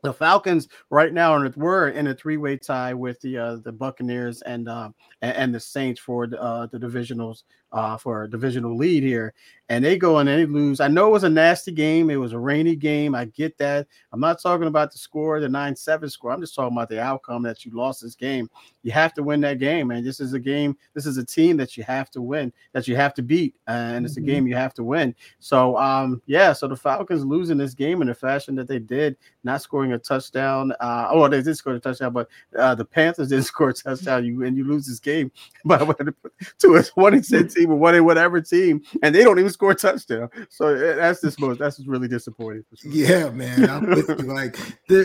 The 0.04 0.14
Falcons 0.14 0.68
right 0.90 1.14
now 1.14 1.36
and 1.36 1.56
we're 1.56 1.90
in 1.90 2.08
a 2.08 2.16
three 2.16 2.38
way 2.38 2.58
tie 2.58 2.94
with 2.94 3.22
the 3.22 3.38
uh, 3.38 3.56
the 3.58 3.72
Buccaneers 3.72 4.42
and 4.42 4.68
uh, 4.68 4.90
and 5.22 5.54
the 5.54 5.60
Saints 5.60 6.00
for 6.00 6.26
the, 6.26 6.42
uh, 6.42 6.66
the 6.68 6.80
divisionals 6.80 7.44
uh, 7.72 7.98
for 7.98 8.24
a 8.24 8.30
divisional 8.30 8.76
lead 8.76 9.04
here, 9.04 9.34
and 9.72 9.86
they 9.86 9.98
go 9.98 10.18
and 10.18 10.28
they 10.28 10.46
lose. 10.46 10.82
I 10.82 10.90
know 10.90 11.08
it 11.08 11.12
was 11.12 11.24
a 11.24 11.30
nasty 11.30 11.72
game. 11.72 12.10
It 12.10 12.18
was 12.18 12.34
a 12.34 12.40
rainy 12.40 12.76
game. 12.76 13.16
I 13.16 13.26
get 13.26 13.58
that. 13.60 13.88
I'm 14.12 14.20
not 14.20 14.42
talking 14.42 14.68
about 14.68 14.92
the 14.92 14.98
score, 14.98 15.40
the 15.40 15.48
nine 15.48 15.78
seven 15.78 16.10
score. 16.10 16.32
I'm 16.32 16.42
just 16.42 16.56
talking 16.56 16.76
about 16.76 16.90
the 16.90 17.02
outcome 17.02 17.44
that 17.44 17.64
you 17.64 17.72
lost 17.72 18.02
this 18.02 18.14
game. 18.14 18.50
You 18.84 18.92
have 18.92 19.14
to 19.14 19.24
win 19.24 19.40
that 19.42 19.60
game, 19.60 19.88
man. 19.88 20.04
This 20.04 20.20
is 20.20 20.34
a 20.34 20.40
game. 20.40 20.76
This 20.94 21.06
is 21.06 21.18
a 21.18 21.24
team 21.24 21.56
that 21.56 21.78
you 21.78 21.84
have 21.84 22.12
to 22.12 22.22
win, 22.22 22.52
that 22.74 22.86
you 22.86 22.98
have 22.98 23.14
to 23.14 23.22
beat, 23.22 23.56
and 23.68 24.06
it's 24.06 24.18
a 24.18 24.20
mm-hmm. 24.20 24.28
game 24.28 24.48
you 24.48 24.56
have 24.56 24.74
to 24.74 24.84
win. 24.84 25.16
So, 25.40 25.78
um, 25.78 26.22
yeah. 26.26 26.52
So 26.52 26.68
the 26.68 26.76
Falcons 26.76 27.24
losing 27.24 27.58
this 27.58 27.74
game 27.74 28.02
in 28.02 28.10
the 28.10 28.16
fashion 28.16 28.56
that 28.56 28.68
they 28.68 28.80
did, 28.80 29.16
not 29.46 29.62
scoring 29.62 29.94
a 29.94 29.98
touchdown. 29.98 30.74
Uh, 30.82 31.08
oh, 31.12 31.30
they 31.30 31.42
did 31.42 31.56
score 31.56 31.76
a 31.76 31.80
touchdown, 31.80 32.12
but 32.12 32.28
uh, 32.58 32.76
the 32.76 32.84
Panthers 32.84 33.30
didn't 33.30 33.46
score 33.46 33.70
a 33.70 33.74
touchdown. 33.74 34.26
You 34.26 34.44
and 34.44 34.58
you 34.58 34.66
lose 34.66 34.86
this 34.86 35.00
game 35.00 35.32
by 35.66 35.78
to 35.78 36.76
a 36.76 36.84
26 36.84 37.56
team 37.62 37.72
or 37.72 37.76
one 37.76 38.04
whatever 38.04 38.42
team, 38.42 38.82
and 39.04 39.14
they 39.14 39.24
don't 39.24 39.40
even 39.40 39.52
score 39.52 39.72
a 39.72 39.76
touchdown. 39.76 40.30
So 40.50 40.68
eh, 40.68 40.96
that's 40.96 41.20
this 41.20 41.40
most 41.40 41.60
that's 41.60 41.78
just 41.78 41.88
really 41.88 42.08
disappointing. 42.08 42.64
Sure. 42.76 42.92
Yeah, 42.92 43.30
man, 43.30 43.70
I'm 43.70 43.90
with 43.90 44.10
you. 44.20 44.26
Like 44.26 44.58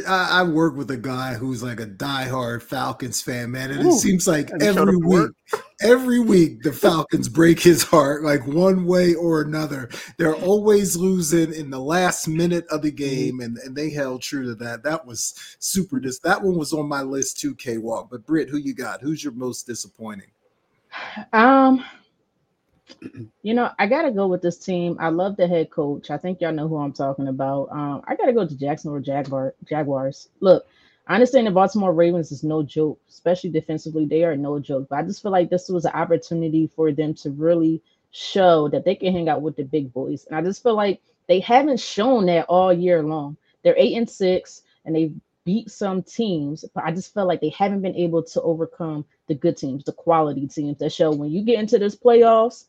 I, 0.09 0.41
I, 0.41 0.43
work 0.43 0.77
with 0.77 0.91
a 0.91 0.97
guy 0.97 1.35
who's 1.35 1.63
like 1.63 1.81
a 1.81 1.87
diehard 1.87 2.63
Falcons 2.63 3.21
fan, 3.21 3.51
man, 3.51 3.71
and 3.71 3.85
Ooh, 3.85 3.91
it 3.91 3.99
seems 3.99 4.27
like 4.27 4.51
every 4.61 4.97
week, 4.97 5.31
every 5.81 6.21
week 6.21 6.63
the 6.63 6.73
Falcons 6.73 7.29
break 7.29 7.61
his 7.61 7.83
heart, 7.83 8.23
like 8.23 8.47
one 8.47 8.87
way 8.87 9.15
or 9.15 9.43
another. 9.43 9.91
They're 10.17 10.37
always 10.37 10.97
losing 10.97 11.53
in 11.53 11.71
the 11.71 11.81
last 11.81 12.29
minute 12.29 12.67
of 12.71 12.83
the 12.83 12.93
mm-hmm. 12.93 12.97
game, 12.97 13.41
and, 13.41 13.59
and 13.59 13.77
they 13.77 13.91
held 13.91 14.23
true 14.23 14.45
to 14.47 14.55
that. 14.57 14.83
That 14.83 15.07
was 15.07 15.35
super. 15.59 16.01
Dis- 16.01 16.21
that 16.21 16.43
one 16.43 16.57
was 16.57 16.73
on 16.73 16.89
my 16.89 17.03
list 17.03 17.41
too, 17.41 17.55
K 17.55 17.79
Walk. 17.79 18.11
But 18.11 18.27
Britt, 18.27 18.49
who 18.49 18.59
you 18.59 18.75
got? 18.75 19.03
Who's 19.03 19.23
your 19.23 19.33
most 19.33 19.67
disappointing? 19.67 20.31
Um, 21.33 21.85
you 23.43 23.55
know, 23.55 23.71
I 23.79 23.87
gotta 23.87 24.11
go 24.11 24.27
with 24.27 24.43
this 24.43 24.59
team. 24.59 24.97
I 25.01 25.09
love 25.09 25.37
the 25.37 25.47
head 25.47 25.71
coach. 25.71 26.11
I 26.11 26.19
think 26.19 26.41
y'all 26.41 26.53
know 26.53 26.69
who 26.69 26.77
I'm 26.79 26.93
talking 26.93 27.29
about. 27.29 27.69
Um, 27.71 28.03
I 28.07 28.17
gotta 28.17 28.33
go 28.33 28.47
to 28.47 28.57
Jacksonville 28.57 29.01
Jaguar 29.01 29.55
Jaguars. 29.69 30.29
Look, 30.41 30.67
I 31.07 31.15
understand 31.15 31.47
the 31.47 31.53
Baltimore 31.53 31.93
Ravens 31.93 32.33
is 32.33 32.43
no 32.43 32.63
joke, 32.63 33.01
especially 33.09 33.51
defensively. 33.51 34.07
They 34.07 34.25
are 34.25 34.37
no 34.37 34.59
joke. 34.59 34.89
But 34.91 34.99
I 34.99 35.03
just 35.03 35.23
feel 35.23 35.33
like 35.33 35.51
this 35.51 35.69
was 35.69 35.85
an 35.85 35.93
opportunity 35.93 36.71
for 36.75 36.93
them 36.93 37.15
to 37.15 37.31
really 37.31 37.83
show 38.11 38.69
that 38.69 38.85
they 38.85 38.95
can 38.95 39.13
hang 39.13 39.29
out 39.29 39.43
with 39.43 39.57
the 39.57 39.65
big 39.65 39.93
boys. 39.93 40.27
And 40.27 40.37
I 40.37 40.43
just 40.43 40.63
feel 40.63 40.75
like 40.75 41.01
they 41.29 41.41
haven't 41.41 41.81
shown 41.81 42.27
that 42.27 42.47
all 42.47 42.73
year 42.73 43.03
long. 43.03 43.37
They're 43.63 43.77
eight 43.77 43.97
and 43.97 44.09
six, 44.09 44.63
and 44.85 44.95
they 44.95 45.13
beat 45.45 45.71
some 45.71 46.03
teams, 46.03 46.65
but 46.75 46.85
I 46.85 46.91
just 46.91 47.15
felt 47.15 47.29
like 47.29 47.41
they 47.41 47.51
haven't 47.51 47.81
been 47.81 47.95
able 47.95 48.23
to 48.23 48.43
overcome 48.43 49.05
the 49.29 49.35
good 49.35 49.57
teams, 49.57 49.85
the 49.85 49.93
quality 49.93 50.47
teams 50.49 50.79
that 50.79 50.93
show 50.93 51.13
when 51.13 51.31
you 51.31 51.43
get 51.43 51.61
into 51.61 51.79
this 51.79 51.95
playoffs, 51.95 52.65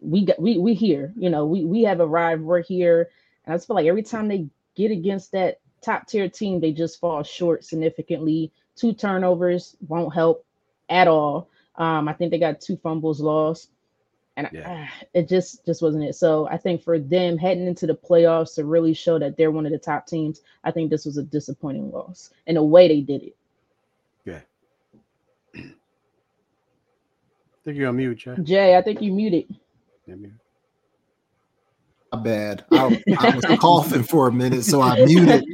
we 0.00 0.24
got 0.24 0.40
we 0.40 0.58
we 0.58 0.74
here, 0.74 1.12
you 1.16 1.30
know, 1.30 1.46
we 1.46 1.64
we 1.64 1.82
have 1.82 2.00
arrived, 2.00 2.42
we're 2.42 2.62
here. 2.62 3.10
And 3.44 3.52
I 3.52 3.56
just 3.56 3.66
feel 3.66 3.76
like 3.76 3.86
every 3.86 4.02
time 4.02 4.28
they 4.28 4.46
get 4.74 4.90
against 4.90 5.32
that 5.32 5.60
top 5.80 6.06
tier 6.06 6.28
team, 6.28 6.60
they 6.60 6.72
just 6.72 7.00
fall 7.00 7.22
short 7.22 7.64
significantly. 7.64 8.52
Two 8.76 8.92
turnovers 8.92 9.76
won't 9.86 10.14
help 10.14 10.44
at 10.88 11.08
all. 11.08 11.48
Um, 11.76 12.08
I 12.08 12.12
think 12.12 12.30
they 12.30 12.38
got 12.38 12.60
two 12.60 12.76
fumbles 12.76 13.20
lost, 13.20 13.70
and 14.36 14.48
yeah. 14.52 14.86
uh, 14.86 15.04
it 15.14 15.28
just 15.28 15.64
just 15.64 15.82
wasn't 15.82 16.04
it. 16.04 16.14
So 16.14 16.48
I 16.48 16.56
think 16.56 16.82
for 16.82 16.98
them 16.98 17.38
heading 17.38 17.66
into 17.66 17.86
the 17.86 17.94
playoffs 17.94 18.54
to 18.56 18.64
really 18.64 18.94
show 18.94 19.18
that 19.18 19.36
they're 19.36 19.50
one 19.50 19.66
of 19.66 19.72
the 19.72 19.78
top 19.78 20.06
teams, 20.06 20.40
I 20.64 20.70
think 20.70 20.90
this 20.90 21.04
was 21.04 21.16
a 21.18 21.22
disappointing 21.22 21.90
loss 21.90 22.30
in 22.46 22.54
the 22.54 22.62
way 22.62 22.88
they 22.88 23.00
did 23.00 23.22
it. 23.22 23.36
Yeah. 24.24 24.40
I 25.56 25.70
think 27.64 27.76
you're 27.76 27.88
on 27.88 27.96
mute, 27.96 28.18
Jay. 28.18 28.34
Jay, 28.42 28.76
I 28.76 28.82
think 28.82 29.02
you 29.02 29.12
muted. 29.12 29.54
My 32.12 32.22
bad. 32.22 32.64
I, 32.72 33.02
I, 33.18 33.36
was 33.36 33.44
coughing 33.58 34.02
for 34.02 34.28
a 34.28 34.32
minute, 34.32 34.64
so 34.64 34.80
I 34.80 35.04
muted. 35.04 35.44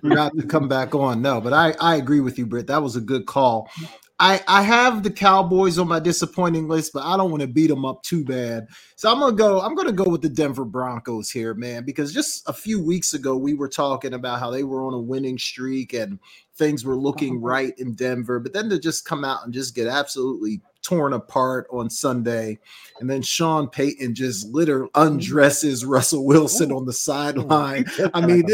Forgot 0.00 0.32
to 0.36 0.46
come 0.46 0.66
back 0.68 0.94
on. 0.94 1.22
No, 1.22 1.40
but 1.40 1.52
I, 1.52 1.74
I 1.80 1.96
agree 1.96 2.20
with 2.20 2.36
you, 2.36 2.46
Britt. 2.46 2.66
That 2.66 2.82
was 2.82 2.96
a 2.96 3.00
good 3.00 3.26
call. 3.26 3.70
I, 4.18 4.42
I 4.46 4.60
have 4.62 5.02
the 5.02 5.10
Cowboys 5.10 5.78
on 5.78 5.88
my 5.88 5.98
disappointing 5.98 6.68
list, 6.68 6.92
but 6.92 7.04
I 7.04 7.16
don't 7.16 7.30
want 7.30 7.40
to 7.40 7.46
beat 7.46 7.68
them 7.68 7.86
up 7.86 8.02
too 8.02 8.22
bad. 8.22 8.66
So 8.96 9.10
I'm 9.10 9.18
gonna 9.18 9.34
go. 9.34 9.62
I'm 9.62 9.74
gonna 9.74 9.92
go 9.92 10.04
with 10.04 10.20
the 10.20 10.28
Denver 10.28 10.66
Broncos 10.66 11.30
here, 11.30 11.54
man, 11.54 11.84
because 11.84 12.12
just 12.12 12.46
a 12.46 12.52
few 12.52 12.84
weeks 12.84 13.14
ago 13.14 13.36
we 13.36 13.54
were 13.54 13.68
talking 13.68 14.12
about 14.12 14.38
how 14.38 14.50
they 14.50 14.62
were 14.62 14.84
on 14.84 14.92
a 14.92 15.00
winning 15.00 15.38
streak 15.38 15.94
and 15.94 16.18
things 16.56 16.84
were 16.84 16.98
looking 16.98 17.40
right 17.42 17.72
in 17.78 17.94
Denver, 17.94 18.40
but 18.40 18.52
then 18.52 18.68
to 18.68 18.78
just 18.78 19.06
come 19.06 19.24
out 19.24 19.44
and 19.44 19.54
just 19.54 19.74
get 19.74 19.86
absolutely 19.86 20.60
torn 20.90 21.12
apart 21.12 21.68
on 21.70 21.88
Sunday. 21.88 22.58
And 22.98 23.08
then 23.08 23.22
Sean 23.22 23.68
Payton 23.68 24.14
just 24.14 24.48
literally 24.48 24.90
undresses 24.96 25.84
Russell 25.84 26.26
Wilson 26.26 26.72
on 26.72 26.84
the 26.84 26.92
sideline. 26.92 27.86
I 28.12 28.26
mean, 28.26 28.44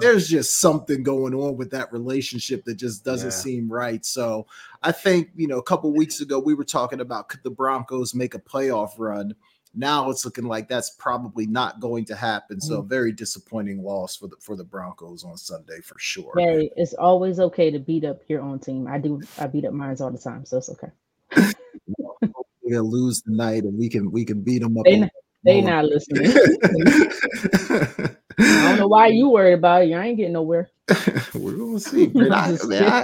there's 0.00 0.28
just 0.28 0.60
something 0.60 1.02
going 1.02 1.34
on 1.34 1.56
with 1.56 1.70
that 1.72 1.92
relationship 1.92 2.64
that 2.64 2.76
just 2.76 3.04
doesn't 3.04 3.30
yeah. 3.30 3.34
seem 3.34 3.70
right. 3.70 4.04
So 4.04 4.46
I 4.84 4.92
think, 4.92 5.30
you 5.34 5.48
know, 5.48 5.58
a 5.58 5.62
couple 5.64 5.92
weeks 5.92 6.20
ago, 6.20 6.38
we 6.38 6.54
were 6.54 6.64
talking 6.64 7.00
about 7.00 7.28
could 7.28 7.42
the 7.42 7.50
Broncos 7.50 8.14
make 8.14 8.34
a 8.34 8.38
playoff 8.38 8.92
run? 8.96 9.34
Now 9.74 10.10
it's 10.10 10.24
looking 10.24 10.46
like 10.46 10.68
that's 10.68 10.90
probably 10.90 11.46
not 11.46 11.80
going 11.80 12.04
to 12.06 12.16
happen. 12.16 12.60
So, 12.60 12.82
mm. 12.82 12.88
very 12.88 13.12
disappointing 13.12 13.84
loss 13.84 14.16
for 14.16 14.26
the 14.26 14.34
for 14.40 14.56
the 14.56 14.64
Broncos 14.64 15.22
on 15.22 15.36
Sunday 15.36 15.80
for 15.80 15.96
sure. 15.96 16.32
Hey, 16.36 16.72
it's 16.76 16.92
always 16.94 17.38
okay 17.38 17.70
to 17.70 17.78
beat 17.78 18.04
up 18.04 18.20
your 18.26 18.42
own 18.42 18.58
team. 18.58 18.88
I 18.88 18.98
do. 18.98 19.22
I 19.38 19.46
beat 19.46 19.64
up 19.64 19.72
mine 19.72 19.96
all 20.00 20.10
the 20.10 20.18
time, 20.18 20.44
so 20.44 20.58
it's 20.58 20.70
okay 20.70 20.90
to 22.70 22.82
lose 22.82 23.22
tonight, 23.22 23.64
and 23.64 23.76
we 23.78 23.88
can 23.88 24.10
we 24.10 24.24
can 24.24 24.42
beat 24.42 24.62
them 24.62 24.78
up. 24.78 24.84
They, 24.84 25.08
they 25.44 25.60
not 25.60 25.84
listening. 25.84 26.32
I 28.40 28.68
don't 28.68 28.78
know 28.78 28.88
why 28.88 29.08
you 29.08 29.28
worried 29.30 29.54
about 29.54 29.82
it. 29.82 29.92
I 29.92 30.06
ain't 30.06 30.16
getting 30.16 30.32
nowhere. 30.32 30.70
We're 31.34 31.52
gonna 31.52 31.78
see, 31.78 32.06
man. 32.14 32.32
I, 32.32 32.56
man, 32.64 32.84
I, 32.84 33.02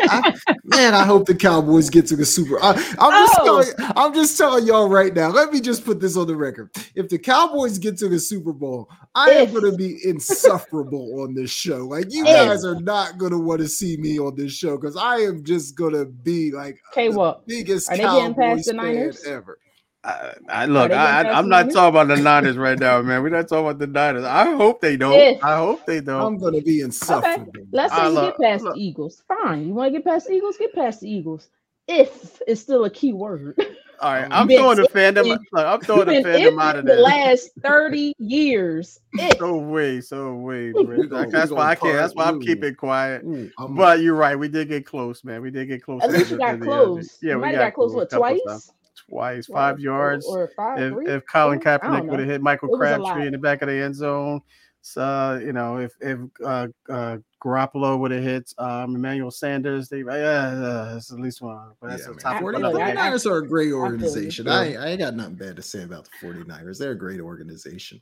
I, 0.48 0.54
man, 0.64 0.94
I 0.94 1.04
hope 1.04 1.26
the 1.26 1.34
Cowboys 1.34 1.88
get 1.88 2.06
to 2.08 2.16
the 2.16 2.24
Super. 2.24 2.60
I, 2.62 2.70
am 2.70 2.76
just 2.76 2.98
oh. 2.98 3.44
telling, 3.44 3.92
I'm 3.96 4.14
just 4.14 4.36
telling 4.36 4.66
y'all 4.66 4.88
right 4.88 5.14
now. 5.14 5.28
Let 5.28 5.52
me 5.52 5.60
just 5.60 5.84
put 5.84 6.00
this 6.00 6.16
on 6.16 6.26
the 6.26 6.34
record. 6.34 6.70
If 6.94 7.08
the 7.08 7.18
Cowboys 7.18 7.78
get 7.78 7.96
to 7.98 8.08
the 8.08 8.18
Super 8.18 8.52
Bowl, 8.52 8.90
I 9.14 9.30
if. 9.32 9.48
am 9.48 9.54
gonna 9.54 9.76
be 9.76 9.98
insufferable 10.04 11.20
on 11.20 11.34
this 11.34 11.50
show. 11.50 11.86
Like 11.86 12.06
you 12.12 12.24
if. 12.26 12.34
guys 12.34 12.64
are 12.64 12.80
not 12.80 13.18
gonna 13.18 13.38
want 13.38 13.60
to 13.60 13.68
see 13.68 13.96
me 13.96 14.18
on 14.18 14.34
this 14.34 14.52
show 14.52 14.76
because 14.76 14.96
I 14.96 15.18
am 15.18 15.44
just 15.44 15.76
gonna 15.76 16.06
be 16.06 16.50
like 16.50 16.80
okay, 16.92 17.08
well, 17.08 17.42
biggest 17.46 17.90
are 17.90 17.96
Cowboys 17.96 18.68
fan 18.68 19.12
ever. 19.26 19.58
I, 20.06 20.34
I 20.48 20.66
look, 20.66 20.92
I, 20.92 21.22
am 21.38 21.48
not 21.48 21.70
talking 21.72 21.88
about 21.88 22.08
the 22.08 22.22
Niners 22.22 22.56
right 22.56 22.78
now, 22.78 23.02
man. 23.02 23.22
We're 23.22 23.30
not 23.30 23.48
talking 23.48 23.66
about 23.66 23.78
the 23.80 23.88
Niners. 23.88 24.24
I 24.24 24.54
hope 24.54 24.80
they 24.80 24.96
don't. 24.96 25.14
If, 25.14 25.42
I 25.42 25.56
hope 25.56 25.84
they 25.84 26.00
don't. 26.00 26.22
I'm 26.22 26.38
gonna 26.38 26.60
be 26.60 26.80
insufferable. 26.80 27.48
Okay. 27.48 27.66
Let's 27.72 27.94
say 27.94 28.08
you 28.08 28.14
get 28.14 28.38
past 28.38 28.64
the 28.64 28.74
Eagles. 28.76 29.24
Fine. 29.26 29.66
You 29.66 29.74
want 29.74 29.92
to 29.92 29.98
get 29.98 30.06
past 30.06 30.28
the 30.28 30.34
Eagles? 30.34 30.56
Get 30.58 30.74
past 30.74 31.00
the 31.00 31.10
Eagles. 31.10 31.48
If 31.88 32.40
it's 32.46 32.60
still 32.60 32.84
a 32.84 32.90
key 32.90 33.12
word. 33.12 33.56
All 34.00 34.12
right, 34.12 34.24
um, 34.24 34.32
I'm 34.32 34.48
throwing 34.48 34.76
the 34.76 34.88
fandom. 34.88 35.26
Look, 35.26 35.40
I'm 35.52 35.80
throwing 35.80 36.06
the 36.06 36.28
fandom 36.28 36.62
out 36.62 36.76
of 36.76 36.84
the 36.84 36.96
last 36.96 37.50
30 37.62 38.12
years. 38.18 39.00
If. 39.14 39.38
So 39.38 39.56
way, 39.56 40.02
so 40.02 40.34
way. 40.34 40.72
Like, 40.72 41.30
that's 41.30 41.50
why 41.50 41.70
I 41.70 41.74
can't. 41.74 41.94
That's 41.94 42.14
why 42.14 42.26
I'm 42.26 42.40
keeping 42.40 42.74
quiet. 42.74 43.22
Ooh, 43.24 43.50
I'm- 43.58 43.74
But 43.74 44.00
you're 44.00 44.14
right. 44.14 44.38
We 44.38 44.48
did 44.48 44.68
get 44.68 44.84
close, 44.84 45.24
man. 45.24 45.40
We 45.40 45.50
did 45.50 45.66
get 45.68 45.82
close. 45.82 46.02
At 46.02 46.10
least 46.10 46.26
to 46.26 46.34
you 46.34 46.38
got 46.38 46.52
to 46.52 46.58
the, 46.58 46.64
close. 46.66 47.18
Yeah, 47.22 47.30
you 47.30 47.36
we 47.36 47.42
might 47.42 47.52
got 47.52 47.62
have 47.62 47.66
got 47.68 47.74
close, 47.74 47.94
what, 47.94 48.10
twice? 48.10 48.70
Times. 49.10 49.46
Twice, 49.46 49.48
Or- 49.48 49.52
five 49.54 49.76
or- 49.76 49.80
yards. 49.80 50.26
Or, 50.26 50.48
five, 50.56 50.80
if, 50.80 50.92
three? 50.92 51.06
if 51.08 51.22
Colin 51.26 51.60
Kaepernick 51.60 52.06
would 52.06 52.20
have 52.20 52.28
hit 52.28 52.42
Michael 52.42 52.68
It 52.68 52.78
was 52.78 52.90
a 52.90 52.98
lot. 52.98 53.06
Crabtree 53.12 53.26
in 53.26 53.32
the 53.32 53.38
back 53.38 53.62
of 53.62 53.68
the 53.68 53.74
end 53.74 53.94
zone, 53.94 54.40
so 54.82 55.40
you 55.44 55.52
know 55.52 55.78
if 55.78 55.92
if 56.00 56.18
uh, 56.44 56.68
uh, 56.88 57.18
Garoppolo 57.42 57.98
would 57.98 58.10
have 58.10 58.22
hit 58.22 58.52
um, 58.58 58.94
Emmanuel 58.96 59.30
Sanders, 59.30 59.88
they 59.88 59.98
yeah, 60.00 60.12
uh, 60.12 60.94
that's 60.94 61.12
at 61.12 61.20
least 61.20 61.40
one. 61.42 61.70
But 61.80 61.90
that's 61.90 62.02
Yeah, 62.02 62.06
the 62.08 62.12
man. 62.14 62.18
top. 62.18 62.40
Forty- 62.40 62.60
The 62.62 62.70
look, 62.70 62.80
49ers 62.82 63.30
are 63.30 63.38
a 63.38 63.46
great 63.46 63.72
organization. 63.72 64.46
Yeah. 64.46 64.52
I, 64.54 64.64
I 64.74 64.86
ain't 64.88 65.00
got 65.00 65.14
nothing 65.14 65.34
bad 65.34 65.56
to 65.56 65.62
say 65.62 65.82
about 65.82 66.04
the 66.20 66.26
49ers. 66.26 66.78
They're 66.78 66.92
a 66.92 66.98
great 66.98 67.20
organization. 67.20 68.00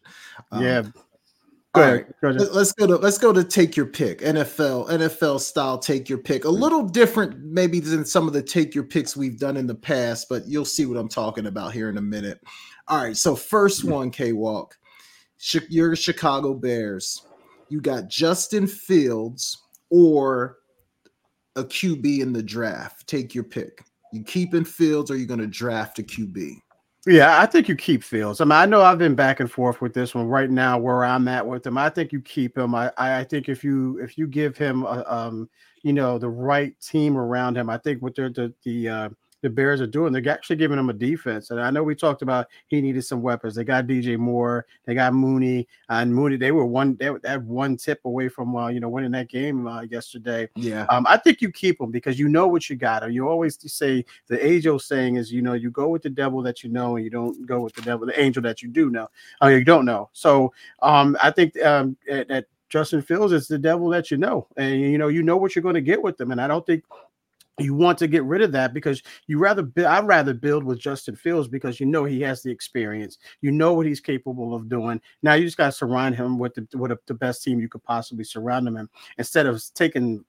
Um, 0.52 0.62
yeah. 0.62 0.82
All 1.74 1.82
Go 1.82 1.88
right. 1.92 2.02
ahead. 2.02 2.14
Go. 2.20 2.28
Let- 2.30 2.54
Let's 2.54 2.72
go 2.72 2.86
to 2.86 2.96
let's 2.96 3.18
go 3.18 3.32
to 3.32 3.42
take 3.44 3.76
your 3.76 3.86
pick. 3.86 4.20
NFL 4.20 4.88
NFL 4.90 5.40
style 5.40 5.78
take 5.78 6.08
your 6.08 6.18
pick. 6.18 6.44
A 6.44 6.48
little 6.50 6.82
different 6.84 7.38
maybe 7.40 7.80
than 7.80 8.04
some 8.04 8.26
of 8.26 8.32
the 8.32 8.42
take 8.42 8.74
your 8.74 8.84
picks 8.84 9.16
we've 9.16 9.38
done 9.38 9.56
in 9.56 9.66
the 9.66 9.74
past, 9.74 10.28
but 10.28 10.46
you'll 10.46 10.64
see 10.64 10.86
what 10.86 10.96
I'm 10.98 11.08
talking 11.08 11.46
about 11.46 11.72
here 11.72 11.88
in 11.88 11.98
a 11.98 12.02
minute. 12.02 12.40
All 12.88 13.02
right, 13.02 13.16
so 13.16 13.34
first 13.34 13.84
one, 13.84 14.10
K 14.10 14.32
Walk. 14.32 14.76
Your 15.68 15.94
Chicago 15.96 16.54
Bears. 16.54 17.26
You 17.70 17.80
got 17.80 18.08
Justin 18.08 18.66
Fields 18.66 19.62
or 19.90 20.58
a 21.56 21.64
QB 21.64 22.20
in 22.20 22.32
the 22.32 22.42
draft. 22.42 23.06
Take 23.06 23.34
your 23.34 23.44
pick. 23.44 23.84
You 24.12 24.22
keeping 24.22 24.64
Fields 24.64 25.10
or 25.10 25.16
you 25.16 25.26
going 25.26 25.40
to 25.40 25.46
draft 25.46 25.98
a 25.98 26.02
QB? 26.02 26.52
Yeah, 27.06 27.38
I 27.40 27.44
think 27.44 27.68
you 27.68 27.76
keep 27.76 28.02
Fields. 28.02 28.40
I 28.40 28.44
mean, 28.44 28.52
I 28.52 28.64
know 28.64 28.80
I've 28.80 28.96
been 28.98 29.14
back 29.14 29.40
and 29.40 29.50
forth 29.50 29.82
with 29.82 29.92
this 29.92 30.14
one. 30.14 30.26
Right 30.26 30.50
now, 30.50 30.78
where 30.78 31.04
I'm 31.04 31.28
at 31.28 31.46
with 31.46 31.66
him, 31.66 31.76
I 31.76 31.90
think 31.90 32.12
you 32.12 32.20
keep 32.22 32.56
him. 32.56 32.74
I, 32.74 32.90
I 32.96 33.24
think 33.24 33.48
if 33.50 33.62
you 33.62 33.98
if 34.00 34.16
you 34.16 34.26
give 34.26 34.56
him 34.56 34.84
a, 34.84 35.04
um 35.06 35.50
you 35.82 35.92
know 35.92 36.16
the 36.18 36.30
right 36.30 36.74
team 36.80 37.18
around 37.18 37.58
him, 37.58 37.68
I 37.68 37.76
think 37.76 38.00
with 38.00 38.14
they're 38.14 38.30
the 38.30 38.54
the 38.64 38.88
uh, 38.88 39.08
the 39.44 39.50
Bears 39.50 39.82
are 39.82 39.86
doing, 39.86 40.10
they're 40.10 40.26
actually 40.32 40.56
giving 40.56 40.78
him 40.78 40.88
a 40.88 40.94
defense. 40.94 41.50
And 41.50 41.60
I 41.60 41.70
know 41.70 41.82
we 41.82 41.94
talked 41.94 42.22
about 42.22 42.46
he 42.68 42.80
needed 42.80 43.02
some 43.02 43.20
weapons. 43.20 43.54
They 43.54 43.62
got 43.62 43.86
DJ 43.86 44.16
Moore, 44.16 44.64
they 44.86 44.94
got 44.94 45.12
Mooney, 45.12 45.68
and 45.90 46.14
Mooney. 46.14 46.36
They 46.38 46.50
were 46.50 46.64
one 46.64 46.96
they 46.96 47.10
had 47.22 47.46
one 47.46 47.76
tip 47.76 48.00
away 48.06 48.30
from 48.30 48.56
uh, 48.56 48.68
you 48.68 48.80
know 48.80 48.88
winning 48.88 49.10
that 49.10 49.28
game 49.28 49.66
uh, 49.66 49.82
yesterday. 49.82 50.48
Yeah. 50.56 50.86
Um, 50.88 51.06
I 51.06 51.18
think 51.18 51.42
you 51.42 51.52
keep 51.52 51.76
them 51.76 51.90
because 51.90 52.18
you 52.18 52.26
know 52.26 52.48
what 52.48 52.70
you 52.70 52.76
got. 52.76 53.04
Or 53.04 53.10
You 53.10 53.28
always 53.28 53.58
say 53.70 54.06
the 54.28 54.44
age 54.44 54.66
old 54.66 54.80
saying 54.80 55.16
is, 55.16 55.30
you 55.30 55.42
know, 55.42 55.52
you 55.52 55.70
go 55.70 55.88
with 55.88 56.00
the 56.00 56.08
devil 56.08 56.40
that 56.42 56.64
you 56.64 56.70
know, 56.70 56.96
and 56.96 57.04
you 57.04 57.10
don't 57.10 57.46
go 57.46 57.60
with 57.60 57.74
the 57.74 57.82
devil, 57.82 58.06
the 58.06 58.18
angel 58.18 58.42
that 58.44 58.62
you 58.62 58.68
do 58.70 58.88
know, 58.88 59.08
or 59.42 59.52
you 59.52 59.62
don't 59.62 59.84
know. 59.84 60.08
So 60.14 60.54
um, 60.80 61.18
I 61.22 61.30
think 61.30 61.62
um, 61.62 61.98
that 62.06 62.46
Justin 62.70 63.02
Fields 63.02 63.34
is 63.34 63.46
the 63.46 63.58
devil 63.58 63.90
that 63.90 64.10
you 64.10 64.16
know, 64.16 64.46
and 64.56 64.80
you 64.80 64.96
know, 64.96 65.08
you 65.08 65.22
know 65.22 65.36
what 65.36 65.54
you're 65.54 65.62
going 65.62 65.74
to 65.74 65.82
get 65.82 66.02
with 66.02 66.16
them. 66.16 66.30
And 66.30 66.40
I 66.40 66.48
don't 66.48 66.64
think 66.64 66.82
you 67.58 67.74
want 67.74 67.98
to 67.98 68.08
get 68.08 68.24
rid 68.24 68.42
of 68.42 68.52
that 68.52 68.74
because 68.74 69.02
you 69.26 69.38
rather 69.38 69.62
bu- 69.62 69.86
I'd 69.86 70.06
rather 70.06 70.34
build 70.34 70.64
with 70.64 70.78
Justin 70.78 71.14
Fields 71.14 71.46
because 71.46 71.78
you 71.78 71.86
know 71.86 72.04
he 72.04 72.20
has 72.22 72.42
the 72.42 72.50
experience, 72.50 73.18
you 73.42 73.52
know 73.52 73.74
what 73.74 73.86
he's 73.86 74.00
capable 74.00 74.54
of 74.54 74.68
doing. 74.68 75.00
Now 75.22 75.34
you 75.34 75.44
just 75.44 75.56
got 75.56 75.66
to 75.66 75.72
surround 75.72 76.16
him 76.16 76.38
with 76.38 76.54
the 76.54 76.66
with 76.76 76.92
the 77.06 77.14
best 77.14 77.44
team 77.44 77.60
you 77.60 77.68
could 77.68 77.84
possibly 77.84 78.24
surround 78.24 78.66
him 78.66 78.76
in 78.76 78.88
instead 79.18 79.46
of 79.46 79.62
taking 79.74 80.24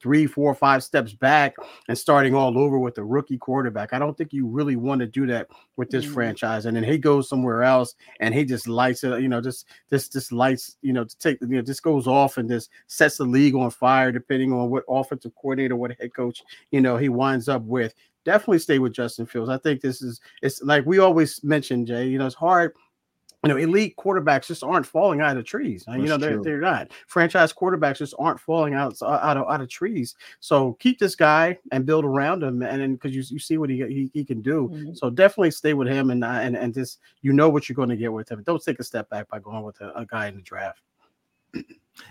three, 0.00 0.26
four, 0.26 0.54
five 0.54 0.82
steps 0.84 1.12
back 1.12 1.54
and 1.88 1.96
starting 1.96 2.34
all 2.34 2.58
over 2.58 2.78
with 2.78 2.98
a 2.98 3.04
rookie 3.04 3.38
quarterback. 3.38 3.92
I 3.92 3.98
don't 3.98 4.16
think 4.16 4.32
you 4.32 4.46
really 4.46 4.76
want 4.76 5.00
to 5.00 5.06
do 5.06 5.26
that 5.28 5.48
with 5.76 5.90
this 5.90 6.04
Mhm. 6.04 6.14
franchise. 6.14 6.66
And 6.66 6.76
then 6.76 6.84
he 6.84 6.98
goes 6.98 7.28
somewhere 7.28 7.62
else 7.62 7.94
and 8.20 8.34
he 8.34 8.44
just 8.44 8.68
lights 8.68 9.04
it, 9.04 9.20
you 9.22 9.28
know, 9.28 9.40
just 9.40 9.66
this 9.88 10.08
this 10.08 10.30
lights, 10.32 10.76
you 10.82 10.92
know, 10.92 11.04
to 11.04 11.18
take 11.18 11.40
you 11.40 11.48
know, 11.48 11.62
just 11.62 11.82
goes 11.82 12.06
off 12.06 12.36
and 12.36 12.48
just 12.48 12.70
sets 12.86 13.16
the 13.16 13.24
league 13.24 13.54
on 13.54 13.70
fire 13.70 14.12
depending 14.12 14.52
on 14.52 14.70
what 14.70 14.84
offensive 14.88 15.32
coordinator, 15.34 15.76
what 15.76 15.92
head 15.98 16.14
coach, 16.14 16.42
you 16.70 16.80
know, 16.80 16.96
he 16.96 17.08
winds 17.08 17.48
up 17.48 17.62
with. 17.62 17.94
Definitely 18.24 18.58
stay 18.58 18.78
with 18.78 18.92
Justin 18.92 19.24
Fields. 19.26 19.48
I 19.48 19.56
think 19.56 19.80
this 19.80 20.02
is 20.02 20.20
it's 20.42 20.62
like 20.62 20.84
we 20.84 20.98
always 20.98 21.42
mention, 21.42 21.86
Jay, 21.86 22.08
you 22.08 22.18
know, 22.18 22.26
it's 22.26 22.34
hard 22.34 22.74
you 23.48 23.54
know, 23.54 23.60
elite 23.60 23.96
quarterbacks 23.96 24.46
just 24.46 24.62
aren't 24.62 24.84
falling 24.86 25.20
out 25.22 25.36
of 25.38 25.44
trees. 25.44 25.84
Uh, 25.88 25.92
You 25.92 26.06
know, 26.06 26.18
they're, 26.18 26.34
true. 26.34 26.42
they're 26.42 26.60
not. 26.60 26.90
Franchise 27.06 27.52
quarterbacks 27.52 27.96
just 27.98 28.14
aren't 28.18 28.38
falling 28.38 28.74
out 28.74 29.00
out 29.02 29.36
of, 29.38 29.48
out 29.50 29.60
of 29.62 29.68
trees. 29.68 30.14
So 30.40 30.74
keep 30.74 30.98
this 30.98 31.14
guy 31.14 31.58
and 31.72 31.86
build 31.86 32.04
around 32.04 32.42
him, 32.42 32.62
and 32.62 32.80
then 32.80 32.94
because 32.94 33.14
you, 33.14 33.22
you 33.30 33.38
see 33.38 33.56
what 33.56 33.70
he, 33.70 33.78
he 33.86 34.10
he 34.12 34.24
can 34.24 34.42
do. 34.42 34.68
Mhm. 34.72 34.96
So 34.96 35.08
definitely 35.08 35.50
stay 35.52 35.72
with 35.72 35.88
him, 35.88 36.10
and 36.10 36.22
uh, 36.22 36.28
and 36.42 36.56
and 36.56 36.74
just 36.74 36.98
you 37.22 37.32
know 37.32 37.48
what 37.48 37.68
you're 37.68 37.76
going 37.76 37.88
to 37.88 37.96
get 37.96 38.12
with 38.12 38.30
him. 38.30 38.42
Don't 38.42 38.62
take 38.62 38.78
a 38.80 38.84
step 38.84 39.08
back 39.08 39.28
by 39.28 39.38
going 39.38 39.62
with 39.62 39.80
a, 39.80 39.92
a 39.96 40.04
guy 40.04 40.28
in 40.28 40.36
the 40.36 40.42
draft. 40.42 40.82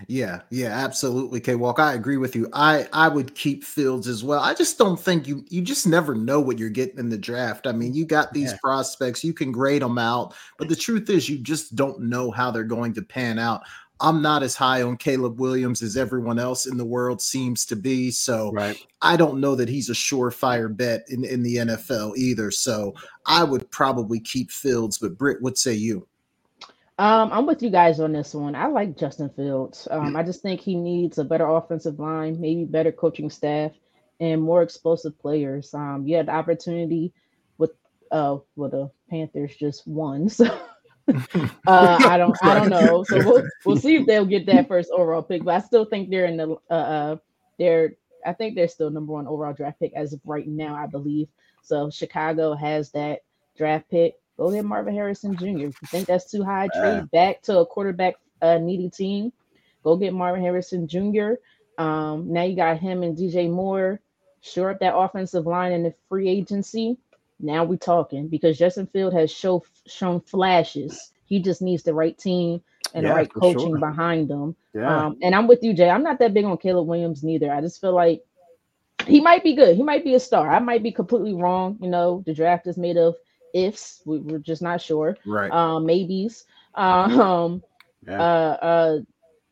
Yeah, 0.07 0.41
yeah, 0.49 0.69
absolutely. 0.69 1.39
K 1.39 1.55
Walk, 1.55 1.79
I 1.79 1.93
agree 1.93 2.17
with 2.17 2.35
you. 2.35 2.47
I 2.53 2.87
I 2.93 3.07
would 3.09 3.35
keep 3.35 3.63
Fields 3.63 4.07
as 4.07 4.23
well. 4.23 4.41
I 4.41 4.53
just 4.53 4.77
don't 4.77 4.99
think 4.99 5.27
you 5.27 5.43
you 5.49 5.61
just 5.61 5.87
never 5.87 6.13
know 6.15 6.39
what 6.39 6.59
you're 6.59 6.69
getting 6.69 6.99
in 6.99 7.09
the 7.09 7.17
draft. 7.17 7.67
I 7.67 7.71
mean, 7.71 7.93
you 7.93 8.05
got 8.05 8.33
these 8.33 8.51
Yeah. 8.51 8.57
prospects, 8.61 9.23
you 9.23 9.33
can 9.33 9.51
grade 9.51 9.81
them 9.81 9.97
out, 9.97 10.33
but 10.57 10.69
the 10.69 10.75
truth 10.75 11.09
is 11.09 11.29
you 11.29 11.37
just 11.39 11.75
don't 11.75 12.01
know 12.01 12.31
how 12.31 12.51
they're 12.51 12.63
going 12.63 12.93
to 12.93 13.01
pan 13.01 13.39
out. 13.39 13.61
I'm 13.99 14.21
not 14.21 14.43
as 14.43 14.53
high 14.55 14.83
on 14.83 14.95
Caleb 14.97 15.39
Williams 15.39 15.81
as 15.81 15.97
everyone 15.97 16.37
else 16.37 16.67
in 16.67 16.77
the 16.77 16.85
world 16.85 17.19
seems 17.19 17.65
to 17.65 17.75
be, 17.75 18.11
so 18.11 18.51
Right. 18.51 18.77
I 19.01 19.17
don't 19.17 19.39
know 19.39 19.55
that 19.55 19.69
he's 19.69 19.89
a 19.89 19.93
surefire 19.93 20.75
bet 20.75 21.05
in 21.09 21.23
in 21.23 21.41
the 21.43 21.55
NFL 21.57 22.13
either. 22.15 22.51
So 22.51 22.93
I 23.25 23.43
would 23.43 23.69
probably 23.71 24.19
keep 24.19 24.51
Fields, 24.51 24.99
but 24.99 25.17
Britt, 25.17 25.41
what 25.41 25.57
say 25.57 25.73
you? 25.73 26.07
Um, 26.99 27.31
I'm 27.31 27.45
with 27.45 27.61
you 27.61 27.69
guys 27.69 27.99
on 27.99 28.11
this 28.11 28.33
one. 28.33 28.55
I 28.55 28.67
like 28.67 28.97
Justin 28.97 29.29
Fields. 29.29 29.87
Um, 29.91 30.15
I 30.15 30.23
just 30.23 30.41
think 30.41 30.61
he 30.61 30.75
needs 30.75 31.19
a 31.19 31.23
better 31.23 31.47
offensive 31.47 31.99
line, 31.99 32.41
maybe 32.41 32.65
better 32.65 32.91
coaching 32.91 33.29
staff, 33.29 33.71
and 34.19 34.41
more 34.41 34.63
explosive 34.63 35.17
players. 35.19 35.73
Um, 35.75 36.07
you 36.07 36.17
had 36.17 36.27
the 36.27 36.31
opportunity 36.33 37.13
with 37.59 37.71
uh 38.11 38.37
well 38.55 38.69
the 38.69 38.91
Panthers 39.11 39.55
just 39.55 39.87
won, 39.87 40.27
so 40.29 40.45
uh, 41.07 41.47
I 41.67 42.17
don't 42.17 42.35
I 42.43 42.55
don't 42.55 42.69
know. 42.69 43.03
So 43.03 43.17
we'll 43.17 43.43
we'll 43.65 43.77
see 43.77 43.97
if 43.97 44.07
they'll 44.07 44.25
get 44.25 44.47
that 44.47 44.67
first 44.67 44.89
overall 44.91 45.21
pick. 45.21 45.43
But 45.43 45.55
I 45.55 45.59
still 45.59 45.85
think 45.85 46.09
they're 46.09 46.25
in 46.25 46.37
the 46.37 46.55
uh, 46.69 46.73
uh 46.73 47.17
they're 47.59 47.93
I 48.25 48.33
think 48.33 48.55
they're 48.55 48.67
still 48.67 48.89
number 48.89 49.13
one 49.13 49.27
overall 49.27 49.53
draft 49.53 49.79
pick 49.79 49.93
as 49.93 50.13
of 50.13 50.21
right 50.25 50.47
now, 50.47 50.75
I 50.75 50.87
believe. 50.87 51.27
So 51.61 51.91
Chicago 51.91 52.55
has 52.55 52.91
that 52.91 53.19
draft 53.55 53.89
pick. 53.89 54.15
Go 54.37 54.51
get 54.51 54.65
Marvin 54.65 54.93
Harrison 54.93 55.35
Jr. 55.35 55.45
If 55.67 55.81
you 55.81 55.87
think 55.87 56.07
that's 56.07 56.29
too 56.29 56.43
high, 56.43 56.67
trade 56.73 57.09
back 57.11 57.41
to 57.43 57.59
a 57.59 57.65
quarterback 57.65 58.15
uh, 58.41 58.57
needy 58.59 58.89
team. 58.89 59.33
Go 59.83 59.95
get 59.97 60.13
Marvin 60.13 60.41
Harrison 60.41 60.87
Jr. 60.87 61.33
Um, 61.77 62.31
now 62.31 62.43
you 62.43 62.55
got 62.55 62.77
him 62.79 63.03
and 63.03 63.17
DJ 63.17 63.49
Moore. 63.49 63.99
Shore 64.41 64.71
up 64.71 64.79
that 64.79 64.95
offensive 64.95 65.45
line 65.45 65.71
in 65.71 65.83
the 65.83 65.93
free 66.07 66.29
agency. 66.29 66.97
Now 67.39 67.63
we're 67.63 67.77
talking 67.77 68.27
because 68.27 68.57
Justin 68.57 68.87
Field 68.87 69.13
has 69.13 69.31
show, 69.31 69.63
shown 69.87 70.21
flashes. 70.21 71.11
He 71.25 71.41
just 71.41 71.61
needs 71.61 71.83
the 71.83 71.93
right 71.93 72.17
team 72.17 72.61
and 72.93 73.03
Yeah, 73.03 73.09
the 73.09 73.15
right 73.15 73.33
coaching 73.33 73.71
sure. 73.71 73.79
behind 73.79 74.29
him. 74.29 74.55
Yeah. 74.73 75.05
Um, 75.07 75.17
and 75.21 75.35
I'm 75.35 75.47
with 75.47 75.63
you, 75.63 75.73
Jay. 75.73 75.89
I'm 75.89 76.03
not 76.03 76.19
that 76.19 76.33
big 76.33 76.45
on 76.45 76.57
Caleb 76.57 76.87
Williams 76.87 77.23
neither. 77.23 77.51
I 77.51 77.61
just 77.61 77.81
feel 77.81 77.93
like 77.93 78.23
he 79.05 79.19
might 79.21 79.43
be 79.43 79.55
good. 79.55 79.75
He 79.75 79.83
might 79.83 80.03
be 80.03 80.15
a 80.15 80.19
star. 80.19 80.49
I 80.49 80.59
might 80.59 80.83
be 80.83 80.91
completely 80.91 81.33
wrong. 81.33 81.77
You 81.81 81.89
know, 81.89 82.23
the 82.25 82.33
draft 82.33 82.67
is 82.67 82.77
made 82.77 82.97
of 82.97 83.15
ifs. 83.57 84.01
We, 84.05 84.19
we're 84.19 84.39
just 84.39 84.61
not 84.61 84.81
sure. 84.81 85.17
Right. 85.25 85.51
Um, 85.51 85.85
maybes. 85.85 86.45
Um, 86.75 87.63
Yeah. 88.07 88.21
uh, 88.21 88.57
uh, 88.61 88.99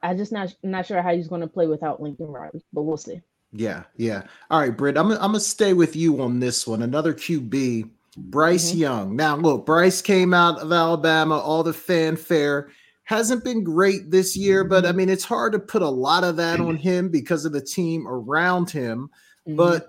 I 0.04 0.14
just 0.14 0.32
not 0.32 0.54
not 0.64 0.86
sure 0.86 1.02
how 1.02 1.14
he's 1.16 1.28
going 1.28 1.42
to 1.42 1.48
play 1.48 1.66
without 1.68 2.02
Lincoln 2.02 2.28
Riley, 2.28 2.64
but 2.72 2.84
we'll 2.84 2.98
see. 2.98 3.22
Yeah, 3.52 3.84
yeah. 3.98 4.24
All 4.52 4.60
right, 4.60 4.76
Britt, 4.76 4.98
I'm, 4.98 5.12
I'm 5.12 5.18
gonna 5.20 5.40
stay 5.40 5.74
with 5.74 5.96
you 5.96 6.22
on 6.22 6.40
this 6.40 6.68
one. 6.68 6.82
Another 6.84 7.14
QB, 7.14 7.90
Bryce 8.18 8.72
Mhm. 8.74 8.78
Young. 8.78 9.16
Now, 9.16 9.36
look, 9.38 9.66
Bryce 9.66 10.02
came 10.02 10.34
out 10.34 10.60
of 10.60 10.72
Alabama, 10.72 11.40
all 11.40 11.64
the 11.64 11.74
fanfare. 11.74 12.70
Hasn't 13.06 13.44
been 13.44 13.64
great 13.64 14.12
this 14.12 14.36
year, 14.36 14.64
but 14.64 14.86
I 14.86 14.92
mean, 14.92 15.10
it's 15.10 15.24
hard 15.24 15.54
to 15.54 15.60
put 15.60 15.82
a 15.82 15.90
lot 15.90 16.24
of 16.24 16.36
that 16.38 16.60
on 16.60 16.76
him 16.76 17.08
because 17.10 17.46
of 17.46 17.54
the 17.54 17.62
team 17.62 18.08
around 18.08 18.70
him. 18.70 19.10
Mhm. 19.48 19.56
But 19.56 19.88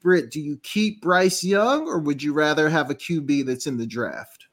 Britt, 0.00 0.30
do 0.30 0.40
you 0.40 0.58
keep 0.62 1.02
Bryce 1.02 1.42
Young 1.42 1.88
or 1.88 1.98
would 1.98 2.22
you 2.22 2.32
rather 2.32 2.68
have 2.68 2.90
a 2.90 2.94
QB 2.94 3.46
that's 3.46 3.66
in 3.66 3.76
the 3.76 3.86
draft? 3.86 4.46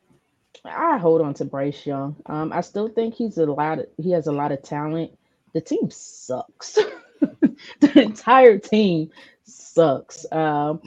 I 0.65 0.97
hold 0.97 1.21
on 1.21 1.33
to 1.35 1.45
Bryce 1.45 1.85
Young. 1.85 2.15
Um, 2.25 2.51
I 2.51 2.61
still 2.61 2.87
think 2.87 3.13
he's 3.13 3.37
a 3.37 3.45
lot. 3.45 3.79
Of, 3.79 3.85
he 3.97 4.11
has 4.11 4.27
a 4.27 4.31
lot 4.31 4.51
of 4.51 4.63
talent. 4.63 5.11
The 5.53 5.61
team 5.61 5.89
sucks. 5.91 6.77
the 7.79 8.01
entire 8.01 8.57
team 8.57 9.11
sucks. 9.43 10.25
Um, 10.31 10.81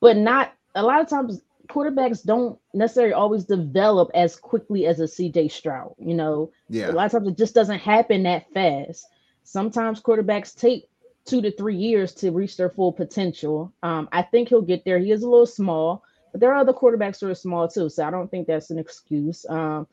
but 0.00 0.16
not 0.16 0.54
a 0.74 0.82
lot 0.82 1.00
of 1.00 1.08
times. 1.08 1.40
Quarterbacks 1.68 2.22
don't 2.22 2.58
necessarily 2.74 3.14
always 3.14 3.44
develop 3.44 4.10
as 4.12 4.36
quickly 4.36 4.84
as 4.86 5.00
a 5.00 5.04
CJ 5.04 5.50
Stroud. 5.50 5.94
You 5.98 6.14
know, 6.14 6.50
yeah. 6.68 6.90
a 6.90 6.92
lot 6.92 7.06
of 7.06 7.12
times 7.12 7.28
it 7.28 7.38
just 7.38 7.54
doesn't 7.54 7.78
happen 7.78 8.24
that 8.24 8.52
fast. 8.52 9.06
Sometimes 9.44 10.00
quarterbacks 10.00 10.54
take 10.54 10.88
two 11.24 11.40
to 11.42 11.50
three 11.52 11.76
years 11.76 12.14
to 12.14 12.30
reach 12.30 12.56
their 12.56 12.70
full 12.70 12.92
potential. 12.92 13.72
Um, 13.82 14.08
I 14.12 14.22
think 14.22 14.48
he'll 14.48 14.62
get 14.62 14.84
there. 14.84 14.98
He 14.98 15.12
is 15.12 15.22
a 15.22 15.28
little 15.28 15.46
small, 15.46 16.02
but 16.32 16.40
there 16.40 16.52
are 16.52 16.60
other 16.60 16.72
quarterbacks 16.72 17.20
who 17.20 17.28
are 17.28 17.34
small 17.34 17.68
too. 17.68 17.88
So 17.88 18.06
I 18.06 18.10
don't 18.10 18.30
think 18.30 18.46
that's 18.46 18.70
an 18.70 18.78
excuse. 18.78 19.46
Um, 19.48 19.86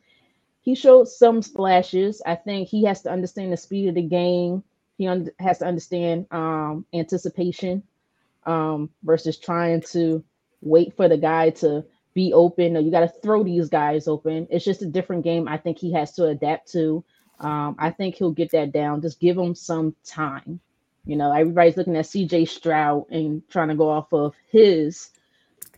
he 0.62 0.74
showed 0.74 1.08
some 1.08 1.42
splashes. 1.42 2.20
I 2.26 2.34
think 2.34 2.68
he 2.68 2.84
has 2.84 3.02
to 3.02 3.10
understand 3.10 3.52
the 3.52 3.56
speed 3.56 3.88
of 3.88 3.94
the 3.94 4.02
game. 4.02 4.62
He 4.98 5.06
un- 5.06 5.30
has 5.38 5.58
to 5.58 5.66
understand 5.66 6.26
um, 6.30 6.84
anticipation 6.92 7.82
um, 8.44 8.90
versus 9.02 9.38
trying 9.38 9.82
to 9.92 10.22
wait 10.60 10.94
for 10.96 11.08
the 11.08 11.16
guy 11.16 11.50
to 11.50 11.84
be 12.12 12.32
open 12.32 12.76
or 12.76 12.80
you 12.80 12.90
got 12.90 13.00
to 13.00 13.20
throw 13.22 13.42
these 13.42 13.68
guys 13.68 14.08
open. 14.08 14.46
It's 14.50 14.64
just 14.64 14.82
a 14.82 14.86
different 14.86 15.24
game. 15.24 15.48
I 15.48 15.56
think 15.56 15.78
he 15.78 15.92
has 15.92 16.12
to 16.14 16.26
adapt 16.26 16.72
to. 16.72 17.04
Um, 17.38 17.76
I 17.78 17.90
think 17.90 18.16
he'll 18.16 18.32
get 18.32 18.50
that 18.50 18.72
down. 18.72 19.00
Just 19.00 19.20
give 19.20 19.38
him 19.38 19.54
some 19.54 19.94
time. 20.04 20.60
You 21.04 21.16
know, 21.16 21.32
everybody's 21.32 21.76
looking 21.76 21.96
at 21.96 22.04
CJ 22.04 22.48
Stroud 22.48 23.06
and 23.10 23.42
trying 23.48 23.68
to 23.68 23.74
go 23.74 23.88
off 23.88 24.12
of 24.12 24.34
his, 24.50 25.10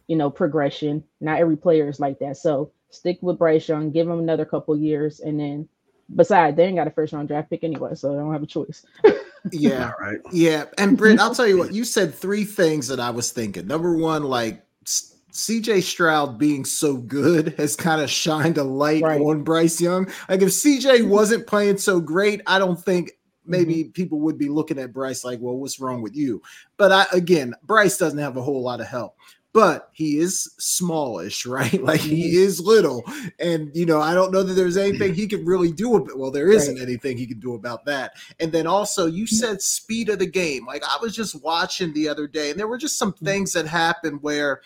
you 0.06 0.16
know, 0.16 0.30
progression. 0.30 1.04
Not 1.20 1.38
every 1.38 1.56
player 1.56 1.88
is 1.88 2.00
like 2.00 2.18
that. 2.18 2.36
So 2.36 2.72
stick 2.90 3.18
with 3.20 3.38
Bryce 3.38 3.68
Young, 3.68 3.90
give 3.90 4.08
him 4.08 4.18
another 4.18 4.44
couple 4.44 4.76
years, 4.76 5.20
and 5.20 5.38
then 5.38 5.68
besides, 6.14 6.56
they 6.56 6.64
ain't 6.64 6.76
got 6.76 6.86
a 6.86 6.90
first 6.90 7.12
round 7.12 7.28
draft 7.28 7.50
pick 7.50 7.64
anyway, 7.64 7.94
so 7.94 8.12
they 8.12 8.18
don't 8.18 8.32
have 8.32 8.42
a 8.42 8.46
choice. 8.46 8.84
yeah, 9.52 9.92
right. 10.00 10.18
Yeah, 10.32 10.64
and 10.78 10.96
Britt, 10.96 11.20
I'll 11.20 11.34
tell 11.34 11.46
you 11.46 11.58
what. 11.58 11.72
You 11.72 11.84
said 11.84 12.14
three 12.14 12.44
things 12.44 12.88
that 12.88 13.00
I 13.00 13.10
was 13.10 13.32
thinking. 13.32 13.66
Number 13.66 13.96
one, 13.96 14.24
like 14.24 14.64
CJ 14.84 15.82
Stroud 15.82 16.38
being 16.38 16.64
so 16.64 16.96
good 16.96 17.54
has 17.56 17.74
kind 17.74 18.00
of 18.00 18.10
shined 18.10 18.58
a 18.58 18.64
light 18.64 19.02
right. 19.02 19.20
on 19.20 19.42
Bryce 19.42 19.80
Young. 19.80 20.06
Like 20.28 20.42
if 20.42 20.48
CJ 20.48 21.08
wasn't 21.08 21.46
playing 21.46 21.78
so 21.78 22.00
great, 22.00 22.42
I 22.46 22.58
don't 22.58 22.82
think 22.82 23.12
maybe 23.44 23.76
mm-hmm. 23.76 23.90
people 23.92 24.20
would 24.20 24.38
be 24.38 24.48
looking 24.48 24.78
at 24.78 24.92
Bryce 24.92 25.24
like, 25.24 25.40
well, 25.40 25.56
what's 25.56 25.80
wrong 25.80 26.02
with 26.02 26.16
you? 26.16 26.42
But 26.76 26.92
I 26.92 27.06
again, 27.12 27.54
Bryce 27.64 27.98
doesn't 27.98 28.18
have 28.18 28.36
a 28.36 28.42
whole 28.42 28.62
lot 28.62 28.80
of 28.80 28.86
help 28.86 29.16
but 29.52 29.90
he 29.92 30.18
is 30.18 30.52
smallish, 30.58 31.46
right? 31.46 31.82
Like 31.82 32.00
he 32.00 32.24
mm-hmm. 32.24 32.44
is 32.44 32.60
little. 32.60 33.04
And, 33.38 33.70
you 33.74 33.86
know, 33.86 34.00
I 34.00 34.14
don't 34.14 34.32
know 34.32 34.42
that 34.42 34.54
there's 34.54 34.76
anything 34.76 35.14
he 35.14 35.26
can 35.26 35.44
really 35.44 35.72
do. 35.72 35.96
About, 35.96 36.18
well, 36.18 36.30
there 36.30 36.50
isn't 36.50 36.76
right. 36.76 36.82
anything 36.82 37.16
he 37.16 37.26
can 37.26 37.40
do 37.40 37.54
about 37.54 37.84
that. 37.86 38.12
And 38.40 38.50
then 38.50 38.66
also, 38.66 39.06
you 39.06 39.24
mm-hmm. 39.24 39.36
said 39.36 39.62
speed 39.62 40.08
of 40.08 40.18
the 40.18 40.26
game. 40.26 40.66
Like 40.66 40.82
I 40.84 40.98
was 41.00 41.14
just 41.14 41.42
watching 41.42 41.92
the 41.92 42.08
other 42.08 42.26
day, 42.26 42.50
and 42.50 42.58
there 42.58 42.68
were 42.68 42.78
just 42.78 42.98
some 42.98 43.12
mm-hmm. 43.12 43.26
things 43.26 43.52
that 43.52 43.66
happened 43.66 44.22
where 44.22 44.62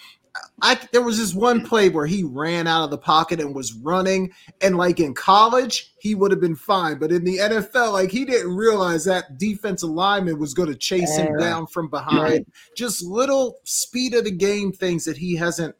I 0.62 0.78
there 0.92 1.02
was 1.02 1.18
this 1.18 1.34
one 1.34 1.64
play 1.64 1.88
where 1.88 2.06
he 2.06 2.24
ran 2.24 2.66
out 2.66 2.84
of 2.84 2.90
the 2.90 2.98
pocket 2.98 3.40
and 3.40 3.54
was 3.54 3.74
running, 3.74 4.32
and 4.60 4.76
like 4.76 5.00
in 5.00 5.14
college, 5.14 5.92
he 5.98 6.14
would 6.14 6.30
have 6.30 6.40
been 6.40 6.56
fine. 6.56 6.98
But 6.98 7.12
in 7.12 7.24
the 7.24 7.38
NFL, 7.38 7.92
like 7.92 8.10
he 8.10 8.24
didn't 8.24 8.54
realize 8.54 9.04
that 9.04 9.38
defensive 9.38 9.90
lineman 9.90 10.38
was 10.38 10.54
going 10.54 10.68
to 10.68 10.76
chase 10.76 11.16
him 11.16 11.36
down 11.38 11.66
from 11.66 11.88
behind. 11.88 12.46
Just 12.76 13.02
little 13.02 13.58
speed 13.64 14.14
of 14.14 14.24
the 14.24 14.30
game 14.30 14.72
things 14.72 15.04
that 15.04 15.16
he 15.16 15.36
hasn't 15.36 15.74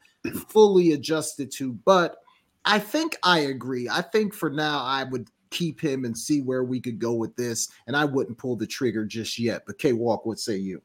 fully 0.48 0.92
adjusted 0.92 1.50
to. 1.52 1.72
But 1.84 2.16
I 2.64 2.78
think 2.78 3.16
I 3.22 3.40
agree. 3.40 3.88
I 3.88 4.02
think 4.02 4.34
for 4.34 4.50
now 4.50 4.82
I 4.82 5.04
would 5.04 5.30
keep 5.50 5.80
him 5.80 6.04
and 6.04 6.16
see 6.16 6.42
where 6.42 6.64
we 6.64 6.80
could 6.80 6.98
go 6.98 7.14
with 7.14 7.34
this. 7.36 7.68
And 7.86 7.96
I 7.96 8.04
wouldn't 8.04 8.38
pull 8.38 8.56
the 8.56 8.66
trigger 8.66 9.04
just 9.04 9.38
yet. 9.38 9.62
But 9.66 9.78
K 9.78 9.92
Walk, 9.92 10.26
what 10.26 10.38
say 10.38 10.56
you? 10.56 10.82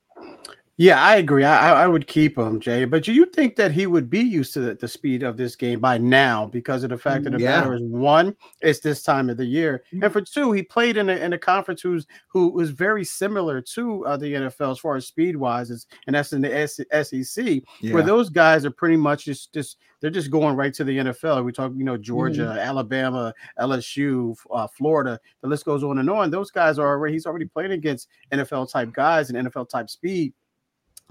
Yeah, 0.81 0.99
I 0.99 1.17
agree. 1.17 1.43
I, 1.43 1.83
I 1.83 1.87
would 1.87 2.07
keep 2.07 2.35
him, 2.35 2.59
Jay. 2.59 2.85
But 2.85 3.03
do 3.03 3.13
you 3.13 3.27
think 3.27 3.55
that 3.57 3.71
he 3.71 3.85
would 3.85 4.09
be 4.09 4.21
used 4.21 4.51
to 4.53 4.61
the, 4.61 4.73
the 4.73 4.87
speed 4.87 5.21
of 5.21 5.37
this 5.37 5.55
game 5.55 5.79
by 5.79 5.99
now 5.99 6.47
because 6.47 6.83
of 6.83 6.89
the 6.89 6.97
fact 6.97 7.23
that 7.25 7.33
the 7.33 7.39
yeah. 7.39 7.59
matter 7.59 7.75
is 7.75 7.83
one, 7.83 8.35
it's 8.61 8.79
this 8.79 9.03
time 9.03 9.29
of 9.29 9.37
the 9.37 9.45
year, 9.45 9.83
mm. 9.93 10.03
and 10.03 10.11
for 10.11 10.21
two, 10.21 10.51
he 10.53 10.63
played 10.63 10.97
in 10.97 11.07
a, 11.07 11.13
in 11.13 11.33
a 11.33 11.37
conference 11.37 11.83
who's 11.83 12.07
who 12.29 12.49
was 12.49 12.71
very 12.71 13.03
similar 13.03 13.61
to 13.61 14.03
uh, 14.07 14.17
the 14.17 14.33
NFL 14.33 14.71
as 14.71 14.79
far 14.79 14.95
as 14.95 15.05
speed 15.05 15.35
wise, 15.35 15.69
and 16.07 16.15
that's 16.15 16.33
in 16.33 16.41
the 16.41 16.67
SEC, 16.67 17.61
yeah. 17.81 17.93
where 17.93 18.01
those 18.01 18.31
guys 18.31 18.65
are 18.65 18.71
pretty 18.71 18.97
much 18.97 19.25
just 19.25 19.53
just 19.53 19.77
they're 19.99 20.09
just 20.09 20.31
going 20.31 20.55
right 20.55 20.73
to 20.73 20.83
the 20.83 20.97
NFL. 20.97 21.45
We 21.45 21.51
talk, 21.51 21.73
you 21.77 21.83
know, 21.83 21.95
Georgia, 21.95 22.55
mm. 22.57 22.59
Alabama, 22.59 23.35
LSU, 23.59 24.35
uh, 24.51 24.65
Florida. 24.65 25.19
The 25.41 25.47
list 25.47 25.63
goes 25.63 25.83
on 25.83 25.99
and 25.99 26.09
on. 26.09 26.31
Those 26.31 26.49
guys 26.49 26.79
are 26.79 26.87
already 26.87 27.13
he's 27.13 27.27
already 27.27 27.45
playing 27.45 27.73
against 27.73 28.07
NFL 28.31 28.71
type 28.71 28.91
guys 28.93 29.29
and 29.29 29.47
NFL 29.47 29.69
type 29.69 29.87
speed 29.87 30.33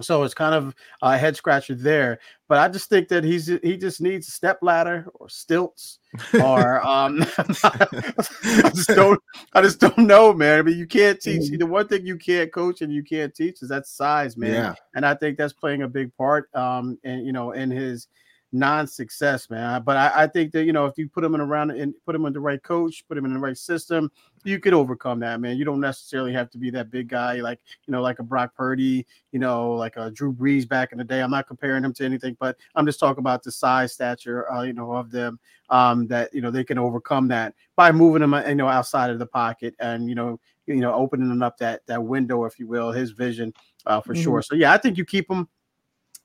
so 0.03 0.23
it's 0.23 0.35
kind 0.35 0.55
of 0.55 0.75
a 1.03 1.17
head 1.17 1.37
scratcher 1.37 1.75
there. 1.75 2.19
But 2.49 2.59
I 2.59 2.69
just 2.69 2.89
think 2.89 3.09
that 3.09 3.23
he's 3.25 3.47
he 3.47 3.77
just 3.77 4.01
needs 4.01 4.29
a 4.29 4.31
step 4.31 4.59
ladder 4.63 5.07
or 5.15 5.29
stilts 5.29 5.99
or 6.35 6.85
um 6.87 7.25
I 7.65 8.71
just 8.75 8.89
don't 8.89 9.21
I 9.53 9.63
just 9.63 9.81
don't 9.81 9.99
know, 9.99 10.33
man. 10.33 10.59
I 10.59 10.63
mean, 10.63 10.79
you 10.79 10.87
can't 10.87 11.21
teach 11.21 11.43
mm-hmm. 11.43 11.59
the 11.59 11.67
one 11.67 11.89
thing 11.89 12.07
you 12.07 12.17
can't 12.17 12.53
coach 12.53 12.83
and 12.83 12.93
you 12.93 13.03
can't 13.03 13.35
teach 13.35 13.63
is 13.63 13.69
that 13.69 13.87
size, 13.87 14.37
man. 14.37 14.53
Yeah. 14.53 14.75
And 14.95 15.07
I 15.07 15.15
think 15.15 15.39
that's 15.39 15.53
playing 15.53 15.83
a 15.83 15.89
big 15.89 16.15
part 16.17 16.55
um 16.55 16.99
and 17.05 17.25
you 17.25 17.33
know 17.33 17.53
in 17.53 17.71
his 17.71 18.09
non-success, 18.53 19.49
man. 19.51 19.83
But 19.83 19.97
I, 19.97 20.25
I, 20.25 20.27
think 20.27 20.53
that 20.53 20.65
you 20.65 20.73
know 20.73 20.87
if 20.87 20.99
you 20.99 21.09
put 21.09 21.23
him 21.23 21.35
in 21.35 21.41
around 21.41 21.71
and 21.71 21.95
put 22.05 22.15
him 22.15 22.25
in 22.27 22.33
the 22.33 22.41
right 22.41 22.63
coach, 22.63 23.05
put 23.09 23.17
him 23.17 23.25
in 23.25 23.33
the 23.33 23.39
right 23.39 23.57
system, 23.57 24.11
you 24.45 24.59
could 24.59 24.73
overcome 24.73 25.21
that, 25.21 25.41
man. 25.41 25.57
You 25.57 25.65
don't 25.65 25.81
necessarily 25.81 26.33
have 26.33 26.51
to 26.51 26.59
be 26.59 26.71
that 26.71 26.91
big 26.91 27.09
guy 27.09 27.35
like 27.37 27.61
you 27.87 27.93
know 27.93 28.03
like 28.03 28.19
a 28.19 28.23
Brock 28.23 28.55
Purdy, 28.55 29.07
you 29.33 29.39
know 29.39 29.73
like 29.73 29.97
a 29.97 30.11
Drew 30.11 30.33
Brees 30.33 30.69
back 30.69 30.93
in 30.93 30.99
the 30.99 31.05
day. 31.05 31.23
I'm 31.23 31.31
not 31.31 31.47
comparing 31.47 31.85
him 31.85 31.93
to 31.95 32.05
anything, 32.05 32.37
but 32.41 32.57
I'm 32.75 32.87
just 32.87 33.01
talking 33.01 33.21
about 33.21 33.43
the 33.43 33.53
size, 33.53 33.93
stature, 33.93 34.51
uh, 34.53 34.63
you 34.63 34.73
know, 34.73 34.93
of 34.93 35.11
them. 35.11 35.39
Um, 35.69 36.09
that 36.09 36.35
you 36.35 36.41
know 36.41 36.51
they 36.51 36.65
can 36.65 36.79
overcome 36.79 37.29
that 37.29 37.55
by 37.77 37.93
moving 37.93 38.29
them, 38.29 38.35
you 38.49 38.57
know, 38.57 38.67
outside 38.67 39.11
of 39.11 39.21
the 39.21 39.27
pocket 39.27 39.77
and 39.79 40.09
you 40.09 40.17
know 40.17 40.41
you 40.67 40.77
know 40.77 40.93
opening 40.93 41.43
up 41.43 41.57
that 41.59 41.87
that 41.87 42.03
window, 42.03 42.45
if 42.45 42.59
you 42.59 42.67
will, 42.67 42.91
his 42.91 43.13
vision 43.13 43.55
uh, 43.87 44.01
for 44.01 44.15
mm-hmm. 44.15 44.23
sure. 44.23 44.43
So 44.43 44.55
yeah, 44.55 44.73
I 44.73 44.79
think 44.79 44.99
you 44.99 45.05
keep 45.05 45.31
him 45.31 45.49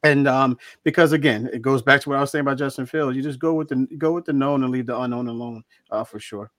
and 0.05 0.27
um, 0.27 0.57
because 0.83 1.11
again, 1.13 1.49
it 1.51 1.61
goes 1.61 1.81
back 1.81 2.01
to 2.01 2.09
what 2.09 2.17
I 2.17 2.21
was 2.21 2.31
saying 2.31 2.41
about 2.41 2.57
Justin 2.57 2.85
Fields. 2.85 3.17
You 3.17 3.23
just 3.23 3.39
go 3.39 3.53
with 3.53 3.69
the 3.69 3.87
go 3.97 4.13
with 4.13 4.25
the 4.25 4.33
known 4.33 4.63
and 4.63 4.71
leave 4.71 4.85
the 4.85 4.99
unknown 4.99 5.27
alone, 5.27 5.63
uh, 5.91 6.03
for 6.03 6.19
sure. 6.19 6.51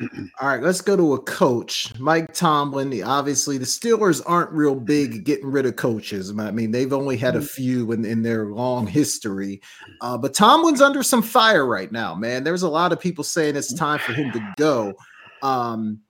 All 0.40 0.48
right, 0.48 0.62
let's 0.62 0.82
go 0.82 0.96
to 0.96 1.14
a 1.14 1.22
coach, 1.22 1.98
Mike 1.98 2.34
Tomlin. 2.34 2.90
The, 2.90 3.02
obviously, 3.02 3.56
the 3.56 3.64
Steelers 3.64 4.22
aren't 4.26 4.50
real 4.50 4.74
big 4.74 5.24
getting 5.24 5.50
rid 5.50 5.64
of 5.64 5.76
coaches. 5.76 6.32
I 6.38 6.50
mean, 6.50 6.70
they've 6.70 6.92
only 6.92 7.16
had 7.16 7.34
a 7.34 7.38
mm-hmm. 7.38 7.46
few 7.46 7.92
in, 7.92 8.04
in 8.04 8.22
their 8.22 8.46
long 8.46 8.86
history, 8.86 9.62
uh, 10.02 10.18
but 10.18 10.34
Tomlin's 10.34 10.82
under 10.82 11.02
some 11.02 11.22
fire 11.22 11.66
right 11.66 11.90
now, 11.90 12.14
man. 12.14 12.44
There's 12.44 12.62
a 12.62 12.68
lot 12.68 12.92
of 12.92 13.00
people 13.00 13.24
saying 13.24 13.56
it's 13.56 13.72
time 13.72 14.00
for 14.00 14.12
him 14.12 14.32
to 14.32 14.54
go. 14.58 14.94
Um, 15.42 16.00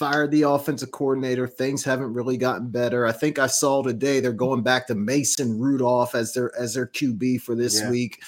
fired 0.00 0.30
the 0.30 0.42
offensive 0.42 0.90
coordinator. 0.92 1.46
Things 1.46 1.84
haven't 1.84 2.14
really 2.14 2.38
gotten 2.38 2.70
better. 2.70 3.04
I 3.04 3.12
think 3.12 3.38
I 3.38 3.48
saw 3.48 3.82
today 3.82 4.18
they're 4.18 4.32
going 4.32 4.62
back 4.62 4.86
to 4.86 4.94
Mason 4.94 5.60
Rudolph 5.60 6.14
as 6.14 6.32
their 6.32 6.58
as 6.58 6.72
their 6.72 6.86
QB 6.86 7.42
for 7.42 7.54
this 7.54 7.80
yeah. 7.80 7.90
week. 7.90 8.22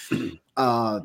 Uh, 0.54 1.00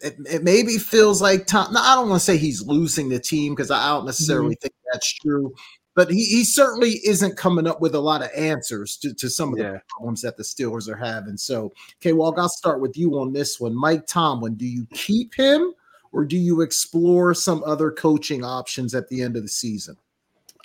it, 0.00 0.14
it, 0.30 0.44
maybe 0.44 0.78
feels 0.78 1.20
like 1.20 1.48
Tom. 1.48 1.76
I 1.76 1.96
don't 1.96 2.08
want 2.08 2.20
to 2.20 2.24
say 2.24 2.36
he's 2.36 2.62
losing 2.62 3.08
the 3.08 3.18
team 3.18 3.56
because 3.56 3.72
I 3.72 3.88
don't 3.88 4.06
necessarily 4.06 4.54
mm-hmm. 4.54 4.60
think 4.62 4.74
that's 4.92 5.12
true. 5.14 5.52
But 5.96 6.12
he, 6.12 6.24
he 6.26 6.44
certainly 6.44 7.00
isn't 7.04 7.36
coming 7.36 7.66
up 7.66 7.80
with 7.80 7.96
a 7.96 8.00
lot 8.00 8.22
of 8.22 8.30
answers 8.36 8.96
to, 8.98 9.12
to 9.14 9.28
some 9.28 9.52
of 9.52 9.58
yeah. 9.58 9.72
the 9.72 9.82
problems 9.88 10.22
that 10.22 10.36
the 10.36 10.44
Steelers 10.44 10.88
are 10.88 10.96
having. 10.96 11.36
So, 11.36 11.72
okay, 11.96 12.12
well, 12.12 12.32
I'll 12.38 12.48
start 12.48 12.80
with 12.80 12.96
you 12.96 13.18
on 13.18 13.32
this 13.32 13.58
one. 13.58 13.74
Mike 13.74 14.06
Tomlin, 14.06 14.54
do 14.54 14.64
you 14.64 14.86
keep 14.92 15.34
him 15.34 15.74
or 16.12 16.24
do 16.24 16.36
you 16.36 16.60
explore 16.60 17.34
some 17.34 17.62
other 17.64 17.90
coaching 17.90 18.44
options 18.44 18.94
at 18.94 19.08
the 19.08 19.22
end 19.22 19.36
of 19.36 19.42
the 19.42 19.48
season? 19.48 19.96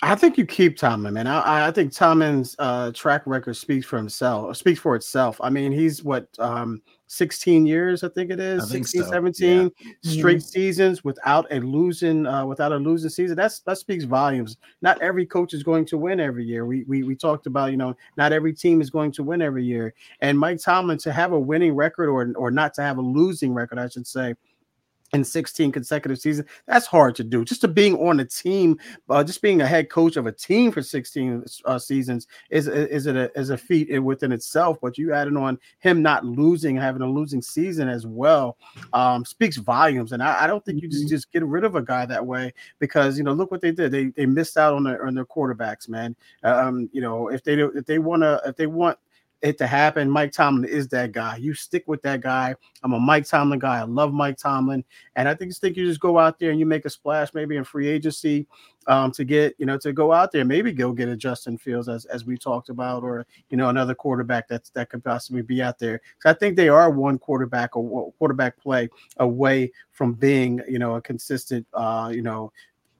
I 0.02 0.14
think 0.14 0.36
you 0.36 0.44
keep 0.44 0.76
Tomlin, 0.76 1.14
man. 1.14 1.26
I, 1.26 1.68
I 1.68 1.70
think 1.70 1.92
Tomlin's 1.92 2.56
uh, 2.58 2.90
track 2.92 3.22
record 3.26 3.54
speaks 3.56 3.86
for 3.86 3.96
himself, 3.96 4.56
speaks 4.56 4.78
for 4.78 4.96
itself. 4.96 5.40
I 5.40 5.48
mean, 5.48 5.72
he's 5.72 6.04
what 6.04 6.28
um, 6.38 6.82
16 7.06 7.64
years, 7.64 8.04
I 8.04 8.08
think 8.08 8.30
it 8.30 8.38
is, 8.38 8.70
think 8.70 8.86
16, 8.86 9.04
so. 9.04 9.10
17 9.10 9.70
yeah. 9.80 9.92
straight 10.02 10.38
mm-hmm. 10.38 10.42
seasons 10.42 11.04
without 11.04 11.46
a 11.50 11.60
losing, 11.60 12.26
uh, 12.26 12.44
without 12.44 12.72
a 12.72 12.76
losing 12.76 13.08
season. 13.08 13.36
That's 13.36 13.60
that 13.60 13.78
speaks 13.78 14.04
volumes. 14.04 14.58
Not 14.82 15.00
every 15.00 15.24
coach 15.24 15.54
is 15.54 15.62
going 15.62 15.86
to 15.86 15.96
win 15.96 16.20
every 16.20 16.44
year. 16.44 16.66
We 16.66 16.84
we 16.84 17.02
we 17.02 17.14
talked 17.14 17.46
about, 17.46 17.70
you 17.70 17.76
know, 17.76 17.96
not 18.16 18.32
every 18.32 18.52
team 18.52 18.82
is 18.82 18.90
going 18.90 19.12
to 19.12 19.22
win 19.22 19.40
every 19.40 19.64
year. 19.64 19.94
And 20.20 20.38
Mike 20.38 20.60
Tomlin 20.60 20.98
to 20.98 21.12
have 21.12 21.32
a 21.32 21.40
winning 21.40 21.74
record 21.74 22.10
or 22.10 22.30
or 22.36 22.50
not 22.50 22.74
to 22.74 22.82
have 22.82 22.98
a 22.98 23.02
losing 23.02 23.54
record, 23.54 23.78
I 23.78 23.88
should 23.88 24.06
say 24.06 24.34
in 25.14 25.24
16 25.24 25.72
consecutive 25.72 26.18
seasons 26.18 26.48
that's 26.66 26.86
hard 26.86 27.14
to 27.16 27.24
do. 27.24 27.44
Just 27.44 27.60
to 27.62 27.68
being 27.68 27.96
on 27.96 28.20
a 28.20 28.24
team 28.24 28.78
uh, 29.08 29.24
just 29.24 29.42
being 29.42 29.60
a 29.60 29.66
head 29.66 29.90
coach 29.90 30.16
of 30.16 30.26
a 30.26 30.32
team 30.32 30.72
for 30.72 30.82
16 30.82 31.44
uh, 31.64 31.78
seasons 31.78 32.26
is 32.50 32.68
is 32.68 33.06
it 33.06 33.16
a, 33.16 33.30
is 33.38 33.50
a 33.50 33.58
feat 33.58 34.02
within 34.02 34.32
itself 34.32 34.78
but 34.80 34.98
you 34.98 35.12
added 35.12 35.36
on 35.36 35.58
him 35.78 36.02
not 36.02 36.24
losing 36.24 36.76
having 36.76 37.02
a 37.02 37.06
losing 37.06 37.42
season 37.42 37.88
as 37.88 38.06
well 38.06 38.56
um, 38.92 39.24
speaks 39.24 39.56
volumes 39.56 40.12
and 40.12 40.22
I, 40.22 40.44
I, 40.44 40.46
don't 40.46 40.64
think 40.64 40.82
you 40.82 40.88
just, 40.88 41.04
mm-hmm. 41.04 41.08
just 41.08 41.32
get 41.32 41.44
rid 41.44 41.64
of 41.64 41.74
a 41.74 41.82
guy 41.82 42.06
that 42.06 42.24
way 42.24 42.52
because 42.78 43.18
you 43.18 43.24
know 43.24 43.32
look 43.32 43.50
what 43.50 43.60
they 43.60 43.72
did. 43.72 43.92
They 43.92 44.06
they 44.06 44.26
missed 44.26 44.56
out 44.56 44.74
on 44.74 44.84
their 44.84 45.06
on 45.06 45.14
their 45.14 45.24
quarterbacks 45.24 45.88
man. 45.88 46.16
Um, 46.42 46.88
you 46.92 47.00
know 47.00 47.28
if 47.28 47.42
they 47.42 47.54
if 47.54 47.86
they 47.86 47.98
want 47.98 48.22
to 48.22 48.40
if 48.46 48.56
they 48.56 48.66
want 48.66 48.98
it 49.44 49.58
to 49.58 49.66
happen. 49.66 50.10
Mike 50.10 50.32
Tomlin 50.32 50.64
is 50.64 50.88
that 50.88 51.12
guy. 51.12 51.36
You 51.36 51.52
stick 51.52 51.84
with 51.86 52.00
that 52.02 52.22
guy. 52.22 52.54
I'm 52.82 52.94
a 52.94 52.98
Mike 52.98 53.26
Tomlin 53.26 53.58
guy. 53.58 53.78
I 53.78 53.82
love 53.82 54.12
Mike 54.14 54.38
Tomlin, 54.38 54.82
and 55.16 55.28
I 55.28 55.34
think 55.34 55.50
just 55.50 55.60
think 55.60 55.76
you 55.76 55.86
just 55.86 56.00
go 56.00 56.18
out 56.18 56.38
there 56.38 56.50
and 56.50 56.58
you 56.58 56.64
make 56.64 56.86
a 56.86 56.90
splash, 56.90 57.34
maybe 57.34 57.56
in 57.56 57.62
free 57.62 57.86
agency, 57.86 58.46
um, 58.86 59.12
to 59.12 59.22
get 59.22 59.54
you 59.58 59.66
know 59.66 59.76
to 59.78 59.92
go 59.92 60.12
out 60.12 60.32
there, 60.32 60.46
maybe 60.46 60.72
go 60.72 60.92
get 60.92 61.10
a 61.10 61.16
Justin 61.16 61.58
Fields 61.58 61.90
as 61.90 62.06
as 62.06 62.24
we 62.24 62.38
talked 62.38 62.70
about, 62.70 63.02
or 63.02 63.26
you 63.50 63.58
know 63.58 63.68
another 63.68 63.94
quarterback 63.94 64.48
that's 64.48 64.70
that 64.70 64.88
could 64.88 65.04
possibly 65.04 65.42
be 65.42 65.60
out 65.60 65.78
there. 65.78 66.00
So 66.20 66.30
I 66.30 66.32
think 66.32 66.56
they 66.56 66.70
are 66.70 66.90
one 66.90 67.18
quarterback 67.18 67.76
or 67.76 68.12
quarterback 68.12 68.58
play 68.58 68.88
away 69.18 69.72
from 69.92 70.14
being 70.14 70.62
you 70.66 70.78
know 70.78 70.94
a 70.94 71.02
consistent 71.02 71.66
uh, 71.74 72.10
you 72.14 72.22
know 72.22 72.50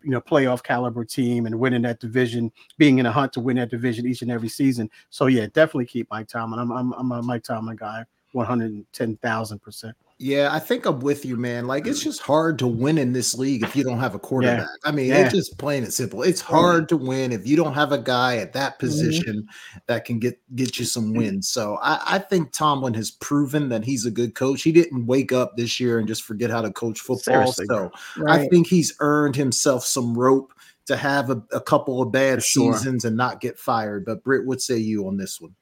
you 0.04 0.10
know 0.10 0.20
playoff 0.20 0.62
caliber 0.62 1.04
team 1.04 1.46
and 1.46 1.58
winning 1.58 1.82
that 1.82 1.98
division, 2.00 2.52
being 2.78 2.98
in 2.98 3.06
a 3.06 3.12
hunt 3.12 3.32
to 3.32 3.40
win 3.40 3.56
that 3.56 3.70
division 3.70 4.06
each 4.06 4.22
and 4.22 4.30
every 4.30 4.48
season. 4.48 4.90
So 5.10 5.26
yeah, 5.26 5.46
definitely 5.46 5.86
keep 5.86 6.08
Mike 6.10 6.28
Tomlin. 6.28 6.60
I'm 6.60 6.70
I'm, 6.70 6.92
I'm 6.92 7.12
a 7.12 7.22
Mike 7.22 7.42
Tomlin 7.42 7.76
guy, 7.76 8.04
one 8.32 8.46
hundred 8.46 8.84
ten 8.92 9.16
thousand 9.16 9.60
percent. 9.60 9.96
Yeah, 10.18 10.50
I 10.52 10.60
think 10.60 10.86
I'm 10.86 11.00
with 11.00 11.24
you, 11.24 11.36
man. 11.36 11.66
Like 11.66 11.88
it's 11.88 12.00
just 12.02 12.20
hard 12.20 12.56
to 12.60 12.68
win 12.68 12.98
in 12.98 13.12
this 13.12 13.36
league 13.36 13.64
if 13.64 13.74
you 13.74 13.82
don't 13.82 13.98
have 13.98 14.14
a 14.14 14.18
quarterback. 14.18 14.60
Yeah. 14.60 14.88
I 14.88 14.92
mean, 14.92 15.06
Yeah. 15.06 15.24
it's 15.24 15.34
just 15.34 15.58
plain 15.58 15.82
and 15.82 15.92
simple. 15.92 16.22
It's 16.22 16.40
hard 16.40 16.88
to 16.90 16.96
win 16.96 17.32
if 17.32 17.46
you 17.46 17.56
don't 17.56 17.74
have 17.74 17.90
a 17.90 17.98
guy 17.98 18.36
at 18.36 18.52
that 18.52 18.74
mm-hmm. 18.74 18.86
position 18.86 19.48
that 19.88 20.04
can 20.04 20.20
get 20.20 20.40
get 20.54 20.78
you 20.78 20.84
some 20.84 21.06
mm-hmm. 21.06 21.18
wins. 21.18 21.48
So 21.48 21.78
I, 21.82 22.00
I 22.06 22.18
think 22.20 22.52
Tomlin 22.52 22.94
has 22.94 23.10
proven 23.10 23.68
that 23.70 23.84
he's 23.84 24.06
a 24.06 24.10
good 24.10 24.36
coach. 24.36 24.62
He 24.62 24.70
didn't 24.70 25.06
wake 25.06 25.32
up 25.32 25.56
this 25.56 25.80
year 25.80 25.98
and 25.98 26.06
just 26.06 26.22
forget 26.22 26.48
how 26.48 26.62
to 26.62 26.70
coach 26.70 27.00
football. 27.00 27.52
Seriously, 27.52 27.66
so 27.68 27.90
I 28.28 28.46
think 28.46 28.68
he's 28.68 28.94
earned 29.00 29.34
himself 29.34 29.84
some 29.84 30.16
rope 30.16 30.54
to 30.86 30.96
have 30.96 31.30
a, 31.30 31.42
a 31.52 31.60
couple 31.60 32.00
of 32.00 32.12
bad 32.12 32.42
sure. 32.42 32.72
seasons 32.74 33.04
and 33.04 33.16
not 33.16 33.40
get 33.40 33.58
fired. 33.58 34.04
But 34.04 34.22
Britt, 34.22 34.46
what 34.46 34.60
say 34.60 34.76
you 34.76 35.08
on 35.08 35.16
this 35.16 35.40
one? 35.40 35.54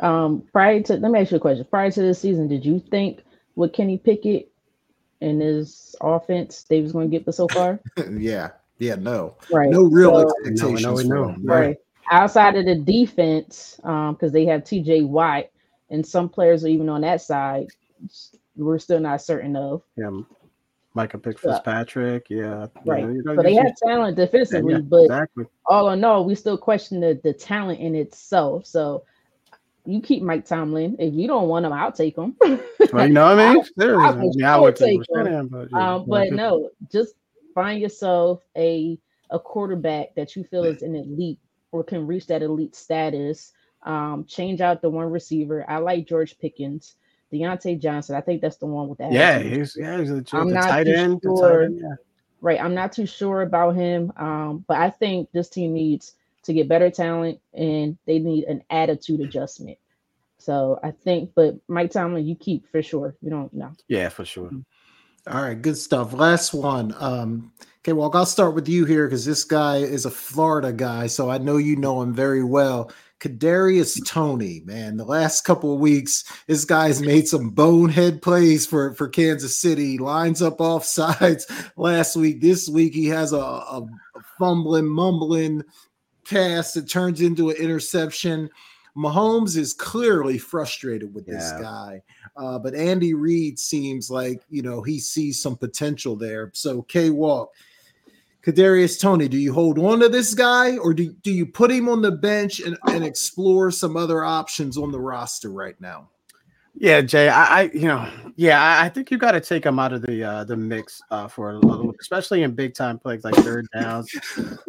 Um, 0.00 0.42
prior 0.52 0.82
to 0.82 0.94
let 0.96 1.10
me 1.10 1.20
ask 1.20 1.30
you 1.30 1.38
a 1.38 1.40
question. 1.40 1.66
Prior 1.70 1.90
to 1.90 2.00
this 2.02 2.20
season, 2.20 2.48
did 2.48 2.64
you 2.64 2.80
think 2.90 3.22
with 3.54 3.72
Kenny 3.72 3.96
Pickett 3.98 4.50
and 5.22 5.40
his 5.40 5.96
offense 6.00 6.64
they 6.68 6.80
was 6.82 6.92
going 6.92 7.10
to 7.10 7.16
get 7.16 7.24
this 7.24 7.36
so 7.38 7.48
far? 7.48 7.80
yeah, 8.10 8.50
yeah, 8.78 8.96
no, 8.96 9.36
Right. 9.50 9.70
no 9.70 9.84
real 9.84 10.10
So- 10.20 10.28
expectations. 10.46 10.82
No, 10.82 10.90
no, 10.94 10.96
for 10.96 11.04
no. 11.04 11.28
him. 11.30 11.44
right. 11.46 11.76
Outside 12.10 12.54
of 12.56 12.66
the 12.66 12.76
defense, 12.76 13.80
um, 13.82 14.14
because 14.14 14.30
they 14.32 14.44
have 14.46 14.62
T.J. 14.64 15.02
Watt 15.02 15.46
and 15.90 16.06
some 16.06 16.28
players 16.28 16.64
are 16.64 16.68
even 16.68 16.88
on 16.88 17.00
that 17.00 17.20
side, 17.20 17.66
we're 18.54 18.78
still 18.78 19.00
not 19.00 19.22
certain 19.22 19.56
of. 19.56 19.82
Yeah, 19.96 20.10
Micah 20.94 21.18
Pick 21.18 21.42
Yeah. 21.42 21.52
Fitzpatrick. 21.54 22.26
Yeah, 22.30 22.66
Right. 22.84 23.00
You 23.02 23.22
know, 23.24 23.34
So 23.36 23.42
they 23.42 23.54
have 23.54 23.66
should- 23.68 23.88
talent 23.88 24.16
yeah, 24.18 24.24
defensively, 24.26 24.74
yeah, 24.74 24.80
but 24.80 25.02
exactly. 25.04 25.46
all 25.66 25.90
in 25.90 26.04
all, 26.04 26.24
we 26.24 26.34
still 26.36 26.56
question 26.58 27.00
the, 27.00 27.18
the 27.24 27.32
talent 27.32 27.80
in 27.80 27.94
itself. 27.96 28.66
So 28.66 29.02
you 29.86 30.00
keep 30.00 30.22
Mike 30.22 30.44
Tomlin. 30.44 30.96
If 30.98 31.14
you 31.14 31.26
don't 31.26 31.48
want 31.48 31.66
him, 31.66 31.72
I'll 31.72 31.92
take 31.92 32.16
him. 32.16 32.36
Well, 32.92 33.06
you 33.06 33.12
know 33.12 33.34
what 33.34 33.40
I 33.40 33.54
mean? 33.54 33.64
I 33.80 34.22
yeah, 34.34 34.56
I 34.56 34.58
would 34.58 34.76
take 34.76 35.00
him. 35.08 35.26
him, 35.26 35.48
but, 35.48 35.68
yeah, 35.70 35.94
um, 35.94 36.04
but 36.06 36.32
no, 36.32 36.70
just 36.90 37.14
find 37.54 37.80
yourself 37.80 38.42
a 38.56 38.98
a 39.30 39.38
quarterback 39.38 40.14
that 40.14 40.36
you 40.36 40.44
feel 40.44 40.64
is 40.64 40.82
an 40.82 40.94
elite 40.94 41.38
or 41.72 41.82
can 41.82 42.06
reach 42.06 42.26
that 42.28 42.42
elite 42.42 42.76
status. 42.76 43.52
Um, 43.82 44.24
change 44.24 44.60
out 44.60 44.82
the 44.82 44.90
one 44.90 45.10
receiver. 45.10 45.68
I 45.68 45.78
like 45.78 46.08
George 46.08 46.38
Pickens, 46.38 46.96
Diontae 47.32 47.80
Johnson. 47.80 48.16
I 48.16 48.20
think 48.20 48.40
that's 48.40 48.56
the 48.56 48.66
one 48.66 48.88
with 48.88 48.98
that. 48.98 49.12
Yeah, 49.12 49.38
he's 49.38 49.76
yeah, 49.78 49.98
he's 49.98 50.10
a 50.10 50.24
I'm 50.32 50.48
the 50.48 50.54
not 50.54 50.64
tight 50.64 50.88
end. 50.88 51.20
the 51.22 51.36
tight 51.40 51.64
end, 51.64 51.80
yeah. 51.80 51.94
right. 52.40 52.60
I'm 52.60 52.74
not 52.74 52.92
too 52.92 53.06
sure 53.06 53.42
about 53.42 53.76
him, 53.76 54.12
um, 54.16 54.64
but 54.66 54.78
I 54.78 54.90
think 54.90 55.30
this 55.32 55.48
team 55.48 55.74
needs 55.74 56.14
to 56.46 56.54
get 56.54 56.68
better 56.68 56.90
talent 56.90 57.40
and 57.52 57.98
they 58.06 58.18
need 58.18 58.44
an 58.44 58.62
attitude 58.70 59.20
adjustment. 59.20 59.78
So 60.38 60.78
I 60.82 60.90
think, 60.90 61.32
but 61.34 61.56
Mike 61.68 61.90
Tomlin, 61.90 62.26
you 62.26 62.36
keep 62.36 62.70
for 62.70 62.82
sure. 62.82 63.16
You 63.20 63.30
don't 63.30 63.52
know. 63.52 63.72
Yeah, 63.88 64.08
for 64.08 64.24
sure. 64.24 64.50
All 65.28 65.42
right, 65.42 65.60
good 65.60 65.76
stuff. 65.76 66.12
Last 66.12 66.54
one. 66.54 66.94
Um, 66.98 67.52
okay, 67.80 67.92
well, 67.92 68.10
I'll 68.14 68.26
start 68.26 68.54
with 68.54 68.68
you 68.68 68.84
here 68.84 69.06
because 69.06 69.24
this 69.24 69.42
guy 69.42 69.78
is 69.78 70.04
a 70.04 70.10
Florida 70.10 70.72
guy, 70.72 71.08
so 71.08 71.30
I 71.30 71.38
know 71.38 71.56
you 71.56 71.74
know 71.74 72.00
him 72.00 72.14
very 72.14 72.44
well. 72.44 72.92
Kadarius 73.18 73.98
Toney, 74.06 74.62
man, 74.66 74.98
the 74.98 75.04
last 75.04 75.40
couple 75.40 75.72
of 75.72 75.80
weeks, 75.80 76.22
this 76.46 76.64
guy's 76.64 77.00
made 77.00 77.26
some 77.26 77.50
bonehead 77.50 78.20
plays 78.22 78.66
for 78.66 78.94
for 78.94 79.08
Kansas 79.08 79.56
City. 79.56 79.98
Lines 79.98 80.42
up 80.42 80.60
off 80.60 80.84
sides 80.84 81.46
last 81.76 82.14
week. 82.14 82.40
This 82.40 82.68
week, 82.68 82.94
he 82.94 83.06
has 83.06 83.32
a, 83.32 83.38
a, 83.38 83.86
a 84.14 84.20
fumbling, 84.38 84.86
mumbling 84.86 85.62
pass 86.28 86.72
that 86.72 86.88
turns 86.88 87.20
into 87.20 87.50
an 87.50 87.56
interception. 87.56 88.50
Mahomes 88.96 89.56
is 89.56 89.74
clearly 89.74 90.38
frustrated 90.38 91.14
with 91.14 91.26
this 91.26 91.52
guy. 91.52 92.02
Uh, 92.36 92.58
but 92.58 92.74
Andy 92.74 93.14
Reid 93.14 93.58
seems 93.58 94.10
like 94.10 94.42
you 94.48 94.62
know 94.62 94.82
he 94.82 94.98
sees 94.98 95.40
some 95.40 95.56
potential 95.56 96.16
there. 96.16 96.50
So 96.54 96.82
K 96.82 97.10
Walk, 97.10 97.52
Kadarius 98.46 99.00
Toney, 99.00 99.28
do 99.28 99.36
you 99.36 99.52
hold 99.52 99.78
on 99.78 99.98
to 100.00 100.08
this 100.08 100.32
guy 100.32 100.76
or 100.76 100.94
do, 100.94 101.12
do 101.22 101.32
you 101.32 101.44
put 101.44 101.70
him 101.70 101.88
on 101.88 102.00
the 102.00 102.12
bench 102.12 102.60
and, 102.60 102.78
and 102.86 103.04
explore 103.04 103.72
some 103.72 103.96
other 103.96 104.22
options 104.22 104.78
on 104.78 104.92
the 104.92 105.00
roster 105.00 105.50
right 105.50 105.78
now? 105.80 106.08
Yeah, 106.78 107.00
Jay, 107.00 107.28
I, 107.28 107.60
I 107.60 107.70
you 107.72 107.88
know, 107.88 108.06
yeah, 108.36 108.62
I, 108.62 108.84
I 108.84 108.88
think 108.90 109.10
you 109.10 109.16
got 109.16 109.32
to 109.32 109.40
take 109.40 109.64
him 109.64 109.78
out 109.78 109.94
of 109.94 110.02
the 110.02 110.22
uh, 110.22 110.44
the 110.44 110.56
mix 110.56 111.00
uh, 111.10 111.26
for 111.26 111.50
a 111.52 111.58
little, 111.58 111.94
especially 112.00 112.42
in 112.42 112.54
big 112.54 112.74
time 112.74 112.98
plays 112.98 113.24
like 113.24 113.34
third 113.36 113.66
downs. 113.74 114.10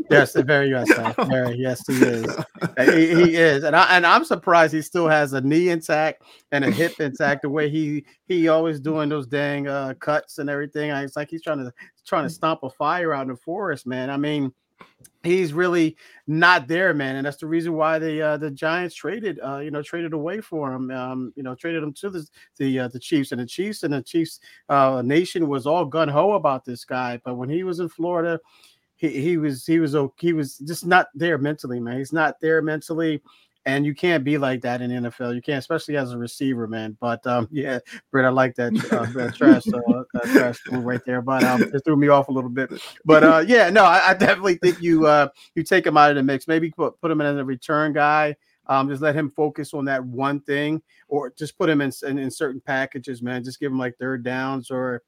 yes, 0.09 0.33
very 0.33 0.69
yes, 0.69 0.87
very 1.27 1.57
yes, 1.57 1.85
he 1.85 2.01
is. 2.01 2.37
He, 2.77 3.13
he 3.13 3.35
is, 3.35 3.65
and 3.65 3.75
I 3.75 3.97
and 3.97 4.05
I'm 4.05 4.23
surprised 4.23 4.73
he 4.73 4.81
still 4.81 5.09
has 5.09 5.33
a 5.33 5.41
knee 5.41 5.69
intact 5.69 6.23
and 6.53 6.63
a 6.63 6.71
hip 6.71 6.93
intact. 7.01 7.41
The 7.41 7.49
way 7.49 7.69
he 7.69 8.05
he 8.27 8.47
always 8.47 8.79
doing 8.79 9.09
those 9.09 9.27
dang 9.27 9.67
uh, 9.67 9.93
cuts 9.99 10.37
and 10.37 10.49
everything. 10.49 10.91
I- 10.91 11.03
It's 11.03 11.17
like 11.17 11.29
he's 11.29 11.41
trying 11.43 11.59
to 11.59 11.73
trying 12.05 12.23
to 12.23 12.29
stomp 12.29 12.63
a 12.63 12.69
fire 12.69 13.13
out 13.13 13.23
in 13.23 13.27
the 13.29 13.35
forest, 13.35 13.85
man. 13.85 14.09
I 14.09 14.15
mean, 14.15 14.53
he's 15.23 15.53
really 15.53 15.97
not 16.27 16.67
there, 16.67 16.93
man, 16.93 17.15
and 17.15 17.25
that's 17.25 17.37
the 17.37 17.47
reason 17.47 17.73
why 17.73 17.99
the 17.99 18.21
uh, 18.21 18.37
the 18.37 18.51
Giants 18.51 18.95
traded, 18.95 19.39
uh, 19.43 19.59
you 19.59 19.71
know, 19.71 19.81
traded 19.81 20.13
away 20.13 20.41
for 20.41 20.73
him, 20.73 20.91
um, 20.91 21.33
you 21.35 21.43
know, 21.43 21.55
traded 21.55 21.83
him 21.83 21.93
to 21.93 22.09
the 22.09 22.27
the 22.57 22.79
uh, 22.79 22.87
the 22.87 22.99
Chiefs, 22.99 23.31
and 23.31 23.41
the 23.41 23.45
Chiefs 23.45 23.83
and 23.83 23.93
the 23.93 24.01
Chiefs 24.01 24.39
uh, 24.69 25.01
nation 25.03 25.47
was 25.47 25.67
all 25.67 25.85
gun 25.85 26.07
ho 26.07 26.33
about 26.33 26.65
this 26.65 26.85
guy, 26.85 27.19
but 27.23 27.35
when 27.35 27.49
he 27.49 27.63
was 27.63 27.79
in 27.79 27.89
Florida. 27.89 28.39
He, 28.99 29.09
he 29.09 29.37
was 29.37 29.63
he 29.63 29.77
was. 29.77 29.95
He 30.17 30.33
was 30.33 30.57
just 30.57 30.83
not 30.83 31.09
there 31.13 31.37
mentally, 31.37 31.79
man. 31.79 31.99
He's 31.99 32.11
not 32.11 32.41
there 32.41 32.63
mentally, 32.63 33.21
and 33.67 33.85
you 33.85 33.93
can't 33.93 34.23
be 34.23 34.37
like 34.37 34.61
that 34.61 34.81
in 34.81 34.89
the 34.89 35.09
NFL. 35.09 35.35
You 35.35 35.41
can't, 35.41 35.59
especially 35.59 35.97
as 35.97 36.13
a 36.13 36.17
receiver, 36.17 36.67
man. 36.67 36.97
But 37.01 37.27
um, 37.27 37.49
yeah, 37.51 37.79
Britt, 38.11 38.25
I 38.25 38.29
like 38.29 38.55
that, 38.55 38.71
uh, 38.91 39.05
that 39.11 39.35
trash 39.37 39.67
uh, 39.67 40.03
that 40.13 40.23
trash 40.31 40.57
move 40.71 40.85
right 40.85 41.01
there, 41.05 41.21
but 41.21 41.43
um, 41.43 41.61
it 41.61 41.81
threw 41.83 41.97
me 41.97 42.07
off 42.07 42.29
a 42.29 42.31
little 42.31 42.49
bit. 42.49 42.71
But 43.03 43.23
uh, 43.23 43.43
yeah, 43.45 43.69
no, 43.69 43.83
I, 43.83 44.11
I 44.11 44.13
definitely 44.13 44.55
think 44.55 44.81
you 44.81 45.05
uh, 45.05 45.27
you 45.53 45.63
take 45.63 45.85
him 45.85 45.97
out 45.97 46.09
of 46.09 46.15
the 46.15 46.23
mix. 46.23 46.47
Maybe 46.47 46.71
put 46.71 46.99
put 47.01 47.11
him 47.11 47.19
in 47.19 47.27
as 47.27 47.37
a 47.37 47.45
return 47.45 47.91
guy. 47.91 48.35
Um, 48.67 48.89
just 48.89 49.01
let 49.01 49.15
him 49.15 49.31
focus 49.31 49.73
on 49.73 49.85
that 49.85 50.03
one 50.03 50.39
thing, 50.41 50.81
or 51.09 51.33
just 51.37 51.57
put 51.57 51.69
him 51.69 51.81
in, 51.81 51.91
in 52.07 52.17
in 52.17 52.31
certain 52.31 52.61
packages, 52.61 53.21
man. 53.21 53.43
Just 53.43 53.59
give 53.59 53.71
him 53.71 53.77
like 53.77 53.97
third 53.97 54.23
downs 54.23 54.71
or 54.71 55.03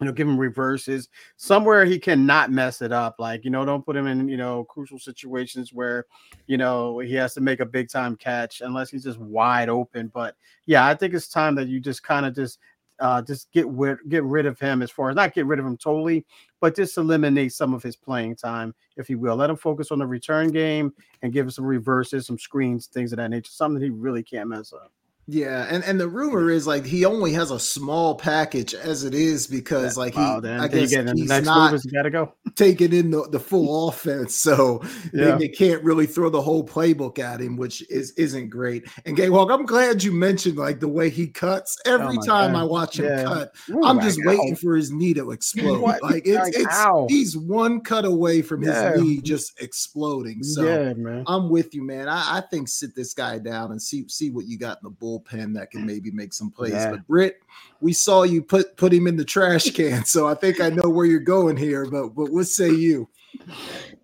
you 0.00 0.06
know, 0.06 0.12
give 0.12 0.28
him 0.28 0.38
reverses 0.38 1.08
somewhere 1.36 1.84
he 1.84 1.98
cannot 1.98 2.50
mess 2.50 2.82
it 2.82 2.92
up. 2.92 3.16
Like, 3.18 3.44
you 3.44 3.50
know, 3.50 3.64
don't 3.64 3.84
put 3.84 3.96
him 3.96 4.06
in, 4.06 4.28
you 4.28 4.36
know, 4.36 4.64
crucial 4.64 4.98
situations 4.98 5.72
where, 5.72 6.04
you 6.46 6.58
know, 6.58 6.98
he 6.98 7.14
has 7.14 7.32
to 7.34 7.40
make 7.40 7.60
a 7.60 7.66
big 7.66 7.88
time 7.88 8.16
catch 8.16 8.60
unless 8.60 8.90
he's 8.90 9.04
just 9.04 9.18
wide 9.18 9.68
open. 9.68 10.08
But 10.12 10.36
yeah, 10.66 10.86
I 10.86 10.94
think 10.94 11.14
it's 11.14 11.28
time 11.28 11.54
that 11.54 11.68
you 11.68 11.80
just 11.80 12.02
kind 12.02 12.26
of 12.26 12.34
just 12.34 12.58
uh 12.98 13.20
just 13.20 13.52
get 13.52 13.66
rid 13.68 13.98
get 14.08 14.24
rid 14.24 14.46
of 14.46 14.58
him 14.58 14.80
as 14.80 14.90
far 14.90 15.10
as 15.10 15.16
not 15.16 15.34
get 15.34 15.44
rid 15.46 15.58
of 15.58 15.66
him 15.66 15.76
totally, 15.76 16.24
but 16.60 16.76
just 16.76 16.96
eliminate 16.96 17.52
some 17.52 17.74
of 17.74 17.82
his 17.82 17.96
playing 17.96 18.36
time, 18.36 18.74
if 18.96 19.08
you 19.08 19.18
will. 19.18 19.36
Let 19.36 19.50
him 19.50 19.56
focus 19.56 19.90
on 19.90 19.98
the 19.98 20.06
return 20.06 20.48
game 20.48 20.92
and 21.22 21.32
give 21.32 21.46
him 21.46 21.50
some 21.50 21.64
reverses, 21.64 22.26
some 22.26 22.38
screens, 22.38 22.86
things 22.86 23.12
of 23.12 23.16
that 23.16 23.30
nature, 23.30 23.50
something 23.50 23.82
he 23.82 23.90
really 23.90 24.22
can't 24.22 24.48
mess 24.48 24.72
up. 24.72 24.92
Yeah, 25.28 25.66
and, 25.68 25.82
and 25.82 25.98
the 25.98 26.06
rumor 26.06 26.50
is 26.50 26.68
like 26.68 26.84
he 26.84 27.04
only 27.04 27.32
has 27.32 27.50
a 27.50 27.58
small 27.58 28.14
package 28.14 28.74
as 28.74 29.02
it 29.02 29.12
is 29.12 29.48
because 29.48 29.96
like 29.96 30.14
he 30.14 30.20
Wow, 30.20 30.40
I 30.44 30.68
guess 30.68 30.90
get 30.90 31.00
in 31.00 31.06
the 31.06 31.14
he's 31.16 31.28
not 31.44 31.74
gotta 31.92 32.10
go. 32.10 32.32
taking 32.54 32.92
in 32.92 33.10
the, 33.10 33.28
the 33.30 33.40
full 33.40 33.88
offense, 33.88 34.36
so 34.36 34.80
they, 35.12 35.26
Yeah. 35.26 35.36
they 35.36 35.48
can't 35.48 35.82
really 35.82 36.06
throw 36.06 36.30
the 36.30 36.40
whole 36.40 36.64
playbook 36.64 37.18
at 37.18 37.40
him, 37.40 37.56
which 37.56 37.82
is 37.90 38.12
isn't 38.12 38.50
great. 38.50 38.86
And 39.04 39.16
K 39.16 39.28
Walk, 39.28 39.50
I'm 39.50 39.66
glad 39.66 40.04
you 40.04 40.12
mentioned 40.12 40.58
like 40.58 40.78
the 40.78 40.86
way 40.86 41.10
he 41.10 41.26
cuts. 41.26 41.76
Oh 41.86 41.94
Every 41.94 42.18
Oh 42.18 42.24
time 42.24 42.52
God. 42.52 42.60
I 42.60 42.62
watch 42.64 43.00
him 43.00 43.06
Yeah. 43.06 43.24
cut, 43.24 43.52
I'm 43.82 44.00
just 44.00 44.20
ow. 44.20 44.28
waiting 44.28 44.54
for 44.54 44.76
his 44.76 44.92
knee 44.92 45.12
to 45.14 45.32
explode. 45.32 45.80
Like 46.02 46.24
it's 46.24 46.38
Like, 46.38 46.54
it's 46.56 46.66
ow. 46.72 47.06
he's 47.08 47.36
one 47.36 47.80
cut 47.80 48.04
away 48.04 48.42
from 48.42 48.62
his 48.62 49.02
knee 49.02 49.20
just 49.22 49.60
exploding. 49.60 50.44
So 50.44 50.62
yeah, 50.62 50.92
man. 50.94 51.24
I'm 51.26 51.48
with 51.50 51.74
you, 51.74 51.82
man. 51.82 52.08
I, 52.08 52.36
I 52.38 52.42
think 52.48 52.68
sit 52.68 52.94
this 52.94 53.12
guy 53.12 53.38
down 53.38 53.72
and 53.72 53.82
see 53.82 54.04
see 54.08 54.30
what 54.30 54.46
you 54.46 54.56
got 54.56 54.78
in 54.78 54.84
the 54.84 54.90
bullpen 55.20 55.54
that 55.54 55.70
can 55.70 55.86
maybe 55.86 56.10
make 56.10 56.32
some 56.32 56.50
plays. 56.50 56.72
Yeah. 56.72 56.92
But 56.92 57.06
Britt, 57.06 57.40
we 57.80 57.92
saw 57.92 58.22
you 58.22 58.42
put 58.42 58.76
put 58.76 58.92
him 58.92 59.06
in 59.06 59.16
the 59.16 59.24
trash 59.24 59.70
can, 59.70 60.04
so 60.04 60.26
I 60.26 60.34
think 60.34 60.60
I 60.60 60.70
know 60.70 60.88
where 60.88 61.06
you're 61.06 61.20
going 61.20 61.56
here. 61.56 61.86
But 61.86 62.08
but 62.08 62.30
what 62.30 62.46
say 62.46 62.70
you? 62.70 63.08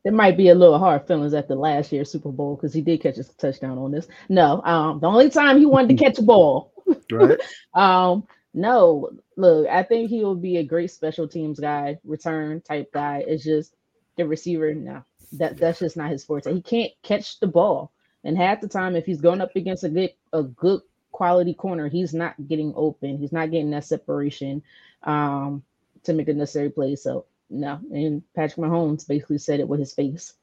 there 0.05 0.13
might 0.13 0.37
be 0.37 0.49
a 0.49 0.55
little 0.55 0.79
hard 0.79 1.07
feelings 1.07 1.35
after 1.35 1.55
the 1.55 1.61
last 1.61 1.93
year's 1.93 2.11
Super 2.11 2.31
Bowl 2.31 2.57
because 2.57 2.75
he 2.75 2.81
did 2.81 3.01
catch 3.01 3.19
a 3.19 3.25
touchdown 3.25 3.79
on 3.79 3.93
this. 3.93 4.09
No, 4.29 4.63
um, 4.63 5.01
the 5.01 5.07
only 5.07 5.31
time 5.31 5.59
he 5.59 5.67
wanted 5.67 5.97
to 5.97 6.05
catch 6.05 6.19
a 6.19 6.23
ball. 6.23 6.73
Right. 7.11 7.39
um, 7.75 8.27
no, 8.55 9.11
look, 9.37 9.67
I 9.69 9.83
think 9.83 10.11
he 10.11 10.25
will 10.25 10.35
be 10.35 10.59
a 10.59 10.65
great 10.65 10.91
special 10.91 11.29
teams 11.29 11.59
guy, 11.59 11.99
return 12.05 12.61
type 12.61 12.93
guy. 12.93 13.25
It's 13.27 13.45
just 13.45 13.75
the 14.17 14.27
receiver. 14.27 14.75
No, 14.75 15.05
that 15.33 15.57
that's 15.57 15.79
just 15.79 15.97
not 15.97 16.11
his 16.11 16.25
forte. 16.25 16.53
He 16.53 16.61
can't 16.61 16.93
catch 17.03 17.39
the 17.41 17.47
ball, 17.47 17.93
and 18.25 18.37
half 18.37 18.61
the 18.61 18.69
time, 18.69 18.97
if 18.97 19.07
he's 19.07 19.21
going 19.21 19.41
up 19.41 19.55
against 19.57 19.85
a 19.85 19.89
good 19.89 20.13
a 20.33 20.43
good 20.43 20.81
quality 21.13 21.55
corner, 21.55 21.89
he's 21.89 22.13
not 22.13 22.35
getting 22.49 22.73
open. 22.75 23.19
He's 23.19 23.33
not 23.33 23.51
getting 23.51 23.71
that 23.71 23.85
separation 23.85 24.63
um, 25.05 25.63
to 26.05 26.13
make 26.13 26.29
a 26.29 26.35
necessary 26.35 26.71
play. 26.71 26.97
So 26.97 27.27
no, 27.51 27.79
and 27.93 28.23
Patrick 28.35 28.67
Mahomes 28.67 29.07
basically 29.07 29.39
said 29.39 29.61
it 29.61 29.69
with 29.69 29.79
his 29.79 29.93
face. 29.93 30.35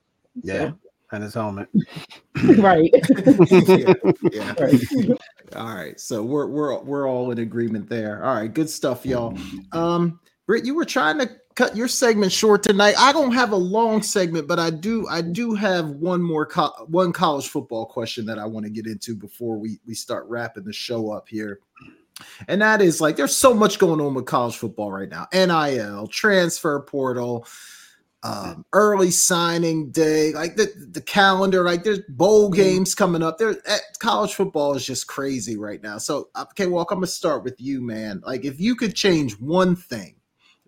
Yeah. 0.41 0.69
So. 0.69 0.79
And 1.11 1.23
his 1.23 1.33
helmet. 1.33 1.67
right. 2.59 2.91
yeah, 3.49 3.93
yeah. 4.31 4.53
Right. 4.59 5.19
All 5.55 5.73
right. 5.73 5.99
So 5.99 6.21
we're 6.21 6.45
we're 6.45 6.79
we're 6.81 7.09
all 7.09 7.31
in 7.31 7.39
agreement 7.39 7.89
there. 7.89 8.23
All 8.23 8.35
right, 8.35 8.53
good 8.53 8.69
stuff, 8.69 9.07
y'all. 9.07 9.35
Um, 9.71 10.19
Britt, 10.45 10.65
you 10.65 10.75
were 10.75 10.85
trying 10.85 11.17
to 11.17 11.29
cut 11.59 11.75
your 11.75 11.89
segment 11.89 12.31
short 12.31 12.63
tonight. 12.63 12.95
I 12.97 13.11
don't 13.11 13.33
have 13.33 13.51
a 13.51 13.57
long 13.57 14.01
segment, 14.01 14.47
but 14.47 14.59
I 14.59 14.69
do 14.69 15.05
I 15.09 15.21
do 15.21 15.55
have 15.55 15.89
one 15.89 16.21
more 16.21 16.45
co- 16.45 16.85
one 16.87 17.11
college 17.11 17.49
football 17.49 17.85
question 17.85 18.25
that 18.27 18.39
I 18.39 18.45
want 18.45 18.65
to 18.65 18.69
get 18.69 18.87
into 18.87 19.13
before 19.13 19.57
we 19.57 19.77
we 19.85 19.93
start 19.93 20.25
wrapping 20.29 20.63
the 20.63 20.71
show 20.71 21.11
up 21.11 21.27
here. 21.27 21.59
And 22.47 22.61
that 22.61 22.81
is 22.81 23.01
like 23.01 23.17
there's 23.17 23.35
so 23.35 23.53
much 23.53 23.77
going 23.77 23.99
on 23.99 24.13
with 24.13 24.25
college 24.25 24.55
football 24.55 24.89
right 24.89 25.09
now. 25.09 25.27
NIL, 25.33 26.07
transfer 26.07 26.79
portal, 26.79 27.45
um, 28.23 28.65
early 28.71 29.11
signing 29.11 29.91
day, 29.91 30.31
like 30.31 30.55
the, 30.55 30.71
the 30.91 31.01
calendar, 31.01 31.63
like 31.63 31.83
there's 31.83 31.99
bowl 32.07 32.49
mm-hmm. 32.49 32.55
games 32.55 32.95
coming 32.95 33.21
up. 33.21 33.37
There, 33.37 33.57
eh, 33.65 33.77
college 33.99 34.33
football 34.33 34.75
is 34.75 34.85
just 34.85 35.07
crazy 35.07 35.57
right 35.57 35.83
now. 35.83 35.97
So, 35.97 36.29
okay, 36.37 36.67
Walk, 36.67 36.91
I'm 36.91 36.99
gonna 36.99 37.07
start 37.07 37.43
with 37.43 37.59
you, 37.59 37.81
man. 37.81 38.21
Like, 38.25 38.45
if 38.45 38.61
you 38.61 38.75
could 38.75 38.95
change 38.95 39.37
one 39.39 39.75
thing 39.75 40.18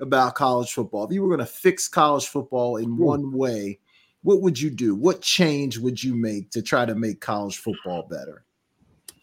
about 0.01 0.35
college 0.35 0.73
football, 0.73 1.05
if 1.05 1.11
you 1.11 1.21
were 1.21 1.29
gonna 1.29 1.45
fix 1.45 1.87
college 1.87 2.27
football 2.27 2.77
in 2.77 2.97
one 2.97 3.31
way, 3.31 3.79
what 4.23 4.41
would 4.41 4.59
you 4.59 4.69
do? 4.69 4.95
What 4.95 5.21
change 5.21 5.77
would 5.77 6.03
you 6.03 6.15
make 6.15 6.51
to 6.51 6.61
try 6.61 6.85
to 6.85 6.95
make 6.95 7.21
college 7.21 7.57
football 7.57 8.03
better? 8.09 8.43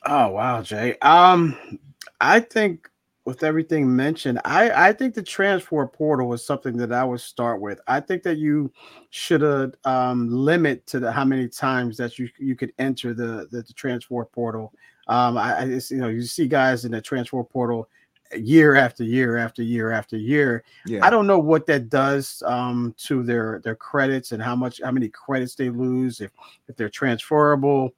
Oh 0.06 0.28
wow, 0.28 0.62
Jay. 0.62 0.96
Um, 1.02 1.78
I 2.20 2.40
think 2.40 2.88
with 3.24 3.42
everything 3.42 3.94
mentioned, 3.94 4.40
I, 4.44 4.88
I 4.88 4.92
think 4.94 5.14
the 5.14 5.22
transfer 5.22 5.86
portal 5.86 6.32
is 6.32 6.42
something 6.42 6.78
that 6.78 6.92
I 6.92 7.04
would 7.04 7.20
start 7.20 7.60
with. 7.60 7.78
I 7.86 8.00
think 8.00 8.22
that 8.22 8.38
you 8.38 8.72
should 9.10 9.76
um, 9.84 10.30
limit 10.30 10.86
to 10.86 10.98
the 10.98 11.12
how 11.12 11.26
many 11.26 11.46
times 11.48 11.96
that 11.98 12.18
you 12.18 12.28
you 12.38 12.56
could 12.56 12.72
enter 12.78 13.12
the 13.12 13.46
the, 13.50 13.62
the 13.62 13.72
transfer 13.74 14.24
portal. 14.24 14.72
Um, 15.08 15.36
I, 15.36 15.60
I 15.60 15.64
just, 15.66 15.90
you 15.90 15.98
know 15.98 16.08
you 16.08 16.22
see 16.22 16.48
guys 16.48 16.84
in 16.84 16.92
the 16.92 17.02
transfer 17.02 17.44
portal 17.44 17.88
year 18.36 18.74
after 18.74 19.04
year 19.04 19.36
after 19.36 19.62
year 19.62 19.90
after 19.90 20.16
year. 20.16 20.64
Yeah. 20.86 21.04
I 21.04 21.10
don't 21.10 21.26
know 21.26 21.38
what 21.38 21.66
that 21.66 21.88
does 21.88 22.42
um, 22.46 22.94
to 22.98 23.22
their 23.22 23.60
their 23.64 23.76
credits 23.76 24.32
and 24.32 24.42
how 24.42 24.56
much 24.56 24.80
how 24.82 24.90
many 24.90 25.08
credits 25.08 25.54
they 25.54 25.70
lose 25.70 26.20
if 26.20 26.30
if 26.68 26.76
they're 26.76 26.88
transferable 26.88 27.94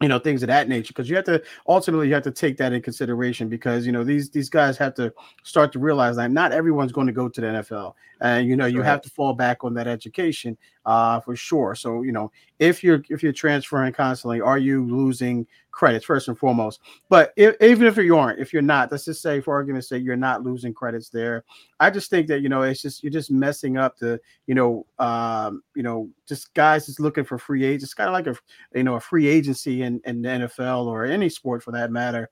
you 0.00 0.08
know 0.08 0.18
things 0.18 0.42
of 0.42 0.48
that 0.48 0.68
nature 0.68 0.88
because 0.88 1.08
you 1.08 1.16
have 1.16 1.24
to 1.24 1.42
ultimately 1.68 2.06
you 2.06 2.12
have 2.12 2.22
to 2.22 2.30
take 2.30 2.58
that 2.58 2.72
in 2.72 2.82
consideration 2.82 3.48
because 3.48 3.86
you 3.86 3.92
know 3.92 4.04
these 4.04 4.28
these 4.28 4.50
guys 4.50 4.76
have 4.76 4.94
to 4.94 5.12
start 5.42 5.72
to 5.72 5.78
realize 5.78 6.16
that 6.16 6.30
not 6.30 6.52
everyone's 6.52 6.92
going 6.92 7.06
to 7.06 7.12
go 7.14 7.28
to 7.28 7.40
the 7.40 7.46
NFL 7.46 7.94
and 8.20 8.46
you 8.46 8.56
know 8.56 8.66
you 8.66 8.80
right. 8.80 8.86
have 8.86 9.00
to 9.00 9.08
fall 9.08 9.32
back 9.32 9.64
on 9.64 9.72
that 9.72 9.86
education 9.86 10.56
uh 10.84 11.18
for 11.20 11.34
sure 11.34 11.74
so 11.74 12.02
you 12.02 12.12
know 12.12 12.30
if 12.58 12.84
you're 12.84 13.02
if 13.08 13.22
you're 13.22 13.32
transferring 13.32 13.92
constantly 13.92 14.38
are 14.38 14.58
you 14.58 14.84
losing 14.86 15.46
credits 15.76 16.06
first 16.06 16.26
and 16.28 16.38
foremost. 16.38 16.80
But 17.10 17.32
if, 17.36 17.54
even 17.60 17.86
if 17.86 17.98
you 17.98 18.16
aren't, 18.16 18.40
if 18.40 18.52
you're 18.52 18.62
not, 18.62 18.90
let's 18.90 19.04
just 19.04 19.20
say 19.20 19.40
for 19.42 19.54
argument's 19.54 19.88
sake, 19.88 20.02
you're 20.02 20.16
not 20.16 20.42
losing 20.42 20.72
credits 20.72 21.10
there. 21.10 21.44
I 21.78 21.90
just 21.90 22.08
think 22.08 22.26
that 22.28 22.40
you 22.40 22.48
know 22.48 22.62
it's 22.62 22.80
just 22.80 23.04
you're 23.04 23.12
just 23.12 23.30
messing 23.30 23.76
up 23.76 23.98
the 23.98 24.18
you 24.46 24.54
know 24.54 24.86
um, 24.98 25.62
you 25.74 25.82
know 25.82 26.08
just 26.26 26.52
guys 26.54 26.86
just 26.86 26.98
looking 26.98 27.24
for 27.24 27.38
free 27.38 27.64
agents, 27.64 27.84
It's 27.84 27.94
kind 27.94 28.08
of 28.08 28.14
like 28.14 28.26
a 28.26 28.36
you 28.76 28.84
know 28.84 28.94
a 28.94 29.00
free 29.00 29.28
agency 29.28 29.82
in, 29.82 30.00
in 30.06 30.22
the 30.22 30.28
NFL 30.28 30.86
or 30.86 31.04
any 31.04 31.28
sport 31.28 31.62
for 31.62 31.72
that 31.72 31.92
matter 31.92 32.30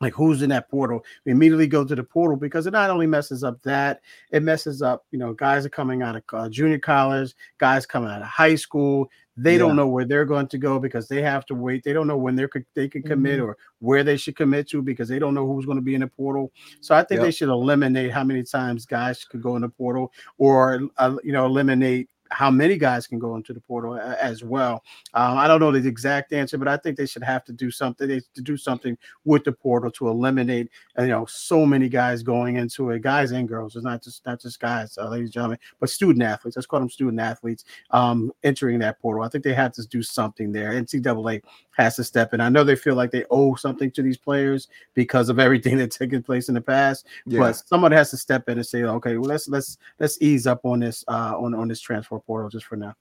like 0.00 0.12
who's 0.14 0.42
in 0.42 0.50
that 0.50 0.68
portal 0.68 1.02
we 1.24 1.32
immediately 1.32 1.68
go 1.68 1.84
to 1.84 1.94
the 1.94 2.02
portal 2.02 2.36
because 2.36 2.66
it 2.66 2.72
not 2.72 2.90
only 2.90 3.06
messes 3.06 3.44
up 3.44 3.62
that 3.62 4.00
it 4.32 4.42
messes 4.42 4.82
up 4.82 5.06
you 5.12 5.18
know 5.18 5.32
guys 5.32 5.64
are 5.64 5.70
coming 5.70 6.02
out 6.02 6.16
of 6.16 6.22
uh, 6.32 6.48
junior 6.48 6.78
college 6.78 7.34
guys 7.58 7.86
coming 7.86 8.10
out 8.10 8.20
of 8.20 8.26
high 8.26 8.56
school 8.56 9.08
they 9.36 9.52
yeah. 9.52 9.58
don't 9.58 9.76
know 9.76 9.86
where 9.86 10.04
they're 10.04 10.24
going 10.24 10.46
to 10.48 10.58
go 10.58 10.78
because 10.78 11.08
they 11.08 11.22
have 11.22 11.46
to 11.46 11.54
wait. 11.54 11.82
They 11.84 11.92
don't 11.92 12.06
know 12.06 12.16
when 12.16 12.36
they're 12.36 12.50
they 12.74 12.88
can 12.88 13.02
commit 13.02 13.38
mm-hmm. 13.38 13.48
or 13.48 13.56
where 13.78 14.04
they 14.04 14.16
should 14.16 14.36
commit 14.36 14.68
to 14.70 14.82
because 14.82 15.08
they 15.08 15.18
don't 15.18 15.34
know 15.34 15.46
who's 15.46 15.64
going 15.64 15.78
to 15.78 15.82
be 15.82 15.94
in 15.94 16.02
the 16.02 16.06
portal. 16.06 16.52
So 16.80 16.94
I 16.94 17.02
think 17.02 17.18
yep. 17.18 17.26
they 17.26 17.30
should 17.30 17.48
eliminate 17.48 18.12
how 18.12 18.24
many 18.24 18.42
times 18.42 18.84
guys 18.84 19.24
could 19.24 19.42
go 19.42 19.56
in 19.56 19.62
the 19.62 19.68
portal, 19.68 20.12
or 20.38 20.80
uh, 20.98 21.16
you 21.24 21.32
know, 21.32 21.46
eliminate 21.46 22.08
how 22.32 22.50
many 22.50 22.76
guys 22.76 23.06
can 23.06 23.18
go 23.18 23.36
into 23.36 23.52
the 23.52 23.60
portal 23.60 23.98
as 23.98 24.42
well. 24.42 24.82
Um, 25.14 25.36
I 25.36 25.46
don't 25.46 25.60
know 25.60 25.70
the 25.70 25.86
exact 25.86 26.32
answer, 26.32 26.56
but 26.56 26.66
I 26.66 26.76
think 26.76 26.96
they 26.96 27.06
should 27.06 27.22
have 27.22 27.44
to 27.44 27.52
do 27.52 27.70
something. 27.70 28.08
They 28.08 28.20
to 28.34 28.42
do 28.42 28.56
something 28.56 28.96
with 29.24 29.44
the 29.44 29.52
portal 29.52 29.90
to 29.92 30.08
eliminate, 30.08 30.70
you 30.98 31.08
know, 31.08 31.26
so 31.26 31.66
many 31.66 31.88
guys 31.88 32.22
going 32.22 32.56
into 32.56 32.90
it, 32.90 33.02
guys 33.02 33.32
and 33.32 33.46
girls. 33.46 33.76
It's 33.76 33.84
not 33.84 34.02
just 34.02 34.24
not 34.24 34.40
just 34.40 34.58
guys, 34.60 34.96
uh, 34.98 35.08
ladies 35.08 35.28
and 35.28 35.34
gentlemen, 35.34 35.58
but 35.78 35.90
student 35.90 36.22
athletes. 36.22 36.56
Let's 36.56 36.66
call 36.66 36.80
them 36.80 36.90
student 36.90 37.20
athletes 37.20 37.64
um, 37.90 38.32
entering 38.42 38.78
that 38.80 39.00
portal. 39.00 39.22
I 39.22 39.28
think 39.28 39.44
they 39.44 39.54
have 39.54 39.72
to 39.72 39.86
do 39.86 40.02
something 40.02 40.52
there. 40.52 40.72
NCAA 40.72 41.42
has 41.72 41.96
to 41.96 42.04
step 42.04 42.34
in. 42.34 42.40
I 42.40 42.48
know 42.48 42.64
they 42.64 42.76
feel 42.76 42.94
like 42.94 43.10
they 43.10 43.24
owe 43.30 43.54
something 43.54 43.90
to 43.92 44.02
these 44.02 44.16
players 44.16 44.68
because 44.94 45.28
of 45.28 45.38
everything 45.38 45.76
that's 45.76 45.98
taken 45.98 46.22
place 46.22 46.48
in 46.48 46.54
the 46.54 46.60
past, 46.60 47.06
yeah. 47.26 47.38
but 47.38 47.52
someone 47.52 47.92
has 47.92 48.10
to 48.10 48.16
step 48.16 48.48
in 48.48 48.58
and 48.58 48.66
say, 48.66 48.84
okay, 48.84 49.16
well, 49.16 49.28
let's 49.28 49.48
let's 49.48 49.78
let's 49.98 50.20
ease 50.22 50.46
up 50.46 50.64
on 50.64 50.80
this 50.80 51.04
uh, 51.08 51.34
on 51.36 51.54
on 51.54 51.68
this 51.68 51.80
transfer 51.80 52.21
portal 52.26 52.50
just 52.50 52.66
for 52.66 52.76
now. 52.76 52.94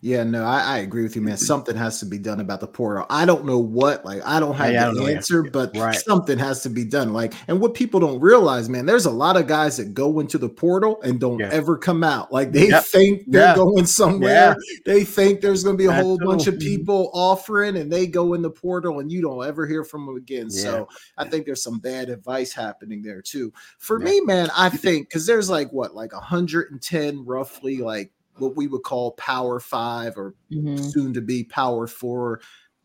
Yeah, 0.00 0.22
no, 0.22 0.44
I, 0.44 0.60
I, 0.60 0.78
agree 0.78 1.02
with 1.02 1.16
you, 1.16 1.22
man. 1.22 1.38
Something 1.38 1.76
has 1.76 1.98
to 2.00 2.06
be 2.06 2.18
done 2.18 2.38
about 2.38 2.60
the 2.60 2.66
portal. 2.66 3.06
I 3.08 3.24
don't 3.24 3.46
know 3.46 3.58
what, 3.58 4.04
like, 4.04 4.20
I 4.22 4.38
don't 4.38 4.54
have 4.54 4.66
hey, 4.66 4.72
the 4.74 5.00
don't 5.00 5.10
answer, 5.10 5.42
but 5.42 5.74
right. 5.74 5.94
something 5.94 6.38
has 6.38 6.62
to 6.64 6.68
be 6.70 6.84
done. 6.84 7.14
Like, 7.14 7.32
and 7.48 7.58
what 7.58 7.72
people 7.72 8.00
don't 8.00 8.20
realize, 8.20 8.68
man, 8.68 8.84
there's 8.84 9.06
a 9.06 9.10
lot 9.10 9.38
of 9.38 9.46
guys 9.46 9.78
that 9.78 9.94
go 9.94 10.20
into 10.20 10.36
the 10.36 10.48
portal 10.48 11.00
and 11.02 11.18
don't 11.18 11.38
yeah. 11.40 11.48
ever 11.50 11.78
come 11.78 12.04
out. 12.04 12.30
Like, 12.30 12.52
they 12.52 12.68
yep. 12.68 12.84
think 12.84 13.24
they're 13.26 13.48
yeah. 13.48 13.54
going 13.54 13.86
somewhere. 13.86 14.54
Yeah. 14.58 14.76
They 14.84 15.04
think 15.04 15.40
there's 15.40 15.64
going 15.64 15.78
to 15.78 15.82
be 15.82 15.86
a 15.86 15.88
That's 15.88 16.02
whole 16.02 16.18
bunch 16.18 16.48
of 16.48 16.54
mm-hmm. 16.54 16.68
people 16.68 17.10
offering, 17.14 17.76
and 17.78 17.90
they 17.90 18.06
go 18.06 18.34
in 18.34 18.42
the 18.42 18.50
portal, 18.50 19.00
and 19.00 19.10
you 19.10 19.22
don't 19.22 19.46
ever 19.46 19.66
hear 19.66 19.84
from 19.84 20.04
them 20.04 20.16
again. 20.16 20.50
So, 20.50 20.86
I 21.16 21.24
think 21.26 21.46
there's 21.46 21.62
some 21.62 21.78
bad 21.78 22.10
advice 22.10 22.52
happening 22.52 23.00
there 23.02 23.22
too. 23.22 23.54
For 23.78 23.98
me, 23.98 24.20
man, 24.20 24.50
I 24.54 24.68
think 24.68 25.08
because 25.08 25.26
there's 25.26 25.48
like 25.48 25.72
what, 25.72 25.94
like 25.94 26.12
110 26.12 27.24
roughly, 27.24 27.78
like 27.78 28.12
what 28.38 28.56
we 28.56 28.66
would 28.66 28.82
call 28.82 29.12
power 29.12 29.60
five 29.60 30.16
or 30.16 30.34
mm-hmm. 30.50 30.76
soon 30.76 31.14
to 31.14 31.20
be 31.20 31.44
power 31.44 31.86
four 31.86 32.40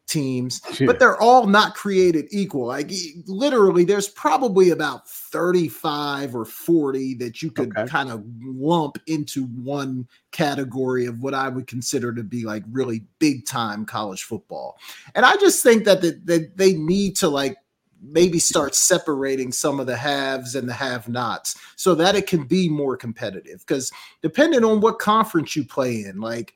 teams, 0.10 0.62
but 0.86 1.00
they're 1.00 1.22
all 1.22 1.46
not 1.46 1.76
created 1.76 2.26
equal. 2.32 2.66
Like 2.68 2.92
literally, 3.28 3.86
there's 3.86 4.10
probably 4.10 4.72
about 4.72 5.08
35 5.08 6.36
or 6.36 6.46
40 6.46 7.14
that 7.16 7.42
you 7.42 7.52
could 7.52 7.78
okay. 7.78 7.88
kind 7.88 8.10
of 8.10 8.24
lump 8.44 8.98
into 9.08 9.46
one 9.46 10.08
category 10.32 11.06
of 11.06 11.22
what 11.22 11.34
I 11.34 11.48
would 11.48 11.68
consider 11.68 12.14
to 12.14 12.24
be 12.24 12.44
like 12.44 12.64
really 12.72 13.04
big 13.20 13.46
time 13.46 13.86
college 13.86 14.24
football. 14.24 14.78
And 15.16 15.26
I 15.26 15.36
just 15.38 15.64
think 15.64 15.86
that, 15.86 16.02
that, 16.02 16.26
that 16.26 16.58
they 16.58 16.74
need 16.74 17.16
to 17.18 17.30
like 17.30 17.58
maybe 18.02 18.40
start 18.40 18.76
separating 18.76 19.52
some 19.52 19.80
of 19.80 19.88
the 19.88 19.98
haves 19.98 20.56
and 20.56 20.68
the 20.68 20.74
have 20.74 21.10
nots 21.10 21.56
so 21.76 21.96
that 21.96 22.16
it 22.16 22.28
can 22.28 22.44
be 22.44 22.70
more 22.70 22.96
competitive. 22.96 23.60
Because 23.60 23.92
depending 24.22 24.64
on 24.64 24.82
what 24.82 25.00
conference 25.00 25.56
you 25.56 25.66
play 25.66 26.04
in, 26.04 26.20
like 26.20 26.54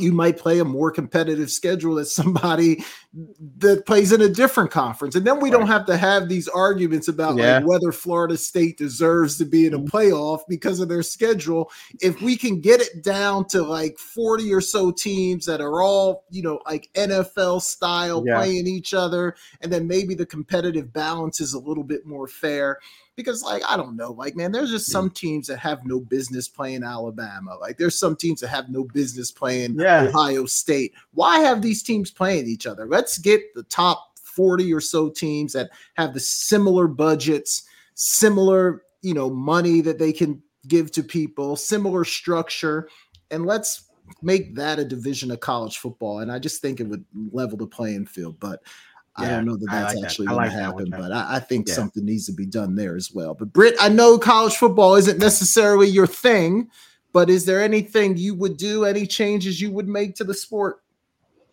you 0.00 0.12
might 0.12 0.38
play 0.38 0.58
a 0.58 0.64
more 0.64 0.90
competitive 0.90 1.50
schedule 1.50 1.96
than 1.96 2.04
somebody 2.04 2.84
that 3.58 3.86
plays 3.86 4.12
in 4.12 4.20
a 4.20 4.28
different 4.28 4.70
conference. 4.70 5.14
And 5.14 5.26
then 5.26 5.40
we 5.40 5.50
right. 5.50 5.58
don't 5.58 5.66
have 5.66 5.86
to 5.86 5.96
have 5.96 6.28
these 6.28 6.48
arguments 6.48 7.08
about 7.08 7.36
yeah. 7.36 7.58
like 7.58 7.66
whether 7.66 7.92
Florida 7.92 8.36
State 8.36 8.78
deserves 8.78 9.38
to 9.38 9.44
be 9.44 9.66
in 9.66 9.74
a 9.74 9.78
mm-hmm. 9.78 9.96
playoff 9.96 10.40
because 10.48 10.80
of 10.80 10.88
their 10.88 11.02
schedule. 11.02 11.70
If 12.00 12.20
we 12.20 12.36
can 12.36 12.60
get 12.60 12.80
it 12.80 13.02
down 13.02 13.46
to 13.48 13.62
like 13.62 13.98
40 13.98 14.52
or 14.52 14.60
so 14.60 14.90
teams 14.90 15.46
that 15.46 15.60
are 15.60 15.82
all, 15.82 16.24
you 16.30 16.42
know, 16.42 16.60
like 16.66 16.90
NFL 16.94 17.62
style 17.62 18.22
yeah. 18.26 18.36
playing 18.36 18.66
each 18.66 18.94
other, 18.94 19.34
and 19.60 19.72
then 19.72 19.86
maybe 19.86 20.14
the 20.14 20.26
competitive 20.26 20.92
balance 20.92 21.40
is 21.40 21.54
a 21.54 21.58
little 21.58 21.84
bit 21.84 22.06
more 22.06 22.28
fair 22.28 22.78
because 23.18 23.42
like 23.42 23.64
I 23.68 23.76
don't 23.76 23.96
know, 23.96 24.12
like 24.12 24.36
man, 24.36 24.52
there's 24.52 24.70
just 24.70 24.86
some 24.86 25.10
teams 25.10 25.48
that 25.48 25.58
have 25.58 25.84
no 25.84 25.98
business 25.98 26.46
playing 26.46 26.84
Alabama. 26.84 27.56
Like 27.60 27.76
there's 27.76 27.98
some 27.98 28.14
teams 28.14 28.40
that 28.40 28.48
have 28.48 28.68
no 28.68 28.84
business 28.84 29.32
playing 29.32 29.76
yeah. 29.76 30.04
Ohio 30.04 30.46
State. 30.46 30.94
Why 31.14 31.40
have 31.40 31.60
these 31.60 31.82
teams 31.82 32.12
playing 32.12 32.46
each 32.46 32.64
other? 32.64 32.86
Let's 32.86 33.18
get 33.18 33.52
the 33.56 33.64
top 33.64 34.16
40 34.22 34.72
or 34.72 34.80
so 34.80 35.10
teams 35.10 35.52
that 35.54 35.70
have 35.94 36.14
the 36.14 36.20
similar 36.20 36.86
budgets, 36.86 37.64
similar, 37.94 38.84
you 39.02 39.14
know, 39.14 39.28
money 39.28 39.80
that 39.80 39.98
they 39.98 40.12
can 40.12 40.40
give 40.68 40.92
to 40.92 41.02
people, 41.02 41.56
similar 41.56 42.04
structure 42.04 42.88
and 43.32 43.46
let's 43.46 43.88
make 44.22 44.54
that 44.54 44.78
a 44.78 44.84
division 44.84 45.32
of 45.32 45.40
college 45.40 45.78
football. 45.78 46.20
And 46.20 46.30
I 46.30 46.38
just 46.38 46.62
think 46.62 46.78
it 46.78 46.86
would 46.86 47.04
level 47.32 47.58
the 47.58 47.66
playing 47.66 48.06
field. 48.06 48.38
But 48.38 48.62
I 49.18 49.28
don't 49.30 49.44
know 49.46 49.56
that 49.56 49.66
that's 49.70 49.94
like 49.94 50.04
actually 50.04 50.28
I 50.28 50.30
going 50.30 50.42
like 50.42 50.50
to 50.52 50.56
happen. 50.62 50.90
But 50.90 51.12
I, 51.12 51.36
I 51.36 51.38
think 51.40 51.68
Yeah. 51.68 51.74
something 51.74 52.04
needs 52.04 52.26
to 52.26 52.32
be 52.32 52.46
done 52.46 52.74
there 52.76 52.96
as 52.96 53.12
well. 53.12 53.34
But 53.34 53.52
Britt, 53.52 53.74
I 53.80 53.88
know 53.88 54.18
college 54.18 54.56
football 54.56 54.94
isn't 54.94 55.18
necessarily 55.18 55.88
your 55.88 56.06
thing. 56.06 56.68
But 57.12 57.30
is 57.30 57.46
there 57.46 57.62
anything 57.62 58.16
you 58.18 58.34
would 58.34 58.56
do? 58.58 58.84
Any 58.84 59.06
changes 59.06 59.60
you 59.60 59.70
would 59.72 59.88
make 59.88 60.14
to 60.16 60.24
the 60.24 60.34
sport? 60.34 60.82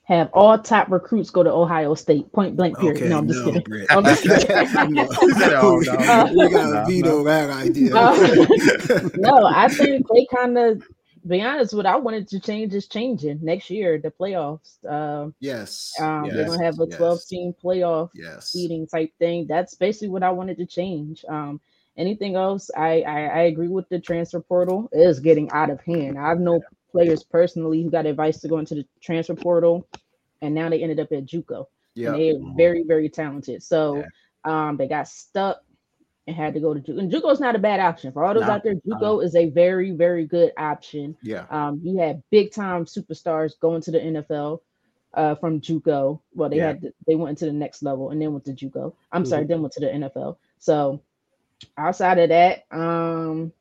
Have 0.04 0.30
all 0.34 0.60
top 0.60 0.92
recruits 0.92 1.32
go 1.32 1.42
to 1.42 1.50
Ohio 1.52 1.96
State. 1.96 2.32
Point 2.34 2.56
blank. 2.56 2.78
Period. 2.78 3.10
no, 3.10 3.18
I'm 3.18 3.28
just 3.28 3.44
kidding. 3.44 3.64
Britt. 3.64 3.88
I'm 3.90 4.04
just 4.04 4.24
No. 4.28 5.80
No, 5.80 5.80
no, 5.80 6.34
we 6.36 6.50
gotta 6.50 6.74
no, 6.74 6.86
veto 6.86 7.10
no. 7.10 7.24
that 7.24 7.50
idea. 7.50 7.96
Uh, 7.96 9.10
no, 9.16 9.46
I 9.48 9.68
think 9.70 10.06
they 10.14 10.28
kind 10.36 10.58
of. 10.58 10.84
Be 11.28 11.42
honest, 11.42 11.74
what 11.74 11.88
I 11.88 11.96
wanted 11.96 12.28
to 12.30 12.40
change 12.40 12.74
is 12.74 12.88
changing 12.88 13.40
next 13.42 13.70
year. 13.70 13.98
The 13.98 14.12
playoffs. 14.12 14.84
Um, 14.86 15.34
yes. 15.40 15.94
um, 16.00 16.30
they're 16.30 16.46
gonna 16.46 16.64
have 16.64 16.80
a 16.80 16.86
yes, 16.88 16.98
12 16.98 17.26
team 17.26 17.56
playoff 17.64 18.12
Yes. 18.14 18.52
seating 18.52 18.86
type 18.86 19.12
thing. 19.18 19.48
That's 19.48 19.74
basically 19.74 20.10
what 20.10 20.24
I 20.24 20.30
wanted 20.30 20.58
to 20.58 20.66
change. 20.68 21.26
Um, 21.28 21.60
anything 21.98 22.36
else? 22.36 22.70
I, 22.78 23.02
I 23.02 23.22
I 23.22 23.40
agree 23.44 23.70
with 23.70 23.90
the 23.90 24.00
transfer 24.00 24.40
portal. 24.40 24.88
It 24.92 25.00
is 25.00 25.20
getting 25.20 25.50
out 25.52 25.72
of 25.72 25.82
hand. 25.82 26.20
I've 26.20 26.40
known 26.40 26.62
players 26.92 27.24
personally 27.24 27.82
who 27.82 27.90
got 27.90 28.06
advice 28.06 28.40
to 28.42 28.48
go 28.48 28.60
into 28.60 28.76
the 28.76 28.86
transfer 29.02 29.36
portal, 29.36 29.88
and 30.42 30.54
now 30.54 30.70
they 30.70 30.84
ended 30.84 31.00
up 31.00 31.12
at 31.12 31.26
JUCO. 31.26 31.66
Yeah. 31.96 32.14
And 32.14 32.20
they're 32.20 32.54
very 32.56 32.84
very 32.84 33.10
talented. 33.10 33.64
So 33.64 34.04
um, 34.44 34.78
they 34.78 34.88
got 34.88 35.08
stuck 35.08 35.65
and 36.28 36.36
had 36.36 36.54
to 36.56 36.60
go 36.60 36.74
to 36.74 36.80
JUCO. 36.80 37.00
And 37.00 37.12
JUCO 37.12 37.32
is 37.32 37.40
not 37.40 37.56
a 37.56 37.60
bad 37.60 37.80
option 37.80 38.12
for 38.12 38.24
all 38.24 38.34
those 38.34 38.44
No, 38.48 38.54
out 38.54 38.64
there. 38.64 38.76
JUCO 38.76 39.24
is 39.24 39.36
a 39.36 39.50
very 39.50 39.92
very 39.92 40.26
good 40.26 40.52
option. 40.58 41.16
Yeah. 41.22 41.46
Um, 41.50 41.80
you 41.84 41.98
had 41.98 42.24
big 42.32 42.52
time 42.52 42.86
superstars 42.86 43.60
going 43.60 43.82
to 43.82 43.92
the 43.92 44.00
NFL 44.00 44.60
uh, 45.14 45.36
from 45.36 45.62
JUCO. 45.62 46.20
Well, 46.34 46.50
they 46.50 46.58
Yeah. 46.58 46.68
had 46.68 46.94
they 47.08 47.16
went 47.16 47.30
into 47.32 47.46
the 47.46 47.54
next 47.54 47.84
level 47.84 48.10
and 48.10 48.22
then 48.22 48.32
went 48.34 48.46
to 48.46 48.54
JUCO. 48.54 48.94
I'm 49.12 49.26
sorry, 49.26 49.46
then 49.46 49.62
went 49.62 49.74
to 49.74 49.80
the 49.82 49.88
NFL. 49.88 50.38
So 50.60 51.02
outside 51.78 52.18
of 52.20 52.30
that, 52.30 52.64
um, 52.72 53.52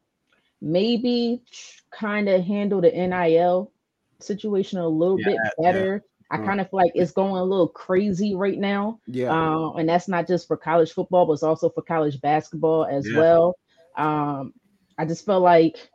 maybe 0.60 1.42
kind 1.90 2.28
of 2.28 2.42
handle 2.44 2.80
the 2.80 2.90
NIL 2.90 3.70
situation 4.20 4.78
a 4.78 4.88
little 4.88 5.18
Yeah, 5.20 5.26
bit 5.26 5.40
better. 5.62 6.02
I 6.30 6.36
Mm. 6.36 6.38
kind 6.38 6.60
of 6.60 6.68
feel 6.70 6.78
like 6.80 6.92
it's 6.94 7.12
going 7.12 7.36
a 7.36 7.44
little 7.44 7.68
crazy 7.68 8.34
right 8.34 8.58
now. 8.58 9.00
Yeah. 9.06 9.36
Um, 9.36 9.76
and 9.78 9.88
that's 9.88 10.08
not 10.08 10.26
just 10.26 10.46
for 10.46 10.56
college 10.56 10.92
football, 10.92 11.26
but 11.26 11.34
it's 11.34 11.42
also 11.42 11.68
for 11.70 11.82
college 11.82 12.20
basketball 12.20 12.86
as 12.86 13.10
Yeah. 13.10 13.12
well. 13.12 13.56
Um, 13.96 14.52
I 14.98 15.04
just 15.06 15.24
felt 15.24 15.42
like 15.42 15.90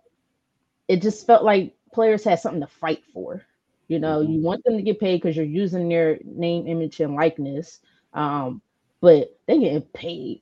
it 0.87 1.01
just 1.01 1.25
felt 1.25 1.43
like 1.43 1.75
players 1.93 2.23
had 2.23 2.39
something 2.39 2.61
to 2.61 2.67
fight 2.67 3.03
for. 3.13 3.43
You 3.87 3.99
know, 3.99 4.21
Mm-hmm. 4.21 4.21
you 4.21 4.41
want 4.41 4.63
them 4.63 4.77
to 4.77 4.83
get 4.83 4.99
paid 4.99 5.21
because 5.21 5.35
you're 5.35 5.45
using 5.45 5.89
their 5.89 6.19
name, 6.23 6.67
image, 6.67 6.99
and 6.99 7.15
likeness. 7.15 7.79
Um, 8.13 8.61
but 9.01 9.37
they 9.47 9.59
getting 9.59 9.81
paid 9.93 10.41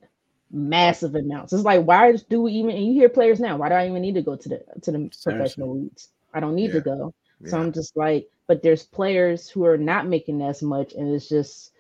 massive 0.52 1.16
amounts. 1.16 1.54
It's 1.54 1.64
like, 1.64 1.86
why 1.86 2.14
do 2.30 2.42
we 2.42 2.54
even? 2.54 2.72
And 2.72 2.86
you 2.86 2.94
hear 2.94 3.10
players 3.10 3.40
now. 3.40 3.58
Why 3.58 3.70
do 3.70 3.76
I 3.76 3.88
even 3.88 4.02
need 4.02 4.16
to 4.16 4.22
go 4.22 4.36
to 4.36 4.50
the 4.50 4.64
to 4.84 4.92
the 4.92 5.10
professional 5.24 5.76
leagues? 5.80 6.10
I 6.34 6.40
don't 6.40 6.56
need 6.56 6.72
Yeah. 6.72 6.74
to 6.74 6.82
go. 6.82 7.14
So 7.46 7.58
I'm 7.58 7.72
just 7.72 7.96
like, 7.96 8.30
but 8.48 8.62
there's 8.62 8.84
players 8.84 9.50
who 9.50 9.66
are 9.66 9.78
not 9.78 10.08
making 10.08 10.42
as 10.42 10.62
much, 10.62 10.94
and 10.94 11.14
it's 11.14 11.30
just, 11.30 11.72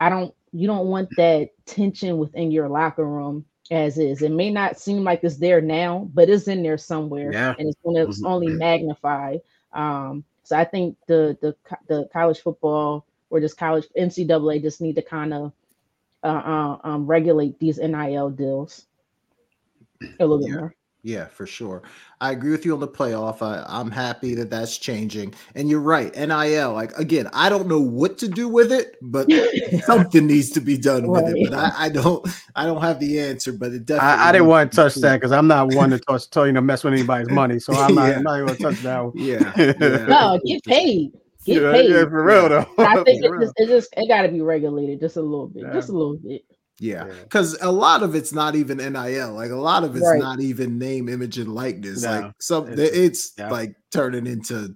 I 0.00 0.08
don't, 0.08 0.34
you 0.52 0.66
don't 0.66 0.88
want 0.88 1.14
that 1.16 1.50
tension 1.66 2.18
within 2.18 2.50
your 2.50 2.68
locker 2.68 3.04
room 3.06 3.44
as 3.70 3.98
is. 3.98 4.22
It 4.22 4.30
may 4.32 4.50
not 4.50 4.78
seem 4.78 5.04
like 5.04 5.24
it's 5.24 5.36
there 5.36 5.60
now, 5.60 6.08
but 6.14 6.28
it's 6.28 6.48
in 6.48 6.62
there 6.62 6.78
somewhere, 6.78 7.32
Yeah. 7.32 7.54
and 7.58 7.68
it's 7.68 7.80
going 7.82 7.96
to 7.96 8.06
Mhm. 8.06 8.24
only 8.24 8.50
magnify. 8.50 9.38
Um, 9.72 10.24
so 10.44 10.56
I 10.56 10.64
think 10.64 10.96
the 11.06 11.36
the 11.40 11.56
the 11.88 12.08
college 12.12 12.40
football 12.40 13.06
or 13.30 13.40
just 13.40 13.56
college 13.56 13.86
NCAA 13.96 14.60
just 14.60 14.80
need 14.80 14.96
to 14.96 15.02
kind 15.02 15.32
of 15.34 15.52
uh, 16.22 16.26
uh, 16.26 16.78
um, 16.84 17.06
regulate 17.06 17.58
these 17.58 17.78
NIL 17.78 18.30
deals 18.30 18.86
a 20.20 20.24
little 20.26 20.38
bit 20.38 20.50
more. 20.54 20.74
Yeah, 21.04 21.26
for 21.26 21.46
sure. 21.46 21.82
I 22.22 22.32
agree 22.32 22.50
with 22.50 22.64
you 22.64 22.72
on 22.72 22.80
the 22.80 22.88
playoff. 22.88 23.42
I, 23.42 23.62
I'm 23.68 23.90
happy 23.90 24.34
that 24.36 24.48
that's 24.48 24.78
changing. 24.78 25.34
And 25.54 25.68
you're 25.68 25.80
right. 25.80 26.10
NIL, 26.16 26.72
like 26.72 26.96
again, 26.96 27.28
I 27.34 27.50
don't 27.50 27.68
know 27.68 27.78
what 27.78 28.16
to 28.18 28.28
do 28.28 28.48
with 28.48 28.72
it, 28.72 28.96
but 29.02 29.30
something 29.84 30.26
needs 30.26 30.48
to 30.52 30.60
be 30.60 30.78
done 30.78 31.06
with 31.06 31.24
it. 31.28 31.50
But 31.50 31.58
I, 31.58 31.72
I 31.76 31.88
don't, 31.90 32.26
I 32.56 32.64
don't 32.64 32.80
have 32.80 33.00
the 33.00 33.20
answer. 33.20 33.52
But 33.52 33.72
it 33.72 33.84
definitely. 33.84 34.22
I, 34.22 34.28
I 34.30 34.32
didn't 34.32 34.46
want 34.46 34.72
to 34.72 34.74
be 34.74 34.82
touch 34.82 34.94
that 34.94 35.16
because 35.16 35.30
I'm 35.30 35.46
not 35.46 35.74
one 35.74 35.90
to 35.90 35.98
touch, 35.98 36.30
tell 36.30 36.46
you 36.46 36.54
to 36.54 36.62
mess 36.62 36.82
with 36.82 36.94
anybody's 36.94 37.28
money. 37.28 37.58
So 37.58 37.74
I'm 37.74 37.94
not, 37.94 38.08
Yeah. 38.08 38.20
Not 38.20 38.36
even 38.36 38.46
gonna 38.46 38.58
touch 38.58 38.82
that. 38.82 39.04
one. 39.04 39.12
Yeah. 39.14 39.52
yeah. 39.58 40.06
No, 40.06 40.40
get 40.42 40.64
paid. 40.64 41.12
Get 41.44 41.60
yeah, 41.60 41.72
paid. 41.72 41.90
yeah, 41.90 42.04
for 42.04 42.24
real 42.24 42.48
though. 42.48 42.66
I 42.78 43.04
think 43.04 43.22
For 43.22 43.34
it 43.34 43.38
real. 43.38 43.40
just, 43.42 43.52
it 43.58 43.66
just 43.66 43.94
it 43.98 44.08
got 44.08 44.22
to 44.22 44.28
be 44.28 44.40
regulated 44.40 45.00
just 45.00 45.18
a 45.18 45.20
little 45.20 45.48
bit, 45.48 45.70
just 45.74 45.90
a 45.90 45.92
little 45.92 46.16
bit. 46.16 46.46
Yeah, 46.80 47.06
Yeah. 47.06 47.12
because 47.22 47.56
a 47.60 47.70
lot 47.70 48.02
of 48.02 48.14
it's 48.14 48.32
not 48.32 48.56
even 48.56 48.78
NIL. 48.78 49.32
Like 49.32 49.50
a 49.50 49.56
lot 49.56 49.84
of 49.84 49.94
it's 49.96 50.04
Right. 50.04 50.18
not 50.20 50.40
even 50.40 50.78
name, 50.78 51.08
image, 51.08 51.38
and 51.38 51.54
likeness. 51.54 52.02
No, 52.02 52.10
like 52.20 52.32
some, 52.40 52.72
it's- 52.72 52.90
it's, 52.92 53.32
yeah. 53.38 53.50
like 53.50 53.76
turning 53.92 54.26
into. 54.26 54.74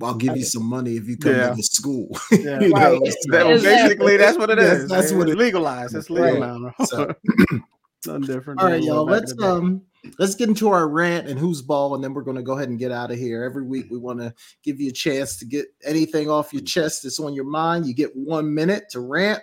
I'll 0.00 0.14
give 0.14 0.36
you 0.36 0.44
some 0.44 0.64
money 0.64 0.96
if 0.96 1.08
you 1.08 1.16
come 1.16 1.32
Yeah. 1.34 1.50
to 1.50 1.56
the 1.56 1.62
school. 1.64 2.16
Yeah. 2.30 2.60
You 2.60 2.68
know, 2.68 3.00
Right. 3.00 3.12
so- 3.12 3.30
That- 3.32 3.50
Exactly. 3.50 3.88
basically, 3.88 4.16
that's 4.18 4.38
what 4.38 4.50
it 4.50 4.58
is. 4.60 4.64
That's- 4.64 4.88
that's 4.88 5.12
what 5.12 5.28
it's 5.28 5.32
it- 5.32 5.38
legalized. 5.38 5.96
It's 5.96 6.08
legal 6.10 6.40
Right. 6.40 6.60
now. 6.78 6.84
So- 6.86 7.14
Nothing 8.06 8.22
different. 8.22 8.60
All 8.60 8.66
than 8.66 8.72
right, 8.74 8.82
it 8.82 8.86
y'all. 8.86 9.04
Let's 9.04 9.32
in 9.32 9.36
the 9.38 9.42
day. 9.42 9.48
um 9.50 9.82
let's 10.18 10.34
get 10.34 10.48
into 10.48 10.70
our 10.70 10.88
rant 10.88 11.28
and 11.28 11.38
who's 11.38 11.60
ball, 11.60 11.94
and 11.94 12.02
then 12.02 12.14
we're 12.14 12.22
gonna 12.22 12.42
go 12.42 12.52
ahead 12.56 12.70
and 12.70 12.78
get 12.78 12.92
out 12.92 13.10
of 13.10 13.18
here. 13.18 13.44
Every 13.44 13.62
week 13.64 13.88
we 13.90 13.98
want 13.98 14.20
to 14.20 14.32
give 14.62 14.80
you 14.80 14.88
a 14.88 14.92
chance 14.92 15.36
to 15.38 15.44
get 15.44 15.66
anything 15.84 16.30
off 16.30 16.52
your 16.54 16.62
chest 16.62 17.02
that's 17.02 17.20
on 17.20 17.34
your 17.34 17.44
mind. 17.44 17.84
You 17.86 17.92
get 17.92 18.16
one 18.16 18.54
minute 18.54 18.84
to 18.92 19.00
rant. 19.00 19.42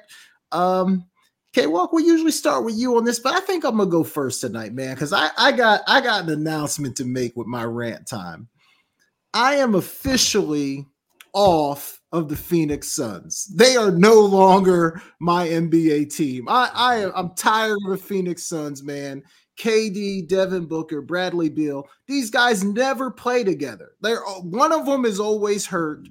Um 0.54 1.06
K 1.54 1.68
Walk, 1.68 1.94
we 1.94 2.04
usually 2.04 2.32
start 2.32 2.66
with 2.66 2.76
you 2.76 2.98
on 2.98 3.04
this, 3.04 3.20
but 3.20 3.34
I 3.34 3.40
think 3.40 3.64
I'm 3.64 3.78
gonna 3.78 3.90
go 3.90 4.04
first 4.04 4.42
tonight, 4.42 4.74
man, 4.74 4.94
because 4.96 5.14
I, 5.14 5.30
I 5.38 5.52
got 5.52 5.82
I 5.88 6.02
got 6.02 6.24
an 6.24 6.30
announcement 6.30 6.96
to 6.98 7.06
make 7.06 7.36
with 7.36 7.48
my 7.48 7.64
rant 7.64 8.08
time. 8.08 8.48
I 9.34 9.56
am 9.56 9.76
officially 9.76 10.86
off 11.34 12.02
of 12.12 12.30
the 12.30 12.36
Phoenix 12.36 12.90
Suns. 12.90 13.46
They 13.56 13.76
are 13.76 13.92
no 13.92 14.20
longer 14.22 15.02
my 15.20 15.48
NBA 15.48 16.16
team. 16.16 16.48
I, 16.50 16.70
I 16.74 16.96
am 16.98 17.12
I'm 17.16 17.36
tired 17.36 17.78
of 17.86 17.92
the 17.92 17.98
Phoenix 17.98 18.44
Suns, 18.44 18.84
man. 18.84 19.24
KD, 19.60 20.28
Devin 20.28 20.66
Booker, 20.66 21.02
Bradley 21.02 21.50
Beal. 21.50 21.88
These 22.08 22.30
guys 22.30 22.64
never 22.64 23.10
play 23.10 23.44
together. 23.44 23.92
They're 24.02 24.22
one 24.42 24.72
of 24.72 24.86
them 24.86 25.06
is 25.06 25.20
always 25.20 25.66
hurt. 25.66 26.08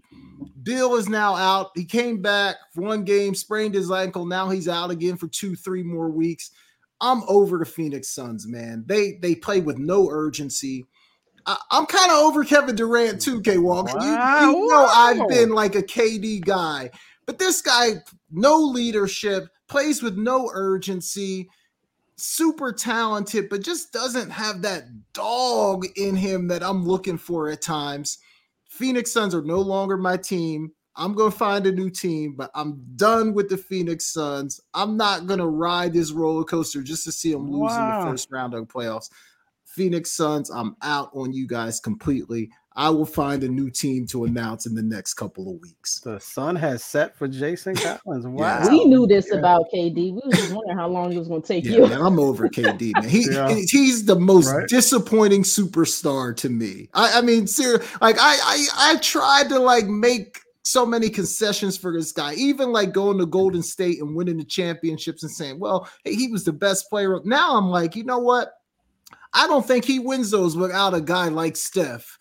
Beal 0.66 0.97
is 0.97 1.09
now 1.09 1.36
out. 1.36 1.70
He 1.76 1.84
came 1.84 2.20
back 2.20 2.56
for 2.74 2.82
one 2.82 3.05
game, 3.05 3.36
sprained 3.36 3.74
his 3.74 3.90
ankle. 3.90 4.26
Now 4.26 4.51
he's 4.51 4.66
out 4.68 4.90
again 4.90 5.16
for 5.16 5.28
two, 5.28 5.55
three 5.55 5.84
more 5.84 6.10
weeks. 6.10 6.51
I'm 7.01 7.22
over 7.28 7.59
the 7.59 7.64
Phoenix 7.64 8.09
Suns, 8.09 8.48
man. 8.48 8.82
They 8.84 9.12
they 9.22 9.36
play 9.36 9.60
with 9.60 9.78
no 9.78 10.10
urgency. 10.10 10.84
I, 11.47 11.56
am 11.70 11.86
kind 11.86 12.10
of 12.10 12.18
over 12.18 12.43
Kevin 12.43 12.74
Durant 12.74 13.20
too, 13.20 13.40
K 13.43 13.59
Walk. 13.59 13.88
You, 13.93 13.97
Wow. 13.98 14.40
you 14.40 14.66
know 14.68 14.86
I've 14.86 15.28
been 15.28 15.51
like 15.51 15.76
a 15.76 15.82
KD 15.82 16.44
guy, 16.44 16.90
but 17.26 17.38
this 17.38 17.62
guy, 17.62 18.02
no 18.32 18.59
leadership, 18.59 19.48
plays 19.68 20.02
with 20.02 20.16
no 20.16 20.51
urgency, 20.52 21.48
super 22.16 22.72
talented, 22.72 23.48
but 23.48 23.62
just 23.62 23.93
doesn't 23.93 24.30
have 24.30 24.62
that 24.62 24.86
dog 25.12 25.86
in 25.94 26.16
him 26.16 26.48
that 26.48 26.64
I'm 26.64 26.84
looking 26.84 27.18
for 27.18 27.51
at 27.51 27.62
times. 27.62 28.18
Phoenix 28.77 29.12
Suns 29.12 29.35
are 29.35 29.43
no 29.43 29.61
longer 29.61 29.97
my 29.97 30.16
team. 30.16 30.70
I'm 30.97 31.15
going 31.15 31.31
to 31.31 31.36
find 31.36 31.66
a 31.66 31.73
new 31.73 31.90
team, 31.90 32.35
but 32.36 32.51
I'm 32.55 32.82
done 32.97 33.35
with 33.35 33.48
the 33.48 33.57
Phoenix 33.57 34.12
Suns. 34.12 34.61
I'm 34.73 34.97
not 34.97 35.27
going 35.27 35.40
to 35.40 35.47
ride 35.47 35.93
this 35.93 36.12
roller 36.12 36.44
coaster 36.44 36.82
just 36.82 37.05
to 37.05 37.12
see 37.12 37.32
them 37.32 37.51
lose 37.51 37.73
in 37.73 37.89
the 37.89 38.07
first 38.11 38.28
round 38.31 38.55
of 38.55 38.66
the 38.66 38.73
playoffs. 38.73 39.11
Phoenix 39.66 40.11
Suns, 40.11 40.51
I'm 40.51 40.77
out 40.82 41.11
on 41.15 41.32
you 41.32 41.47
guys 41.47 41.81
completely. 41.81 42.51
I 42.78 42.90
will 42.90 43.07
find 43.07 43.43
a 43.43 43.48
new 43.48 43.70
team 43.70 44.07
to 44.09 44.24
announce 44.27 44.66
in 44.66 44.74
the 44.74 44.82
next 44.82 45.15
couple 45.15 45.51
of 45.51 45.61
weeks. 45.62 45.98
The 46.01 46.19
sun 46.19 46.55
has 46.57 46.85
set 46.85 47.16
for 47.16 47.27
Jason 47.27 47.74
Collins. 48.05 48.27
Wow. 48.27 48.61
Yeah. 48.65 48.69
We 48.69 48.85
knew 48.85 49.07
this 49.07 49.28
Yeah. 49.32 49.39
about 49.39 49.65
KD. 49.74 49.97
We 50.12 50.20
was 50.24 50.36
just 50.36 50.53
wondering 50.53 50.77
how 50.77 50.89
long 50.89 51.12
it 51.12 51.19
was 51.19 51.28
going 51.28 51.40
to 51.40 51.48
take 51.48 51.65
Yeah, 51.65 51.77
you. 51.78 51.86
man, 51.89 52.03
I'm 52.03 52.19
over 52.20 52.48
KD, 52.48 52.94
man. 53.01 53.09
He, 53.09 53.31
Yeah. 53.31 53.55
he's 53.55 54.05
the 54.05 54.16
most 54.16 54.53
Right. 54.53 54.69
disappointing 54.69 55.43
superstar 55.43 56.36
to 56.36 56.51
me. 56.51 56.90
I, 56.93 57.19
I 57.19 57.20
mean, 57.23 57.47
seriously, 57.47 57.86
like 58.03 58.16
I, 58.20 58.36
I 58.43 58.66
I 58.93 58.97
tried 58.98 59.48
to 59.48 59.59
like 59.59 59.86
make 59.86 60.40
so 60.62 60.85
many 60.85 61.09
concessions 61.09 61.78
for 61.78 61.93
this 61.97 62.12
guy, 62.12 62.35
even 62.35 62.73
like 62.73 62.93
going 62.93 63.16
to 63.19 63.24
Golden 63.27 63.62
State 63.62 64.01
and 64.03 64.15
winning 64.15 64.36
the 64.36 64.44
championships 64.44 65.23
and 65.23 65.31
saying, 65.32 65.59
well, 65.61 65.89
hey, 66.05 66.15
he 66.15 66.28
was 66.28 66.44
the 66.44 66.53
best 66.53 66.90
player. 66.90 67.20
Now 67.24 67.57
I'm 67.57 67.69
like, 67.70 67.97
you 67.97 68.05
know 68.05 68.19
what? 68.19 68.53
I 69.32 69.47
don't 69.47 69.65
think 69.66 69.85
he 69.85 69.98
wins 69.98 70.31
those 70.31 70.57
without 70.57 70.93
a 70.93 71.01
guy 71.01 71.28
like 71.28 71.57
Steph. 71.57 72.19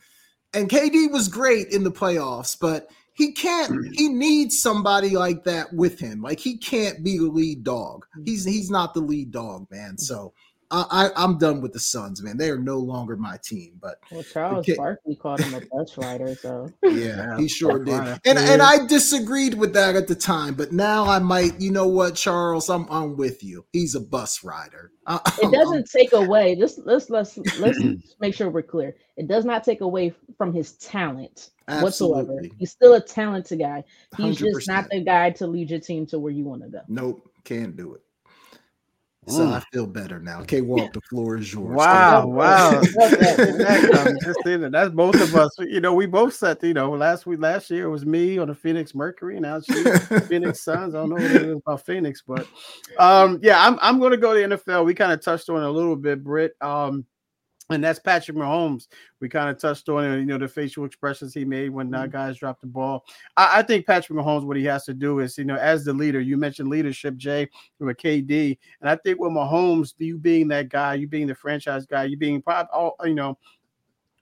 And 0.56 0.69
KD 0.69 1.11
was 1.11 1.27
great 1.27 1.68
in 1.69 1.84
the 1.84 1.91
playoffs, 1.91 2.57
but 2.60 2.90
he 3.14 3.32
can't 3.32 3.72
mm. 3.72 3.94
he 3.94 4.10
needs 4.10 4.60
somebody 4.60 5.11
like 5.11 5.44
that 5.45 5.73
with 5.73 5.99
him. 5.99 6.22
Like 6.22 6.40
he 6.40 6.57
can't 6.57 7.03
be 7.03 7.18
the 7.18 7.26
lead 7.26 7.64
dog. 7.64 8.06
Mm. 8.18 8.27
He's 8.27 8.45
he's 8.45 8.69
not 8.69 8.94
the 8.94 9.02
lead 9.02 9.32
dog, 9.32 9.68
man. 9.72 9.98
So 9.98 10.34
I, 10.71 11.09
I 11.15 11.23
am 11.23 11.37
done 11.37 11.61
with 11.61 11.73
the 11.73 11.79
Suns, 11.79 12.23
man. 12.23 12.37
They 12.37 12.49
are 12.49 12.57
no 12.57 12.77
longer 12.79 13.15
my 13.15 13.37
team. 13.43 13.73
But 13.81 13.99
well, 14.11 14.23
Charles 14.23 14.67
Barkley 14.75 15.15
called 15.15 15.39
him 15.41 15.53
a 15.53 15.61
bus 15.71 15.97
rider, 15.97 16.35
so 16.35 16.69
yeah, 16.83 17.37
he 17.37 17.47
sure 17.47 17.83
did. 17.83 17.99
And 18.25 18.37
and 18.39 18.61
I 18.61 18.85
disagreed 18.85 19.53
with 19.53 19.73
that 19.73 19.95
at 19.95 20.07
the 20.07 20.15
time, 20.15 20.55
but 20.55 20.71
now 20.71 21.05
I 21.05 21.19
might. 21.19 21.59
You 21.59 21.71
know 21.71 21.87
what, 21.87 22.15
Charles? 22.15 22.69
I'm 22.69 22.87
I'm 22.89 23.15
with 23.15 23.43
you. 23.43 23.65
He's 23.73 23.95
a 23.95 24.01
bus 24.01 24.43
rider. 24.43 24.91
I, 25.07 25.19
it 25.41 25.51
doesn't 25.51 25.89
take 25.89 26.13
away. 26.13 26.55
Let's 26.55 26.77
let's 26.79 27.09
let's 27.09 27.37
let's 27.59 27.79
make 28.19 28.33
sure 28.33 28.49
we're 28.49 28.63
clear. 28.63 28.95
It 29.17 29.27
does 29.27 29.45
not 29.45 29.63
take 29.63 29.81
away 29.81 30.13
from 30.37 30.53
his 30.53 30.73
talent 30.73 31.49
Absolutely. 31.67 32.21
whatsoever. 32.23 32.55
He's 32.57 32.71
still 32.71 32.93
a 32.95 33.01
talented 33.01 33.59
guy. 33.59 33.83
He's 34.17 34.37
100%. 34.37 34.39
just 34.39 34.67
not 34.67 34.89
the 34.89 35.03
guy 35.03 35.29
to 35.31 35.47
lead 35.47 35.69
your 35.69 35.79
team 35.79 36.05
to 36.07 36.19
where 36.19 36.31
you 36.31 36.43
want 36.43 36.63
to 36.63 36.69
go. 36.69 36.81
Nope, 36.87 37.29
can't 37.43 37.77
do 37.77 37.93
it. 37.93 38.01
So 39.27 39.39
mm. 39.39 39.53
I 39.53 39.60
feel 39.73 39.88
better 39.88 40.19
now. 40.19 40.41
Okay, 40.41 40.61
Walk, 40.61 40.93
the 40.93 41.02
floor 41.02 41.38
is 41.38 41.52
yours. 41.52 41.76
Wow, 41.76 42.27
wow. 42.27 42.80
That's 44.69 44.93
both 44.93 45.15
of 45.15 45.35
us. 45.35 45.56
You 45.60 45.81
know, 45.81 45.95
we 45.95 46.06
both 46.06 46.35
set, 46.35 46.64
you 46.64 46.76
know, 46.76 46.91
last 46.91 47.26
week, 47.26 47.39
last 47.39 47.72
year 47.72 47.85
it 47.85 47.89
was 47.89 48.06
me 48.06 48.38
on 48.38 48.49
the 48.49 48.56
Phoenix 48.56 48.93
Mercury, 48.93 49.39
now 49.39 49.61
she 49.61 49.73
Phoenix 50.27 50.61
Suns. 50.61 50.93
I 50.93 50.99
don't 50.99 51.10
know 51.10 51.15
what 51.15 51.23
it 51.23 51.41
is 51.41 51.56
about 51.56 51.85
Phoenix, 51.85 52.22
but 52.22 52.47
um, 52.99 53.39
yeah, 53.41 53.65
I'm 53.65 53.80
I'm 53.81 53.99
gonna 53.99 54.18
go 54.18 54.34
to 54.34 54.56
NFL. 54.56 54.85
We 54.85 54.93
kind 54.93 55.11
of 55.11 55.22
touched 55.22 55.49
on 55.49 55.64
a 55.64 55.72
little 55.72 55.95
bit, 55.95 56.23
Britt. 56.23 56.53
Um, 56.61 57.06
and 57.69 57.83
that's 57.83 57.99
Patrick 57.99 58.37
Mahomes. 58.37 58.87
We 59.19 59.29
kind 59.29 59.49
of 59.49 59.57
touched 59.57 59.89
on 59.89 60.03
it, 60.03 60.19
you 60.19 60.25
know, 60.25 60.37
the 60.37 60.47
facial 60.47 60.85
expressions 60.85 61.33
he 61.33 61.45
made 61.45 61.69
when 61.69 61.93
uh, 61.93 62.01
mm-hmm. 62.01 62.11
guys 62.11 62.37
dropped 62.37 62.61
the 62.61 62.67
ball. 62.67 63.03
I, 63.35 63.59
I, 63.59 63.61
think 63.63 63.87
Patrick 63.87 64.17
Mahomes, 64.17 64.45
what 64.45 64.57
he 64.57 64.65
has 64.65 64.85
to 64.85 64.93
do 64.93 65.19
is, 65.19 65.37
you 65.37 65.45
know, 65.45 65.55
as 65.55 65.83
the 65.83 65.93
leader, 65.93 66.19
you 66.19 66.37
mentioned 66.37 66.69
leadership, 66.69 67.15
Jay, 67.17 67.49
with 67.79 67.97
KD, 67.97 68.57
and 68.81 68.89
I 68.89 68.95
think 68.97 69.19
with 69.19 69.31
Mahomes, 69.31 69.93
you 69.97 70.17
being 70.17 70.47
that 70.49 70.69
guy, 70.69 70.93
you 70.93 71.07
being 71.07 71.27
the 71.27 71.35
franchise 71.35 71.85
guy, 71.85 72.03
you 72.03 72.17
being 72.17 72.41
probably, 72.41 72.69
all, 72.71 72.95
you 73.03 73.15
know, 73.15 73.37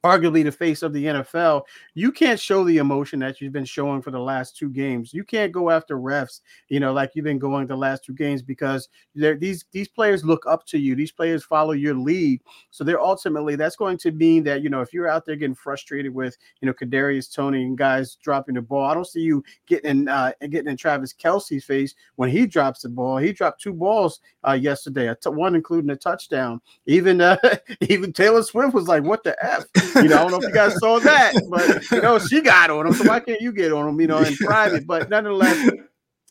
arguably 0.04 0.44
the 0.44 0.52
face 0.52 0.84
of 0.84 0.92
the 0.92 1.06
NFL, 1.06 1.64
you 1.94 2.12
can't 2.12 2.40
show 2.40 2.64
the 2.64 2.78
emotion 2.78 3.20
that 3.20 3.40
you've 3.40 3.54
been 3.54 3.64
showing 3.64 4.02
for 4.02 4.12
the 4.12 4.20
last 4.20 4.58
two 4.58 4.70
games. 4.70 5.14
You 5.14 5.24
can't 5.24 5.52
go 5.52 5.70
after 5.70 5.98
refs, 5.98 6.42
you 6.68 6.80
know, 6.80 6.92
like 6.92 7.12
you've 7.16 7.24
been 7.24 7.40
going 7.40 7.68
the 7.68 7.76
last 7.76 8.04
two 8.04 8.14
games 8.14 8.42
because 8.42 8.90
these 9.16 9.66
these 9.72 9.88
players 9.88 10.26
look 10.26 10.46
up 10.46 10.66
to 10.68 10.78
you. 10.78 10.96
These 10.96 11.14
players 11.14 11.44
follow 11.44 11.72
your 11.72 11.96
lead. 11.96 12.42
So 12.70 12.84
they're 12.84 13.02
ultimately 13.02 13.56
that's 13.56 13.78
going 13.78 13.98
to 14.00 14.12
mean 14.12 14.44
that, 14.44 14.62
you 14.62 14.70
know, 14.70 14.82
if 14.82 14.94
you're 14.94 15.08
out 15.08 15.26
there 15.26 15.38
getting 15.38 15.56
frustrated 15.56 16.14
with, 16.14 16.38
you 16.62 16.66
know, 16.66 16.74
Kadarius 16.74 17.34
Toney 17.34 17.64
and 17.64 17.78
guys 17.78 18.16
dropping 18.16 18.56
the 18.56 18.62
ball, 18.62 18.86
I 18.86 18.94
don't 18.94 19.08
see 19.08 19.22
you 19.22 19.44
getting 19.68 20.10
uh 20.10 20.34
getting 20.50 20.68
in 20.68 20.78
Travis 20.78 21.14
Kelce's 21.14 21.64
face 21.64 21.96
when 22.18 22.30
he 22.30 22.46
drops 22.46 22.82
the 22.82 22.90
ball. 22.90 23.18
He 23.18 23.32
dropped 23.32 23.62
two 23.62 23.74
balls 23.74 24.20
uh 24.46 24.54
yesterday, 24.54 25.14
one 25.26 25.56
including 25.56 25.90
a 25.92 25.96
touchdown. 25.96 26.60
Even 26.88 27.22
uh 27.22 27.38
even 27.82 28.12
Taylor 28.12 28.44
Swift 28.44 28.74
was 28.74 28.90
like, 28.90 29.04
what 29.04 29.24
the 29.24 29.38
F? 29.44 29.64
You 29.95 30.03
know, 30.10 30.18
I 30.18 30.22
don't 30.22 30.32
know 30.32 30.38
if 30.38 30.44
you 30.44 30.53
guys 30.53 30.78
saw 30.78 30.99
that, 30.99 31.34
but 31.49 31.91
you 31.91 32.02
know, 32.02 32.20
she 32.20 32.41
got 32.41 32.70
on 32.70 32.88
him. 32.88 32.94
So 32.94 33.07
why 33.07 33.20
can't 33.20 33.41
you 33.41 33.52
get 33.52 33.72
on 33.72 33.88
him, 33.88 33.99
you 34.02 34.07
know, 34.07 34.20
in 34.20 34.36
private? 34.36 34.88
But 34.88 35.10
nonetheless, 35.10 35.72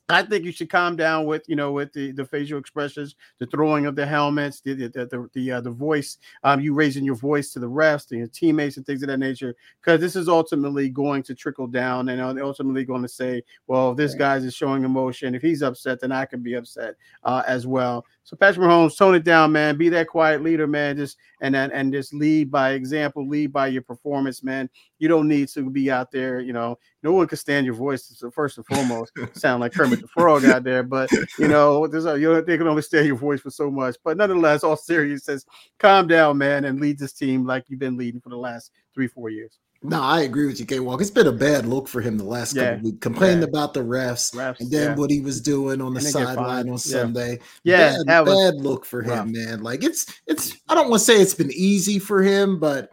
I 0.09 0.23
think 0.23 0.45
you 0.45 0.53
should 0.53 0.71
calm 0.71 0.97
down 0.97 1.27
with 1.27 1.43
you 1.49 1.57
know 1.57 1.73
with 1.73 1.93
the, 1.93 2.13
the 2.13 2.25
facial 2.25 2.59
expressions, 2.59 3.15
the 3.39 3.47
throwing 3.47 3.87
of 3.87 3.97
the 3.97 4.05
helmets, 4.05 4.61
the 4.61 4.75
the 4.75 4.89
the 4.89 5.29
the, 5.33 5.53
uh, 5.53 5.61
the 5.61 5.71
voice, 5.71 6.19
um, 6.43 6.61
you 6.61 6.75
raising 6.75 7.05
your 7.05 7.15
voice 7.15 7.53
to 7.53 7.61
the 7.61 7.69
refs 7.69 8.11
and 8.11 8.19
your 8.19 8.29
teammates 8.29 8.77
and 8.77 8.85
things 8.85 9.03
of 9.03 9.09
that 9.09 9.19
nature, 9.19 9.55
because 9.81 10.01
this 10.01 10.17
is 10.17 10.29
ultimately 10.29 10.89
going 10.89 11.23
to 11.23 11.35
trickle 11.35 11.67
down 11.67 12.09
and 12.09 12.21
uh, 12.21 12.45
ultimately 12.45 12.85
going 12.85 13.03
to 13.03 13.09
say, 13.09 13.43
well, 13.67 13.93
if 13.93 13.97
this 13.97 14.15
guy's 14.15 14.45
is 14.45 14.55
showing 14.55 14.85
emotion. 14.85 15.35
If 15.35 15.43
he's 15.43 15.63
upset, 15.63 16.01
then 16.01 16.13
I 16.13 16.25
can 16.25 16.43
be 16.43 16.55
upset 16.55 16.97
uh, 17.25 17.43
as 17.47 17.67
well. 17.67 18.05
So 18.25 18.37
Patrick 18.37 18.67
Mahomes, 18.67 18.97
tone 18.97 19.15
it 19.15 19.25
down, 19.25 19.53
man. 19.53 19.77
Be 19.77 19.89
that 19.91 20.09
quiet 20.09 20.43
leader, 20.43 20.67
man. 20.67 20.97
Just 20.97 21.17
and 21.41 21.57
and, 21.57 21.73
and 21.73 21.93
just 21.93 22.15
lead 22.15 22.51
by 22.51 22.73
example, 22.73 23.27
lead 23.27 23.53
by 23.53 23.67
your 23.69 23.83
performance, 23.83 24.43
man. 24.43 24.69
You 25.03 25.09
don't 25.09 25.27
need 25.27 25.49
to 25.49 25.69
be 25.69 25.91
out 25.91 26.13
there, 26.13 26.39
you 26.39 26.53
know. 26.53 26.79
No 27.03 27.11
one 27.13 27.27
can 27.27 27.37
stand 27.37 27.67
your 27.67 27.75
voice. 27.75 28.05
So 28.17 28.31
first 28.31 28.57
and 28.57 28.65
foremost, 28.65 29.11
sound 29.33 29.61
like 29.61 29.73
Kermit 29.73 30.01
the 30.01 30.07
Frog 30.07 30.45
out 30.45 30.63
there, 30.63 30.85
but 30.85 31.11
you 31.41 31.49
know, 31.49 31.89
there's 31.89 32.07
a, 32.07 32.17
you 32.17 32.33
know 32.33 32.41
they 32.41 32.57
can 32.57 32.69
only 32.69 32.83
stand 32.83 33.09
your 33.09 33.17
voice 33.17 33.41
for 33.41 33.51
so 33.51 33.69
much. 33.69 33.97
But 34.05 34.17
nonetheless, 34.17 34.63
all 34.63 34.77
serious 34.77 35.25
says, 35.25 35.45
calm 35.81 36.07
down, 36.07 36.39
man, 36.39 36.65
and 36.67 36.81
lead 36.81 37.01
this 37.01 37.13
team 37.15 37.45
like 37.45 37.65
you've 37.67 37.81
been 37.81 37.97
leading 37.97 38.21
for 38.21 38.29
the 38.29 38.37
last 38.37 38.71
three, 38.95 39.09
four 39.09 39.29
years. 39.29 39.59
No, 39.83 40.01
I 40.01 40.21
agree 40.21 40.47
with 40.47 40.61
you, 40.61 40.67
K 40.67 40.79
Walk. 40.79 41.01
It's 41.01 41.11
been 41.11 41.27
a 41.27 41.33
bad 41.33 41.67
look 41.67 41.89
for 41.89 42.01
him 42.01 42.17
the 42.17 42.23
last 42.23 42.55
yeah. 42.55 42.75
couple 42.75 42.85
weeks. 42.85 42.99
Complaining 43.01 43.41
yeah. 43.41 43.49
about 43.49 43.75
the 43.75 43.81
refs, 43.81 44.33
refs, 44.37 44.61
and 44.61 44.71
then 44.71 44.91
yeah. 44.91 44.95
what 44.95 45.11
he 45.11 45.21
was 45.21 45.41
doing 45.41 45.81
on 45.81 45.95
the 45.95 46.01
sideline 46.01 46.69
on 46.69 46.79
Sunday. 46.79 47.41
Yeah, 47.65 47.97
bad, 48.07 48.27
bad 48.27 48.55
look 48.55 48.87
for 48.87 49.03
him, 49.03 49.33
man. 49.33 49.65
Like 49.65 49.83
it's 49.83 50.21
it's 50.29 50.57
I 50.69 50.77
don't 50.77 50.91
want 50.91 51.01
to 51.01 51.05
say 51.07 51.21
it's 51.21 51.35
been 51.35 51.51
easy 51.51 51.99
for 51.99 52.23
him, 52.23 52.61
but 52.61 52.93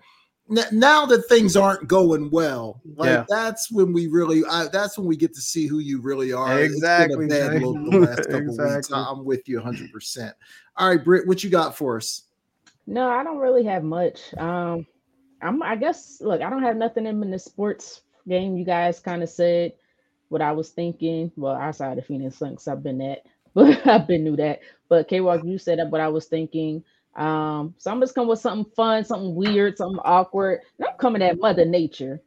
now 0.49 1.05
that 1.05 1.27
things 1.29 1.55
aren't 1.55 1.87
going 1.87 2.29
well, 2.31 2.81
like 2.95 3.27
that's 3.27 3.71
when 3.71 3.93
we 3.93 4.07
really 4.07 4.43
I, 4.49 4.67
that's 4.67 4.97
when 4.97 5.07
we 5.07 5.15
get 5.15 5.33
to 5.35 5.41
see 5.41 5.67
who 5.67 5.79
you 5.79 6.01
really 6.01 6.33
are. 6.33 6.59
Exactly. 6.59 7.25
It's 7.25 7.33
been 7.33 7.47
a 7.47 7.49
bad 7.51 7.61
look 7.61 7.91
the 7.91 7.99
last 7.99 8.17
couple 8.29 8.39
exactly. 8.39 8.75
weeks. 8.75 8.91
I'm 8.91 9.25
with 9.25 9.47
you 9.47 9.57
100. 9.57 9.91
percent 9.91 10.35
All 10.75 10.89
right, 10.89 11.03
Britt, 11.03 11.27
what 11.27 11.43
you 11.43 11.49
got 11.49 11.77
for 11.77 11.97
us? 11.97 12.23
No, 12.87 13.09
I 13.09 13.23
don't 13.23 13.37
really 13.37 13.63
have 13.65 13.83
much. 13.83 14.33
Um 14.37 14.85
I'm 15.41 15.61
I 15.61 15.75
guess 15.75 16.19
look, 16.21 16.41
I 16.41 16.49
don't 16.49 16.63
have 16.63 16.77
nothing 16.77 17.05
in 17.05 17.31
the 17.31 17.39
sports 17.39 18.01
game. 18.27 18.57
You 18.57 18.65
guys 18.65 18.99
kind 18.99 19.21
of 19.21 19.29
said 19.29 19.73
what 20.29 20.41
I 20.41 20.51
was 20.51 20.69
thinking. 20.69 21.31
Well, 21.35 21.55
outside 21.55 21.97
of 21.97 22.05
Phoenix 22.05 22.37
Suns, 22.37 22.67
I've 22.67 22.83
been 22.83 22.97
that, 22.99 23.23
but 23.53 23.85
I've 23.87 24.07
been 24.07 24.23
knew 24.23 24.35
that. 24.37 24.61
But 24.87 25.07
K 25.07 25.21
Walk, 25.21 25.43
you 25.43 25.59
said 25.59 25.79
what 25.89 26.01
I 26.01 26.07
was 26.07 26.25
thinking. 26.25 26.83
Um, 27.15 27.75
so 27.77 27.91
I'm 27.91 27.99
just 27.99 28.15
coming 28.15 28.29
with 28.29 28.39
something 28.39 28.71
fun, 28.75 29.03
something 29.03 29.35
weird, 29.35 29.77
something 29.77 29.99
awkward. 30.03 30.61
And 30.77 30.87
I'm 30.87 30.97
coming 30.97 31.21
at 31.21 31.39
Mother 31.39 31.65
Nature. 31.65 32.21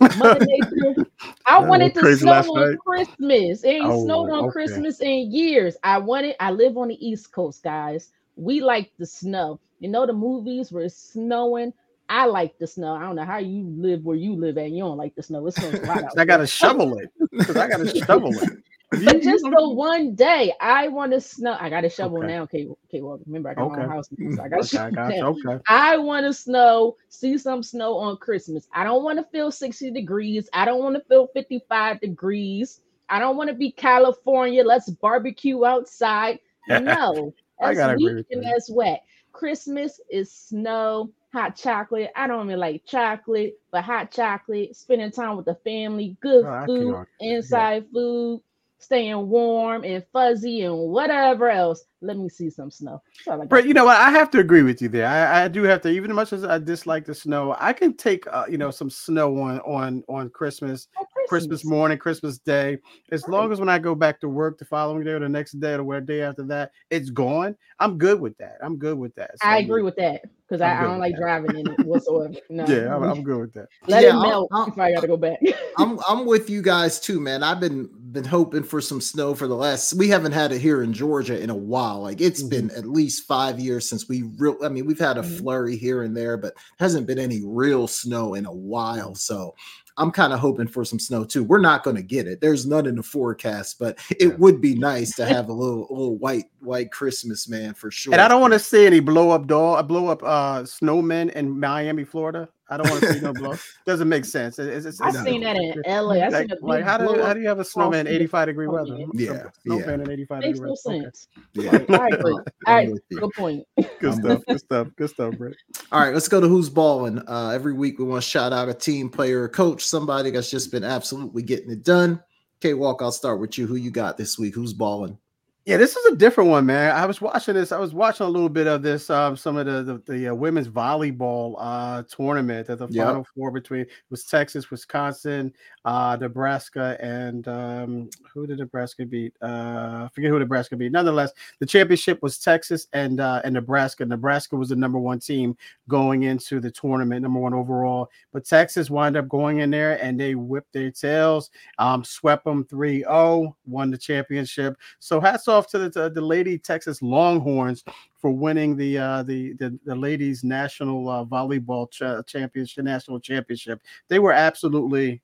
Mother 0.00 0.44
Nature. 0.46 1.06
I 1.46 1.60
wanted 1.60 1.94
to 1.94 2.16
snow 2.16 2.32
on 2.32 2.70
night. 2.70 2.78
Christmas. 2.78 3.64
It 3.64 3.68
ain't 3.68 3.86
oh, 3.86 4.04
snowed 4.04 4.30
on 4.30 4.46
okay. 4.46 4.52
Christmas 4.52 5.00
in 5.00 5.30
years. 5.32 5.76
I 5.82 5.98
wanted. 5.98 6.36
I 6.40 6.50
live 6.50 6.76
on 6.76 6.88
the 6.88 7.06
East 7.06 7.32
Coast, 7.32 7.62
guys. 7.62 8.10
We 8.36 8.60
like 8.60 8.92
the 8.98 9.06
snow. 9.06 9.60
You 9.80 9.88
know 9.88 10.06
the 10.06 10.12
movies 10.12 10.72
where 10.72 10.84
it's 10.84 10.96
snowing. 10.96 11.72
I 12.08 12.26
like 12.26 12.58
the 12.58 12.66
snow. 12.66 12.94
I 12.94 13.02
don't 13.02 13.16
know 13.16 13.24
how 13.24 13.38
you 13.38 13.64
live 13.76 14.04
where 14.04 14.16
you 14.16 14.34
live 14.36 14.58
at. 14.58 14.70
You 14.70 14.82
don't 14.84 14.96
like 14.96 15.14
the 15.14 15.22
snow. 15.22 15.46
It 15.46 15.54
snows 15.54 15.74
a 15.74 15.86
lot 15.86 16.04
I 16.18 16.24
got 16.24 16.36
to 16.38 16.46
shovel 16.46 16.98
it 16.98 17.10
because 17.32 17.56
I 17.56 17.68
got 17.68 17.78
to 17.78 17.98
shovel 18.06 18.32
it. 18.42 18.50
But 18.90 19.20
just 19.20 19.42
the 19.42 19.68
one 19.68 20.14
day, 20.14 20.52
I 20.60 20.88
want 20.88 21.12
to 21.12 21.20
snow. 21.20 21.56
I 21.58 21.68
got 21.68 21.80
to 21.80 21.88
shovel 21.88 22.18
okay. 22.18 22.26
now. 22.28 22.42
Okay, 22.42 22.68
okay. 22.84 23.00
Well, 23.00 23.18
remember 23.26 23.50
I 23.50 23.54
got 23.54 23.64
okay. 23.66 23.76
my 23.78 23.84
own 23.84 23.90
house, 23.90 24.08
so 24.08 24.42
I 24.42 24.48
got 24.48 24.60
okay, 24.60 24.68
shovel 24.68 24.92
now. 25.44 25.52
Okay. 25.52 25.62
I 25.68 25.96
want 25.96 26.24
to 26.26 26.32
snow. 26.32 26.96
See 27.08 27.36
some 27.36 27.62
snow 27.62 27.96
on 27.96 28.16
Christmas. 28.18 28.68
I 28.72 28.84
don't 28.84 29.02
want 29.02 29.18
to 29.18 29.24
feel 29.24 29.50
sixty 29.50 29.90
degrees. 29.90 30.48
I 30.52 30.64
don't 30.64 30.80
want 30.80 30.94
to 30.96 31.02
feel 31.08 31.28
fifty-five 31.34 32.00
degrees. 32.00 32.80
I 33.08 33.18
don't 33.18 33.36
want 33.36 33.48
to 33.48 33.54
be 33.54 33.72
California. 33.72 34.64
Let's 34.64 34.90
barbecue 34.90 35.64
outside. 35.64 36.40
No, 36.68 37.32
that's 37.60 38.02
weak 38.02 38.26
and 38.32 38.42
that's 38.42 38.68
wet. 38.68 39.04
Christmas 39.32 40.00
is 40.10 40.32
snow 40.32 41.12
hot 41.36 41.54
chocolate. 41.54 42.10
I 42.16 42.26
don't 42.26 42.46
even 42.46 42.58
like 42.58 42.84
chocolate, 42.86 43.58
but 43.70 43.84
hot 43.84 44.10
chocolate, 44.10 44.74
spending 44.74 45.10
time 45.10 45.36
with 45.36 45.44
the 45.44 45.54
family, 45.56 46.16
good 46.20 46.46
oh, 46.46 46.64
food, 46.66 47.06
inside 47.20 47.84
yeah. 47.84 47.92
food, 47.92 48.42
staying 48.78 49.28
warm 49.28 49.84
and 49.84 50.04
fuzzy 50.12 50.62
and 50.62 50.76
whatever 50.76 51.50
else. 51.50 51.84
Let 52.02 52.18
me 52.18 52.28
see 52.28 52.50
some 52.50 52.70
snow. 52.70 53.02
But 53.48 53.66
you 53.66 53.74
know 53.74 53.86
what? 53.86 53.96
I 53.96 54.10
have 54.10 54.30
to 54.32 54.38
agree 54.38 54.62
with 54.62 54.82
you 54.82 54.88
there. 54.88 55.06
I, 55.06 55.44
I 55.44 55.48
do 55.48 55.62
have 55.62 55.80
to, 55.82 55.88
even 55.88 56.10
as 56.10 56.14
much 56.14 56.32
as 56.32 56.44
I 56.44 56.58
dislike 56.58 57.04
the 57.04 57.14
snow, 57.14 57.56
I 57.58 57.72
can 57.72 57.94
take 57.94 58.26
uh, 58.28 58.44
you 58.48 58.58
know 58.58 58.70
some 58.70 58.90
snow 58.90 59.38
on 59.38 59.60
on 59.60 60.04
on 60.08 60.30
Christmas, 60.30 60.88
oh, 60.98 61.04
Christmas, 61.04 61.28
Christmas 61.28 61.64
morning, 61.64 61.98
Christmas 61.98 62.38
Day. 62.38 62.78
As 63.10 63.22
right. 63.22 63.30
long 63.30 63.52
as 63.52 63.58
when 63.58 63.68
I 63.68 63.78
go 63.78 63.94
back 63.94 64.20
to 64.20 64.28
work 64.28 64.58
the 64.58 64.64
following 64.66 65.04
day 65.04 65.12
or 65.12 65.20
the 65.20 65.28
next 65.28 65.52
day 65.52 65.74
or 65.74 66.00
the 66.00 66.06
day 66.06 66.22
after 66.22 66.44
that, 66.44 66.70
it's 66.90 67.10
gone. 67.10 67.56
I'm 67.80 67.98
good 67.98 68.20
with 68.20 68.36
that. 68.38 68.58
I'm 68.62 68.76
good 68.76 68.98
with 68.98 69.14
that. 69.16 69.30
So, 69.40 69.48
I 69.48 69.58
agree 69.58 69.82
with 69.82 69.96
that 69.96 70.22
because 70.48 70.60
I, 70.60 70.78
I, 70.78 70.82
don't 70.84 70.98
like 70.98 71.14
that. 71.14 71.20
driving 71.20 71.58
in 71.58 71.66
it 71.70 71.86
whatsoever. 71.86 72.34
No. 72.50 72.64
yeah, 72.66 72.94
I'm, 72.94 73.02
I'm, 73.02 73.22
good 73.22 73.40
with 73.40 73.52
that. 73.54 73.68
Let 73.86 74.02
yeah, 74.02 74.10
it 74.10 74.22
melt 74.22 74.48
I'm, 74.52 74.68
if 74.68 74.78
I 74.78 74.92
got 74.92 75.00
to 75.00 75.06
go 75.06 75.16
back. 75.16 75.38
I'm 75.78 75.98
I'm 76.08 76.24
with 76.24 76.48
you 76.48 76.62
guys 76.62 77.00
too, 77.00 77.20
man. 77.20 77.42
I've 77.42 77.60
been 77.60 77.90
been 78.12 78.24
hoping 78.24 78.62
for 78.62 78.80
some 78.80 79.00
snow 79.00 79.34
for 79.34 79.48
the 79.48 79.54
last. 79.54 79.94
We 79.94 80.08
haven't 80.08 80.32
had 80.32 80.52
it 80.52 80.60
here 80.60 80.82
in 80.82 80.92
Georgia 80.92 81.40
in 81.40 81.50
a 81.50 81.56
while. 81.56 82.00
Like 82.00 82.20
it's 82.20 82.40
mm-hmm. 82.40 82.68
been 82.68 82.70
at 82.70 82.86
least 82.86 83.26
five 83.26 83.58
years 83.58 83.88
since 83.88 84.08
we 84.08 84.22
real. 84.38 84.56
I 84.62 84.68
mean, 84.68 84.86
we've 84.86 84.98
had 84.98 85.18
a 85.18 85.22
mm-hmm. 85.22 85.36
flurry 85.36 85.76
here 85.76 86.02
and 86.02 86.16
there, 86.16 86.36
but 86.36 86.54
hasn't 86.78 87.06
been 87.06 87.18
any 87.18 87.42
real 87.44 87.88
snow 87.88 88.34
in 88.34 88.46
a 88.46 88.52
while. 88.52 89.14
So 89.14 89.54
I'm 89.98 90.10
kind 90.10 90.32
of 90.32 90.40
hoping 90.40 90.68
for 90.68 90.84
some 90.84 90.98
snow 90.98 91.24
too. 91.24 91.42
We're 91.42 91.60
not 91.60 91.82
going 91.82 91.96
to 91.96 92.02
get 92.02 92.26
it. 92.26 92.40
There's 92.40 92.66
none 92.66 92.86
in 92.86 92.96
the 92.96 93.02
forecast, 93.02 93.78
but 93.78 93.98
it 94.10 94.28
yeah. 94.28 94.34
would 94.36 94.60
be 94.60 94.74
nice 94.74 95.14
to 95.16 95.26
have 95.26 95.48
a 95.48 95.52
little 95.52 95.86
little 95.90 96.16
white 96.16 96.46
white 96.60 96.92
Christmas 96.92 97.48
man 97.48 97.74
for 97.74 97.90
sure. 97.90 98.12
And 98.12 98.20
I 98.20 98.28
don't 98.28 98.40
want 98.40 98.52
to 98.52 98.58
see 98.58 98.86
any 98.86 99.00
blow 99.00 99.30
up 99.30 99.46
doll, 99.46 99.82
blow 99.82 100.08
up 100.08 100.22
uh 100.22 100.62
snowmen 100.62 101.32
in 101.32 101.58
Miami, 101.58 102.04
Florida. 102.04 102.48
I 102.68 102.76
don't 102.76 102.88
want 102.90 103.00
to 103.02 103.12
see 103.14 103.20
no 103.20 103.32
blow. 103.34 103.54
Doesn't 103.86 104.08
make 104.08 104.24
sense. 104.24 104.58
It's, 104.58 104.86
it's, 104.86 105.00
I've 105.00 105.10
it's- 105.10 105.24
seen 105.24 105.42
that 105.42 105.56
in 105.56 105.82
LA. 105.86 106.14
I 106.14 106.28
Like, 106.28 106.48
seen 106.48 106.58
a 106.58 106.66
like 106.66 106.78
big 106.80 106.84
how 106.84 106.98
do 106.98 107.22
how 107.22 107.32
do 107.32 107.40
you 107.40 107.46
have 107.48 107.60
a 107.60 107.64
snowman 107.64 108.06
in 108.06 108.14
85 108.14 108.46
degree 108.46 108.66
weather? 108.66 108.98
Yeah, 109.14 109.44
snowman 109.62 110.00
yeah. 110.00 110.04
in 110.04 110.10
85 110.10 110.40
Makes 110.40 110.58
degree 110.58 110.68
no 110.68 110.76
weather. 110.86 110.98
Okay. 110.98 111.04
sense. 111.04 111.28
Yeah. 111.52 111.98
I 112.00 112.08
agree. 112.08 112.32
All 112.32 112.44
I'm 112.66 112.74
right, 112.74 112.90
with 112.92 113.02
you. 113.10 113.20
good 113.20 113.32
point. 113.34 113.64
Good 114.00 114.14
stuff. 114.14 114.42
Good 114.48 114.60
stuff. 114.60 114.88
Good 114.96 115.10
stuff, 115.10 115.38
Brett. 115.38 115.54
All 115.92 116.00
right, 116.00 116.12
let's 116.12 116.28
go 116.28 116.40
to 116.40 116.48
who's 116.48 116.68
balling. 116.68 117.20
Uh, 117.28 117.50
every 117.50 117.72
week 117.72 117.98
we 117.98 118.04
want 118.04 118.22
to 118.22 118.28
shout 118.28 118.52
out 118.52 118.68
a 118.68 118.74
team, 118.74 119.08
player, 119.10 119.42
or 119.44 119.48
coach, 119.48 119.84
somebody 119.84 120.30
that's 120.30 120.50
just 120.50 120.72
been 120.72 120.84
absolutely 120.84 121.42
getting 121.42 121.70
it 121.70 121.84
done. 121.84 122.20
Okay, 122.60 122.74
Walk, 122.74 123.02
I'll 123.02 123.12
start 123.12 123.38
with 123.38 123.58
you. 123.58 123.66
Who 123.66 123.76
you 123.76 123.90
got 123.90 124.16
this 124.16 124.38
week? 124.38 124.54
Who's 124.54 124.72
balling? 124.72 125.18
Yeah, 125.66 125.78
this 125.78 125.96
is 125.96 126.12
a 126.12 126.14
different 126.14 126.48
one, 126.48 126.64
man. 126.64 126.94
I 126.94 127.06
was 127.06 127.20
watching 127.20 127.54
this. 127.54 127.72
I 127.72 127.78
was 127.80 127.92
watching 127.92 128.24
a 128.24 128.28
little 128.28 128.48
bit 128.48 128.68
of 128.68 128.82
this. 128.84 129.10
Um, 129.10 129.36
some 129.36 129.56
of 129.56 129.66
the 129.66 129.82
the, 129.82 130.12
the 130.12 130.28
uh, 130.28 130.34
women's 130.34 130.68
volleyball 130.68 131.56
uh 131.58 132.04
tournament 132.04 132.70
at 132.70 132.78
the 132.78 132.86
Yep. 132.88 133.04
final 133.04 133.26
four 133.34 133.50
between 133.50 133.84
was 134.08 134.24
Texas, 134.26 134.70
Wisconsin, 134.70 135.52
uh, 135.84 136.16
Nebraska, 136.20 136.96
and 137.00 137.48
um, 137.48 138.08
who 138.32 138.46
did 138.46 138.60
Nebraska 138.60 139.04
beat? 139.04 139.34
Uh, 139.42 140.04
I 140.06 140.08
forget 140.14 140.30
who 140.30 140.38
Nebraska 140.38 140.76
beat. 140.76 140.92
Nonetheless, 140.92 141.32
the 141.58 141.66
championship 141.66 142.22
was 142.22 142.38
Texas 142.38 142.86
and 142.92 143.18
uh, 143.18 143.40
and 143.42 143.52
Nebraska. 143.54 144.06
Nebraska 144.06 144.54
was 144.54 144.68
the 144.68 144.76
number 144.76 145.00
one 145.00 145.18
team 145.18 145.56
going 145.88 146.22
into 146.22 146.60
the 146.60 146.70
tournament, 146.70 147.22
number 147.22 147.40
one 147.40 147.54
overall. 147.54 148.08
But 148.32 148.44
Texas 148.44 148.88
wound 148.88 149.16
up 149.16 149.26
going 149.28 149.58
in 149.58 149.72
there 149.72 150.00
and 150.00 150.20
they 150.20 150.36
whipped 150.36 150.72
their 150.72 150.92
tails, 150.92 151.50
um, 151.78 152.04
swept 152.04 152.44
them 152.44 152.64
3-0, 152.66 153.52
won 153.66 153.90
the 153.90 153.98
championship. 153.98 154.76
So 155.00 155.18
hats 155.20 155.48
off 155.48 155.55
to 155.68 155.78
the, 155.78 155.90
to 155.90 156.10
the 156.10 156.20
Lady 156.20 156.58
Texas 156.58 157.00
Longhorns 157.02 157.84
for 158.26 158.30
winning 158.30 158.76
the 158.76 158.98
uh, 158.98 159.22
the, 159.22 159.52
the 159.54 159.78
the 159.84 159.94
ladies 159.94 160.42
national 160.42 161.08
uh, 161.08 161.24
volleyball 161.24 161.90
cha- 161.90 162.22
championship, 162.22 162.84
national 162.84 163.20
championship. 163.20 163.80
They 164.08 164.18
were 164.18 164.32
absolutely. 164.32 165.22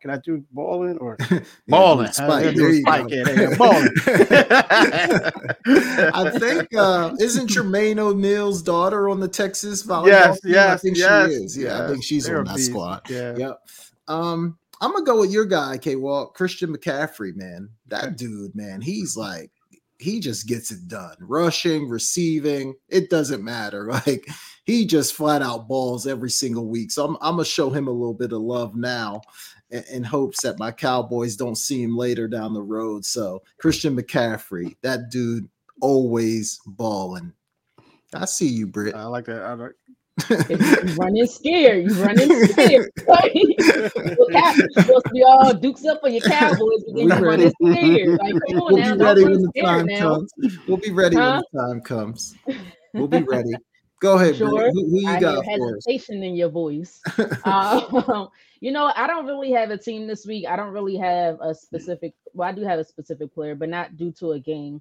Can 0.00 0.10
I 0.10 0.16
do 0.18 0.44
balling 0.52 0.98
or 0.98 1.16
balling? 1.68 2.12
Spike, 2.12 2.54
there 2.54 2.80
Spike, 2.80 3.06
yeah, 3.08 3.24
there 3.24 3.42
you 3.42 3.50
go. 3.50 3.56
balling. 3.56 3.88
I 6.12 6.30
think 6.38 6.74
uh 6.74 7.14
isn't 7.20 7.48
Jermaine 7.48 7.98
O'Neal's 7.98 8.62
daughter 8.62 9.08
on 9.08 9.20
the 9.20 9.28
Texas 9.28 9.86
volleyball 9.86 10.06
yes, 10.06 10.40
team? 10.40 10.52
I 10.52 10.54
yes, 10.54 10.82
think 10.82 10.96
yes, 10.96 11.28
she 11.28 11.34
is. 11.34 11.58
Yeah, 11.58 11.84
I 11.84 11.88
think 11.88 12.04
she's 12.04 12.24
They're 12.24 12.38
on 12.38 12.46
that 12.46 12.56
beast. 12.56 12.70
squad. 12.70 13.08
Yeah. 13.08 13.36
Yep. 13.36 13.60
Um, 14.08 14.58
I'm 14.80 14.92
gonna 14.92 15.04
go 15.04 15.20
with 15.20 15.30
your 15.30 15.44
guy, 15.44 15.76
K 15.76 15.96
Walk, 15.96 16.34
Christian 16.34 16.74
McCaffrey, 16.74 17.36
man. 17.36 17.68
That 17.88 18.16
dude, 18.16 18.54
man, 18.54 18.80
he's 18.80 19.16
like 19.16 19.50
he 20.00 20.18
just 20.18 20.46
gets 20.46 20.70
it 20.70 20.88
done. 20.88 21.14
Rushing, 21.20 21.88
receiving, 21.88 22.74
it 22.88 23.10
doesn't 23.10 23.44
matter. 23.44 23.90
Like 24.06 24.28
he 24.64 24.86
just 24.86 25.14
flat 25.14 25.42
out 25.42 25.68
balls 25.68 26.06
every 26.06 26.30
single 26.30 26.66
week. 26.66 26.90
So 26.90 27.04
I'm, 27.04 27.16
I'm 27.20 27.34
gonna 27.34 27.44
show 27.44 27.70
him 27.70 27.86
a 27.86 27.92
little 27.92 28.14
bit 28.14 28.32
of 28.32 28.40
love 28.40 28.74
now 28.74 29.20
in, 29.70 29.84
in 29.92 30.04
hopes 30.04 30.42
that 30.42 30.58
my 30.58 30.70
Cowboys 30.70 31.36
don't 31.36 31.56
see 31.56 31.82
him 31.82 31.96
later 31.96 32.28
down 32.28 32.54
the 32.54 32.62
road. 32.62 33.04
So 33.04 33.42
Christian 33.58 33.96
McCaffrey, 33.96 34.76
that 34.82 35.10
dude 35.10 35.48
always 35.80 36.60
balling. 36.66 37.32
I 38.14 38.24
see 38.24 38.48
you, 38.48 38.66
Britt. 38.66 38.94
I 38.94 39.04
like 39.04 39.26
that. 39.26 39.42
I 39.42 39.52
like, 39.54 39.72
you 40.28 40.94
running 40.96 41.26
scared, 41.26 41.84
you 41.90 42.02
running 42.02 42.46
scared. 42.48 42.90
Cap- 42.96 43.30
you're 43.34 44.68
supposed 44.72 45.04
to 45.06 45.10
be 45.12 45.22
all 45.22 45.52
dukes 45.54 45.84
up 45.86 46.00
for 46.00 46.08
your 46.08 46.20
Cowboys, 46.22 46.84
but 46.86 46.94
then 46.96 47.08
you 47.08 47.14
running 47.14 47.52
scared. 47.62 48.18
Like, 48.20 48.34
come 48.48 48.60
on 48.60 48.72
We'll 48.74 48.96
now, 48.96 48.96
be 48.96 49.02
ready 49.04 49.24
when 49.24 49.42
the 49.42 49.52
time 49.62 49.86
now. 49.86 49.98
comes. 49.98 50.32
We'll 50.66 50.76
be 50.78 50.90
ready 50.92 51.16
Huh? 51.16 51.42
when 51.52 51.62
the 51.68 51.68
time 51.68 51.80
comes. 51.82 52.34
We'll 52.94 53.08
be 53.08 53.22
ready. 53.28 53.50
Go 54.00 54.16
ahead. 54.16 54.36
Sure. 54.36 54.70
Who, 54.72 54.88
who 54.88 55.00
you 55.00 55.08
I 55.08 55.20
got 55.20 55.44
hear 55.44 55.58
hesitation 55.58 56.22
in 56.22 56.34
your 56.34 56.48
voice. 56.48 57.00
Um, 57.44 58.28
you 58.60 58.72
know, 58.72 58.92
I 58.94 59.06
don't 59.06 59.26
really 59.26 59.52
have 59.52 59.70
a 59.70 59.76
team 59.78 60.06
this 60.06 60.24
week. 60.26 60.46
I 60.46 60.56
don't 60.56 60.72
really 60.72 60.96
have 60.96 61.38
a 61.40 61.54
specific. 61.54 62.14
Well, 62.34 62.48
I 62.48 62.52
do 62.52 62.62
have 62.62 62.78
a 62.78 62.84
specific 62.84 63.32
player, 63.34 63.54
but 63.54 63.68
not 63.68 63.96
due 63.96 64.12
to 64.12 64.32
a 64.32 64.40
game. 64.40 64.80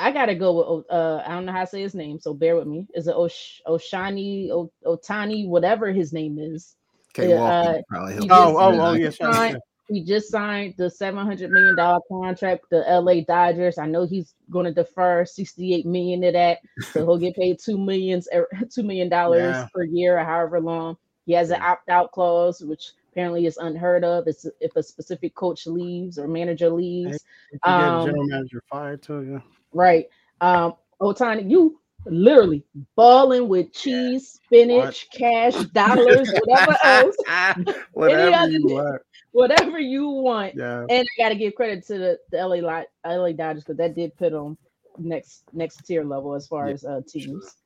I 0.00 0.10
gotta 0.12 0.34
go 0.34 0.76
with. 0.78 0.86
Uh, 0.90 1.22
I 1.26 1.30
don't 1.34 1.44
know 1.46 1.52
how 1.52 1.60
to 1.60 1.66
say 1.66 1.82
his 1.82 1.94
name, 1.94 2.18
so 2.18 2.32
bear 2.34 2.56
with 2.56 2.66
me. 2.66 2.86
Is 2.94 3.06
it 3.08 3.14
Osh- 3.14 3.60
Oshani 3.66 4.50
O- 4.50 4.72
Ohtani, 4.86 5.46
whatever 5.48 5.92
his 5.92 6.12
name 6.12 6.38
is? 6.38 6.76
Okay, 7.16 7.30
Yeah, 7.30 7.42
uh, 7.42 7.82
probably 7.88 8.14
he 8.14 8.18
oh, 8.20 8.24
just- 8.24 8.30
oh, 8.30 8.56
oh, 8.58 8.80
I- 8.80 8.96
yeah. 8.96 9.10
Sean, 9.10 9.32
Fine. 9.34 9.52
yeah. 9.52 9.58
He 9.92 10.04
just 10.04 10.30
signed 10.30 10.74
the 10.78 10.88
seven 10.88 11.26
hundred 11.26 11.50
million 11.50 11.74
dollar 11.74 11.98
contract. 12.08 12.64
The 12.70 12.84
LA 12.88 13.22
Dodgers. 13.22 13.76
I 13.76 13.86
know 13.86 14.06
he's 14.06 14.34
going 14.48 14.66
to 14.66 14.72
defer 14.72 15.24
sixty 15.24 15.74
eight 15.74 15.84
million 15.84 16.22
of 16.24 16.32
that, 16.34 16.58
so 16.92 17.00
he'll 17.04 17.18
get 17.18 17.34
paid 17.34 17.58
two 17.58 17.76
millions, 17.76 18.28
er, 18.32 18.46
two 18.72 18.84
million 18.84 19.08
dollars 19.08 19.40
Yeah. 19.56 19.66
per 19.74 19.82
year, 19.82 20.18
or 20.18 20.24
however 20.24 20.60
long. 20.60 20.96
He 21.26 21.32
has 21.32 21.50
an 21.50 21.60
opt 21.60 21.88
out 21.88 22.12
clause, 22.12 22.60
which 22.60 22.92
apparently 23.10 23.46
is 23.46 23.56
unheard 23.56 24.04
of. 24.04 24.28
It's 24.28 24.46
if 24.60 24.74
a 24.76 24.82
specific 24.82 25.34
coach 25.34 25.66
leaves 25.66 26.18
or 26.20 26.28
manager 26.28 26.70
leaves, 26.70 27.24
You 27.52 27.58
can 27.64 27.80
get 27.80 27.88
Um, 27.88 28.06
general 28.06 28.26
manager 28.28 28.62
fired 28.70 29.02
too. 29.02 29.22
Yeah. 29.28 29.40
Right? 29.72 30.06
Um, 30.40 30.74
Ohtani, 31.00 31.50
you 31.50 31.80
literally 32.06 32.64
balling 32.96 33.48
with 33.48 33.72
cheese, 33.72 34.40
spinach, 34.44 35.08
cash, 35.10 35.54
dollars, 35.74 36.30
whatever 36.46 36.76
else, 36.84 37.16
Whatever 37.92 38.34
other- 38.36 38.50
you 38.50 38.66
want. 38.66 39.02
whatever 39.32 39.78
you 39.78 40.08
want. 40.08 40.54
Yeah. 40.56 40.86
And 40.88 41.06
I 41.18 41.22
got 41.22 41.28
to 41.30 41.34
give 41.34 41.54
credit 41.54 41.86
to 41.88 41.98
the, 41.98 42.18
the 42.30 42.38
LA 42.38 42.82
LA 43.06 43.32
Dodgers 43.32 43.64
because 43.64 43.76
that 43.78 43.94
did 43.94 44.16
put 44.16 44.32
on 44.32 44.56
next 44.98 45.44
next 45.52 45.86
tier 45.86 46.04
level 46.04 46.34
as 46.34 46.46
far 46.46 46.68
Yeah, 46.68 46.74
as 46.74 46.84
uh, 46.84 47.00
teams. 47.06 47.56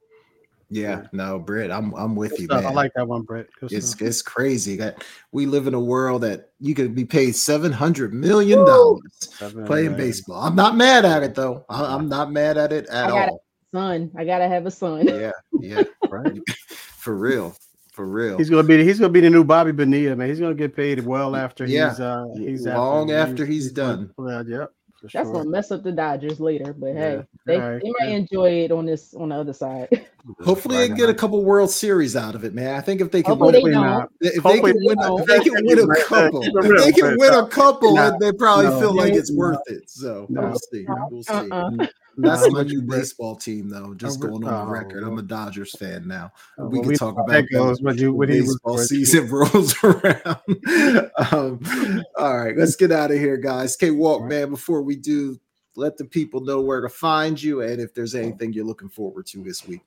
Yeah, 0.70 1.02
no, 1.12 1.38
Britt, 1.38 1.70
I'm 1.70 1.92
I'm 1.94 2.16
with 2.16 2.30
Good 2.32 2.40
you, 2.40 2.44
stuff. 2.46 2.62
man. 2.64 2.72
I 2.72 2.74
like 2.74 2.92
that 2.94 3.06
one, 3.06 3.22
Brett. 3.22 3.46
Good 3.60 3.72
it's 3.72 3.90
stuff. 3.90 4.02
it's 4.02 4.22
crazy 4.22 4.76
that 4.76 5.04
we 5.32 5.46
live 5.46 5.66
in 5.66 5.74
a 5.74 5.80
world 5.80 6.22
that 6.22 6.50
you 6.60 6.74
could 6.74 6.94
be 6.94 7.04
paid 7.04 7.36
seven 7.36 7.70
hundred 7.70 8.12
million 8.14 8.64
dollars 8.64 9.02
playing 9.66 9.96
baseball. 9.96 10.42
I'm 10.42 10.56
not 10.56 10.76
mad 10.76 11.04
at 11.04 11.22
it 11.22 11.34
though. 11.34 11.64
I, 11.68 11.94
I'm 11.94 12.08
not 12.08 12.32
mad 12.32 12.56
at 12.58 12.72
it 12.72 12.86
at 12.88 13.06
I 13.06 13.10
all. 13.28 13.44
Son, 13.72 14.10
I 14.16 14.24
gotta 14.24 14.48
have 14.48 14.66
a 14.66 14.70
son. 14.70 15.06
Yeah, 15.08 15.32
yeah, 15.60 15.82
right. 16.08 16.40
For 16.98 17.14
real, 17.16 17.54
for 17.92 18.06
real. 18.06 18.38
He's 18.38 18.48
gonna 18.48 18.62
be 18.62 18.82
he's 18.82 18.98
gonna 18.98 19.12
be 19.12 19.20
the 19.20 19.28
new 19.28 19.44
Bobby 19.44 19.72
Bonilla, 19.72 20.16
man. 20.16 20.28
He's 20.28 20.40
gonna 20.40 20.54
get 20.54 20.74
paid 20.74 21.04
well 21.04 21.36
after 21.36 21.66
Yeah. 21.66 21.90
he's 21.90 22.00
uh 22.00 22.24
he's 22.34 22.66
Long 22.66 23.10
after 23.10 23.44
he's 23.44 23.70
done. 23.70 24.10
done. 24.16 24.46
Yeah, 24.48 24.58
yep, 24.60 24.70
for 25.10 25.18
That's 25.18 25.28
sure. 25.28 25.34
gonna 25.38 25.50
mess 25.50 25.70
up 25.70 25.82
the 25.82 25.92
Dodgers 25.92 26.40
later, 26.40 26.72
but 26.72 26.86
Yeah, 26.88 26.94
hey, 26.94 27.22
they, 27.46 27.56
alright, 27.60 27.82
they 27.82 27.90
might 28.00 28.10
yeah. 28.10 28.16
enjoy 28.16 28.50
it 28.64 28.72
on 28.72 28.86
this 28.86 29.14
on 29.14 29.28
the 29.30 29.34
other 29.36 29.52
side. 29.52 29.88
Hopefully, 30.40 30.76
they 30.78 30.88
get 30.94 31.10
a 31.10 31.14
couple 31.14 31.44
World 31.44 31.70
Series 31.70 32.16
out 32.16 32.34
of 32.34 32.44
it, 32.44 32.54
man. 32.54 32.74
I 32.76 32.80
think 32.80 33.00
if 33.02 33.10
they 33.10 33.22
can 33.22 33.36
Hopefully 33.36 33.62
win, 33.62 33.72
they 33.72 33.78
don't. 33.78 34.10
if 34.20 34.42
they 34.42 34.60
can 34.60 34.74
win, 34.84 34.96
don't. 34.98 35.20
if 35.20 35.26
they 35.26 35.40
can 35.40 35.52
win 35.66 35.78
a 35.78 35.96
couple, 36.04 36.42
if 36.42 36.82
they 36.84 36.92
can 36.92 37.18
win 37.18 37.34
a 37.34 37.46
couple, 37.46 37.94
they 38.18 38.32
probably 38.32 38.66
No. 38.66 38.80
feel 38.80 38.96
like 38.96 39.12
it's 39.12 39.30
worth 39.32 39.58
it. 39.66 39.90
So 39.90 40.26
No. 40.30 40.40
we'll 40.42 40.58
see. 40.72 40.86
We'll 41.10 41.22
see. 41.22 41.32
Uh-uh. 41.34 41.70
Mm. 41.70 41.88
That's 42.16 42.50
my 42.50 42.62
new 42.62 42.82
baseball 42.82 43.36
team, 43.36 43.68
though. 43.68 43.94
Just 43.94 44.22
Oh, 44.22 44.28
going 44.28 44.44
on 44.44 44.66
the 44.66 44.70
oh, 44.70 44.72
record, 44.72 45.02
I'm 45.04 45.18
a 45.18 45.22
Dodgers 45.22 45.76
fan 45.76 46.06
now. 46.06 46.32
Oh, 46.58 46.66
we 46.66 46.78
well, 46.78 46.82
can 46.82 46.88
we 46.88 46.96
talk 46.96 47.14
about 47.14 47.28
that 47.28 47.48
goes, 47.50 47.80
you 47.80 48.12
when 48.12 48.16
when 48.16 48.28
he 48.28 48.40
was 48.40 48.54
baseball 48.54 48.78
season 48.78 49.28
rolls 49.30 49.74
around. 49.82 51.10
um, 51.32 52.04
all 52.16 52.38
right, 52.38 52.56
let's 52.56 52.76
get 52.76 52.92
out 52.92 53.10
of 53.10 53.18
here, 53.18 53.36
guys. 53.36 53.76
Okay, 53.76 53.90
Walk, 53.90 54.22
right. 54.22 54.30
man. 54.30 54.50
Before 54.50 54.82
we 54.82 54.96
do, 54.96 55.38
let 55.76 55.96
the 55.96 56.04
people 56.04 56.40
know 56.40 56.60
where 56.60 56.80
to 56.80 56.88
find 56.88 57.42
you 57.42 57.62
and 57.62 57.80
if 57.80 57.94
there's 57.94 58.14
anything 58.14 58.52
you're 58.52 58.64
looking 58.64 58.88
forward 58.88 59.26
to 59.26 59.42
this 59.42 59.66
week. 59.66 59.82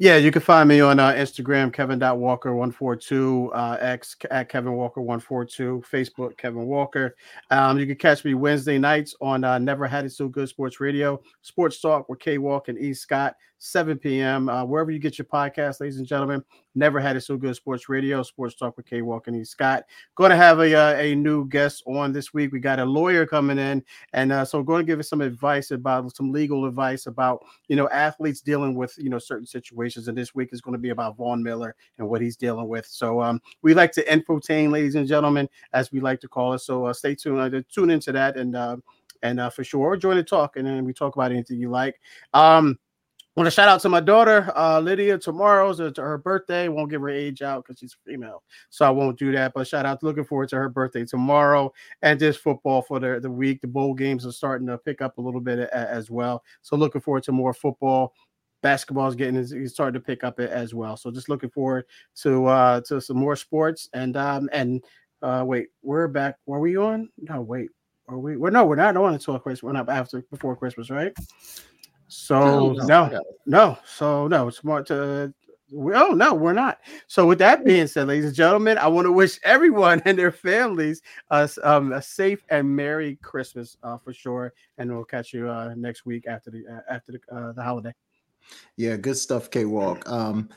Yeah, 0.00 0.16
you 0.16 0.30
can 0.30 0.40
find 0.40 0.66
me 0.66 0.80
on 0.80 0.98
uh, 0.98 1.12
Instagram, 1.12 1.70
Kevin.Walker142, 1.70 3.50
uh, 3.52 3.76
X 3.80 4.16
at 4.30 4.48
Kevin 4.48 4.72
Walker142, 4.72 5.84
Facebook, 5.84 6.38
Kevin 6.38 6.64
Walker. 6.64 7.14
Um, 7.50 7.78
you 7.78 7.84
can 7.84 7.96
catch 7.96 8.24
me 8.24 8.32
Wednesday 8.32 8.78
nights 8.78 9.14
on 9.20 9.44
uh, 9.44 9.58
Never 9.58 9.86
Had 9.86 10.06
It 10.06 10.12
So 10.12 10.26
Good 10.26 10.48
Sports 10.48 10.80
Radio, 10.80 11.20
Sports 11.42 11.82
Talk 11.82 12.08
with 12.08 12.18
K 12.18 12.38
Walk 12.38 12.68
and 12.68 12.78
E 12.78 12.94
Scott, 12.94 13.36
7 13.60 13.98
p.m. 13.98 14.48
Uh, 14.48 14.64
wherever 14.64 14.90
you 14.90 14.98
get 14.98 15.18
your 15.18 15.26
podcast, 15.26 15.80
ladies 15.80 15.98
and 15.98 16.06
gentlemen. 16.06 16.42
Never 16.74 16.98
Had 16.98 17.16
It 17.16 17.20
So 17.20 17.36
Good 17.36 17.54
Sports 17.56 17.88
Radio, 17.88 18.22
Sports 18.22 18.54
Talk 18.54 18.76
with 18.76 18.86
K 18.86 19.02
Walk 19.02 19.26
and 19.26 19.36
E 19.36 19.44
Scott. 19.44 19.84
Going 20.14 20.30
to 20.30 20.36
have 20.36 20.60
a, 20.60 20.74
uh, 20.74 20.94
a 20.94 21.14
new 21.14 21.46
guest 21.46 21.82
on 21.86 22.12
this 22.12 22.32
week. 22.32 22.52
We 22.52 22.60
got 22.60 22.78
a 22.78 22.84
lawyer 22.84 23.26
coming 23.26 23.58
in. 23.58 23.84
And 24.14 24.32
uh, 24.32 24.44
so 24.46 24.62
going 24.62 24.80
to 24.80 24.90
give 24.90 24.98
us 24.98 25.10
some 25.10 25.20
advice 25.20 25.72
about 25.72 26.16
some 26.16 26.32
legal 26.32 26.64
advice 26.64 27.06
about 27.06 27.44
you 27.68 27.76
know, 27.76 27.88
athletes 27.90 28.40
dealing 28.40 28.74
with, 28.74 28.94
you 28.96 29.10
know, 29.10 29.18
certain 29.18 29.46
situations. 29.46 30.08
And 30.08 30.16
this 30.16 30.34
week 30.34 30.50
is 30.52 30.62
going 30.62 30.72
to 30.72 30.78
be 30.78 30.90
about 30.90 31.18
Von 31.18 31.42
Miller 31.42 31.74
and 31.98 32.08
what 32.08 32.22
he's 32.22 32.36
dealing 32.36 32.66
with. 32.66 32.86
So 32.86 33.20
um, 33.20 33.42
we 33.60 33.74
like 33.74 33.92
to 33.92 34.04
infotain, 34.04 34.70
ladies 34.70 34.94
and 34.94 35.06
gentlemen, 35.06 35.48
as 35.74 35.92
we 35.92 36.00
like 36.00 36.20
to 36.20 36.28
call 36.28 36.54
it. 36.54 36.60
So 36.60 36.86
uh, 36.86 36.92
stay 36.94 37.14
tuned, 37.14 37.54
uh, 37.54 37.60
tune 37.70 37.90
into 37.90 38.10
that 38.12 38.38
and, 38.38 38.56
uh, 38.56 38.78
and 39.22 39.52
for 39.52 39.64
sure, 39.64 39.98
join 39.98 40.16
the 40.16 40.22
talk 40.22 40.56
and 40.56 40.66
then 40.66 40.84
we 40.86 40.94
talk 40.94 41.14
about 41.14 41.30
anything 41.30 41.58
you 41.58 41.68
like. 41.68 42.00
Um, 42.32 42.78
want 43.36 43.46
to 43.46 43.50
shout 43.50 43.68
out 43.68 43.80
to 43.82 43.88
my 43.88 44.00
daughter, 44.00 44.52
uh, 44.56 44.80
Lydia. 44.80 45.16
Tomorrow's 45.18 45.80
uh, 45.80 45.90
her 45.96 46.18
birthday. 46.18 46.68
Won't 46.68 46.90
give 46.90 47.00
her 47.02 47.08
age 47.08 47.42
out 47.42 47.64
because 47.64 47.78
she's 47.78 47.96
female, 48.06 48.42
so 48.70 48.84
I 48.84 48.90
won't 48.90 49.18
do 49.18 49.32
that. 49.32 49.52
But 49.54 49.66
shout 49.68 49.86
out, 49.86 50.02
looking 50.02 50.24
forward 50.24 50.48
to 50.50 50.56
her 50.56 50.68
birthday 50.68 51.04
tomorrow, 51.04 51.72
and 52.02 52.18
just 52.18 52.40
football 52.40 52.82
for 52.82 52.98
the, 53.00 53.20
the 53.20 53.30
week. 53.30 53.60
The 53.60 53.68
bowl 53.68 53.94
games 53.94 54.26
are 54.26 54.32
starting 54.32 54.66
to 54.66 54.78
pick 54.78 55.00
up 55.00 55.18
a 55.18 55.20
little 55.20 55.40
bit 55.40 55.58
a- 55.60 55.74
as 55.74 56.10
well, 56.10 56.42
so 56.62 56.76
looking 56.76 57.00
forward 57.00 57.22
to 57.24 57.32
more 57.32 57.54
football. 57.54 58.12
basketball 58.62 59.08
is 59.08 59.14
getting 59.14 59.36
is 59.36 59.72
starting 59.72 59.94
to 59.98 60.04
pick 60.04 60.22
up 60.22 60.38
as 60.38 60.74
well. 60.74 60.96
So 60.96 61.10
just 61.10 61.28
looking 61.30 61.50
forward 61.50 61.86
to 62.22 62.46
uh 62.46 62.80
to 62.82 63.00
some 63.00 63.16
more 63.16 63.36
sports 63.36 63.88
and 63.94 64.16
um 64.16 64.50
and 64.52 64.84
uh 65.22 65.44
wait, 65.46 65.68
we're 65.82 66.08
back. 66.08 66.36
Were 66.46 66.60
we 66.60 66.76
on? 66.76 67.08
No, 67.16 67.40
wait. 67.40 67.70
Are 68.08 68.18
we? 68.18 68.36
Well, 68.36 68.52
no, 68.52 68.66
we're 68.66 68.74
not 68.74 68.96
I 68.96 69.00
on 69.00 69.14
until 69.14 69.38
Christmas. 69.38 69.62
We're 69.62 69.72
not 69.72 69.88
after 69.88 70.22
before 70.30 70.56
Christmas, 70.56 70.90
right? 70.90 71.16
So 72.10 72.72
no, 72.72 73.20
no, 73.46 73.78
so 73.86 74.26
no. 74.26 74.48
It's 74.48 74.64
more 74.64 74.82
to. 74.84 75.32
Oh 75.72 76.12
no, 76.12 76.34
we're 76.34 76.52
not. 76.52 76.80
So 77.06 77.24
with 77.24 77.38
that 77.38 77.64
being 77.64 77.86
said, 77.86 78.08
ladies 78.08 78.24
and 78.24 78.34
gentlemen, 78.34 78.76
I 78.78 78.88
want 78.88 79.06
to 79.06 79.12
wish 79.12 79.38
everyone 79.44 80.02
and 80.04 80.18
their 80.18 80.32
families 80.32 81.00
uh, 81.30 81.46
um, 81.62 81.92
a 81.92 82.02
safe 82.02 82.44
and 82.50 82.68
merry 82.74 83.16
Christmas 83.22 83.76
uh, 83.84 83.96
for 83.98 84.12
sure, 84.12 84.52
and 84.78 84.92
we'll 84.92 85.04
catch 85.04 85.32
you 85.32 85.48
uh, 85.48 85.72
next 85.76 86.04
week 86.04 86.26
after 86.26 86.50
the 86.50 86.64
uh, 86.68 86.92
after 86.92 87.12
the, 87.12 87.20
uh, 87.34 87.52
the 87.52 87.62
holiday. 87.62 87.94
Yeah, 88.76 88.96
good 88.96 89.16
stuff, 89.16 89.48
K 89.48 89.64
Walk. 89.64 90.08
Um, 90.08 90.48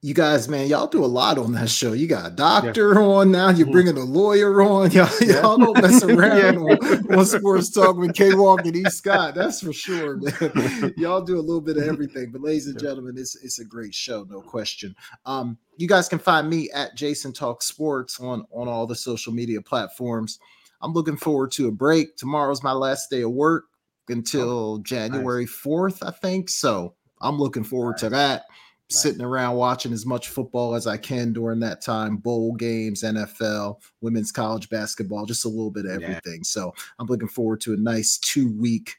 you 0.00 0.14
guys, 0.14 0.48
man, 0.48 0.68
y'all 0.68 0.86
do 0.86 1.04
a 1.04 1.06
lot 1.06 1.38
on 1.38 1.52
that 1.52 1.68
show. 1.68 1.92
You 1.92 2.06
got 2.06 2.26
a 2.26 2.30
doctor 2.30 2.94
yeah. 2.94 3.00
on 3.00 3.32
now. 3.32 3.48
You're 3.48 3.66
mm-hmm. 3.66 3.72
bringing 3.72 3.96
a 3.96 4.04
lawyer 4.04 4.62
on. 4.62 4.90
Y'all, 4.92 5.10
yeah. 5.20 5.42
y'all 5.42 5.58
don't 5.58 5.82
mess 5.82 6.02
around 6.04 6.66
yeah. 6.66 6.76
on, 6.76 7.18
on, 7.18 7.26
Sports 7.26 7.70
Talk 7.70 7.96
with 7.96 8.14
K 8.14 8.34
Walk 8.34 8.64
and 8.64 8.76
E 8.76 8.84
Scott. 8.84 9.34
That's 9.34 9.60
for 9.60 9.72
sure, 9.72 10.16
man. 10.16 10.94
y'all 10.96 11.20
do 11.20 11.38
a 11.38 11.42
little 11.42 11.60
bit 11.60 11.78
of 11.78 11.82
everything. 11.82 12.30
But 12.30 12.42
ladies 12.42 12.68
and 12.68 12.78
gentlemen, 12.78 13.16
it's 13.18 13.34
it's 13.42 13.58
a 13.58 13.64
great 13.64 13.92
show, 13.92 14.24
no 14.30 14.40
question. 14.40 14.94
Um, 15.26 15.58
you 15.78 15.88
guys 15.88 16.08
can 16.08 16.20
find 16.20 16.48
me 16.48 16.70
at 16.70 16.96
Jason 16.96 17.32
Talk 17.32 17.62
Sports 17.62 18.20
on 18.20 18.44
on 18.52 18.68
all 18.68 18.86
the 18.86 18.96
social 18.96 19.32
media 19.32 19.60
platforms. 19.60 20.38
I'm 20.80 20.92
looking 20.92 21.16
forward 21.16 21.50
to 21.52 21.66
a 21.66 21.72
break. 21.72 22.16
Tomorrow's 22.16 22.62
my 22.62 22.72
last 22.72 23.10
day 23.10 23.22
of 23.22 23.32
work 23.32 23.64
until 24.08 24.74
oh, 24.74 24.78
January 24.78 25.42
nice. 25.42 25.60
4th, 25.60 26.06
I 26.06 26.12
think. 26.12 26.50
So 26.50 26.94
I'm 27.20 27.36
looking 27.36 27.64
forward 27.64 27.94
nice. 27.94 28.00
to 28.02 28.08
that 28.10 28.44
sitting 28.90 29.20
around 29.20 29.56
watching 29.56 29.92
as 29.92 30.06
much 30.06 30.28
football 30.28 30.74
as 30.74 30.86
I 30.86 30.96
can 30.96 31.32
during 31.32 31.60
that 31.60 31.82
time 31.82 32.16
bowl 32.16 32.54
games, 32.54 33.02
NFL, 33.02 33.82
women's 34.00 34.32
college 34.32 34.70
basketball, 34.70 35.26
just 35.26 35.44
a 35.44 35.48
little 35.48 35.70
bit 35.70 35.84
of 35.84 36.02
everything. 36.02 36.40
Yeah. 36.40 36.44
So 36.44 36.74
I'm 36.98 37.06
looking 37.06 37.28
forward 37.28 37.60
to 37.62 37.74
a 37.74 37.76
nice 37.76 38.18
two 38.18 38.50
week 38.58 38.96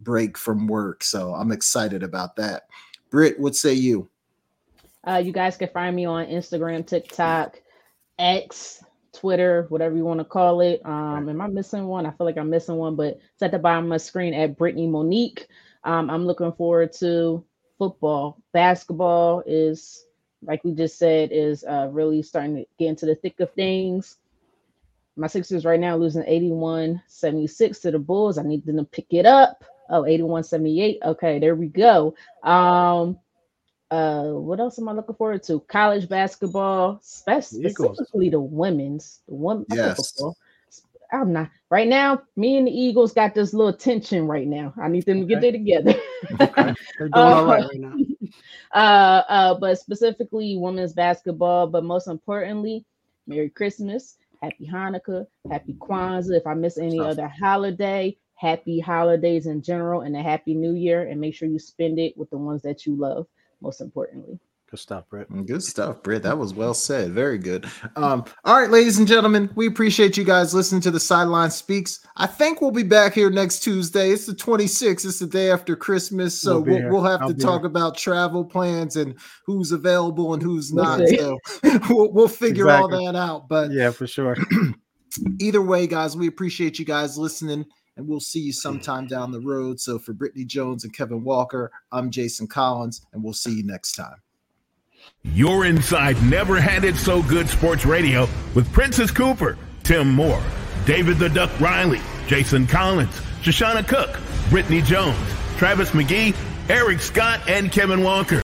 break 0.00 0.36
from 0.36 0.66
work. 0.66 1.04
So 1.04 1.34
I'm 1.34 1.52
excited 1.52 2.02
about 2.02 2.36
that. 2.36 2.64
Britt, 3.10 3.38
what 3.38 3.54
say 3.54 3.74
you? 3.74 4.08
Uh, 5.06 5.22
you 5.24 5.32
guys 5.32 5.56
can 5.56 5.68
find 5.68 5.94
me 5.94 6.04
on 6.04 6.26
Instagram, 6.26 6.86
TikTok, 6.86 7.60
X, 8.18 8.84
Twitter, 9.12 9.66
whatever 9.68 9.96
you 9.96 10.04
want 10.04 10.20
to 10.20 10.24
call 10.24 10.60
it. 10.60 10.82
Um, 10.84 11.28
am 11.28 11.40
I 11.40 11.46
missing 11.46 11.86
one? 11.86 12.06
I 12.06 12.10
feel 12.10 12.26
like 12.26 12.36
I'm 12.36 12.50
missing 12.50 12.76
one, 12.76 12.96
but 12.96 13.18
it's 13.32 13.42
at 13.42 13.52
the 13.52 13.58
bottom 13.58 13.84
of 13.84 13.88
my 13.88 13.96
screen 13.96 14.34
at 14.34 14.58
Brittany 14.58 14.86
Monique. 14.86 15.46
Um, 15.84 16.10
I'm 16.10 16.26
looking 16.26 16.52
forward 16.52 16.92
to 16.94 17.44
football. 17.78 18.42
Basketball 18.52 19.42
is, 19.46 20.04
like 20.42 20.64
we 20.64 20.72
just 20.72 20.98
said, 20.98 21.30
is 21.32 21.64
uh, 21.64 21.88
really 21.90 22.22
starting 22.22 22.56
to 22.56 22.66
get 22.78 22.88
into 22.88 23.06
the 23.06 23.14
thick 23.14 23.40
of 23.40 23.52
things. 23.52 24.16
My 25.16 25.26
Sixers 25.26 25.64
right 25.64 25.80
now 25.80 25.96
losing 25.96 26.24
81 26.26 27.02
76 27.06 27.78
to 27.80 27.90
the 27.90 27.98
Bulls. 27.98 28.38
I 28.38 28.42
need 28.42 28.64
them 28.64 28.76
to 28.76 28.84
pick 28.84 29.06
it 29.10 29.26
up. 29.26 29.64
Oh, 29.90 30.04
81 30.04 30.44
78. 30.44 30.98
Okay, 31.04 31.38
there 31.38 31.56
we 31.56 31.68
go. 31.68 32.14
Um, 32.42 33.18
uh, 33.90 34.24
what 34.24 34.60
else 34.60 34.78
am 34.78 34.88
I 34.88 34.92
looking 34.92 35.14
forward 35.14 35.42
to? 35.44 35.60
College 35.60 36.08
basketball, 36.08 37.00
specifically 37.02 38.28
the 38.28 38.38
women's, 38.38 39.20
the 39.26 39.34
women. 39.34 39.64
Yes. 39.70 40.20
I'm 41.10 41.32
not 41.32 41.50
right 41.70 41.88
now. 41.88 42.22
Me 42.36 42.56
and 42.56 42.66
the 42.66 42.72
Eagles 42.72 43.12
got 43.12 43.34
this 43.34 43.52
little 43.52 43.72
tension 43.72 44.26
right 44.26 44.46
now. 44.46 44.72
I 44.80 44.88
need 44.88 45.04
them 45.04 45.20
to 45.20 45.26
get 45.26 45.40
there 45.40 45.52
together. 45.52 45.94
okay. 46.40 46.74
They're 46.98 47.08
doing 47.08 47.12
uh, 47.14 47.18
all 47.18 47.46
right 47.46 47.64
right 47.64 47.80
now. 47.80 47.94
Uh, 48.74 49.22
uh, 49.30 49.58
but 49.58 49.78
specifically 49.78 50.58
women's 50.58 50.92
basketball. 50.92 51.66
But 51.66 51.84
most 51.84 52.06
importantly, 52.06 52.84
Merry 53.26 53.48
Christmas, 53.48 54.18
Happy 54.42 54.68
Hanukkah, 54.70 55.26
Happy 55.50 55.72
Kwanzaa. 55.72 56.36
If 56.36 56.46
I 56.46 56.52
miss 56.52 56.76
any 56.76 56.98
Stuff. 56.98 57.12
other 57.12 57.28
holiday, 57.28 58.14
Happy 58.34 58.78
holidays 58.78 59.46
in 59.46 59.62
general, 59.62 60.02
and 60.02 60.14
a 60.14 60.22
Happy 60.22 60.54
New 60.54 60.74
Year. 60.74 61.08
And 61.08 61.18
make 61.18 61.34
sure 61.34 61.48
you 61.48 61.58
spend 61.58 61.98
it 61.98 62.16
with 62.18 62.28
the 62.28 62.36
ones 62.36 62.60
that 62.62 62.84
you 62.84 62.94
love. 62.94 63.26
Most 63.62 63.80
importantly. 63.80 64.38
Good 64.70 64.80
stuff, 64.80 65.08
Britt. 65.08 65.30
Mm, 65.30 65.46
good 65.46 65.62
stuff, 65.62 66.02
Britt. 66.02 66.22
That 66.24 66.36
was 66.36 66.52
well 66.52 66.74
said. 66.74 67.12
Very 67.12 67.38
good. 67.38 67.66
Um, 67.96 68.24
all 68.44 68.60
right, 68.60 68.70
ladies 68.70 68.98
and 68.98 69.08
gentlemen, 69.08 69.50
we 69.56 69.66
appreciate 69.66 70.16
you 70.16 70.22
guys 70.22 70.54
listening 70.54 70.80
to 70.82 70.90
the 70.90 71.00
Sideline 71.00 71.50
Speaks. 71.50 72.06
I 72.16 72.26
think 72.26 72.60
we'll 72.60 72.70
be 72.70 72.84
back 72.84 73.12
here 73.12 73.28
next 73.28 73.60
Tuesday. 73.60 74.10
It's 74.10 74.26
the 74.26 74.34
26th. 74.34 75.04
It's 75.04 75.18
the 75.18 75.26
day 75.26 75.50
after 75.50 75.74
Christmas. 75.74 76.40
So 76.40 76.60
we'll, 76.60 76.80
we'll, 76.80 76.92
we'll 76.92 77.02
have 77.02 77.22
I'll 77.22 77.28
to 77.28 77.34
talk 77.34 77.62
here. 77.62 77.66
about 77.66 77.96
travel 77.96 78.44
plans 78.44 78.94
and 78.94 79.18
who's 79.44 79.72
available 79.72 80.34
and 80.34 80.42
who's 80.42 80.72
not. 80.72 81.00
So 81.08 81.38
we'll, 81.90 82.12
we'll 82.12 82.28
figure 82.28 82.66
exactly. 82.66 82.98
all 82.98 83.12
that 83.12 83.18
out. 83.18 83.48
But 83.48 83.72
yeah, 83.72 83.90
for 83.90 84.06
sure. 84.06 84.36
either 85.40 85.62
way, 85.62 85.88
guys, 85.88 86.16
we 86.16 86.28
appreciate 86.28 86.78
you 86.78 86.84
guys 86.84 87.18
listening 87.18 87.64
and 87.96 88.06
we'll 88.06 88.20
see 88.20 88.40
you 88.40 88.52
sometime 88.52 89.08
down 89.08 89.32
the 89.32 89.40
road. 89.40 89.80
So 89.80 89.98
for 89.98 90.12
Brittany 90.12 90.44
Jones 90.44 90.84
and 90.84 90.94
Kevin 90.94 91.24
Walker, 91.24 91.72
I'm 91.90 92.10
Jason 92.10 92.46
Collins, 92.46 93.04
and 93.12 93.24
we'll 93.24 93.32
see 93.32 93.54
you 93.54 93.64
next 93.64 93.94
time. 93.94 94.16
You're 95.24 95.64
inside 95.64 96.22
Never 96.22 96.60
Had 96.60 96.84
It 96.84 96.96
So 96.96 97.22
Good 97.22 97.48
Sports 97.48 97.84
Radio 97.84 98.28
with 98.54 98.72
Princess 98.72 99.10
Cooper, 99.10 99.56
Tim 99.82 100.10
Moore, 100.10 100.42
David 100.86 101.18
the 101.18 101.28
Duck 101.28 101.50
Riley, 101.60 102.00
Jason 102.26 102.66
Collins, 102.66 103.14
Shoshana 103.42 103.86
Cook, 103.86 104.18
Brittany 104.50 104.82
Jones, 104.82 105.16
Travis 105.56 105.90
McGee, 105.90 106.34
Eric 106.68 107.00
Scott, 107.00 107.40
and 107.48 107.70
Kevin 107.70 108.02
Walker. 108.02 108.42